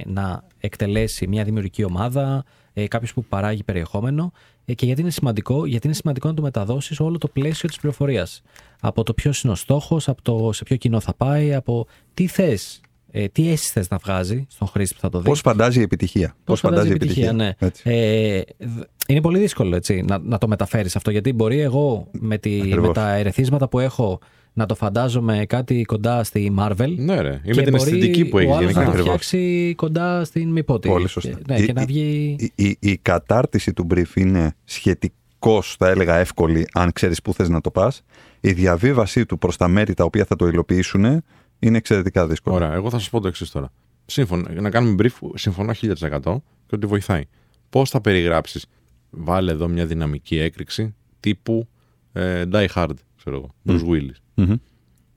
να 0.06 0.44
εκτελέσει 0.60 1.28
μια 1.28 1.44
δημιουργική 1.44 1.84
ομάδα, 1.84 2.44
ε, 2.78 2.88
κάποιος 2.88 3.14
που 3.14 3.24
παράγει 3.24 3.64
περιεχόμενο 3.64 4.32
ε, 4.66 4.74
και 4.74 4.86
γιατί 4.86 5.02
είναι 5.02 5.10
σημαντικό, 5.10 5.66
γιατί 5.66 5.88
είναι 5.88 5.96
σημαντικό 5.96 6.28
να 6.28 6.34
το 6.34 6.42
μεταδώσεις 6.42 7.00
όλο 7.00 7.18
το 7.18 7.28
πλαίσιο 7.28 7.70
της 7.70 7.78
πληροφορίας. 7.78 8.42
Από 8.80 9.04
το 9.04 9.14
ποιος 9.14 9.42
είναι 9.42 9.54
ο 9.54 9.56
στόχος, 9.56 10.08
από 10.10 10.22
το 10.22 10.50
σε 10.54 10.64
ποιο 10.64 10.76
κοινό 10.76 11.00
θα 11.00 11.14
πάει, 11.14 11.54
από 11.54 11.88
τι 12.14 12.28
θες, 12.28 12.82
ε, 13.12 13.28
τι 13.28 13.50
αίσθηση 13.50 13.72
θες 13.72 13.90
να 13.90 13.98
βγάζει 13.98 14.46
στον 14.50 14.68
χρήστη 14.68 14.94
που 14.96 15.00
θα 15.00 15.10
το 15.10 15.20
δει. 15.20 15.26
Πώς 15.26 15.40
φαντάζει 15.40 15.80
η 15.80 15.82
επιτυχία. 15.82 16.36
Πώς 16.44 16.60
φαντάζει 16.60 16.88
η 16.88 16.92
επιτυχία, 16.92 17.34
ναι. 17.34 17.52
Έτσι. 17.58 17.84
Ε, 17.86 18.42
δ- 18.58 18.84
είναι 19.08 19.22
πολύ 19.22 19.40
δύσκολο 19.40 19.76
έτσι, 19.76 20.02
να, 20.08 20.18
να 20.18 20.38
το 20.38 20.48
μεταφέρεις 20.48 20.96
αυτό 20.96 21.12
γιατί 21.12 21.34
μπορεί 21.34 21.60
εγώ 21.60 22.08
με, 22.12 22.38
τη, 22.38 22.60
Ακριβώς. 22.62 22.88
με 22.88 22.94
τα 22.94 23.14
ερεθίσματα 23.14 23.68
που 23.68 23.80
έχω 23.80 24.20
να 24.58 24.66
το 24.66 24.76
φαντάζομαι 24.76 25.46
κάτι 25.50 25.84
κοντά 25.84 26.24
στη 26.24 26.54
Marvel. 26.60 26.94
Ναι, 26.98 27.22
ρε. 27.22 27.42
Ή 27.44 27.52
και 27.52 27.56
με 27.56 27.62
την 27.62 27.72
μπορεί 27.78 27.90
αισθητική 27.92 28.26
που 28.26 28.38
ο 28.38 28.40
έχει 28.40 28.50
άλλος 28.52 28.60
γενικά. 28.62 28.80
να 28.80 28.86
το 28.86 28.92
Ακριβώς. 28.92 29.08
φτιάξει 29.26 29.74
κοντά 29.78 30.24
στην 30.24 30.50
μη 30.50 30.64
πω 30.64 30.80
τι. 30.80 30.88
Πολύ 30.90 31.08
σωστά. 31.08 31.30
Και, 31.30 31.42
ναι, 31.48 31.60
Η- 31.60 31.66
και 31.66 31.74
να 31.74 31.82
η- 31.82 31.86
βγει. 31.86 32.36
Η, 32.40 32.52
η, 32.56 32.78
η 32.80 32.98
κατάρτιση 32.98 33.74
του 33.74 33.88
brief 33.94 34.16
είναι 34.16 34.56
σχετικώ, 34.64 35.62
θα 35.62 35.90
έλεγα, 35.90 36.16
εύκολη, 36.16 36.68
αν 36.74 36.92
ξέρεις 36.92 37.22
πού 37.22 37.34
θες 37.34 37.50
να 37.50 37.62
το 37.62 37.72
πας. 37.72 38.02
Η 38.42 38.52
διαβίβασή 38.52 39.26
του 39.26 39.38
προς 39.38 39.58
τα 39.58 39.68
μέρη 39.68 39.94
τα 39.94 40.04
οποία 40.04 40.26
θα 40.26 40.36
το 40.36 40.48
υλοποιήσουν 40.48 41.24
είναι 41.60 41.78
εξαιρετικά 41.78 42.28
δύσκολη. 42.28 42.56
Ωραία, 42.56 42.74
εγώ 42.74 42.90
θα 42.90 43.00
σας 43.00 43.10
πω 43.10 43.20
το 43.22 43.28
εξής 43.28 43.52
τώρα. 43.52 43.72
Σύμφωνο, 44.06 44.46
να 44.54 44.70
κάνουμε 44.70 44.96
brief, 45.04 45.30
συμφωνώ 45.34 45.72
1000% 45.82 46.42
και 46.68 46.76
ότι 46.76 46.86
βοηθάει. 46.88 47.24
Πώς 47.70 47.90
θα 47.90 48.02
περιγράψεις, 48.02 48.66
βάλε 49.10 49.52
εδώ 49.52 49.68
μια 49.68 49.86
δυναμική 49.86 50.38
έκρηξη 50.40 50.96
τύπου 51.20 51.68
ε, 52.14 52.44
Die 52.52 52.68
Hard, 52.76 52.90
ξέρω 53.26 53.36
εγώ, 53.36 53.50
Bruce 53.68 53.90
Willis. 53.94 54.16
Μμμ. 54.34 54.54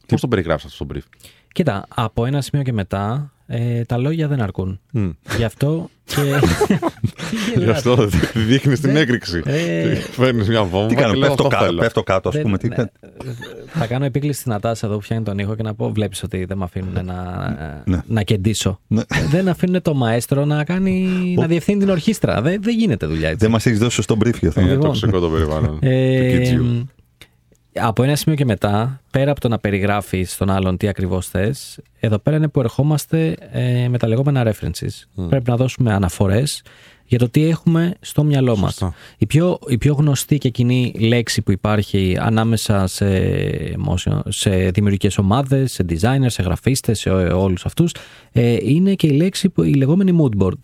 Πώς 0.07 0.21
το 0.21 0.29
περιγράψεις 0.29 0.71
αυτό 0.73 0.85
στο 0.85 0.95
brief; 0.95 1.29
Κοίτα, 1.53 1.85
από 1.95 2.25
ένα 2.25 2.41
σημείο 2.41 2.65
και 2.65 2.73
μετά 2.73 3.33
ε, 3.47 3.85
τα 3.85 3.97
λόγια 3.99 4.29
δεν 4.29 4.41
αρκούν. 4.43 4.81
Μμ. 4.93 5.09
Γι' 5.37 5.45
αυτό 5.45 5.91
και. 6.05 6.15
Τι 6.15 6.21
Γι' 7.55 7.59
γελάς, 7.61 7.77
αυτό 7.77 8.09
δείχνεις 8.49 8.81
την 8.81 8.93
Δεν- 8.93 9.03
έκρηξη. 9.03 9.43
Ε, 9.45 9.95
Φέρνεις 9.95 10.49
μια 10.49 10.63
βόμβα 10.65 10.87
Τι 10.89 10.95
και 10.95 11.01
κάνω, 11.01 11.15
λες 11.15 11.29
πέφτω, 11.29 11.43
αυτό 11.43 11.49
κάτω, 11.57 11.65
θέλω. 11.65 11.81
πέφτω 11.81 12.03
κάτω, 12.03 12.29
ας 12.29 12.35
Δεν- 12.35 12.43
πούμε. 12.45 12.59
Τι, 12.59 12.69
ναι, 12.69 12.85
θα 13.67 13.87
κάνω 13.87 14.05
επίκληση 14.05 14.41
στην 14.41 14.53
Νατάσα 14.53 14.87
εδώ 14.87 14.97
που 14.97 15.03
φτιάχνει 15.03 15.25
τον 15.25 15.39
ήχο 15.39 15.55
και 15.55 15.63
να 15.63 15.75
πω: 15.75 15.91
Βλέπεις 15.93 16.23
ότι 16.23 16.45
δεν 16.45 16.59
με 16.59 16.65
αφήνουν 16.65 17.05
να, 17.05 17.83
Ναι. 17.87 18.03
να 18.07 18.23
κεντήσω. 18.23 18.81
Ναι. 18.87 19.03
δεν 19.31 19.49
αφήνουν 19.49 19.83
το 19.83 19.95
μαέστρο 19.95 20.45
να, 20.45 20.65
κάνει, 20.65 21.09
να 21.39 21.47
διευθύνει 21.47 21.79
την 21.79 21.89
ορχήστρα. 21.89 22.43
Δεν, 22.43 22.63
δεν 22.63 22.75
γίνεται 22.79 23.07
δουλειά 23.07 23.27
έτσι. 23.29 23.39
Δεν 23.41 23.51
μας 23.51 23.67
έχεις 23.67 23.79
δώσει 23.79 23.95
σωστό 23.95 24.17
brief 24.25 24.39
για 24.39 24.49
αυτό. 24.49 24.61
Είναι 24.61 24.71
Λοιπόν. 24.71 24.87
τοξικό 24.87 25.19
το 25.21 25.29
περιβάλλον. 25.29 25.79
Ε, 27.79 27.85
του 27.85 27.85
Κιτζιού. 27.85 27.89
από 27.89 28.03
ένα 28.03 28.17
σημείο 28.17 28.37
και 28.37 28.45
μετά, 28.45 29.01
πέρα 29.11 29.31
από 29.31 29.41
το 29.41 29.49
να 29.49 29.59
περιγράφεις 29.59 30.33
στον 30.33 30.51
άλλον 30.51 30.77
τι 30.77 30.89
ακριβώς 30.89 31.27
θες, 31.27 31.79
εδώ 32.01 32.19
πέρα 32.19 32.37
είναι 32.37 32.49
που 32.49 32.61
ερχόμαστε 32.61 33.37
ε, 33.53 33.89
με 33.89 33.99
τα 33.99 34.09
λεγόμενα 34.09 34.53
references. 34.53 35.25
Πρέπει 35.29 35.51
να 35.51 35.57
δώσουμε 35.57 35.93
αναφορές 35.93 36.63
για 37.05 37.19
το 37.19 37.29
τι 37.29 37.45
έχουμε 37.45 37.95
στο 38.01 38.25
μυαλό 38.25 38.57
μας. 38.57 38.71
Σωστά. 38.71 38.95
Η 39.19 39.27
πιο, 39.27 39.59
η 39.69 39.79
πιο 39.79 39.95
γνωστή 39.95 40.39
και 40.39 40.49
κοινή 40.49 40.95
λέξη 40.99 41.43
που 41.43 41.53
υπάρχει 41.53 42.17
ανάμεσα 42.21 42.87
σε, 42.87 43.07
motion- 43.89 44.21
σε 44.29 44.51
δημιουργικές 44.51 45.19
ομάδες, 45.19 45.73
σε 45.73 45.85
designers, 45.89 46.27
σε 46.27 46.43
γραφίστες, 46.43 46.99
σε 46.99 47.11
όλους 47.11 47.65
αυτούς, 47.65 47.95
ε, 48.33 48.57
είναι 48.63 48.95
και 48.95 49.07
η 49.07 49.11
λέξη, 49.11 49.49
που, 49.49 49.63
η 49.63 49.75
λεγόμενη 49.75 50.19
mood 50.23 50.43
board. 50.43 50.59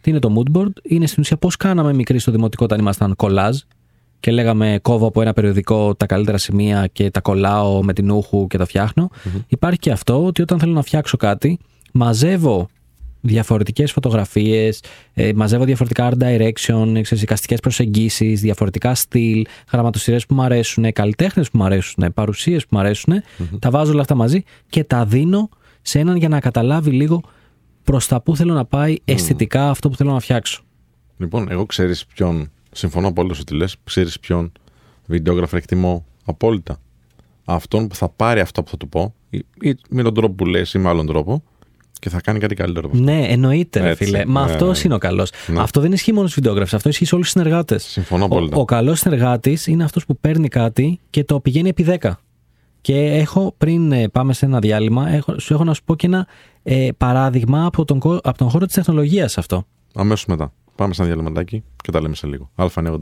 Τι 0.00 0.10
είναι 0.10 0.18
το 0.18 0.34
mood 0.38 0.58
board? 0.58 0.72
Είναι 0.82 1.06
στην 1.06 1.22
ουσία 1.22 1.36
πώς 1.36 1.56
κάναμε 1.56 1.92
μικροί 1.92 2.18
στο 2.18 2.30
δημοτικό 2.30 2.64
όταν 2.64 2.78
ήμασταν 2.78 3.14
collage 3.16 3.58
και 4.22 4.30
λέγαμε 4.30 4.78
κόβω 4.82 5.06
από 5.06 5.20
ένα 5.20 5.32
περιοδικό 5.32 5.94
τα 5.94 6.06
καλύτερα 6.06 6.38
σημεία 6.38 6.86
και 6.92 7.10
τα 7.10 7.20
κολλάω 7.20 7.82
με 7.82 7.92
την 7.92 8.10
ούχου 8.10 8.46
και 8.46 8.58
τα 8.58 8.64
φτιαχνω 8.64 9.10
Υπάρχει 9.48 9.78
και 9.78 9.90
αυτό 9.90 10.24
ότι 10.24 10.42
όταν 10.42 10.58
θέλω 10.58 10.72
να 10.72 10.82
φτιάξω 10.82 11.16
κάτι, 11.16 11.58
μαζεύω 11.92 12.68
διαφορετικές 13.20 13.92
φωτογραφίες, 13.92 14.82
ε, 15.14 15.32
μαζεύω 15.34 15.64
διαφορετικά 15.64 16.10
art 16.10 16.22
direction, 16.22 17.00
ξέρεις, 17.02 17.22
εικαστικές 17.22 17.60
προσεγγίσεις, 17.60 18.40
διαφορετικά 18.40 18.94
στυλ, 18.94 19.44
γραμματοσυρές 19.72 20.26
που 20.26 20.34
μου 20.34 20.42
αρέσουν, 20.42 20.92
καλλιτέχνες 20.92 21.50
που 21.50 21.58
μου 21.58 21.64
αρέσουν, 21.64 22.12
παρουσίες 22.14 22.62
που 22.62 22.68
μου 22.76 22.80
αρεσουν 22.80 23.14
τα 23.58 23.70
βάζω 23.70 23.92
όλα 23.92 24.00
αυτά 24.00 24.14
μαζί 24.14 24.42
και 24.68 24.84
τα 24.84 25.04
δίνω 25.04 25.48
σε 25.82 25.98
έναν 25.98 26.16
για 26.16 26.28
να 26.28 26.40
καταλάβει 26.40 26.90
λίγο 26.90 27.22
προς 27.84 28.06
τα 28.06 28.20
που 28.20 28.36
θέλω 28.36 28.54
να 28.54 28.64
πάει 28.64 28.96
αισθητικά 29.04 29.70
αυτό 29.70 29.88
που 29.88 29.96
θέλω 29.96 30.12
να 30.12 30.20
φτιάξω. 30.20 30.62
Λοιπόν, 31.16 31.50
εγώ 31.50 31.66
ξέρεις 31.66 32.06
ποιον. 32.06 32.50
Συμφωνώ 32.72 33.08
απόλυτα 33.08 33.36
ότι 33.40 33.54
λες. 33.54 33.76
Ξέρεις 33.84 34.20
ποιον 34.20 34.52
βιντεόγραφο 35.06 35.56
εκτιμώ 35.56 36.04
απόλυτα. 36.24 36.80
Αυτόν 37.44 37.88
που 37.88 37.94
θα 37.94 38.08
πάρει 38.08 38.40
αυτό 38.40 38.62
που 38.62 38.70
θα 38.70 38.76
του 38.76 38.88
πω, 38.88 39.14
ή, 39.30 39.38
ή 39.60 39.74
με 39.90 40.02
τον 40.02 40.14
τρόπο 40.14 40.34
που 40.34 40.46
λες, 40.46 40.74
ή 40.74 40.78
με 40.78 40.88
άλλον 40.88 41.06
τρόπο, 41.06 41.42
και 41.98 42.08
θα 42.08 42.20
κάνει 42.20 42.38
κάτι 42.38 42.54
καλύτερο 42.54 42.86
από 42.86 42.96
αυτό. 42.98 43.10
Ναι, 43.10 43.26
εννοείται, 43.28 43.80
ρε 43.80 43.88
Έτσι, 43.88 44.04
φίλε. 44.04 44.26
Μα 44.26 44.44
ναι. 44.44 44.52
αυτός 44.52 44.82
είναι 44.84 44.94
ο 44.94 44.98
καλός. 44.98 45.30
Ναι. 45.46 45.60
Αυτό 45.60 45.80
δεν 45.80 45.92
ισχύει 45.92 46.12
μόνο 46.12 46.26
στους 46.26 46.34
βιντεόγραφους, 46.40 46.74
αυτό 46.74 46.88
ισχύει 46.88 47.04
σε 47.04 47.14
όλους 47.14 47.32
τους 47.32 47.40
συνεργάτες. 47.42 47.82
Συμφωνώ 47.84 48.22
Ο, 48.22 48.26
απόλυτα. 48.26 48.56
ο 48.56 48.64
καλός 48.64 48.98
συνεργάτης 48.98 49.66
είναι 49.66 49.84
αυτός 49.84 50.04
που 50.06 50.16
παίρνει 50.18 50.48
κάτι 50.48 51.00
και 51.10 51.24
το 51.24 51.40
πηγαίνει 51.40 51.68
επί 51.68 51.86
10. 52.00 52.10
Και 52.80 52.94
έχω, 53.04 53.54
πριν 53.58 53.92
ε, 53.92 54.08
πάμε 54.08 54.32
σε 54.32 54.46
ένα 54.46 54.58
διάλειμμα, 54.58 55.08
έχω, 55.10 55.38
σου 55.38 55.52
έχω 55.54 55.64
να 55.64 55.74
σου 55.74 55.82
πω 55.84 55.96
και 55.96 56.06
ένα 56.06 56.26
ε, 56.62 56.88
παράδειγμα 56.96 57.64
από 57.66 57.84
τον, 57.84 57.98
κο- 57.98 58.20
από 58.22 58.38
τον 58.38 58.48
χώρο 58.50 58.66
της 58.66 58.74
τεχνολογίας 58.74 59.38
αυτό. 59.38 59.66
Αμέσως 59.94 60.26
μετά. 60.26 60.52
Πάμε 60.82 60.94
σε 60.94 61.02
ένα 61.02 61.10
διαλυματάκι 61.12 61.62
και 61.82 61.90
τα 61.90 62.00
λέμε 62.00 62.14
σε 62.14 62.26
λίγο. 62.26 62.50
Α989. 62.56 62.98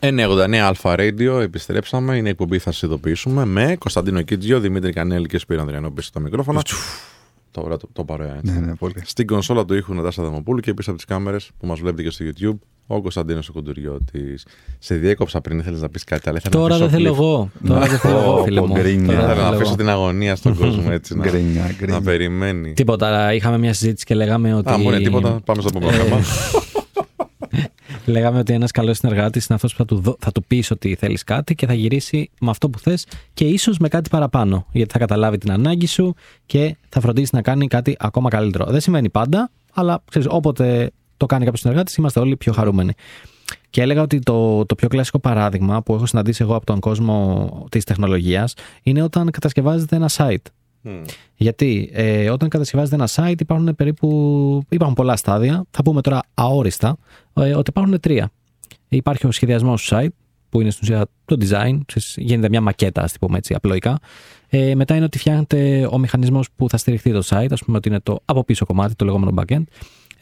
989 0.00 0.54
Αλφα 0.54 0.94
Radio, 0.98 1.40
επιστρέψαμε. 1.42 2.16
Είναι 2.16 2.28
η 2.28 2.30
εκπομπή 2.30 2.58
θα 2.58 2.72
σα 2.72 2.86
ειδοποιήσουμε 2.86 3.44
με 3.44 3.76
Κωνσταντίνο 3.78 4.22
Κίτζιο, 4.22 4.60
Δημήτρη 4.60 4.92
Κανέλη 4.92 5.26
και 5.26 5.38
Σπύρο 5.38 5.60
Ανδριανό 5.60 5.90
πίσω 5.90 6.08
στα 6.08 6.20
μικρόφωνα. 6.20 6.62
Τώρα 7.50 7.76
το, 7.76 7.88
το 7.92 8.04
παρέα 8.04 8.36
έτσι. 8.36 8.52
Ναι, 8.52 8.66
ναι, 8.66 8.74
πολύ. 8.74 8.94
Στην 9.04 9.26
κονσόλα 9.26 9.64
του 9.64 9.74
ήχου 9.74 9.94
Νατάσα 9.94 10.22
Δαμοπούλου 10.22 10.60
και 10.60 10.74
πίσω 10.74 10.90
από 10.90 10.98
τις 10.98 11.08
κάμερες 11.08 11.50
που 11.58 11.66
μας 11.66 11.80
βλέπετε 11.80 12.02
και 12.02 12.10
στο 12.10 12.24
YouTube, 12.28 12.58
ο 12.86 13.00
Κωνσταντίνος 13.00 13.48
ο 13.48 13.52
Κουντουριώτης. 13.52 14.46
Σε 14.78 14.94
διέκοψα 14.94 15.40
πριν, 15.40 15.58
ήθελε 15.58 15.78
να 15.78 15.88
πεις 15.88 16.04
κάτι, 16.04 16.28
αλλά 16.28 16.38
ήθελα 16.38 16.54
Τώρα 16.62 16.78
να 16.78 16.86
δεν 16.86 16.86
αφήσω 16.88 17.02
θέλω 17.02 17.14
clip. 17.14 17.18
εγώ. 17.18 17.50
Τώρα 17.68 17.86
δεν 17.86 17.98
θέλω 17.98 18.18
εγώ, 18.18 18.34
Πω, 18.36 18.42
φίλε 18.44 18.60
πω, 18.60 18.66
μου. 18.66 18.74
γκρίνια. 18.74 19.14
Τώρα 19.14 19.26
δεν 19.26 19.30
Ήθελα 19.30 19.34
να 19.36 19.44
θέλω 19.44 19.54
αφήσω 19.54 19.66
εγώ. 19.68 19.76
την 19.76 19.88
αγωνία 19.88 20.36
στον 20.36 20.56
κόσμο 20.56 20.82
έτσι. 20.90 21.16
να, 21.16 21.24
Γκρίνια, 21.28 21.72
γκρίνια. 21.76 21.94
να 21.94 22.02
περιμένει. 22.02 22.72
Τίποτα. 22.72 23.34
Είχαμε 23.34 23.58
μια 23.58 23.72
συζήτηση 23.72 24.04
και 24.04 24.14
λέγαμε 24.14 24.54
ότι. 24.54 24.72
Α, 24.72 24.78
μου 24.78 24.88
είναι 24.90 25.00
τίποτα. 25.00 25.40
Πάμε 25.44 25.60
στο 25.62 25.70
επόμενο 25.76 26.02
θέμα. 26.02 26.20
Λέγαμε 28.04 28.38
ότι 28.38 28.52
ένας 28.52 28.70
καλός 28.70 28.96
συνεργάτης 28.96 29.46
είναι 29.46 29.54
αυτός 29.54 29.72
που 29.72 29.78
θα 29.78 29.84
του, 29.84 30.00
δω- 30.00 30.16
θα 30.20 30.32
του 30.32 30.44
πεις 30.44 30.70
ότι 30.70 30.94
θέλεις 30.94 31.24
κάτι 31.24 31.54
και 31.54 31.66
θα 31.66 31.74
γυρίσει 31.74 32.30
με 32.40 32.50
αυτό 32.50 32.70
που 32.70 32.78
θες 32.78 33.06
και 33.34 33.44
ίσως 33.44 33.78
με 33.78 33.88
κάτι 33.88 34.08
παραπάνω. 34.10 34.66
Γιατί 34.72 34.92
θα 34.92 34.98
καταλάβει 34.98 35.38
την 35.38 35.52
ανάγκη 35.52 35.86
σου 35.86 36.14
και 36.46 36.76
θα 36.88 37.00
φροντίσει 37.00 37.30
να 37.34 37.42
κάνει 37.42 37.66
κάτι 37.66 37.96
ακόμα 37.98 38.28
καλύτερο. 38.30 38.64
Δεν 38.66 38.80
σημαίνει 38.80 39.10
πάντα, 39.10 39.50
αλλά 39.72 40.02
ξέρεις, 40.10 40.28
όποτε 40.30 40.90
το 41.16 41.26
το 41.26 41.26
κάνει 41.26 41.44
κάποιος 41.44 41.60
συνεργάτης, 41.60 41.94
είμαστε 41.94 42.20
όλοι 42.20 42.36
πιο 42.36 42.52
χαρούμενοι. 42.52 42.92
Και 43.70 43.82
έλεγα 43.82 44.02
ότι 44.02 44.18
το, 44.18 44.66
το 44.66 44.74
πιο 44.74 44.88
κλασικό 44.88 45.18
παράδειγμα 45.18 45.82
που 45.82 45.94
έχω 45.94 46.06
συναντήσει 46.06 46.42
εγώ 46.42 46.54
από 46.54 46.66
τον 46.66 46.80
κόσμο 46.80 47.66
της 47.70 47.84
τεχνολογίας 47.84 48.54
είναι 48.82 49.02
όταν 49.02 49.30
κατασκευάζεται 49.30 49.96
ένα 49.96 50.10
site. 50.16 50.46
Γιατί 51.34 51.90
ε, 51.92 52.30
όταν 52.30 52.48
κατασκευάζεται 52.48 52.94
ένα 52.94 53.08
site 53.14 53.40
υπάρχουν 53.40 53.74
περίπου 53.74 54.62
υπάρχουν 54.68 54.96
πολλά 54.96 55.16
στάδια. 55.16 55.64
Θα 55.70 55.82
πούμε 55.82 56.00
τώρα 56.00 56.20
αόριστα 56.34 56.96
ε, 57.34 57.54
ότι 57.54 57.70
υπάρχουν 57.70 58.00
τρία. 58.00 58.30
Υπάρχει 58.88 59.26
ο 59.26 59.30
σχεδιασμός 59.30 59.82
του 59.82 59.94
site, 59.94 60.08
που 60.48 60.60
είναι 60.60 60.70
στην 60.70 60.88
ουσία 60.92 61.06
το 61.24 61.36
design, 61.40 61.78
γίνεται 62.16 62.48
μια 62.48 62.60
μακέτα, 62.60 63.02
ας 63.02 63.18
πούμε 63.20 63.38
έτσι, 63.38 63.54
απλοϊκά. 63.54 63.98
Ε, 64.48 64.74
μετά 64.74 64.94
είναι 64.94 65.04
ότι 65.04 65.18
φτιάχνεται 65.18 65.88
ο 65.90 65.98
μηχανισμός 65.98 66.48
που 66.56 66.68
θα 66.68 66.76
στηριχθεί 66.76 67.12
το 67.12 67.22
site, 67.24 67.48
ας 67.50 67.64
πούμε 67.64 67.76
ότι 67.76 67.88
είναι 67.88 68.00
το 68.00 68.20
από 68.24 68.44
πίσω 68.44 68.66
κομμάτι, 68.66 68.94
το 68.94 69.04
λεγόμενο 69.04 69.32
backend. 69.36 69.62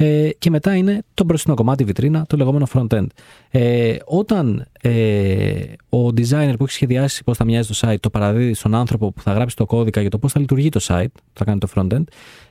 Ε, 0.05 0.31
και 0.39 0.51
μετά 0.51 0.77
είναι 0.77 1.03
το 1.15 1.25
μπροστινό 1.25 1.55
κομμάτι, 1.55 1.85
βιτρίνα, 1.85 2.25
το 2.29 2.37
λεγόμενο 2.37 2.67
front-end. 2.73 3.07
Ε, 3.51 3.97
όταν 4.05 4.67
ε, 4.81 5.63
ο 5.89 6.07
designer 6.07 6.55
που 6.59 6.65
έχει 6.65 6.73
σχεδιάσει 6.73 7.25
πώς 7.25 7.37
θα 7.37 7.45
μοιάζει 7.45 7.69
το 7.69 7.75
site 7.81 7.97
το 8.01 8.11
παραδίδει 8.11 8.55
στον 8.55 8.75
άνθρωπο 8.75 9.13
που 9.13 9.21
θα 9.21 9.33
γράψει 9.33 9.57
το 9.57 9.67
κώδικα 9.67 10.01
για 10.01 10.11
το 10.11 10.19
πώς 10.19 10.33
θα 10.33 10.41
λειτουργεί 10.41 10.69
το 10.69 10.81
site, 10.83 11.13
που 11.13 11.39
θα 11.39 11.45
κάνει 11.45 11.59
το 11.59 11.69
front-end, 11.75 12.03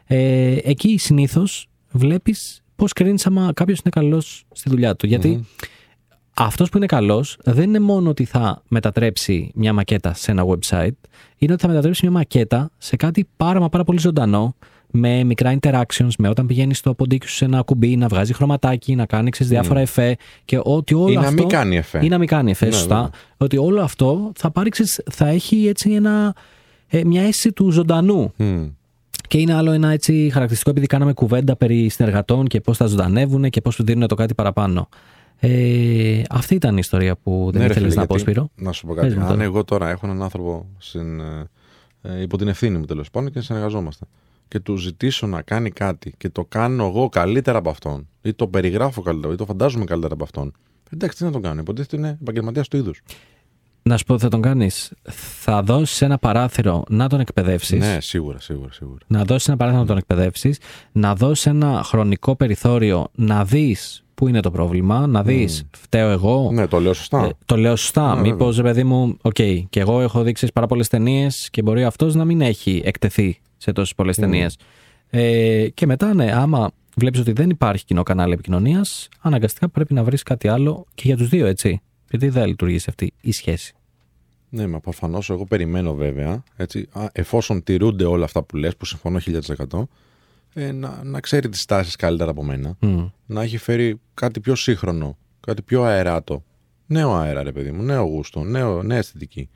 ε, 0.06 0.58
εκεί 0.64 0.97
συνήθως 0.97 1.68
βλέπεις 1.91 2.62
πώς 2.76 2.93
κρίνεις 2.93 3.26
άμα 3.26 3.52
κάποιος 3.54 3.80
είναι 3.80 3.89
καλός 3.89 4.43
στη 4.52 4.70
δουλειά 4.70 4.95
του. 4.95 5.06
Γιατί 5.06 5.45
αυτός 6.36 6.70
που 6.70 6.78
είναι 6.78 6.86
καλός 6.86 7.38
δεν 7.43 7.64
είναι 7.64 7.80
μόνο 7.80 8.10
ότι 8.10 8.26
θα 8.26 8.62
μετατρέψει 8.68 9.52
μια 9.56 9.74
μακέτα 9.74 10.14
σε 10.14 10.32
ένα 10.32 10.43
website, 10.45 10.97
είναι 11.38 11.54
ότι 11.54 11.62
θα 11.62 11.68
μετατρέψει 11.68 11.99
μια 12.04 12.12
μακέτα 12.12 12.72
σε 12.78 12.95
κάτι 12.95 13.28
πάρα 13.38 13.60
μα 13.60 13.70
πάρα 13.70 13.84
πολύ 13.84 13.99
ζωντανό, 13.99 14.56
με 14.92 15.24
μικρά 15.24 15.58
interactions, 15.60 16.10
με 16.18 16.30
όταν 16.30 16.46
πηγαίνει 16.46 16.74
στο 16.74 16.94
ποντίκι 16.94 17.28
σου 17.28 17.36
σε 17.36 17.46
ένα 17.46 17.62
κουμπί, 17.62 17.96
να 17.96 18.08
βγάζει 18.08 18.34
χρωματάκι, 18.34 18.96
να 18.96 19.06
κάνει 19.06 19.30
ξέρεις, 19.30 19.52
διάφορα 19.52 19.80
εφέ 19.80 20.16
και 20.46 20.60
ότι 20.64 20.94
όλο 20.94 21.12
Ή 21.12 21.16
αυτό. 21.16 21.30
να 21.30 21.32
μην 21.36 21.48
κάνει 21.48 21.78
εφέ. 21.78 22.00
Ή 22.06 22.08
να 22.08 22.18
μην 22.18 22.28
κάνει 22.28 22.52
εφέ, 22.52 22.66
Ναι, 22.66 22.72
σωστά. 22.72 22.96
βέβαια. 22.96 23.10
Ότι 23.38 23.58
όλο 23.58 23.82
αυτό 23.82 24.32
θα 24.36 24.52
πάρει, 24.52 24.70
ξέρεις, 24.70 25.02
θα 25.12 25.28
έχει 25.28 25.68
έτσι 25.68 25.92
ένα, 25.92 26.36
ε, 26.88 27.04
μια 27.06 27.22
αίσθηση 27.22 27.52
του 27.52 27.72
ζωντανού. 27.72 28.34
Μμ. 28.38 28.66
Και 29.28 29.38
είναι 29.38 29.54
άλλο 29.54 29.72
ένα 29.72 29.89
έτσι 29.92 30.30
χαρακτηριστικό 30.32 30.70
επειδή 30.70 30.86
κάναμε 30.88 31.14
κουβέντα 31.14 31.56
περί 31.56 31.89
συνεργατών 31.89 32.48
και 32.48 32.62
πώς 32.62 32.78
θα 32.78 32.86
ζωντανεύουν 32.86 33.50
και 33.50 33.62
πώς 33.62 33.74
σου 33.74 33.84
δίνουν 33.84 34.08
το 34.08 34.16
κάτι 34.16 34.34
παραπάνω. 34.34 34.89
Ε, 35.44 36.22
αυτή 36.30 36.56
ήταν 36.56 36.74
η 36.76 36.80
ιστορία 36.80 37.16
που 37.16 37.50
δεν 37.52 37.62
Ναι, 37.62 37.68
ρε 37.68 37.74
ήθελες 37.74 37.89
φίλε, 37.92 38.02
να 38.02 38.08
πω, 38.08 38.16
γιατί- 38.16 38.32
Σπύρο. 38.32 38.50
Να 38.56 38.72
σου 38.72 38.86
πω 38.88 38.94
Πες 38.94 39.04
κάτι. 39.04 39.16
μου 39.16 39.22
Αν 39.22 39.28
τώρα. 39.32 39.44
εγώ 39.44 39.64
τώρα 39.64 39.89
έχω 39.89 40.06
έναν 40.06 40.22
άνθρωπο 40.24 40.66
στην, 40.78 41.20
ε, 41.20 41.50
ε, 42.02 42.22
υπό 42.22 42.38
την 42.38 42.48
ευθύνη 42.48 42.78
μου 42.78 42.86
τέλος 42.86 43.10
πάντων 43.10 43.32
και 43.32 43.39
συνεργαζόμαστε 43.42 44.06
και 44.52 44.60
του 44.60 44.76
ζητήσω 44.76 45.28
να 45.28 45.41
κάνει 45.41 45.70
κάτι 45.70 46.14
και 46.18 46.30
το 46.30 46.45
κάνω 46.45 46.86
εγώ 46.86 47.10
καλύτερα 47.10 47.58
από 47.58 47.70
αυτόν 47.70 48.08
ή 48.22 48.34
το 48.34 48.47
περιγράφω 48.47 49.02
καλύτερα 49.02 49.34
ή 49.34 49.36
το 49.36 49.45
φαντάζομαι 49.45 49.86
καλύτερα 49.86 50.14
από 50.14 50.24
αυτόν. 50.24 50.54
Εντάξει, 50.93 51.18
τι 51.18 51.24
να 51.24 51.32
τον 51.32 51.41
κάνω. 51.41 51.62
Υποτίθεται 51.62 51.97
είναι 51.97 52.18
επαγγελματίας 52.22 52.68
του 52.68 52.78
είδους. 52.78 53.02
Να 53.84 53.97
σου 53.97 54.04
πω 54.04 54.16
τι 54.16 54.22
θα 54.22 54.28
τον 54.28 54.41
κάνεις. 54.41 54.91
Θα 55.41 55.64
δώσεις 55.64 56.02
ένα 56.02 56.18
παράθυρο 56.18 56.84
να 56.89 57.10
τον 57.10 57.20
εκπαιδεύσεις. 57.20 57.80
Ναι, 57.80 57.97
σίγουρα, 58.02 58.39
σίγουρα, 58.39 58.72
σίγουρα. 58.72 58.99
Να 59.08 59.24
δώσεις 59.24 59.47
ένα 59.47 59.58
παράθυρο 59.58 59.82
να 59.82 59.88
τον 59.88 59.97
εκπαιδεύσεις. 59.97 60.60
Να 60.91 61.16
δώσεις 61.16 61.45
ένα 61.45 61.84
χρονικό 61.84 62.36
περιθώριο 62.36 63.08
να 63.16 63.45
δεις 63.45 64.04
πού 64.14 64.28
είναι 64.28 64.39
το 64.39 64.52
πρόβλημα. 64.52 65.08
Να 65.08 65.24
δεις, 65.24 65.64
φταίω 65.78 66.10
εγώ. 66.10 66.49
Ναι, 66.54 66.68
το 66.68 66.80
λέω 66.80 66.93
σωστά. 66.93 67.26
Ε, 67.26 67.32
το 67.45 67.58
λέω 67.58 67.76
σωστά. 67.76 68.16
Ναι, 68.16 68.22
Μήπως, 68.22 68.56
ρε 68.56 68.64
παιδί 68.64 68.84
μου, 68.84 69.18
οκ, 69.22 69.34
και 69.70 69.80
εγώ 69.80 70.02
έχω 70.02 70.24
δει 70.24 70.48
πάρα 70.54 70.68
πολλές 70.68 70.88
ταινίες 70.88 71.49
και 71.52 71.62
μπορεί 71.62 71.84
αυτός 71.84 72.16
να 72.16 72.26
μην 72.26 72.41
έχει 72.41 72.82
εκτεθεί 72.86 73.39
σε 73.62 73.72
τόσες 73.72 73.95
πολλές 73.95 74.16
ταινίες. 74.16 74.57
Ε, 75.09 75.70
και 75.70 75.86
μετά, 75.86 76.14
ναι, 76.14 76.32
άμα 76.32 76.72
βλέπεις 76.95 77.20
ότι 77.20 77.32
δεν 77.32 77.49
υπάρχει 77.49 77.86
κοινό 77.86 78.03
κανάλι 78.03 78.34
επικοινωνίας, 78.34 79.09
αναγκαστικά 79.20 79.70
πρέπει 79.70 79.93
να 79.93 80.03
βρεις 80.03 80.24
κάτι 80.24 80.47
άλλο 80.47 80.86
και 80.93 81.03
για 81.05 81.18
τους 81.18 81.30
δύο, 81.30 81.45
έτσι. 81.45 81.82
Γιατί 82.09 82.28
δεν 82.28 82.41
θα 82.41 82.47
λειτουργήσει 82.47 82.86
αυτή 82.89 83.14
η 83.22 83.32
σχέση. 83.32 83.74
Ναι, 84.49 84.68
μα 84.68 84.80
προφανώς 84.80 85.30
εγώ 85.30 85.45
περιμένω 85.45 85.93
βέβαια, 85.93 86.43
έτσι, 86.55 86.88
α, 86.91 87.05
εφόσον 87.12 87.64
τηρούνται 87.64 88.05
όλα 88.05 88.26
αυτά 88.26 88.43
που 88.43 88.57
λες, 88.57 88.76
που 88.76 88.86
συμφωνώ 88.86 89.20
1000%, 89.20 89.88
ε, 90.53 90.72
να, 90.72 91.03
να 91.03 91.20
ξέρει 91.20 91.49
τις 91.49 91.66
τάσεις 91.66 91.95
καλύτερα 91.95 92.32
από 92.32 92.43
μένα, 92.43 92.76
Μμ. 92.80 93.07
να 93.26 93.41
έχει 93.41 93.57
φέρει 93.57 93.99
κάτι 94.14 94.39
πιο 94.39 94.55
σύγχρονο, 94.55 95.18
κάτι 95.39 95.62
πιο 95.62 95.84
αεράτο. 95.84 96.43
Νέο 96.86 97.14
αέρα, 97.14 97.43
ρε 97.43 97.51
παιδί 97.51 97.72
μου, 97.72 97.84
νέο 97.84 98.03
γούστο, 98.03 98.43
νέο, 98.43 98.84
νέα 98.84 98.97
αισθητική. 98.97 99.49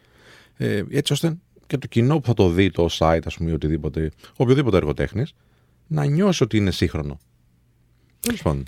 Ε, 0.57 0.83
έτσι 0.89 1.13
ώστε 1.13 1.37
και 1.68 1.78
το 1.78 1.88
κοινό 1.88 2.20
που 2.20 2.26
θα 2.28 2.34
το 2.34 2.49
δει, 2.49 2.72
το 2.72 2.88
site, 2.97 3.20
ας 3.26 3.36
πούμε, 3.38 3.49
ή 3.51 3.53
οτιδήποτε, 3.53 4.11
οποιοδήποτε 4.38 4.78
εργοτέχνης, 4.78 5.34
να 5.88 6.05
νιώσει 6.05 6.43
ότι 6.43 6.57
είναι 6.57 6.72
σύγχρονο. 6.72 7.18
Τέλος 8.20 8.41
πάντων. 8.41 8.63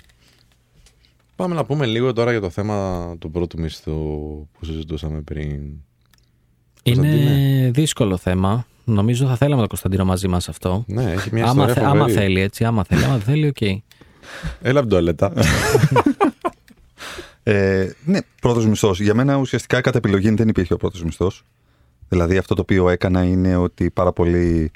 Πάμε 1.36 1.54
να 1.54 1.64
πούμε 1.64 1.86
λίγο 1.86 2.12
τώρα 2.12 2.30
για 2.30 2.40
το 2.40 2.50
θέμα 2.50 3.16
του 3.18 3.30
πρώτου 3.30 3.60
μισθού 3.60 3.92
που 4.58 4.64
συζητούσαμε 4.64 5.20
πριν. 5.20 5.50
Είναι 6.82 6.96
Κωνσταντίνε. 6.96 7.70
δύσκολο 7.74 8.16
θέμα. 8.16 8.66
Νομίζω 8.84 9.26
θα 9.26 9.36
θέλαμε 9.36 9.58
τον 9.60 9.68
Κωνσταντίνο 9.68 10.04
μαζί 10.04 10.28
μας 10.28 10.48
αυτό. 10.48 10.84
Ναι, 10.86 11.12
έχει 11.12 11.28
μια 11.32 11.44
άμα, 11.44 11.50
ιστορία 11.66 11.74
θε- 11.74 11.84
φοβερή. 11.84 12.00
άμα 12.00 12.20
θέλει, 12.20 12.40
έτσι. 12.40 12.64
Άμα 12.64 12.84
θέλει, 12.84 13.04
άμα 13.04 13.12
δεν 13.16 13.22
θέλει, 13.22 13.46
οκ. 13.46 13.60
Έλα 14.62 14.78
από 14.80 14.80
την 14.80 14.88
τουαλέτα. 14.88 15.32
Ε, 17.42 17.90
ναι, 18.04 18.18
πρώτος 18.40 18.66
μισθός. 18.66 19.00
Για 19.00 19.14
μένα 19.14 19.36
ουσιαστικά 19.36 19.80
κατά 19.80 19.98
επιλογή 19.98 20.30
δεν 20.30 20.48
υπήρχε 20.48 20.72
ο 20.72 20.76
πρώτος 20.76 21.04
μισθός. 21.04 21.44
Δηλαδή 22.08 22.36
αυτό 22.36 22.54
το 22.54 22.60
οποίο 22.60 22.88
έκανα 22.88 23.22
είναι 23.22 23.56
ότι 23.56 23.90
πάρα 23.90 24.12
πολύ 24.12 24.70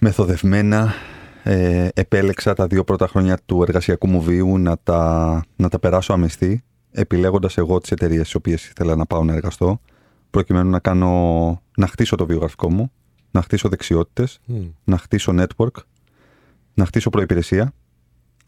μεθοδευμένα 0.00 0.94
ε, 1.42 1.88
επέλεξα 1.94 2.54
τα 2.54 2.66
δύο 2.66 2.84
πρώτα 2.84 3.06
χρόνια 3.06 3.38
του 3.46 3.62
εργασιακού 3.62 4.08
μου 4.08 4.22
βίου 4.22 4.58
να 4.58 4.78
τα, 4.82 5.44
να 5.56 5.68
τα 5.68 5.78
περάσω 5.78 6.12
αμυστή, 6.12 6.62
επιλέγοντας 6.90 7.56
εγώ 7.56 7.78
τις 7.80 7.90
εταιρείες 7.90 8.20
στις 8.20 8.34
οποίες 8.34 8.68
ήθελα 8.68 8.96
να 8.96 9.06
πάω 9.06 9.24
να 9.24 9.32
εργαστώ, 9.34 9.80
προκειμένου 10.30 10.70
να, 10.70 10.78
κάνω, 10.78 11.62
να 11.76 11.86
χτίσω 11.86 12.16
το 12.16 12.26
βιογραφικό 12.26 12.70
μου, 12.70 12.92
να 13.30 13.42
χτίσω 13.42 13.68
δεξιότητες, 13.68 14.40
Μμ. 14.44 14.64
να 14.84 14.98
χτίσω 14.98 15.34
network, 15.36 15.82
να 16.74 16.84
χτίσω 16.84 17.10
προϋπηρεσία. 17.10 17.72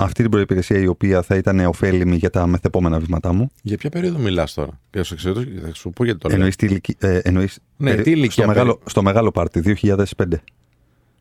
Αυτή 0.00 0.22
την 0.22 0.30
προϋπηρεσία 0.30 0.78
η 0.78 0.86
οποία 0.86 1.22
θα 1.22 1.36
ήταν 1.36 1.58
ωφέλιμη 1.60 2.16
για 2.16 2.30
τα 2.30 2.46
μεθεπόμενα 2.46 2.98
βήματά 2.98 3.32
μου. 3.32 3.50
Για 3.62 3.76
ποια 3.76 3.90
περίοδο 3.90 4.18
μιλάς 4.18 4.54
τώρα; 4.54 4.80
Για 4.92 5.04
σου 5.04 5.14
εξαιρετώ, 5.14 5.40
θα 5.66 5.74
σου 5.74 5.90
πω 5.90 6.04
γιατί 6.04 6.18
το 6.20 6.28
λέω. 6.28 6.36
Εννοείς, 6.36 6.56
τη 6.56 6.66
ηλικία- 6.66 6.94
ε, 6.98 7.18
εννοείς 7.18 7.58
Ναι, 7.76 7.90
ε, 7.90 7.94
τι 8.02 8.10
ηλικία 8.10 8.30
στο, 8.30 8.46
μεγάλο, 8.46 8.74
περί- 8.74 8.90
στο 8.90 9.02
μεγάλο 9.02 9.30
πάρτι, 9.30 9.60
2005. 9.60 10.40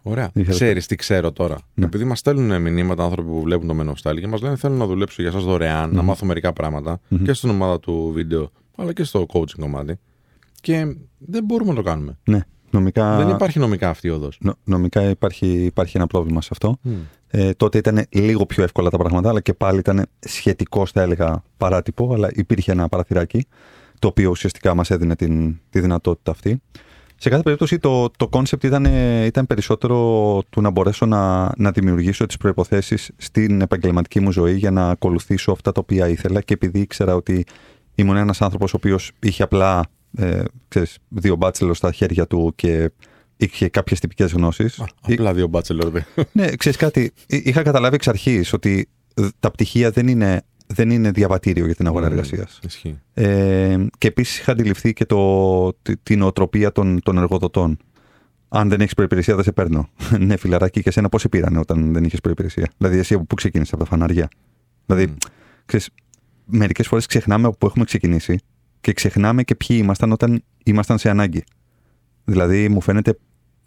Ωραία. 0.04 0.30
Είχα 0.34 0.52
Ξέρεις 0.52 0.88
τι 0.88 0.96
ξέρω 0.96 1.32
τώρα. 1.32 1.58
Ναι. 1.74 1.86
Επειδή 1.86 2.04
μας 2.04 2.20
στέλνουν 2.20 2.62
μηνύματα 2.62 3.04
άνθρωποι 3.04 3.30
που 3.30 3.42
βλέπουν 3.42 3.68
το 3.68 3.76
Men 3.80 3.88
of 3.94 4.12
Style 4.12 4.20
και 4.20 4.28
μας 4.28 4.42
λένε 4.42 4.56
θέλω 4.56 4.76
να 4.76 4.86
δουλέψω 4.86 5.22
για 5.22 5.32
εσά 5.32 5.40
δωρεάν, 5.40 5.94
να 5.94 6.02
μάθω 6.02 6.26
μερικά 6.26 6.54
πράγματα 6.54 7.00
και 7.24 7.34
στην 7.34 7.50
ομάδα 7.50 7.80
του 7.80 8.12
βίντεο, 8.14 8.52
αλλά 8.76 8.94
και 8.94 9.04
στο 9.04 9.26
coaching 9.34 9.60
κομμάτι. 9.60 9.96
Και 10.62 10.96
δεν 11.18 11.44
μπορούμε 11.44 11.70
να 11.70 11.76
το 11.76 11.82
κάνουμε. 11.84 12.18
Ναι, 12.24 12.40
νομικά, 12.70 13.18
Δεν 13.18 13.30
υπάρχει 13.30 13.60
νομικά 13.60 13.90
αυτή 13.90 14.08
η 14.08 14.10
οδός. 14.10 14.38
νο- 14.42 14.58
νομικά 14.64 15.10
υπάρχει, 15.10 15.48
υπάρχει 15.48 15.98
ένα 15.98 16.08
πρόβλημα 16.08 16.42
σε 16.42 16.50
αυτό. 16.52 16.78
Ε, 17.30 17.52
τότε 17.54 17.78
ήταν 17.78 18.06
λίγο 18.10 18.46
πιο 18.46 18.64
εύκολα 18.64 18.90
τα 18.90 18.98
πράγματα, 18.98 19.30
αλλά 19.30 19.42
και 19.42 19.54
πάλι 19.54 19.80
ήταν 19.80 20.06
σχετικό, 20.20 20.86
θα 20.86 21.02
έλεγα, 21.02 21.44
παράτυπο, 21.58 22.14
αλλά 22.14 22.30
υπήρχε 22.34 22.72
ένα 22.72 22.90
παραθυράκι, 22.90 23.46
το 24.00 24.08
οποίο 24.08 24.30
ουσιαστικά 24.30 24.74
μας 24.74 24.92
έδινε 24.92 25.16
την, 25.16 25.60
τη 25.70 25.80
δυνατότητα 25.80 26.32
αυτή. 26.32 26.62
Σε 27.20 27.30
κάθε 27.30 27.44
περίπτωση 27.44 27.80
το, 27.80 28.10
το 28.10 28.30
concept 28.32 28.64
ήταν, 28.64 28.86
ε, 28.86 29.26
ήταν 29.26 29.48
περισσότερο 29.48 29.98
του 30.50 30.62
να 30.62 30.70
μπορέσω 30.70 31.06
να, 31.06 31.52
να 31.58 31.72
δημιουργήσω 31.72 32.26
τις 32.26 32.38
προϋποθέσεις 32.38 33.12
στην 33.18 33.62
επαγγελματική 33.62 34.20
μου 34.20 34.32
ζωή 34.32 34.56
για 34.58 34.72
να 34.72 34.90
ακολουθήσω 34.90 35.52
αυτά 35.52 35.72
τα 35.72 35.82
οποία 35.82 36.08
ήθελα 36.08 36.42
και 36.42 36.54
επειδή 36.54 36.80
ήξερα 36.80 37.16
ότι 37.16 37.46
ήμουν 37.96 38.16
ένας 38.16 38.42
άνθρωπος 38.42 38.74
ο 38.74 38.78
οποίος 38.78 39.12
είχε 39.20 39.44
απλά 39.44 39.86
ε, 40.18 40.44
ξέρεις, 40.68 40.98
δύο 41.08 41.36
μπάτσελο 41.36 41.74
στα 41.74 41.92
χέρια 41.92 42.28
του 42.28 42.54
και 42.56 42.92
είχε 43.38 43.70
κάποιες 43.70 44.00
τυπικές 44.00 44.32
γνώσεις. 44.32 44.84
Απλά 45.02 45.34
δύο 45.34 45.50
bachelor. 45.52 45.90
δε. 45.92 46.02
Ναι, 46.32 46.56
ξέρεις 46.56 46.78
κάτι. 46.78 47.12
εί- 47.28 47.48
Είχα 47.48 47.62
καταλάβει 47.62 47.96
εξ 47.96 48.08
αρχής 48.08 48.54
ότι 48.54 48.90
ε, 49.14 49.28
τα 49.40 49.52
πτυχία 49.52 49.92
δεν 49.92 50.08
είναι, 50.08 50.42
δεν 50.68 50.90
είναι 50.90 51.12
διαβατήριο 51.12 51.66
για 51.66 51.76
την 51.76 51.88
αγορά 51.88 52.06
εργασίας. 52.06 52.60
Ισχύει. 52.66 53.00
Ε, 53.14 53.78
και 53.98 54.08
επίσης 54.08 54.40
είχα 54.40 54.52
αντιληφθεί 54.52 54.94
και 54.94 55.06
το, 55.06 55.74
τη- 55.82 55.98
την 55.98 56.22
οτροπία 56.22 56.72
των, 56.72 57.00
των 57.04 57.18
εργοδοτών. 57.18 57.78
Αν 58.50 58.70
δεν 58.70 58.82
έχεις 58.82 58.94
προπηρεσία, 58.94 59.36
δεν 59.36 59.44
σε 59.44 59.52
παίρνω. 59.52 59.90
ναι, 60.20 60.38
φιλαράκι, 60.38 60.82
και 60.82 60.90
εσένα 60.90 61.10
πώς 61.10 61.22
σε 61.22 61.30
πήρανε 61.30 61.60
όταν 61.60 61.94
δεν 61.94 62.04
είχες 62.04 62.20
προπηρεσία. 62.20 62.72
Δηλαδή, 62.78 62.98
εσύ 62.98 63.14
από 63.14 63.24
πού 63.26 63.36
ξεκίνησες, 63.36 63.74
από 63.74 63.84
τα 63.84 63.90
φανάρια; 63.90 64.28
Δηλαδή, 64.86 65.14
ξέρεις, 65.66 65.90
μερικές 66.46 66.88
φορές 66.88 67.06
ξεχνάμε 67.06 67.48
από 67.48 67.58
πού 67.58 67.66
έχουμε 67.66 67.86
ξεκινήσει 67.86 68.40
και 68.82 68.94
ξεχνάμε 68.94 69.44
και 69.44 69.56
ποιοι 69.56 69.78
ήμασταν 69.82 70.12
όταν 70.12 70.44
ήμασταν 70.64 70.98
σε 70.98 71.10
ανάγκη. 71.10 71.44
Δηλαδή, 72.24 72.70
μου 72.70 72.82
φαίνεται 72.82 73.18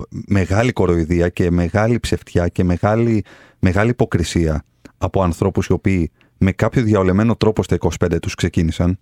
μεγάλη 0.08 0.72
κοροϊδία 0.72 1.28
και 1.28 1.50
μεγάλη 1.50 2.00
ψευτιά 2.00 2.48
και 2.48 2.64
μεγάλη, 2.64 3.24
μεγάλη 3.58 3.90
υποκρισία 3.90 4.64
από 4.98 5.22
ανθρώπους 5.22 5.66
οι 5.66 5.72
οποίοι 5.72 6.10
με 6.38 6.52
κάποιο 6.52 6.82
διαολεμένο 6.82 7.36
τρόπο 7.36 7.62
στα 7.62 7.76
25 7.80 8.18
τους 8.20 8.34
ξεκίνησαν 8.34 8.98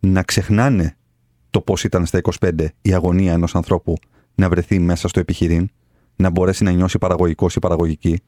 να 0.00 0.22
ξεχνάνε 0.22 0.96
το 1.50 1.60
πώς 1.60 1.84
ήταν 1.84 2.06
στα 2.06 2.20
25 2.40 2.66
η 2.82 2.94
αγωνία 2.94 3.32
ενός 3.32 3.54
ανθρώπου 3.54 3.94
να 4.34 4.48
βρεθεί 4.48 4.78
μέσα 4.78 5.08
στο 5.08 5.20
επιχειρήν, 5.20 5.70
να 6.16 6.30
μπορέσει 6.30 6.64
να 6.64 6.70
νιώσει 6.70 6.98
παραγωγικός 6.98 7.54
ή 7.54 7.58
παραγωγική, 7.58 8.20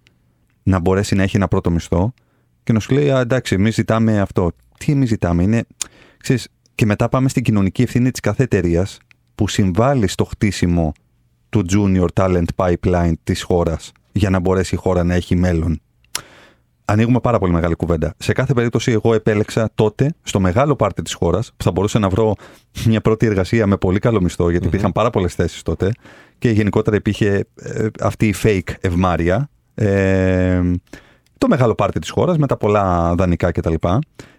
να 0.63 0.79
μπορέσει 0.79 1.15
να 1.15 1.23
έχει 1.23 1.37
ένα 1.37 1.49
πρώτο 1.49 1.71
μισθό 1.71 2.15
και 2.63 2.73
να 2.73 2.81
σου 2.81 2.95
λέει 2.95 3.11
Α, 3.11 3.21
εντάξει, 3.21 3.55
εμείς 3.55 3.75
ζητάμε 3.75 4.21
αυτό. 4.21 4.53
Τι 4.79 4.93
εμείς 4.93 5.09
ζητάμε, 5.09 5.43
είναι. 5.43 5.65
Ξέρεις, 6.17 6.49
και 6.75 6.87
μετά 6.87 7.09
πάμε 7.09 7.29
στην 7.29 7.43
κοινωνική 7.43 7.83
ευθύνη 7.83 8.11
της 8.11 8.21
κάθε 8.21 8.43
εταιρείας 8.43 8.99
που 9.35 9.49
συμβάλλει 9.49 10.09
στο 10.09 10.25
χτίσιμο 10.25 10.93
του 11.57 11.65
junior 11.71 12.07
talent 12.15 12.45
pipeline 12.57 13.13
της 13.25 13.43
χώρας 13.43 13.93
για 14.13 14.31
να 14.31 14.39
μπορέσει 14.39 14.75
η 14.75 14.79
χώρα 14.79 15.05
να 15.05 15.15
έχει 15.15 15.37
μέλλον. 15.37 15.81
Ανοίγουμε 16.85 17.21
πάρα 17.21 17.39
πολύ 17.39 17.53
μεγάλη 17.53 17.75
κουβέντα. 17.75 18.15
Σε 18.19 18.33
κάθε 18.33 18.53
περίπτωση, 18.53 18.93
εγώ 18.93 19.15
επέλεξα 19.15 19.71
τότε, 19.75 20.15
στο 20.23 20.41
μεγάλο 20.41 20.77
πάρτι 20.77 21.03
της 21.03 21.15
χώρας, 21.15 21.53
που 21.57 21.65
θα 21.65 21.71
μπορούσα 21.71 21.99
να 21.99 22.09
βρω 22.09 22.35
μια 22.87 23.01
πρώτη 23.01 23.27
εργασία 23.27 23.67
με 23.67 23.77
πολύ 23.77 23.99
καλό 23.99 24.21
μισθό, 24.21 24.51
γιατί 24.51 24.67
υπήρχαν 24.67 24.93
πάρα 24.93 25.11
πολλές 25.11 25.35
θέσεις 25.35 25.63
τότε 25.63 25.91
και 26.39 26.51
γενικότερα 26.51 26.97
υπήρχε 26.97 27.47
ε, 27.55 27.87
αυτή 28.01 28.27
η 28.27 28.35
fake 28.43 28.75
ευμάρεια. 28.81 29.49
Ε, 29.75 30.61
το 31.39 31.49
μεγάλο 31.49 31.75
πάρτι 31.75 31.99
της 31.99 32.11
χώρας 32.11 32.39
με 32.39 32.47
τα 32.47 32.57
πολλά 32.57 33.15
δανεικά 33.15 33.53
κτλ. 33.53 33.75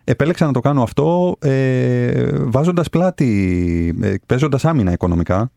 Επέλεξα 0.03 0.45
να 0.45 0.51
το 0.51 0.59
κάνω 0.59 0.83
αυτό 0.83 1.35
ε, 1.39 2.29
βάζοντας 2.33 2.89
πλάτη, 2.89 3.97
ε, 4.01 4.13
παίζοντας 4.25 4.65
άμυνα 4.65 4.91
οικονομικά 4.91 5.51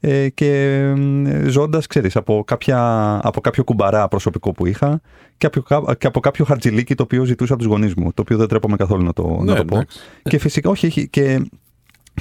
ε, 0.00 0.28
και 0.28 0.78
ε, 1.26 1.48
ζώντας, 1.48 1.86
ξέρεις, 1.86 2.16
από, 2.16 2.42
κάποια, 2.46 2.78
από 3.22 3.40
κάποιο 3.40 3.64
κουμπαρά 3.64 4.08
προσωπικό 4.08 4.52
που 4.52 4.66
είχα 4.66 5.00
και 5.38 5.46
από, 5.46 5.94
και 5.94 6.06
από 6.06 6.20
κάποιο 6.20 6.44
χαρτζιλίκι 6.44 6.94
το 6.94 7.02
οποίο 7.02 7.24
ζητούσα 7.24 7.52
από 7.54 7.62
τους 7.62 7.70
γονείς 7.70 7.94
μου, 7.94 8.12
το 8.12 8.22
οποίο 8.22 8.36
δεν 8.36 8.48
τρέπομαι 8.48 8.76
καθόλου 8.76 9.04
να 9.04 9.12
το, 9.12 9.28
να 9.28 9.52
Ναι, 9.52 9.54
το 9.54 9.64
πω. 9.64 9.74
εντάξει. 9.76 9.98
Και 10.22 10.38
φυσικά, 10.38 10.70
όχι, 10.70 10.86
όχι, 10.86 11.08
και, 11.08 11.50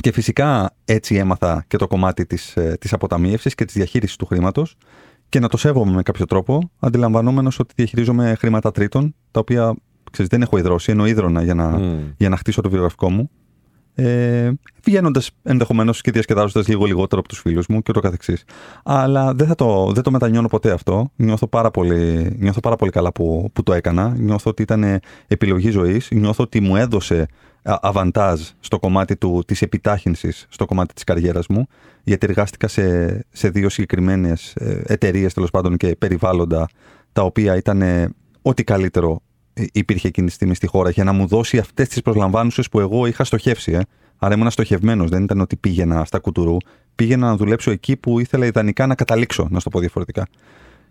και 0.02 0.12
φυσικά 0.12 0.76
έτσι 0.86 1.16
έμαθα 1.16 1.64
και 1.68 1.78
το 1.78 1.88
κομμάτι 1.88 2.26
της, 2.26 2.56
ε, 2.56 2.78
της 2.80 2.94
αποταμίευσης 2.94 3.56
και 3.56 3.66
της 3.66 3.74
διαχείρισης 3.74 4.16
του 4.16 4.26
χρήματος 4.26 4.76
και 5.30 5.40
να 5.40 5.48
το 5.48 5.58
σέβομαι 5.58 5.92
με 5.92 6.02
κάποιο 6.02 6.26
τρόπο, 6.26 6.72
αντιλαμβανόμενος 6.80 7.60
ότι 7.60 7.74
διαχειρίζομαι 7.76 8.36
χρήματα 8.40 8.72
τρίτων, 8.72 9.16
τα 9.32 9.40
οποία 9.40 9.76
ξέρεις, 10.12 10.32
δεν 10.32 10.42
έχω 10.42 10.58
ιδρώσει, 10.58 10.92
ενώ 10.92 11.06
ίδρωνα 11.06 11.44
για 11.44 11.54
να, 11.54 11.68
Μμ. 11.68 12.00
για 12.18 12.30
να 12.30 12.38
χτίσω 12.38 12.62
το 12.62 12.70
βιογραφικό 12.70 13.10
μου. 13.10 13.30
Ε, 14.00 14.52
Βγαίνοντα 14.84 15.22
ενδεχομένως 15.44 16.02
και 16.02 16.12
διασκεδάζοντας 16.12 16.68
λίγο 16.68 16.86
λιγότερο 16.86 17.20
από 17.20 17.30
τους 17.30 17.40
φίλους 17.40 17.68
μου 17.68 17.82
και 17.82 17.92
το 17.92 18.00
καθεξής. 18.00 18.44
Αλλά 18.84 19.34
δεν, 19.34 19.48
θα 19.48 19.56
το, 19.56 19.92
δεν 19.94 20.04
το 20.04 20.12
μετανιώνω 20.12 20.48
ποτέ 20.48 20.72
αυτό. 20.72 21.12
Νιώθω 21.16 21.48
πάρα 21.48 21.72
πολύ, 21.72 22.36
νιώθω 22.40 22.60
πάρα 22.60 22.76
πολύ 22.76 22.92
καλά 22.92 23.12
που, 23.12 23.50
που 23.54 23.64
το 23.64 23.74
έκανα. 23.74 24.14
Νιώθω 24.18 24.50
ότι 24.50 24.62
ήταν 24.62 25.00
επιλογή 25.28 25.70
ζωής. 25.70 26.08
Νιώθω 26.12 26.44
ότι 26.44 26.60
μου 26.60 26.76
έδωσε 26.76 27.28
αβαντάζ 27.64 28.42
στο 28.60 28.80
κομμάτι 28.80 29.16
του, 29.16 29.44
της 29.48 29.62
επιτάχυνσης, 29.62 30.46
στο 30.50 30.66
κομμάτι 30.66 30.94
της 30.94 31.04
καριέρας 31.04 31.48
μου, 31.48 31.68
γιατί 32.04 32.26
εργάστηκα 32.30 32.68
σε, 32.68 33.26
σε 33.32 33.50
δύο 33.50 33.70
συγκεκριμένες 33.70 34.54
ε, 34.56 34.82
εταιρείες 34.86 35.34
τέλος 35.34 35.50
πάντων 35.50 35.78
και 35.78 35.96
περιβάλλοντα, 35.96 36.70
τα 37.12 37.22
οποία 37.22 37.56
ήταν 37.56 37.82
ε, 37.82 38.10
ό,τι 38.42 38.64
καλύτερο 38.64 39.12
ε, 39.12 39.29
υπήρχε 39.72 40.08
εκείνη 40.08 40.28
τη 40.28 40.34
στιγμή 40.34 40.56
στη 40.56 40.68
χώρα 40.68 40.90
για 40.90 41.04
να 41.04 41.12
μου 41.12 41.28
δώσει 41.28 41.58
αυτές 41.58 41.88
τις 41.88 42.02
προσλαμβάνουσες 42.02 42.70
που 42.70 42.80
εγώ 42.80 43.06
είχα 43.06 43.24
στοχεύσει. 43.24 43.72
Ε. 43.72 43.82
Άρα 44.18 44.34
ήμουν 44.34 44.50
στοχευμένος. 44.50 45.10
Δεν 45.10 45.24
ήταν 45.24 45.40
ότι 45.40 45.56
πήγαινα 45.56 46.06
στα 46.06 46.20
κουτουρού. 46.20 46.58
Πήγαινα 46.96 47.28
να 47.28 47.36
δουλέψω 47.36 47.72
εκεί 47.72 47.96
που 47.98 48.20
ήθελα 48.20 48.46
ιδανικά 48.46 48.88
να 48.88 48.96
καταλήξω, 48.96 49.48
να 49.50 49.58
σου 49.58 49.64
το 49.64 49.70
πω 49.70 49.80
διαφορετικά. 49.80 50.28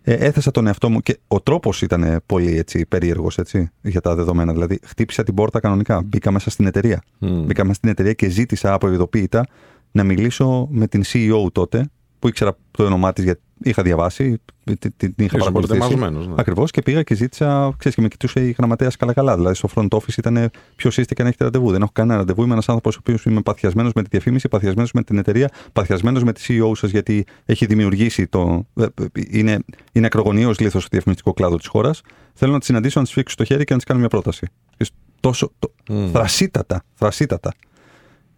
Ε, 0.01 0.13
έθεσα 0.13 0.51
τον 0.51 0.67
εαυτό 0.67 0.89
μου 0.89 0.99
και 1.01 1.19
ο 1.27 1.41
τρόπος 1.41 1.81
ήταν 1.81 2.21
πολύ 2.25 2.57
έτσι, 2.57 2.85
περίεργος 2.85 3.37
έτσι, 3.37 3.69
για 3.81 4.01
τα 4.01 4.15
δεδομένα. 4.15 4.53
Δηλαδή, 4.53 4.79
χτύπησα 4.83 5.23
την 5.23 5.33
πόρτα 5.33 5.59
κανονικά. 5.59 6.01
Μπήκα 6.05 6.31
μέσα 6.31 6.49
στην 6.49 6.65
εταιρεία. 6.65 7.01
Μμ. 7.17 7.45
Μπήκα 7.45 7.63
μέσα 7.63 7.75
στην 7.75 7.89
εταιρεία 7.89 8.13
και 8.13 8.29
ζήτησα 8.29 8.73
από 8.73 8.91
ειδοποίητα 8.91 9.45
να 9.91 10.03
μιλήσω 10.03 10.67
με 10.71 10.87
την 10.87 11.03
CEO 11.05 11.51
τότε, 11.51 11.89
που 12.19 12.27
ήξερα 12.27 12.57
το 12.71 12.83
όνομά 12.83 13.13
της 13.13 13.23
γιατί 13.23 13.41
είχα 13.63 13.83
διαβάσει, 13.83 14.41
την, 14.63 14.93
την 14.97 15.13
είχα 15.15 15.25
Ήσουν 15.25 15.39
παρακολουθήσει. 15.39 15.77
προετοιμασμένος, 15.77 16.27
ναι. 16.27 16.33
Ακριβώς 16.37 16.71
και 16.71 16.81
πήγα 16.81 17.03
και 17.03 17.15
ζήτησα, 17.15 17.73
ξέρεις 17.77 17.95
και 17.97 18.01
με 18.03 18.07
κοιτούσε 18.07 18.47
η 18.47 18.51
γραμματέας 18.57 18.95
καλά-καλά. 18.95 19.35
Δηλαδή 19.35 19.55
στο 19.55 19.69
front 19.75 19.87
office 19.89 20.17
ήταν 20.17 20.49
ποιος 20.75 20.97
είστε 20.97 21.13
και 21.13 21.21
να 21.21 21.27
έχετε 21.27 21.43
ραντεβού. 21.43 21.71
Δεν 21.71 21.81
έχω 21.81 21.91
κανένα 21.93 22.17
ραντεβού. 22.17 22.43
Είμαι 22.43 22.53
ένας 22.53 22.69
άνθρωπος 22.69 22.95
ο 22.95 22.99
οποίος 23.01 23.25
είμαι 23.25 23.41
παθιασμένος 23.41 23.91
με 23.93 24.01
τη 24.01 24.07
διαφήμιση, 24.11 24.47
παθιασμένος 24.47 24.91
με 24.91 25.03
την 25.03 25.17
εταιρεία, 25.17 25.49
παθιασμένος 25.73 26.23
με 26.23 26.33
τη 26.33 26.41
CEO 26.47 26.71
σας 26.75 26.89
γιατί 26.91 27.25
έχει 27.45 27.65
δημιουργήσει 27.65 28.27
το. 28.27 28.67
ε, 28.75 28.85
Είναι, 29.29 29.59
είναι 29.91 30.05
ακρογωνίω 30.05 30.53
λίθος 30.59 30.81
στο 30.81 30.89
διαφημιστικό 30.91 31.33
κλάδο 31.33 31.57
της 31.57 31.67
χώρας. 31.67 32.01
Θέλω 32.33 32.51
να 32.51 32.59
τη 32.59 32.65
συναντήσω, 32.65 32.99
να 32.99 33.03
της 33.05 33.11
σφίξω 33.13 33.35
το 33.35 33.43
χέρι 33.43 33.63
και 33.63 33.71
να 33.71 33.77
της 33.77 33.85
κάνω 33.85 33.99
μια 33.99 34.09
πρόταση. 34.09 34.47
Και 34.77 34.85
Τόσο. 35.19 35.51
Το, 35.59 35.71
Μμ. 35.89 36.11
θρασίτατα, 36.11 36.83
θρασίτατα. 36.93 37.51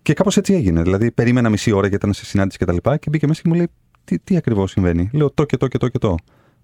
Και 0.01 0.13
κάπως 0.13 0.38
έτσι 0.38 0.53
έγινε. 0.53 0.82
Δηλαδή, 0.82 1.11
περίμενα 1.11 1.49
μισή 1.49 1.72
ώρα 1.72 1.88
γιατί 1.88 1.95
ήταν 1.95 2.13
σε 2.13 2.26
συνάντηση 2.26 2.57
και 2.57 2.65
τα 2.65 2.74
λοιπά 2.74 2.97
και 2.97 3.09
μπήκε 3.09 3.28
μέσα 3.28 3.41
και 3.41 3.49
μου 3.49 3.55
λέει: 3.55 3.67
Τι, 4.03 4.19
τι 4.19 4.35
ακριβώς 4.35 4.71
συμβαίνει. 4.71 5.09
Λέω 5.13 5.31
το 5.31 5.45
και 5.45 5.57
το 5.57 5.67
και 5.67 5.77
το 5.77 5.87
και 5.87 5.97
το. 5.97 6.15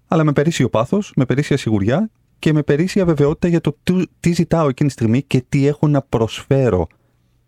Αλλά 0.08 0.24
με 0.24 0.32
περίσσιο 0.32 0.68
πάθος, 0.68 1.12
με 1.16 1.24
περίσσια 1.24 1.56
σιγουριά 1.56 2.10
και 2.38 2.52
με 2.52 2.62
περίσσια 2.62 3.04
βεβαιότητα 3.04 3.48
για 3.48 3.60
το 3.60 3.76
τι, 3.82 4.02
τι 4.20 4.32
ζητάω 4.32 4.68
εκείνη 4.68 4.88
τη 4.88 4.94
στιγμή 4.94 5.22
και 5.22 5.44
τι 5.48 5.66
έχω 5.66 5.88
να 5.88 6.02
προσφέρω. 6.02 6.86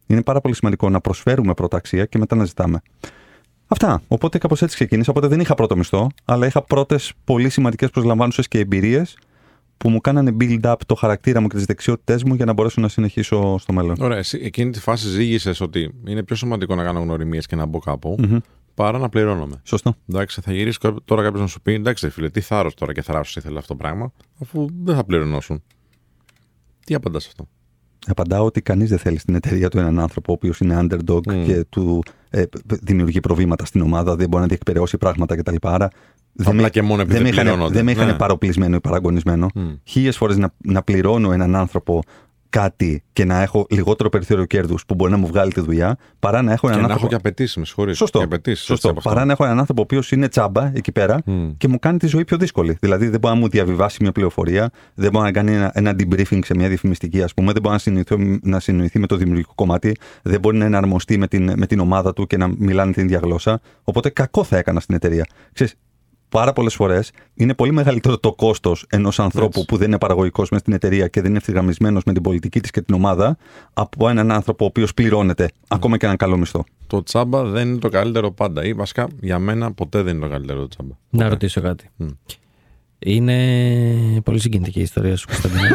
Είναι 0.07 0.23
πάρα 0.23 0.41
πολύ 0.41 0.55
σημαντικό 0.55 0.89
να 0.89 1.01
προσφέρουμε 1.01 1.55
πρώτα 1.55 1.77
αξία 1.77 2.05
και 2.05 2.19
μετά 2.19 2.37
να 2.37 2.45
ζητάμε. 2.45 2.83
Αυτά. 3.67 4.03
Οπότε 4.09 4.39
κάπως 4.39 4.63
έτσι 4.63 4.75
ξεκίνησα. 4.75 5.11
Οπότε 5.11 5.27
δεν 5.27 5.41
είχα 5.41 5.55
πρώτο 5.55 5.77
μισθό, 5.77 6.11
αλλά 6.25 6.47
είχα 6.47 6.63
πρώτες 6.63 7.13
πολύ 7.25 7.49
σημαντικές 7.49 7.91
προσλαμβάνουσες 7.91 8.49
και 8.49 8.59
εμπειρίες 8.59 9.17
που 9.77 9.91
μου 9.91 10.01
κάνανε 10.01 10.37
build 10.41 10.61
up 10.61 10.75
το 10.87 10.95
χαρακτήρα 10.95 11.41
μου 11.41 11.47
και 11.49 11.57
τις 11.57 11.65
δεξιότητές 11.65 12.23
μου 12.23 12.35
για 12.35 12.45
να 12.45 12.53
μπορέσω 12.53 12.81
να 12.81 12.89
συνεχίσω 12.89 13.59
στο 13.59 13.73
μέλλον. 13.73 13.97
Ωραία, 14.01 14.19
εσύ 14.19 14.41
εκείνη 14.43 14.71
τη 14.71 14.81
φάση 14.81 15.09
ζήγησες 15.09 15.61
ότι 15.61 15.95
είναι 16.07 16.23
πιο 16.23 16.37
σημαντικό 16.37 16.75
να 16.75 16.85
κάνω 16.85 17.01
γνωριμίες 17.01 17.47
και 17.47 17.57
να 17.57 17.67
μπω 17.67 17.79
κάπου 17.79 18.17
Μμμ. 18.19 18.39
Παρά 18.83 18.99
να 18.99 19.09
πληρώνομαι. 19.09 19.61
Σωστό. 19.63 19.95
Εντάξει, 20.09 20.41
θα 20.41 20.53
γυρίσει 20.53 20.79
κά- 20.79 21.05
τώρα 21.05 21.23
κάποιος 21.23 21.41
να 21.41 21.47
σου 21.47 21.61
πει: 21.61 21.73
Εντάξει, 21.73 22.05
ρε 22.07 22.13
φίλε, 22.13 22.31
τι 22.31 22.41
θάρρος 22.41 22.75
τώρα 22.75 22.93
και 22.93 23.03
θράσο 23.03 23.41
ήθελε 23.41 23.59
αυτό 23.59 23.69
το 23.73 23.79
πράγμα, 23.79 24.13
αφού 24.41 24.67
δεν 24.85 24.95
θα 24.95 25.05
πληρωνώσουν. 25.05 25.63
Τι 26.85 26.95
απαντάς 26.95 27.23
σε 27.23 27.29
αυτό; 27.33 27.49
Απαντάω 28.07 28.45
ότι 28.45 28.63
κανείς 28.63 28.89
δεν 28.89 28.99
θέλει 28.99 29.19
στην 29.19 29.35
εταιρεία 29.35 29.69
του 29.69 29.79
έναν 29.79 30.01
άνθρωπο 30.01 30.33
ο 30.33 30.35
οποίος 30.35 30.61
είναι 30.61 30.79
underdog 30.81 31.21
Μμ. 31.33 31.45
και 31.45 31.65
του 31.69 32.03
ε, 32.31 32.43
δημιουργεί 32.67 33.21
προβλήματα 33.21 33.65
στην 33.65 33.81
ομάδα, 33.81 34.17
δεν 34.17 34.29
μπορεί 34.29 34.43
να 34.43 34.49
διεκπαιρεώσει 34.49 34.99
πράγματα 34.99 35.37
κτλ. 35.37 35.55
Άρα 35.63 35.89
δεν 36.33 36.49
Απλά 36.49 36.63
με, 36.63 36.71
και 36.71 36.83
μόνο 36.83 37.03
επειδή 37.03 37.15
δεν 37.19 37.23
με 37.23 37.29
δεν 37.31 37.33
είχαν, 37.39 37.45
πληρώνονται. 37.47 37.75
δεν 37.75 37.85
με 37.85 37.91
είχαν 37.91 38.07
Ναι. 38.07 38.15
παροπλισμένο 38.15 38.77
ή 38.77 38.81
παραγωνισμένο. 38.81 39.47
Μμ. 39.55 39.69
Χίλιες 39.85 40.17
φορές 40.17 40.37
να, 40.37 40.55
να 40.59 40.83
πληρώνω 40.83 41.33
έναν 41.33 41.57
άνθρωπο 41.57 42.03
κάτι 42.51 43.03
και 43.13 43.25
να 43.25 43.43
έχω 43.43 43.67
λιγότερο 43.71 44.09
περιθώριο 44.09 44.45
κέρδους 44.45 44.87
που 44.87 44.95
μπορεί 44.95 45.11
να 45.11 45.17
μου 45.17 45.27
βγάλει 45.27 45.53
τη 45.53 45.61
δουλειά, 45.61 45.97
παρά 46.19 46.43
να 46.43 46.53
έχω 46.53 46.67
έναν 46.67 46.81
Και 46.81 46.87
να 46.87 46.93
έχω 46.93 47.03
άνθρωπο. 47.03 47.09
και 47.09 47.15
απαιτήσεις, 47.29 47.57
με 47.57 47.65
συγχωρείτε. 47.65 47.97
Σωστό. 47.97 48.19
Και 48.19 48.25
απαιτήσεις, 48.25 48.59
Σωστό. 48.65 48.75
έτσι, 48.75 48.89
από 48.89 48.99
αυτό. 48.99 49.11
Παρά 49.11 49.25
να 49.25 49.33
έχω 49.33 49.45
έναν 49.45 49.59
άνθρωπο 49.59 49.81
ο 49.81 49.85
οποίος 49.85 50.13
είναι 50.13 50.29
τσάμπα 50.29 50.71
εκεί 50.75 50.93
πέρα 50.93 51.21
Μμ. 51.25 51.51
και 51.57 51.69
μου 51.69 51.79
κάνει 51.79 51.99
τη 51.99 52.07
ζωή 52.07 52.25
πιο 52.25 52.37
δύσκολη. 52.37 52.77
Δηλαδή 52.81 53.09
δεν 53.09 53.21
μπορεί 53.21 53.35
να 53.35 53.41
μου 53.41 53.49
διαβιβάσει 53.49 53.99
μια 54.01 54.13
πληροφορία, 54.13 54.71
δεν 54.95 55.11
μπορεί 55.11 55.25
να 55.25 55.33
κάνει 55.33 55.55
ένα, 55.55 55.71
ένα 55.75 55.95
debriefing 55.99 56.39
σε 56.45 56.55
μια 56.55 56.69
διαφημιστική, 56.69 57.23
ας 57.23 57.35
πούμε, 57.35 57.53
δεν 57.53 57.63
μπορεί 57.63 57.75
να 57.75 57.81
συνοηθεί, 57.81 58.41
να 58.43 58.61
συνοηθεί 58.61 58.99
με 58.99 59.07
το 59.07 59.17
δημιουργικό 59.17 59.53
κομμάτι, 59.55 59.97
δεν 60.23 60.41
μπορεί 60.41 60.57
να 60.57 60.65
εναρμοστεί 60.65 61.19
με 61.19 61.27
την, 61.29 61.53
με 61.57 61.67
την 61.67 61.81
ομάδα 61.81 62.13
του 62.13 62.27
και 62.27 62.37
να 62.37 62.49
μιλάνε 62.59 62.93
την 62.93 63.05
ίδια 63.05 63.19
γλώσσα. 63.23 63.61
Οπότε 63.85 64.11
κακό 64.11 64.45
θα 64.45 64.57
έκανα 64.57 64.81
στην 64.81 64.95
εταιρεία. 64.95 65.27
Ξέρεις, 65.53 65.75
πάρα 66.31 66.53
πολλές 66.53 66.75
φορές 66.75 67.11
είναι 67.35 67.55
πολύ 67.55 67.73
μεγαλύτερο 67.73 68.19
το 68.19 68.33
κόστος 68.33 68.87
ενός 68.89 69.21
ανθρώπου 69.21 69.47
Έτσι. 69.47 69.65
που 69.65 69.77
δεν 69.77 69.89
είναι 69.89 69.99
παραγωγικός 69.99 70.51
μες 70.51 70.61
στην 70.61 70.73
εταιρεία 70.73 71.09
και 71.09 71.21
δεν 71.21 71.29
είναι 71.29 71.39
ευθυγραμμισμένος 71.39 72.03
με 72.05 72.13
την 72.13 72.23
πολιτική 72.23 72.61
της 72.61 72.71
και 72.71 72.81
την 72.81 72.95
ομάδα, 72.95 73.37
από 73.73 74.09
έναν 74.09 74.31
άνθρωπο 74.31 74.65
ο 74.65 74.67
οποίος 74.67 74.95
πληρώνεται 74.95 75.51
ακόμα 75.69 75.97
και 75.97 76.05
έναν 76.05 76.17
καλό 76.17 76.37
μισθό. 76.37 76.65
Το 76.87 77.03
τσάμπα 77.03 77.45
δεν 77.45 77.69
είναι 77.69 77.79
το 77.79 77.89
καλύτερο 77.89 78.31
πάντα. 78.31 78.65
Ή 78.65 78.73
βασικά 78.73 79.09
για 79.21 79.39
μένα 79.39 79.73
ποτέ 79.73 80.03
δεν 80.03 80.17
είναι 80.17 80.25
το 80.25 80.31
καλύτερο 80.31 80.61
το 80.61 80.69
τσάμπα. 80.69 80.95
Να 81.11 81.29
ρωτήσω 81.29 81.61
κάτι. 81.61 81.91
Μμ. 81.97 82.07
Είναι 82.99 83.37
πολύ 84.25 84.41
συγκινητική 84.41 84.79
η 84.79 84.83
ιστορία 84.83 85.17
σου, 85.17 85.27
Κωνσταντίνο. 85.27 85.75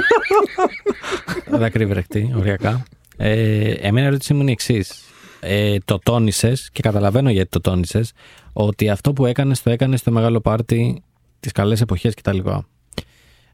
Δάκρυ 1.60 1.86
βρεχτή, 1.86 2.34
οριακά. 2.38 2.84
Ε, 3.18 3.72
εμένα 3.72 4.06
η 4.06 4.08
ερώτησή 4.08 4.34
μου 4.34 4.42
είναι 4.42 4.50
η 4.50 4.54
εξής. 4.54 5.04
Ε, 5.40 5.78
το 5.86 6.00
τόνισες 6.00 6.70
και 6.72 6.82
καταλαβαίνω 6.82 7.30
γιατί 7.30 7.50
το 7.50 7.62
τόνισες 7.62 8.12
ότι 8.54 8.90
αυτό 8.90 9.14
που 9.14 9.26
έκανες 9.26 9.62
το 9.62 9.70
έκανες 9.70 10.00
στο 10.00 10.12
μεγάλο 10.12 10.42
πάρτι 10.42 11.04
τις 11.40 11.52
καλές 11.52 11.82
εποχές 11.82 12.14
κτλ. 12.14 12.40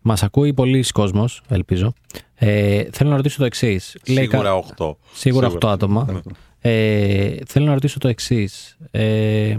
Μας 0.01 0.23
ακούει 0.23 0.53
πολλοί 0.53 0.83
κόσμος, 0.93 1.41
ελπίζω. 1.49 1.93
Ε, 2.35 2.83
θέλω 2.91 3.09
να 3.09 3.15
ρωτήσω 3.15 3.37
το 3.37 3.45
εξής. 3.45 3.97
Σίγουρα 4.01 4.63
8. 4.77 4.95
Σίγουρα 5.13 5.47
8 5.47 5.67
άτομα. 5.69 6.21
Ε, 6.59 7.35
θέλω 7.47 7.65
να 7.65 7.73
ρωτήσω 7.73 7.99
το 7.99 8.07
εξής. 8.07 8.77
Ε, 8.91 9.57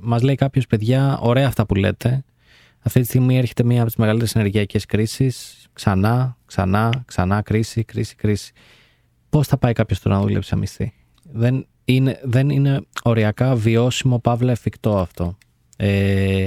Μας 0.00 0.22
λέει 0.22 0.34
κάποιος, 0.34 0.66
παιδιά, 0.66 1.18
ωραία 1.20 1.46
αυτά 1.46 1.66
που 1.66 1.74
λέτε. 1.74 2.24
Αυτή 2.82 3.00
τη 3.00 3.06
στιγμή 3.06 3.38
έρχεται 3.38 3.64
μία 3.64 3.78
από 3.78 3.86
τις 3.86 3.96
μεγαλύτερες 3.96 4.34
ενεργειακές 4.34 4.86
κρίσεις. 4.86 5.66
Ξανά, 5.72 6.36
ξανά, 6.46 7.02
ξανά, 7.06 7.42
κρίση, 7.42 7.84
κρίση, 7.84 8.14
κρίση. 8.14 8.52
Πώς 9.30 9.46
θα 9.46 9.56
πάει 9.58 9.72
κάποιος 9.72 10.00
τώρα 10.00 10.16
να 10.16 10.22
δουλέψει 10.22 10.50
αμυστή. 10.54 10.94
Δεν 11.32 11.66
είναι, 11.84 12.20
δεν 12.24 12.48
είναι 12.48 12.80
οριακά 13.02 13.54
βιώσιμο, 13.54 14.18
παύλα 14.18 14.50
εφικτό 14.50 14.98
αυτό. 14.98 15.38
Ε, 15.76 16.46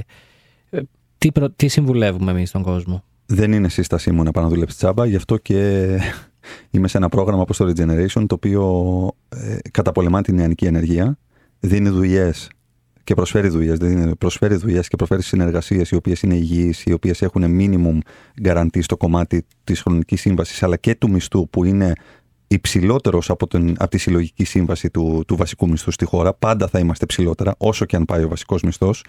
ε, 0.70 0.82
τι, 1.18 1.32
προ- 1.32 1.54
τι 1.56 1.68
συμβουλεύουμε 1.68 2.32
εμείς 2.32 2.50
στον 2.50 2.62
κόσμο; 2.62 3.04
Δεν 3.26 3.52
είναι 3.52 3.70
σύστασή 3.70 4.12
μου 4.12 4.24
να 4.24 4.32
πάω 4.32 4.44
να 4.44 4.50
δουλέψει 4.50 4.78
τσάμπα, 4.78 5.06
γι' 5.06 5.16
αυτό 5.16 5.38
και 5.38 5.88
είμαι 6.72 6.88
σε 6.88 6.98
ένα 6.98 7.10
πρόγραμμα 7.10 7.42
όπως 7.42 7.58
το 7.58 7.66
Regeneration, 7.66 8.24
το 8.28 8.36
οποίο 8.36 9.12
ε, 9.30 9.58
καταπολεμά 9.72 10.22
την 10.22 10.36
νεανική 10.36 10.66
ενεργεία, 10.66 11.18
δίνει 11.60 11.90
δουλειές 11.90 12.50
και 13.04 13.14
προσφέρει 13.14 13.48
δουλειές. 13.48 13.78
Δηλαδή 13.78 14.16
προσφέρει 14.16 14.56
δουλειές 14.56 14.88
και 14.88 14.96
προσφέρει 14.96 15.22
συνεργασίες 15.22 15.90
οι 15.90 15.96
οποίες 15.96 16.22
είναι 16.22 16.36
υγιείς, 16.36 16.84
οι 16.86 16.94
οποίες 16.94 17.22
έχουν 17.22 17.44
minimum 17.60 17.98
guarantee 18.44 18.82
στο 18.82 18.98
κομμάτι 18.98 19.46
της 19.64 19.82
χρονικής 19.82 20.22
σύμβασης 20.22 20.64
αλλά 20.64 20.78
και 20.78 20.96
του 20.96 21.10
μισθού 21.10 21.50
που 21.50 21.64
είναι 21.64 21.94
υψηλότερος 22.54 23.30
από, 23.30 23.48
από 23.78 23.90
τη 23.90 23.98
συλλογική 23.98 24.44
σύμβαση 24.44 24.90
του, 24.90 25.24
του 25.28 25.36
βασικού 25.36 25.70
μισθού 25.70 25.92
στη 25.92 26.06
χώρα. 26.06 26.34
Πάντα 26.34 26.68
θα 26.68 26.80
είμαστε 26.80 27.06
ψηλότερα, 27.06 27.56
όσο 27.58 27.86
και 27.86 27.96
αν 27.96 28.06
πάει 28.06 28.24
ο 28.24 28.28
βασικός 28.28 28.62
μισθός. 28.62 29.04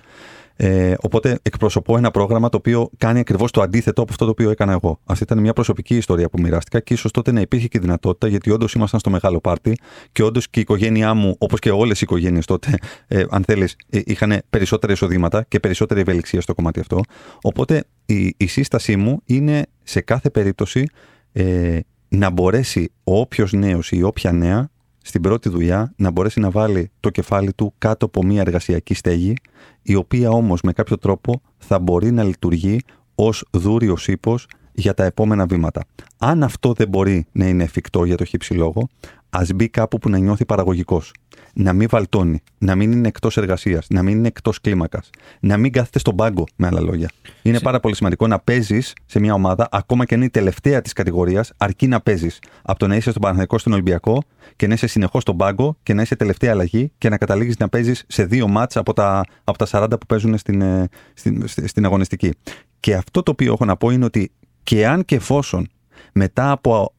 Ε, 0.56 0.94
οπότε 1.00 1.38
εκπροσωπώ 1.42 1.96
ένα 1.96 2.10
πρόγραμμα 2.10 2.48
το 2.48 2.56
οποίο 2.56 2.90
κάνει 2.98 3.18
ακριβώς 3.18 3.50
το 3.50 3.62
αντίθετο 3.62 4.02
από 4.02 4.10
αυτό 4.12 4.24
το 4.24 4.30
οποίο 4.30 4.50
έκανα 4.50 4.72
εγώ. 4.72 5.00
Αυτή 5.04 5.22
ήταν 5.22 5.38
μια 5.38 5.52
προσωπική 5.52 5.96
ιστορία 5.96 6.28
που 6.28 6.40
μοιράστηκα 6.40 6.80
και 6.80 6.94
ίσως 6.94 7.10
τότε 7.10 7.32
να 7.32 7.40
υπήρχε 7.40 7.68
και 7.68 7.78
η 7.78 7.80
δυνατότητα, 7.80 8.28
γιατί 8.28 8.50
όντως 8.50 8.72
ήμασταν 8.72 9.00
στο 9.00 9.10
μεγάλο 9.10 9.40
πάρτι 9.40 9.78
και 10.12 10.22
όντως 10.22 10.48
και 10.50 10.58
η 10.58 10.62
οικογένειά 10.62 11.14
μου, 11.14 11.36
όπως 11.38 11.58
και 11.58 11.70
όλες 11.70 12.00
οι 12.00 12.02
οικογένειες 12.04 12.44
τότε, 12.44 12.74
ε, 13.06 13.24
αν 13.30 13.44
θέλεις, 13.44 13.76
ε, 13.90 14.00
είχαν 14.04 14.42
περισσότερα 14.50 14.92
εισοδήματα 14.92 15.44
και 15.48 15.60
περισσότερη 15.60 16.00
ευελιξία 16.00 16.40
στο 16.40 16.54
κομμάτι 16.54 16.80
αυτό. 16.80 17.00
Οπότε 17.42 17.84
η, 18.06 18.34
η 18.36 18.46
σύστασή 18.46 18.96
μου 18.96 19.20
είναι 19.24 19.66
σε 19.82 20.00
κάθε 20.00 20.30
περίπτωση 20.30 20.86
ε, 21.32 21.78
να 22.14 22.30
μπορέσει 22.30 22.92
ο 23.04 23.18
όποιος 23.18 23.52
νέος 23.52 23.90
ή 23.92 24.02
όποια 24.02 24.32
νέα 24.32 24.68
στην 25.02 25.20
πρώτη 25.20 25.48
δουλειά 25.48 25.92
να 25.96 26.10
μπορέσει 26.10 26.40
να 26.40 26.50
βάλει 26.50 26.90
το 27.00 27.10
κεφάλι 27.10 27.52
του 27.52 27.74
κάτω 27.78 28.06
από 28.06 28.24
μια 28.24 28.40
εργασιακή 28.40 28.94
στέγη, 28.94 29.36
η 29.82 29.94
οποία 29.94 30.30
όμως 30.30 30.60
με 30.62 30.72
κάποιο 30.72 30.98
τρόπο 30.98 31.40
θα 31.58 31.78
μπορεί 31.78 32.10
να 32.10 32.22
λειτουργεί 32.22 32.80
ως 33.14 33.44
δούριος 33.50 34.08
ύπος 34.08 34.46
για 34.74 34.94
τα 34.94 35.05
επόμενα 35.05 35.46
βήματα. 35.46 35.84
Αν 36.18 36.42
αυτό 36.42 36.72
δεν 36.72 36.88
μπορεί 36.88 37.26
να 37.32 37.46
είναι 37.46 37.62
εφικτό 37.62 38.05
για 38.05 38.16
το 38.16 38.24
χύψη 38.24 38.55
λόγο, 38.55 38.88
ας 39.30 39.52
μπει 39.55 39.68
κάπου 39.68 39.98
που 39.98 40.09
να 40.09 40.18
νιώθει 40.18 40.44
παραγωγικός. 40.44 41.12
Να 41.55 41.72
μην 41.72 41.88
βαλτώνει, 41.90 42.42
να 42.59 42.74
μην 42.74 42.92
είναι 42.92 43.09
εκτός 43.09 43.36
εργασίας, 43.36 43.86
να 43.88 44.02
μην 44.02 44.16
είναι 44.16 44.26
εκτός 44.26 44.60
κλίμακας, 44.60 45.10
να 45.40 45.56
μην 45.56 45.72
κάθεται 45.72 45.98
στον 45.98 46.16
πάγκο, 46.16 46.44
με 46.56 46.66
άλλα 46.66 46.80
λόγια. 46.80 47.10
Είναι 47.42 47.60
πάρα 47.60 47.80
πολύ 47.80 47.94
σημαντικό 47.94 48.26
να 48.26 48.38
παίζεις 48.38 48.92
σε 49.06 49.20
μια 49.20 49.34
ομάδα, 49.34 49.68
ακόμα 49.70 50.05
και 50.05 50.14
αν 50.14 50.20
είναι 50.20 50.28
η 50.28 50.32
τελευταία 50.32 50.80
της 50.80 50.92
κατηγορίας, 50.92 51.52
αρκεί 51.56 51.86
να 51.86 52.01
παίζεις. 52.01 52.38
Από 52.62 52.78
το 52.78 52.86
να 52.86 52.96
είσαι 52.96 53.10
στον 53.10 53.22
Παναθηναϊκό 53.22 53.59
στον 53.59 53.72
Ολυμπιακό 53.72 54.22
και 54.56 54.66
να 54.66 54.74
είσαι 54.74 54.86
συνεχώς 54.86 55.22
στον 55.22 55.36
πάγκο 55.36 55.76
και 55.82 55.94
να 55.94 56.02
είσαι 56.02 56.16
τελευταία 56.16 56.51
αλλαγή 56.51 56.92
και 56.98 57.09
να 57.09 57.18
καταλήγεις 57.18 57.56
να 57.56 57.68
παίζεις 57.68 58.05
σε 58.09 58.24
δύο 58.24 58.48
μάτς 58.48 58.76
από 58.76 58.92
τα, 58.92 59.24
από 59.44 59.59
τα 59.59 59.66
40 59.70 59.86
που 59.90 60.06
παίζουν 60.06 60.38
στην, 60.38 60.60
ε, 60.60 60.88
στην, 61.14 61.44
στην 61.46 61.84
αγωνιστική. 61.84 62.32
Και 62.80 62.94
αυτό 62.94 63.22
το 63.22 63.30
οποίο 63.30 63.52
έχω 63.52 63.64
να 63.64 63.76
πω 63.76 63.90
είναι 63.90 64.05
ότι 64.05 64.30
και 64.64 64.86
αν 64.86 65.04
και 65.04 65.14
εφόσον 65.14 65.68
μετά 66.12 66.50
από 66.50 66.94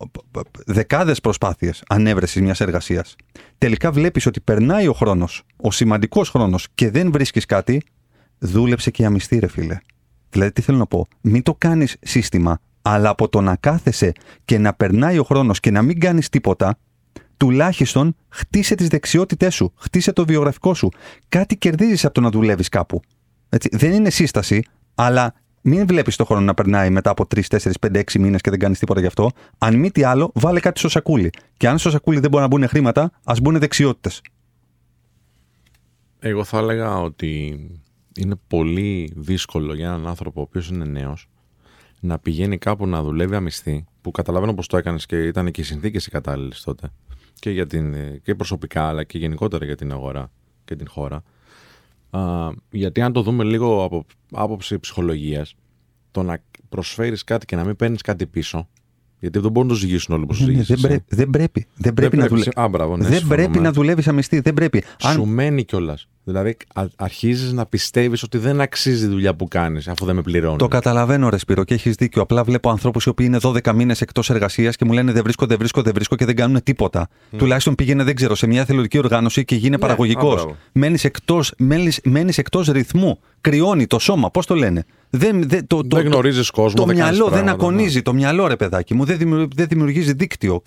δεκάδες 0.66 1.22
προσπάθειες 1.22 1.84
ανέβρεσης 1.88 2.42
μιας 2.42 2.60
εργασίας 2.60 3.16
τελικά 3.58 3.92
βλέπεις 3.92 4.26
ότι 4.26 4.40
περνάει 4.40 4.88
ο 4.88 4.94
χρόνος, 4.94 5.44
ο 5.58 5.72
σημαντικός 5.72 6.30
χρόνος 6.30 6.68
και 6.76 6.92
δεν 6.92 7.12
βρίσκεις 7.12 7.46
κάτι, 7.46 7.82
δούλεψε 8.40 8.92
και 8.92 9.06
αμυστή 9.06 9.40
ρε 9.40 9.48
φίλε. 9.48 9.78
Δηλαδή 10.30 10.52
τι 10.52 10.62
θέλω 10.62 10.78
να 10.78 10.86
πω, 10.86 11.08
μην 11.22 11.44
το 11.44 11.56
κάνεις 11.56 11.98
σύστημα, 12.02 12.60
αλλά 12.82 13.10
από 13.10 13.30
το 13.30 13.42
να 13.42 13.56
κάθεσαι 13.56 14.12
και 14.46 14.58
να 14.58 14.74
περνάει 14.74 15.18
ο 15.18 15.24
χρόνος 15.24 15.60
και 15.60 15.72
να 15.72 15.82
μην 15.82 16.00
κάνεις 16.00 16.30
τίποτα, 16.30 16.78
τουλάχιστον 17.38 18.16
χτίσε 18.30 18.76
τις 18.76 18.88
δεξιότητές 18.88 19.56
σου, 19.56 19.74
χτίσε 19.76 20.12
το 20.12 20.26
βιογραφικό 20.26 20.74
σου. 20.74 20.90
Κάτι 21.30 21.58
κερδίζεις 21.58 22.06
από 22.06 22.14
το 22.14 22.22
να 22.22 22.30
δουλεύεις 22.30 22.70
κάπου. 22.70 23.02
Έτσι, 23.50 23.70
δεν 23.72 23.92
είναι 23.92 24.10
σύσταση, 24.10 24.64
αλλά 24.96 25.34
μην 25.68 25.88
βλέπεις 25.88 26.16
το 26.16 26.26
χρόνο 26.26 26.42
να 26.42 26.54
περνάει 26.54 26.90
μετά 26.90 27.10
από 27.10 27.28
3, 27.36 27.42
4, 27.50 27.72
5, 27.80 27.96
6 27.96 28.20
μήνες 28.20 28.42
και 28.42 28.50
δεν 28.50 28.60
κάνεις 28.60 28.80
τίποτα 28.80 29.00
γι' 29.00 29.06
αυτό. 29.06 29.30
Αν 29.58 29.76
μη 29.76 29.92
τι 29.92 30.04
άλλο, 30.04 30.32
βάλε 30.34 30.60
κάτι 30.60 30.80
στο 30.80 30.90
σακούλι. 30.90 31.30
Και 31.58 31.68
αν 31.68 31.78
στο 31.78 31.90
σακούλι 31.90 32.20
δεν 32.20 32.30
μπορεί 32.30 32.44
να 32.44 32.50
μπουν 32.50 32.68
χρήματα, 32.68 33.12
ας 33.24 33.40
μπουν 33.40 33.60
δεξιότητες. 33.60 34.22
Εγώ 36.20 36.44
θα 36.44 36.58
έλεγα 36.58 37.00
ότι 37.00 37.60
είναι 38.16 38.36
πολύ 38.48 39.14
δύσκολο 39.16 39.74
για 39.74 39.88
έναν 39.88 40.08
άνθρωπο 40.08 40.40
ο 40.40 40.44
οποίος 40.44 40.70
είναι 40.70 40.86
νέος 40.86 41.30
να 42.00 42.20
πηγαίνει 42.20 42.58
κάπου 42.58 42.88
να 42.88 43.04
δουλεύει 43.04 43.36
αμυστή, 43.36 43.86
που 44.02 44.12
καταλαβαίνω 44.12 44.54
πώ 44.54 44.68
το 44.68 44.78
έκανες 44.78 45.06
και 45.06 45.18
ήταν 45.24 45.52
και 45.52 45.62
οι 45.62 45.64
συνθήκες 45.64 46.06
οι 46.06 46.10
κατάλληλες 46.10 46.62
τότε. 46.62 46.90
Και, 47.40 47.50
για 47.50 47.68
την, 47.68 47.96
και 48.22 48.36
προσωπικά, 48.36 48.88
αλλά 48.88 49.04
και 49.04 49.18
γενικότερα 49.18 49.66
για 49.66 49.76
την 49.76 49.92
αγορά 49.92 50.32
και 50.66 50.76
την 50.76 50.88
χώρα 50.90 51.24
γιατί 52.70 53.02
αν 53.02 53.14
το 53.14 53.22
δούμε 53.22 53.44
λίγο 53.44 53.84
από 53.84 54.06
άποψη 54.32 54.80
ψυχολογίας, 54.80 55.56
το 56.12 56.24
να 56.24 56.42
προσφέρεις 56.70 57.24
κάτι 57.24 57.46
και 57.46 57.56
να 57.56 57.64
μην 57.64 57.76
παίρνεις 57.76 58.02
κάτι 58.02 58.26
πίσω, 58.26 58.68
γιατί 59.20 59.40
δεν 59.40 59.52
μπορούν 59.52 59.70
να 59.70 59.74
το 59.74 59.80
ζυγίσουν 59.80 60.16
όλοι 60.16 60.24
όπως 60.24 60.40
ναι, 60.40 60.54
ναι 60.54 60.64
δεν, 60.64 60.80
πρέ, 60.80 60.98
δεν 61.08 61.30
πρέπει. 61.30 61.68
Δεν 61.76 61.94
πρέπει, 61.94 62.18
να, 62.18 62.28
δουλε... 62.28 62.44
Α, 62.56 62.68
μπράβο, 62.68 62.98
ναι, 62.98 63.08
δεν 63.08 63.28
πρέπει 63.28 63.60
να 63.60 63.72
δουλεύεις 63.72 64.08
αμυστή. 64.08 64.40
Δεν 64.40 64.54
πρέπει. 64.54 64.84
Σου 64.98 65.26
μένει 65.26 65.64
κιόλας. 65.64 66.08
Δηλαδή, 66.28 66.58
αρχίζεις 66.96 67.54
να 67.54 67.66
πιστεύεις 67.66 68.24
ότι 68.24 68.38
δεν 68.38 68.62
αξίζει 68.62 69.06
η 69.06 69.08
δουλειά 69.08 69.36
που 69.36 69.48
κάνεις, 69.48 69.88
αφού 69.88 70.06
δεν 70.06 70.16
με 70.16 70.22
πληρώνει. 70.22 70.58
Το 70.58 70.68
καταλαβαίνω, 70.68 71.30
ρε 71.30 71.38
Σπύρο, 71.38 71.64
και 71.64 71.74
έχεις 71.74 71.96
δίκιο. 71.96 72.22
Απλά 72.22 72.44
βλέπω 72.44 72.70
ανθρώπους 72.70 73.06
οι 73.06 73.10
οποίοι 73.10 73.26
είναι 73.30 73.38
12 73.42 73.74
μήνες 73.74 74.02
εκτός 74.02 74.30
εργασίας 74.30 74.76
και 74.76 74.86
μου 74.86 74.92
λένε 74.92 75.12
Δεν 75.12 75.24
βρίσκω, 75.24 75.46
δεν 75.46 75.58
βρίσκω, 75.58 75.82
δεν 75.82 75.94
βρίσκω 75.94 76.16
και 76.16 76.26
δεν 76.26 76.36
κάνουν 76.36 76.64
τίποτα. 76.64 77.08
Mm. 77.08 77.38
Τουλάχιστον 77.38 77.76
πήγαινε, 77.76 78.04
δεν 78.04 78.16
ξέρω, 78.16 78.36
σε 78.36 78.48
μια 78.48 78.66
θελοντική 78.66 78.98
οργάνωση 78.98 79.46
και 79.46 79.56
γίνει 79.56 79.70
ναι, 79.70 79.78
παραγωγικός. 79.78 80.48
Μένεις 82.04 82.38
εκτός 82.38 82.68
ρυθμού. 82.68 83.20
Κρυώνει 83.42 83.88
το 83.88 84.00
σώμα, 84.00 84.32
πώς 84.32 84.46
το 84.46 84.56
λένε; 84.56 84.86
Δεν, 85.10 85.50
δεν, 85.50 85.68
το, 85.68 85.82
δεν 85.86 86.06
γνωρίζεις 86.06 86.50
κόσμο. 86.50 86.80
Το 86.80 86.86
δεν 86.86 86.96
μυαλό 86.96 87.28
δεν 87.28 87.50
ακονίζει. 87.50 88.02
Το 88.02 88.14
μυαλό, 88.14 88.48
ρε 88.48 88.56
παιδάκι 88.56 88.94
μου, 88.94 89.06
δεν, 89.06 89.18
δεν 89.56 89.68
δημιουργήσει 89.68 90.14
δίκτυο. 90.14 90.62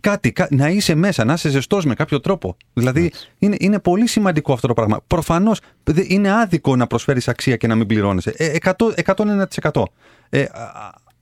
κάτι, 0.00 0.32
να 0.50 0.68
είσαι 0.68 0.94
μέσα, 0.94 1.24
να 1.24 1.32
είσαι 1.32 1.48
ζεστός 1.48 1.84
με 1.84 1.94
κάποιο 1.94 2.20
τρόπο. 2.20 2.56
Δηλαδή, 2.72 3.12
είναι, 3.38 3.56
είναι 3.58 3.78
πολύ 3.78 4.06
σημαντικό 4.06 4.52
αυτό 4.52 4.66
το 4.66 4.74
πράγμα. 4.74 4.93
Προφανώς 5.06 5.60
είναι 6.06 6.32
άδικο 6.32 6.76
να 6.76 6.86
προσφέρεις 6.86 7.28
αξία 7.28 7.56
και 7.56 7.66
να 7.66 7.74
μην 7.74 7.86
πληρώνεσαι. 7.86 8.34
Ε, 8.36 8.56
100%. 8.60 8.72
101%. 9.72 9.82
Ε, 10.28 10.44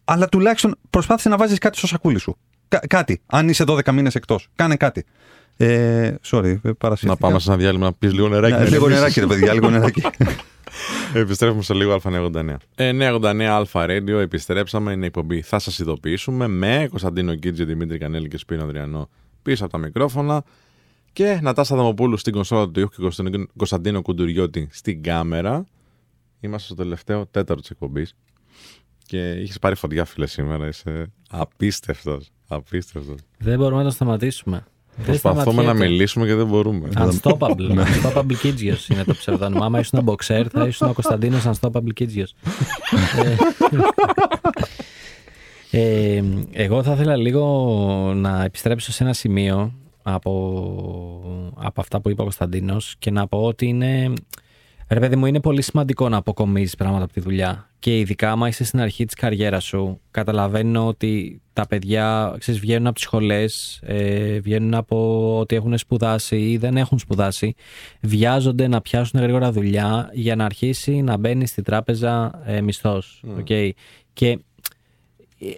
αλλά 0.04 0.28
τουλάχιστον 0.28 0.74
προσπάθησε 0.90 1.28
να 1.28 1.36
βάζεις 1.36 1.58
κάτι 1.58 1.78
στο 1.78 1.86
σακούλι 1.86 2.18
σου. 2.18 2.36
κάτι. 2.86 3.20
Αν 3.26 3.48
είσαι 3.48 3.64
12 3.66 3.92
μήνες 3.92 4.14
εκτός, 4.14 4.48
κάνε 4.54 4.76
κάτι. 4.76 5.04
Ε, 5.56 6.14
sorry, 6.24 6.56
Να 7.00 7.16
πάμε 7.16 7.38
σε 7.38 7.50
ένα 7.50 7.58
διάλειμμα 7.58 7.84
να 7.84 7.92
πεις 7.92 8.12
λίγο 8.12 8.28
νεράκι. 8.28 8.62
Ναι, 8.62 8.68
λίγο 8.68 8.88
νεράκι, 8.88 9.20
ρε 9.20 9.26
παιδιά, 9.26 9.52
λίγο 9.52 9.70
νεράκι. 9.70 10.02
Επιστρέφουμε 11.14 11.62
σε 11.62 11.74
λίγο 11.74 12.00
Α989. 12.02 12.56
989 12.76 13.42
Αλφα 13.42 13.86
Radio, 13.88 14.08
επιστρέψαμε. 14.20 14.92
Είναι 14.92 15.06
εκπομπή. 15.06 15.42
Θα 15.42 15.58
σας 15.58 15.78
ειδοποιήσουμε 15.78 16.48
με 16.48 16.86
Κωνσταντίνο 16.90 17.34
Κίτζη, 17.34 17.64
Δημήτρη 17.64 17.98
Κανέλη 17.98 18.28
και 18.28 18.36
Σπίνο 18.38 18.62
Αδριανό 18.62 19.08
πίσω 19.42 19.64
από 19.64 19.72
τα 19.72 19.78
μικρόφωνα. 19.78 20.44
Και 21.12 21.39
Νατάσα 21.43 21.76
Δαμοπούλου 21.76 22.16
στην 22.16 22.32
κονσόλα 22.32 22.68
του 22.68 22.80
ήχου 22.80 22.90
και 22.90 23.47
Κωνσταντίνο 23.56 24.02
Κουντουριώτη 24.02 24.68
στην 24.70 25.02
κάμερα. 25.02 25.66
Είμαστε 26.40 26.66
στο 26.66 26.74
τελευταίο 26.74 27.26
τέταρτο 27.26 27.60
της 27.60 27.70
εκπομπής. 27.70 28.14
Και 29.06 29.30
είχες 29.30 29.59
πάρει 29.59 29.74
φωτιά, 29.74 30.05
φίλε, 30.05 30.26
σήμερα. 30.26 30.66
Είσαι 30.66 31.12
απίστευτος. 31.30 32.30
Απίστευτος. 32.48 33.18
Δεν 33.39 33.59
μπορούμε 33.59 33.82
να 33.82 33.89
το 33.89 33.94
σταματήσουμε. 33.94 34.66
Προσπαθούμε 35.05 35.62
να 35.62 35.74
μιλήσουμε 35.74 36.26
και 36.26 36.34
δεν 36.34 36.47
μπορούμε. 36.47 36.89
Unstoppable. 36.97 37.84
Unstoppable 37.84 38.36
Kidzios 38.43 38.89
είναι 38.89 39.05
το 39.05 39.14
ψευδόνιμο. 39.14 39.64
Άμα 39.64 39.78
ήσουν 39.78 40.05
boxer, 40.05 40.47
θα 40.51 40.66
ήσουν 40.66 40.89
ο 40.89 40.93
Κωνσταντίνος 40.93 41.43
Unstoppable 41.47 41.93
Kidzios. 42.01 42.30
Ε, 45.74 46.16
ε, 46.16 46.24
εγώ 46.52 46.82
θα 46.82 46.93
ήθελα 46.93 47.16
λίγο 47.16 48.12
να 48.16 48.44
επιστρέψω 48.44 48.93
σε 48.93 49.05
ένα 49.05 49.12
σημείο 49.12 49.72
από, 50.02 51.52
από 51.54 51.80
αυτά 51.80 52.00
που 52.00 52.10
είπε 52.10 52.20
ο 52.20 52.24
Κωνσταντίνος 52.24 52.94
και 52.98 53.10
να 53.10 53.26
πω 53.26 53.42
ότι 53.42 53.66
είναι 53.66 54.12
Ρε 54.92 55.00
παιδί 55.00 55.16
μου, 55.16 55.26
είναι 55.26 55.40
πολύ 55.40 55.62
σημαντικό 55.62 56.08
να 56.08 56.16
αποκομίζεις 56.16 56.74
πράγματα 56.74 57.04
από 57.04 57.12
τη 57.12 57.20
δουλειά. 57.20 57.70
Και 57.78 57.98
ειδικά 57.98 58.30
άμα 58.30 58.48
είσαι 58.48 58.64
στην 58.64 58.80
αρχή 58.80 59.04
της 59.04 59.14
καριέρας 59.14 59.64
σου, 59.64 60.00
καταλαβαίνω 60.10 60.86
ότι 60.86 61.40
τα 61.52 61.66
παιδιά 61.66 62.34
ξέρεις, 62.38 62.60
βγαίνουν 62.60 62.86
από 62.86 62.94
τις 62.94 63.04
σχολές, 63.04 63.80
ε, 63.82 64.38
βγαίνουν 64.40 64.74
από 64.74 65.38
ότι 65.38 65.56
έχουν 65.56 65.78
σπουδάσει 65.78 66.36
ή 66.36 66.56
δεν 66.56 66.76
έχουν 66.76 66.98
σπουδάσει, 66.98 67.54
βιάζονται 68.00 68.66
να 68.68 68.80
πιάσουν 68.80 69.20
γρήγορα 69.20 69.52
δουλειά 69.52 70.10
για 70.12 70.36
να 70.36 70.44
αρχίσει 70.44 71.02
να 71.02 71.16
μπαίνει 71.16 71.46
στη 71.46 71.62
τράπεζα 71.62 72.42
ε, 72.44 72.60
μισθός. 72.60 73.24
Okay. 73.38 73.70
Και 74.12 74.38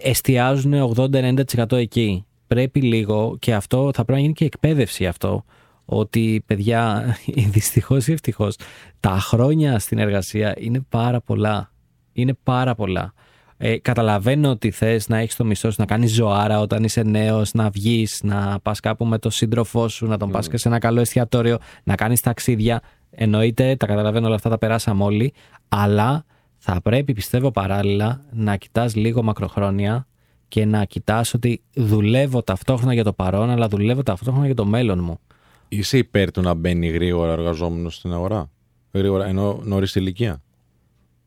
εστιάζουν 0.01 0.93
80-90% 0.95 1.71
εκεί. 1.71 2.25
Πρέπει 2.47 2.81
λίγο 2.81 3.35
και 3.39 3.53
αυτό 3.53 3.91
θα 3.93 4.05
πρέπει 4.05 4.11
να 4.11 4.19
γίνει 4.19 4.33
και 4.33 4.45
εκπαίδευση 4.45 5.07
αυτό 5.07 5.43
ότι 5.85 6.43
παιδιά, 6.45 7.15
δυστυχώς 7.53 8.07
ή 8.07 8.11
ευτυχώς, 8.11 8.55
τα 8.99 9.19
χρόνια 9.19 9.79
στην 9.79 9.97
εργασία 9.97 10.55
είναι 10.57 10.85
πάρα 10.89 11.21
πολλά. 11.21 11.71
Είναι 12.13 12.37
πάρα 12.43 12.75
πολλά. 12.75 13.13
Ε, 13.57 13.77
καταλαβαίνω 13.77 14.49
ότι 14.49 14.71
θες 14.71 15.07
να 15.07 15.17
έχεις 15.17 15.35
το 15.35 15.45
μισθό 15.45 15.71
σου, 15.71 15.75
να 15.79 15.85
κάνεις 15.85 16.13
ζωάρα 16.13 16.59
όταν 16.59 16.83
είσαι 16.83 17.03
νέος, 17.03 17.53
να 17.53 17.69
βγεις, 17.69 18.19
να 18.23 18.59
πας 18.59 18.79
κάπου 18.79 19.05
με 19.05 19.17
τον 19.17 19.31
σύντροφό 19.31 19.87
σου, 19.87 20.05
να 20.05 20.17
τον 20.17 20.29
mm. 20.29 20.31
πα 20.31 20.39
και 20.39 20.57
σε 20.57 20.67
ένα 20.67 20.79
καλό 20.79 21.01
εστιατόριο, 21.01 21.57
να 21.83 21.95
κάνεις 21.95 22.21
ταξίδια. 22.21 22.81
Εννοείται, 23.09 23.75
τα 23.75 23.85
καταλαβαίνω 23.85 24.25
όλα 24.25 24.35
αυτά, 24.35 24.49
τα 24.49 24.57
περάσαμε 24.57 25.03
όλοι. 25.03 25.33
Αλλά 25.67 26.25
θα 26.57 26.81
πρέπει, 26.81 27.13
πιστεύω 27.13 27.51
παράλληλα, 27.51 28.21
να 28.31 28.55
κοιτάς 28.55 28.95
λίγο 28.95 29.23
μακροχρόνια 29.23 30.07
και 30.47 30.65
να 30.65 30.85
κοιτάς 30.85 31.33
ότι 31.33 31.61
δουλεύω 31.73 32.41
ταυτόχρονα 32.43 32.93
για 32.93 33.03
το 33.03 33.13
παρόν, 33.13 33.49
αλλά 33.49 33.67
δουλεύω 33.67 34.03
ταυτόχρονα 34.03 34.45
για 34.45 34.55
το 34.55 34.65
μέλλον 34.65 34.99
μου. 35.03 35.19
Είσαι 35.67 35.97
υπέρ 35.97 36.31
του 36.31 36.41
να 36.41 36.53
μπαίνει 36.53 36.87
γρήγορα 36.87 37.31
εργαζόμενος 37.31 37.95
στην 37.95 38.13
αγορά; 38.13 38.49
Γρήγορα, 38.91 39.25
ενώ 39.27 39.59
νωρίς 39.63 39.95
ηλικία; 39.95 40.41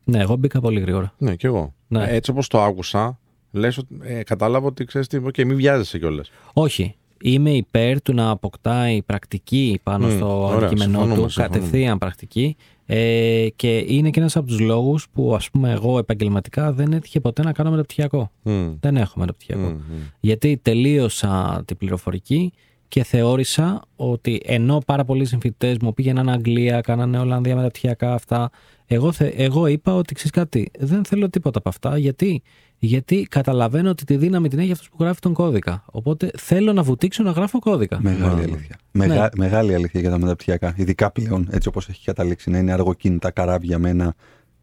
Ναι, 0.03 0.19
εγώ 0.19 0.35
μπήκα 0.35 0.59
πολύ 0.59 0.79
γρήγορα. 0.79 1.13
Ναι, 1.17 1.35
κι 1.35 1.45
εγώ. 1.45 1.73
Ναι. 1.87 2.03
Ε, 2.03 2.15
Έτσι 2.15 2.31
όπως 2.31 2.47
το 2.47 2.61
άκουσα, 2.61 3.19
λες 3.51 3.77
ότι 3.77 3.97
ε, 4.01 4.23
κατάλαβα 4.23 4.67
ότι 4.67 4.85
ξέρεις 4.85 5.07
τι, 5.07 5.17
okay, 5.23 5.45
μην 5.45 5.55
βιάζεσαι 5.55 5.99
κιόλας. 5.99 6.29
Όχι. 6.53 6.95
Είμαι 7.21 7.49
υπέρ 7.51 8.01
του 8.01 8.13
να 8.13 8.29
αποκτάει 8.29 9.01
πρακτική 9.01 9.79
πάνω 9.83 10.07
Μμ, 10.07 10.15
στο 10.15 10.45
ωραία, 10.45 10.57
αντικείμενό 10.57 10.91
συμφωνούμε, 10.99 11.21
του, 11.21 11.29
συμφωνούμε. 11.29 11.57
κατευθείαν 11.57 11.97
πρακτική. 11.97 12.55
Ε, 12.91 13.47
και 13.55 13.77
είναι 13.87 14.09
και 14.09 14.19
ένας 14.19 14.35
από 14.35 14.47
τους 14.47 14.59
λόγους 14.59 15.09
που 15.13 15.35
ας 15.35 15.49
πούμε 15.49 15.71
εγώ 15.71 15.97
επαγγελματικά 15.97 16.71
δεν 16.73 16.93
έτυχε 16.93 17.19
ποτέ 17.19 17.43
να 17.43 17.51
κάνω 17.51 17.69
μεταπτυχιακό. 17.69 18.31
Δεν 18.79 18.97
έχω 18.97 19.19
μεταπτυχιακό. 19.19 19.77
Γιατί 20.19 20.59
τελείωσα 20.61 21.63
την 21.65 21.77
πληροφορική 21.77 22.53
και 22.87 23.03
θεώρησα 23.03 23.81
ότι 23.95 24.41
ενώ 24.45 24.81
πάρα 24.85 25.03
πολλοί 25.05 25.25
συμφοιτητές 25.25 25.77
μου 25.77 25.93
πήγαιναν 25.93 26.29
Αγγλία, 26.29 26.81
κάνανε 26.81 27.19
Ολλανδία 27.19 27.55
μεταπτυχιακά 27.55 28.13
αυτά, 28.13 28.49
εγώ, 28.91 29.11
θε, 29.11 29.27
εγώ 29.27 29.67
είπα 29.67 29.93
ότι 29.95 30.13
ξέρεις 30.13 30.31
κάτι, 30.31 30.71
δεν 30.79 31.05
θέλω 31.05 31.29
τίποτα 31.29 31.57
από 31.59 31.69
αυτά. 31.69 31.97
Γιατί; 31.97 32.41
Γιατί 32.77 33.27
καταλαβαίνω 33.29 33.89
ότι 33.89 34.03
τη 34.05 34.17
δύναμη 34.17 34.47
την 34.49 34.59
έχει 34.59 34.71
αυτός 34.71 34.89
που 34.89 34.95
γράφει 34.99 35.19
τον 35.19 35.33
κώδικα. 35.33 35.83
Οπότε 35.91 36.31
θέλω 36.37 36.73
να 36.73 36.83
βουτήξω 36.83 37.23
να 37.23 37.31
γράφω 37.31 37.59
κώδικα. 37.59 37.99
Μεγάλη 38.01 38.43
αλήθεια. 38.43 38.75
Μεγα- 38.91 39.29
Μεγάλη 39.37 39.73
αλήθεια 39.73 39.99
για 40.01 40.09
τα 40.09 40.17
μεταπτυχιακά. 40.17 40.73
Ειδικά 40.77 41.11
πλέον, 41.11 41.47
έτσι 41.51 41.67
όπως 41.67 41.89
έχει 41.89 42.03
καταλήξει, 42.05 42.49
να 42.49 42.57
είναι 42.57 42.71
αργοκίνητα 42.71 43.31
καράβια 43.31 43.79
με 43.79 43.89
ένα, 43.89 44.13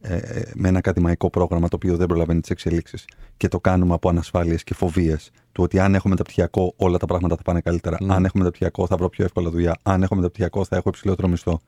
ε, 0.00 0.16
ε, 0.16 0.50
με 0.54 0.68
ένα 0.68 0.78
ακαδημαϊκό 0.78 1.30
πρόγραμμα 1.30 1.68
το 1.68 1.76
οποίο 1.76 1.96
δεν 1.96 2.06
προλαβαίνει 2.06 2.40
τις 2.40 2.50
εξελίξεις. 2.50 3.04
Και 3.36 3.48
το 3.48 3.60
κάνουμε 3.60 3.94
από 3.94 4.08
ανασφάλειες 4.08 4.64
και 4.64 4.74
φοβίες. 4.74 5.30
Του 5.52 5.62
ότι 5.62 5.78
αν 5.78 5.94
έχω 5.94 6.08
μεταπτυχιακό, 6.08 6.72
όλα 6.76 6.98
τα 6.98 7.06
πράγματα 7.06 7.36
θα 7.36 7.42
πάνε 7.42 7.60
καλύτερα. 7.60 7.96
Αν 8.08 8.24
έχω 8.24 8.38
μεταπτυχιακό, 8.38 8.86
θα 8.86 8.96
βρω 8.96 9.08
πιο 9.08 9.24
εύκολα 9.24 9.50
δουλειά. 9.50 9.76
Αν 9.82 10.02
έχω 10.02 10.14
μεταπτυχιακό, 10.14 10.64
θα 10.64 10.76
έχω 10.76 10.88
υψηλότερο 10.88 11.28
μισθό. 11.28 11.60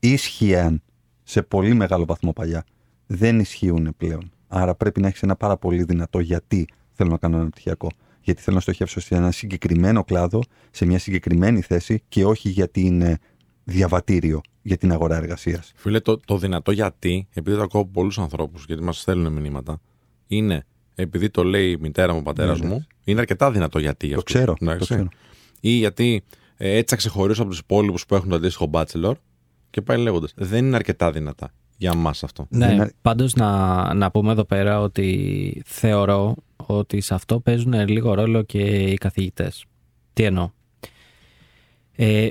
Ίσχυαν 0.00 0.82
σε 1.22 1.42
πολύ 1.42 1.74
μεγάλο 1.74 2.04
βαθμό 2.04 2.32
παλιά. 2.32 2.64
Δεν 3.06 3.38
ισχύουν 3.40 3.94
πλέον. 3.96 4.30
Άρα 4.48 4.74
πρέπει 4.74 5.00
να 5.00 5.06
έχεις 5.08 5.22
ένα 5.22 5.36
πάρα 5.36 5.56
πολύ 5.56 5.82
δυνατό 5.84 6.20
γιατί 6.20 6.66
θέλω 6.92 7.10
να 7.10 7.16
κάνω 7.16 7.34
ένα 7.34 7.44
μεταπτυχιακό. 7.44 7.88
Γιατί 8.20 8.42
θέλω 8.42 8.56
να 8.56 8.62
στοχεύσω 8.62 9.00
σε 9.00 9.14
ένα 9.14 9.30
συγκεκριμένο 9.30 10.04
κλάδο, 10.04 10.40
σε 10.70 10.86
μια 10.86 10.98
συγκεκριμένη 10.98 11.60
θέση 11.60 12.02
και 12.08 12.24
όχι 12.24 12.48
γιατί 12.48 12.80
είναι 12.80 13.18
διαβατήριο 13.64 14.40
για 14.62 14.76
την 14.76 14.92
αγορά 14.92 15.16
εργασίας. 15.16 15.72
Φίλε, 15.74 16.00
το, 16.00 16.16
το 16.16 16.38
δυνατό 16.38 16.70
γιατί, 16.72 17.28
επειδή 17.34 17.56
το 17.56 17.62
ακούω 17.62 17.80
από 17.80 17.90
πολλούς 17.90 18.18
ανθρώπους, 18.18 18.64
γιατί 18.66 18.82
μας 18.82 19.00
στέλνουν 19.00 19.32
μηνύματα, 19.32 19.80
είναι 20.26 20.66
επειδή 20.94 21.30
το 21.30 21.44
λέει 21.44 21.70
η 21.70 21.76
μητέρα 21.80 22.12
μου, 22.12 22.18
ο 22.18 22.22
πατέρας 22.22 22.60
Ναι, 22.60 22.66
ναι. 22.66 22.72
μου, 22.74 22.86
είναι 23.04 23.20
αρκετά 23.20 23.50
δυνατό 23.50 23.78
γιατί. 23.78 24.06
γι' 24.06 24.12
Το 24.12 24.18
αυτό. 24.18 24.32
ξέρω, 24.32 24.54
Εντάξει. 24.60 24.78
το 24.78 24.94
ξέρω. 24.94 25.08
Ή 25.60 25.70
γιατί 25.70 26.22
ε, 26.56 26.68
έτσι 26.70 26.84
θα 26.88 26.96
ξεχωρίσω 26.96 27.40
από 27.42 27.50
τους 27.50 27.58
υπόλοιπους 27.60 28.06
που 28.06 28.14
έχουν 28.14 28.28
το 28.28 28.34
αντίστοιχο 28.34 28.70
bachelor 28.72 29.12
και 29.72 29.82
πάει 29.82 29.98
λέγοντας. 29.98 30.32
Δεν 30.36 30.64
είναι 30.66 30.76
αρκετά 30.76 31.10
δυνατά 31.12 31.50
για 31.76 31.90
εμά 31.94 32.10
αυτό. 32.10 32.46
Ναι, 32.50 32.72
Είναι- 32.72 32.92
πάντως 33.02 33.34
να, 33.34 33.94
να 33.94 34.10
πούμε 34.10 34.32
εδώ 34.32 34.44
πέρα 34.44 34.80
ότι 34.80 35.62
θεωρώ 35.66 36.34
ότι 36.56 37.00
σε 37.00 37.14
αυτό 37.14 37.40
παίζουν 37.40 37.88
λίγο 37.88 38.14
ρόλο 38.14 38.42
και 38.42 38.58
οι 38.60 38.94
καθηγητές. 38.94 39.64
Τι 40.12 40.24
εννοώ. 40.24 40.50
Ε, 41.92 42.28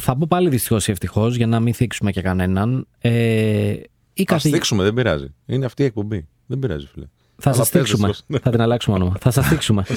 θα 0.00 0.16
πω 0.16 0.26
πάλι 0.28 0.48
δυστυχώς 0.48 0.88
ή 0.88 0.90
ευτυχώς 0.90 1.36
για 1.36 1.46
να 1.46 1.60
μην 1.60 1.74
θίξουμε 1.74 2.10
και 2.12 2.22
κανέναν. 2.22 2.86
Ε, 2.98 3.10
οι 4.14 4.22
Α 4.22 4.24
καθηγη- 4.24 4.54
στήξουμε, 4.54 4.82
δεν 4.82 4.94
πειράζει. 4.94 5.34
Είναι 5.46 5.64
αυτή 5.64 5.82
η 5.82 5.86
εκπομπή. 5.86 6.26
Δεν 6.46 6.58
πειράζει, 6.58 6.86
φίλε. 6.86 7.06
Θα 7.36 7.50
Αλλά 7.50 7.58
σας 7.58 7.68
θίξουμε. 7.68 8.06
πες 8.06 8.24
το. 8.28 8.38
θα 8.42 8.50
την 8.50 8.60
αλλάξουμε 8.60 8.96
όνομα. 8.96 9.16
θα 9.20 9.30
σας 9.30 9.46
θίξουμε. 9.48 9.84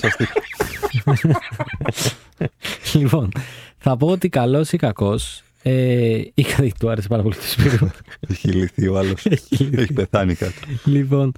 λοιπόν, 2.94 3.32
θα 3.78 3.98
πω 3.98 4.08
ότι 4.08 4.30
καλός 4.30 4.72
ή 4.72 4.78
κακός. 4.78 5.42
Ε, 5.69 6.22
η 6.34 6.44
καθηγητή 6.44 6.77
του 6.80 6.89
άρεσε 6.89 7.07
πάρα 7.07 7.22
πολύ 7.22 7.35
το 7.35 7.41
Σπύρο. 7.41 7.91
Έχει 8.30 8.48
λυθεί 8.48 8.88
ο 8.88 8.98
άλλος. 8.98 9.26
Έχει 9.26 9.94
πεθάνει 9.94 10.35
κάτι. 10.35 10.80
λοιπόν, 10.84 11.31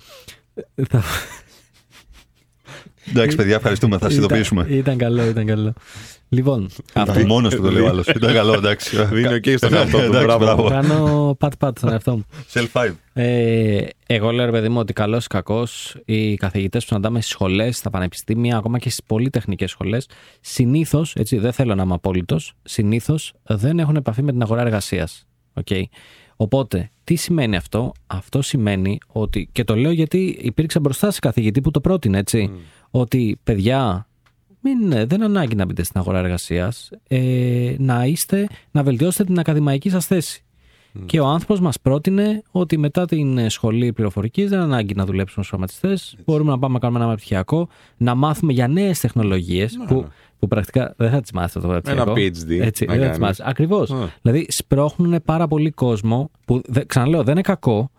θα, 0.90 1.04
Εντάξει, 3.10 3.36
παιδιά, 3.36 3.56
ευχαριστούμε. 3.56 3.98
Θα 3.98 4.10
συνειδητοποιήσουμε. 4.10 4.62
Ήταν, 4.62 4.78
ήταν 4.78 4.98
καλό, 4.98 5.26
ήταν 5.26 5.46
καλό. 5.46 5.74
Λοιπόν, 6.30 6.70
αυτό 6.94 7.26
Μόνος 7.26 7.56
του 7.56 7.62
το 7.62 7.72
λέει 7.72 7.82
ο 7.82 7.88
άλλος. 7.88 8.08
Ήταν 8.08 8.34
καλό, 8.34 8.54
εντάξει. 8.54 9.04
Δίνει 9.14 9.34
οκ 9.34 9.44
στον 9.56 9.74
εαυτό 9.74 9.98
του. 9.98 10.04
Εντάξει, 10.04 10.24
Μπράβο. 10.26 10.46
μπράβο. 10.46 10.70
κάνω 10.70 11.36
pat-pat 11.40 11.78
στον 11.78 11.92
εαυτό 11.92 12.16
μου. 12.16 12.26
Self-five. 12.54 12.94
Ε, 13.14 13.82
εγώ 14.08 14.32
λέω 14.32 14.46
ρε 14.46 14.52
παιδί 14.52 14.70
μου 14.70 14.80
ότι 14.80 14.94
καλός 14.94 15.26
ή 15.26 15.28
κακός 15.28 15.96
οι 16.06 16.36
καθηγητές 16.36 16.82
που 16.82 16.88
συναντάμε 16.88 17.22
στις 17.22 17.32
σχολές, 17.32 17.78
στα 17.78 17.90
πανεπιστήμια, 17.90 18.58
ακόμα 18.58 18.80
και 18.80 18.90
στις 18.90 19.04
πολυτεχνικές 19.06 19.70
σχολές, 19.70 20.08
συνήθως, 20.42 21.16
έτσι 21.16 21.38
δεν 21.38 21.52
θέλω 21.52 21.76
να 21.76 21.84
είμαι 21.84 21.94
απόλυτος, 21.94 22.54
συνήθως 22.64 23.34
δεν 23.44 23.80
έχουν 23.80 23.96
επαφή 23.96 24.22
με 24.24 24.32
την 24.32 24.42
αγορά 24.42 24.62
εργασίας. 24.62 25.26
Okay. 25.64 25.84
Οπότε, 26.36 26.92
τι 27.04 27.16
σημαίνει 27.16 27.56
αυτό, 27.56 27.92
Αυτό 28.08 28.42
σημαίνει 28.42 28.98
ότι, 29.08 29.50
και 29.52 29.64
το 29.64 29.76
λέω 29.76 29.92
γιατί 29.92 30.38
υπήρξε 30.42 30.80
μπροστά 30.80 31.12
σε 31.12 31.20
καθηγητή 31.20 31.62
που 31.62 31.72
το 31.72 31.82
πρότεινε, 31.82 32.18
έτσι, 32.18 32.52
ότι 32.92 33.40
παιδιά, 33.44 34.09
μην, 34.62 34.92
ε, 34.92 35.06
δεν 35.06 35.24
ανάγκη 35.24 35.56
να 35.56 35.66
μπείτε 35.66 35.84
στην 35.84 36.00
αγορά 36.00 36.20
εργασίας, 36.20 36.90
ε, 37.08 37.76
να 37.78 38.06
είστε, 38.06 38.48
να 38.72 38.84
βελτιώσετε 38.84 39.24
την 39.24 39.40
ακαδημαϊκή 39.40 39.90
σας 39.90 40.06
θέση. 40.06 40.44
Και 41.06 41.20
ο 41.20 41.26
άνθρωπος 41.26 41.60
μας 41.60 41.80
πρότεινε 41.80 42.42
ότι 42.52 42.78
μετά 42.78 43.06
την 43.06 43.38
ε, 43.38 43.50
σχολή 43.50 43.94
πληροφορικής 43.94 44.50
δεν 44.50 44.60
ανάγκη 44.60 44.94
να 44.96 45.06
δουλέψουμε 45.06 45.46
ως 45.46 45.50
προγραμματιστέ. 45.50 46.18
Μπορούμε 46.26 46.52
να 46.52 46.60
πάμε 46.60 46.74
να 46.74 46.80
κάνουμε 46.80 47.00
ένα 47.00 47.08
μεταπτυχιακό, 47.08 47.68
να 47.98 48.16
μάθουμε 48.16 48.54
για 48.54 48.68
νέες 48.68 49.00
τεχνολογίες 49.00 49.78
που, 49.88 50.08
που 50.40 50.48
πρακτικά 50.48 50.94
δεν 50.98 51.10
θα 51.10 51.22
τις 51.22 51.32
μάθει 51.32 51.60
το 51.60 51.68
μεταπτυχιακό. 51.68 52.14
PhD 52.16 52.60
Έτσι, 52.62 52.86
να 52.86 52.94
δεν 52.94 53.02
θα 53.04 53.10
τις 53.10 53.18
κάνεις. 53.18 53.18
μάθεις. 53.20 53.40
Ακριβώς. 53.40 53.90
Ναι. 53.90 54.06
Δηλαδή, 54.22 54.46
σπρώχνουν 54.50 55.22
πάρα 55.26 55.48
πολύ 55.48 55.70
κόσμο 55.70 56.32
που, 56.46 56.62
δε- 56.68 56.86
ξαναλέω, 56.86 57.24
δεν 57.24 57.32
είναι 57.34 57.42
κακό, 57.42 57.92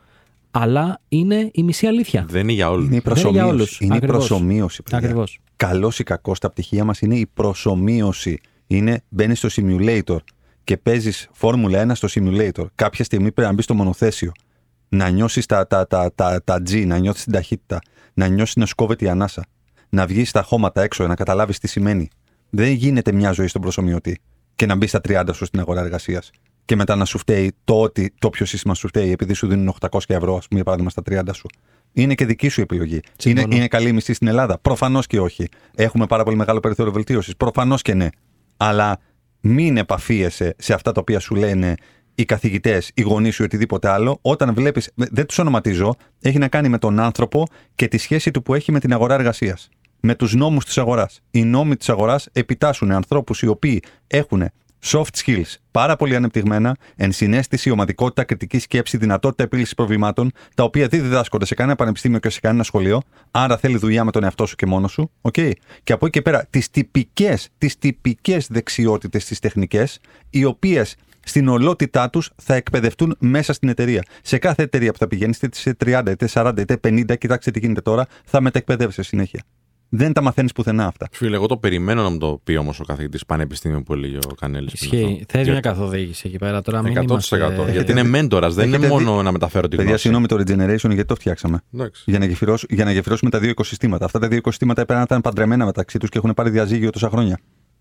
αλλά 0.51 1.01
είναι 1.09 1.51
η 1.53 1.63
μισή 1.63 1.87
αλήθεια. 1.87 2.25
Δεν 2.29 2.43
είναι 2.43 2.53
για 2.53 2.71
όλους. 2.71 2.87
Είναι 2.87 2.97
η 2.97 3.01
Δεν 3.05 3.17
είναι 3.19 3.31
για 3.31 3.47
όλους. 3.47 3.57
προσωμείωση. 3.79 3.85
Είναι 3.85 3.95
η 3.95 3.97
Ακριβώς. 3.97 4.27
προσωμείωση. 4.27 4.83
παιδιά. 4.83 4.99
Ακριβώς. 4.99 5.39
Καλός 5.57 5.99
ή 5.99 6.03
κακός 6.03 6.37
στα 6.37 6.51
πτυχία 6.51 6.85
μας 6.85 7.01
είναι 7.01 7.15
η 7.17 7.27
προσωμείωση. 7.27 8.41
Είναι 8.67 9.03
μπαίνεις 9.09 9.39
στο 9.39 9.49
simulator 9.53 10.17
και 10.65 10.77
παίζεις 10.77 11.29
Φόρμουλα 11.33 11.79
1 11.79 11.95
στο 11.95 12.09
simulator. 12.11 12.65
Κάποια 12.75 13.05
στιγμή 13.05 13.33
πρέπει 13.33 13.49
να 13.49 13.55
μπεις 13.55 13.65
στο 13.65 13.75
μονοθέσιο. 13.75 14.33
Να 14.89 15.09
νιώσεις 15.09 15.47
τα, 15.47 15.67
τα, 15.67 15.87
τα, 15.87 16.13
τα, 16.15 16.43
τα 16.45 16.63
G, 16.71 16.87
να 16.87 16.99
νιώθεις 16.99 17.25
την 17.25 17.33
ταχύτητα. 17.33 17.79
Να 18.15 18.27
νιώσεις 18.27 18.57
να 18.57 18.67
σκόβεται 18.67 19.05
η 19.05 19.09
ανάσα. 19.09 19.45
Να 19.89 20.07
βγεις 20.07 20.29
στα 20.29 20.43
χώματα 20.43 20.83
έξω, 20.83 21.07
να 21.07 21.15
καταλάβεις 21.15 21.59
τι 21.59 21.69
σημαίνει. 21.69 22.09
Δεν 22.51 22.71
γίνεται 22.73 23.13
μια 23.13 23.33
ζωή 23.33 23.47
στον 23.47 23.61
προσωμιωτή 23.63 24.21
και 24.57 24.67
να 24.67 24.77
μπεις 24.77 24.89
στα 24.89 25.01
30 25.09 25.29
σου 25.35 25.45
στην 25.45 25.61
αγορά 25.61 25.81
εργασίας. 25.81 26.31
Και 26.71 26.77
μετά 26.77 26.97
να 26.97 27.05
σου 27.05 27.19
φταίει 27.19 27.53
το 27.65 27.81
ότι 27.81 28.15
το 28.19 28.31
ποιο 28.31 28.47
σύστημα 28.47 28.75
σου 28.75 28.89
φταίει 28.89 29.11
επειδή 29.11 29.33
σου 29.33 29.47
δίνουν 29.47 29.75
800 29.91 29.99
ευρώ, 30.07 30.37
ας 30.37 30.49
πούμε, 30.49 30.61
για 30.61 30.65
παράδειγμα, 30.65 30.91
στα 30.91 31.03
30 31.03 31.35
σου. 31.35 31.49
Είναι 31.93 32.15
και 32.15 32.27
δική 32.27 32.49
σου 32.49 32.61
επιλογή. 32.61 32.95
Είναι, 32.95 33.03
Συμφωνώ. 33.17 33.57
είναι 33.57 33.69
καλή 33.69 33.89
η 33.89 33.93
μισθή 33.93 34.13
στην 34.13 34.27
Ελλάδα. 34.27 34.59
Προφανώς 34.59 35.07
και 35.07 35.21
όχι. 35.21 35.49
Έχουμε 35.75 36.07
πάρα 36.07 36.25
πολύ 36.25 36.37
μεγάλο 36.37 36.61
περιθώριο 36.61 36.93
βελτίωσης. 36.93 37.37
Προφανώς 37.37 37.83
και 37.83 37.95
ναι. 37.95 38.09
Αλλά 38.57 38.99
μην 39.41 39.77
επαφίεσαι 39.77 40.55
σε 40.59 40.75
αυτά 40.75 40.93
τα 40.93 41.01
οποία 41.01 41.19
σου 41.21 41.35
λένε 41.35 41.75
οι 42.15 42.25
καθηγητές, 42.25 42.91
οι 42.95 43.03
γονείς 43.03 43.35
σου 43.35 43.43
ή 43.43 43.45
οτιδήποτε 43.45 43.89
άλλο. 43.89 44.19
Όταν 44.23 44.55
βλέπεις. 44.55 44.91
Δεν 44.95 45.27
τους 45.27 45.39
ονοματίζω. 45.39 45.95
Έχει 46.21 46.39
να 46.39 46.49
κάνει 46.49 46.69
με 46.69 46.79
τον 46.79 47.01
άνθρωπο 47.01 47.47
και 47.75 47.89
τη 47.89 47.99
σχέση 47.99 48.31
του 48.31 48.43
που 48.43 48.55
έχει 48.55 48.73
με 48.73 48.81
την 48.81 48.93
αγορά 48.93 49.15
εργασίας. 49.15 49.69
Με 50.01 50.15
τους 50.15 50.35
νόμους 50.35 50.65
της 50.65 50.79
αγοράς. 50.79 51.21
Οι 51.31 51.45
νόμοι 51.45 51.77
της 51.77 51.89
αγοράς 51.89 52.29
επιτάσσουν 52.33 52.91
ανθρώπους 52.91 53.43
οι 53.43 53.47
οποίοι 53.47 53.83
έχουν 54.07 54.51
soft 54.85 55.15
skills 55.25 55.55
πάρα 55.71 55.97
πολύ 55.97 56.17
ανεπτυγμένα, 56.17 56.77
ενσυναίσθηση, 56.97 57.71
ομαδικότητα, 57.71 58.25
κριτική 58.25 58.59
σκέψη, 58.59 58.97
δυνατότητα 58.97 59.43
επίλυσης 59.43 59.75
προβλημάτων, 59.75 60.33
τα 60.55 60.63
οποία 60.63 60.89
δεν 60.89 61.03
διδάσκονται 61.03 61.45
σε 61.45 61.55
κανένα 61.55 61.77
πανεπιστήμιο 61.77 62.19
και 62.19 62.31
σε 62.31 62.41
κανένα 62.41 62.63
σχολείο. 62.63 63.03
Άρα 63.31 63.59
θέλει 63.59 63.77
δουλειά 63.77 64.05
με 64.05 64.11
τον 64.11 64.25
εαυτό 64.25 64.47
σου 64.47 64.57
και 64.57 64.67
μόνο 64.67 64.89
σου. 64.89 65.11
Okay. 65.21 65.53
Και 65.83 65.93
από 65.93 66.07
εκεί 66.07 66.19
και 66.19 66.23
πέρα, 66.23 66.47
τις 66.51 66.71
τυπικές 66.71 67.49
τις 67.59 67.79
τυπικές 67.79 68.47
δεξιότητες, 68.51 69.25
τις 69.25 69.39
τεχνικές, 69.39 69.99
οι 70.31 70.45
οποίες 70.45 70.97
στην 71.25 71.49
ολότητά 71.49 72.11
τους 72.11 72.31
θα 72.37 72.55
εκπαιδευτούν 72.55 73.17
μέσα 73.19 73.53
στην 73.53 73.69
εταιρεία. 73.69 74.03
Σε 74.23 74.39
κάθε 74.39 74.63
εταιρεία 74.63 74.93
που 74.93 74.99
θα 74.99 75.07
πηγαίνεις, 75.07 75.43
είτε 75.43 75.57
σε 75.57 75.75
30, 75.75 76.11
είτε 76.11 76.27
40, 76.33 76.61
είτε 76.61 76.77
50, 76.77 77.17
κοιτάξτε 77.19 77.51
τι 77.51 77.59
γίνεται 77.59 77.81
τώρα, 77.81 78.07
θα 78.25 78.41
μετεκπαιδεύεσαι 78.41 79.03
συνέχεια. 79.03 79.43
Δεν 79.93 80.13
τα 80.13 80.23
μαθαίνεις 80.23 80.53
πουθενά 80.53 80.87
αυτά. 80.87 81.09
Φίλε, 81.13 81.37
εγώ 81.37 81.47
το 81.47 81.57
περιμένω 81.57 82.03
να 82.03 82.09
μου 82.09 82.19
το 82.19 82.41
πει 82.45 82.57
όμως 82.57 82.81
ο 82.81 82.85
καθηγητής 82.85 83.27
πανεπιστήμιο 83.27 83.83
που 83.83 83.93
έλεγε 83.93 84.17
ο 84.31 84.35
Κανέλης. 84.35 84.73
Ισχύει. 84.73 85.25
Θέλει 85.29 85.51
μια 85.51 85.61
καθοδήγηση 85.61 86.23
εκεί 86.29 86.39
πέρα 86.39 86.63
τώρα. 86.63 86.83
Μην 86.83 86.99
100%. 86.99 87.03
είμαστε... 87.03 87.71
Γιατί 87.73 87.91
είναι 87.91 88.03
μέντορας, 88.03 88.55
δεν 88.55 88.67
είναι 88.67 88.77
Έχετε 88.77 88.97
δει- 88.97 89.05
μόνο 89.05 89.23
να 89.23 89.33
μεταφέρω 89.33 89.69
την 89.69 89.77
Παιδιά, 89.77 89.85
γνώση. 89.85 90.03
συγγνώμη 90.03 90.27
το 90.27 90.37
regeneration 90.37 90.89
γιατί 90.95 91.05
το 91.05 91.15
φτιάξαμε. 91.15 91.61
Εντάξει. 91.75 92.03
Για 92.07 92.19
να, 92.19 92.25
γεφυρώσ- 92.25 92.73
για 92.73 92.85
να 92.85 92.93
γεφυρώσουμε 92.93 93.31
τα 93.31 93.39
δύο 93.39 93.51
οικοσυστήματα. 93.51 94.05
Αυτά 94.05 94.19
τα 94.19 94.29
δύο 94.29 94.37
οικοσυστήματα 94.37 94.81
έπρεπε 94.81 94.99
να 95.01 95.05
ήταν 95.07 95.21
παντρεμένα 95.21 95.65
μεταξύ 95.65 95.99
τους 95.99 96.09
και 96.09 96.19
έχουν 96.19 96.35
πάρει 96.35 96.51
διαζύγιο 96.51 96.91
τόσα 96.91 97.09
χρόνια. 97.11 97.39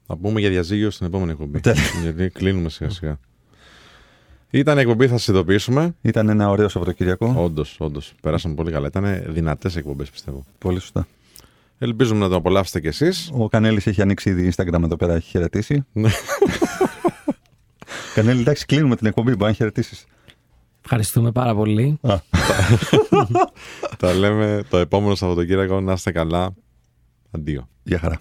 Θα 0.07 0.17
πούμε 0.17 0.39
για 0.39 0.49
διαζύγιο 0.49 0.89
στην 0.89 1.05
επόμενη 1.07 1.31
εκπομπή. 1.31 1.59
Τέλεια. 1.59 1.81
Γιατί 2.01 2.29
κλείνουμε 2.29 2.69
σιγά 2.69 2.89
σιγά. 2.89 3.19
Ήταν 4.49 4.77
η 4.77 4.81
εκπομπή, 4.81 5.07
θα 5.07 5.17
σας 5.17 5.27
ειδοποιήσουμε. 5.27 5.95
Ήταν 6.01 6.29
ένα 6.29 6.49
ωραίο 6.49 6.67
Σαββατοκύριακο. 6.69 7.33
Όντως, 7.37 7.75
όντως. 7.79 8.13
Πέρασαν 8.21 8.55
πολύ 8.55 8.71
καλά. 8.71 8.87
Ήταν 8.87 9.23
δυνατές 9.27 9.75
εκπομπές, 9.75 10.09
πιστεύω. 10.09 10.45
Πολύ 10.57 10.79
σωστά. 10.79 11.07
Ελπίζουμε 11.81 12.19
να 12.19 12.29
το 12.29 12.35
απολαύσετε 12.35 12.79
κι 12.79 12.87
εσείς. 12.87 13.29
Ο 13.33 13.47
Κανέλης 13.47 13.87
έχει 13.87 14.01
ανοίξει 14.01 14.29
ήδη 14.29 14.51
Instagram 14.55 14.83
εδώ 14.83 14.95
πέρα, 14.95 15.13
έχει 15.13 15.29
χαιρετήσει. 15.29 15.85
Ναι. 15.91 16.09
Κανέλη, 18.15 18.39
εντάξει, 18.39 18.65
κλείνουμε 18.65 18.95
την 18.95 19.07
εκπομπή. 19.07 19.35
Μπορεί 19.35 19.51
να 19.51 19.53
χαιρετήσεις. 19.53 20.05
Ευχαριστούμε 20.83 21.31
πάρα 21.31 21.55
πολύ. 21.55 21.99
Τα 23.97 24.13
λέμε 24.13 24.63
το 24.69 24.77
επόμενο 24.77 25.15
Σαββατοκύριακο. 25.15 25.81
Να 25.81 25.93
είστε 25.93 26.11
καλά. 26.11 26.53
Αντίο. 27.31 27.69
Γεια 27.83 27.99
χαρά. 27.99 28.19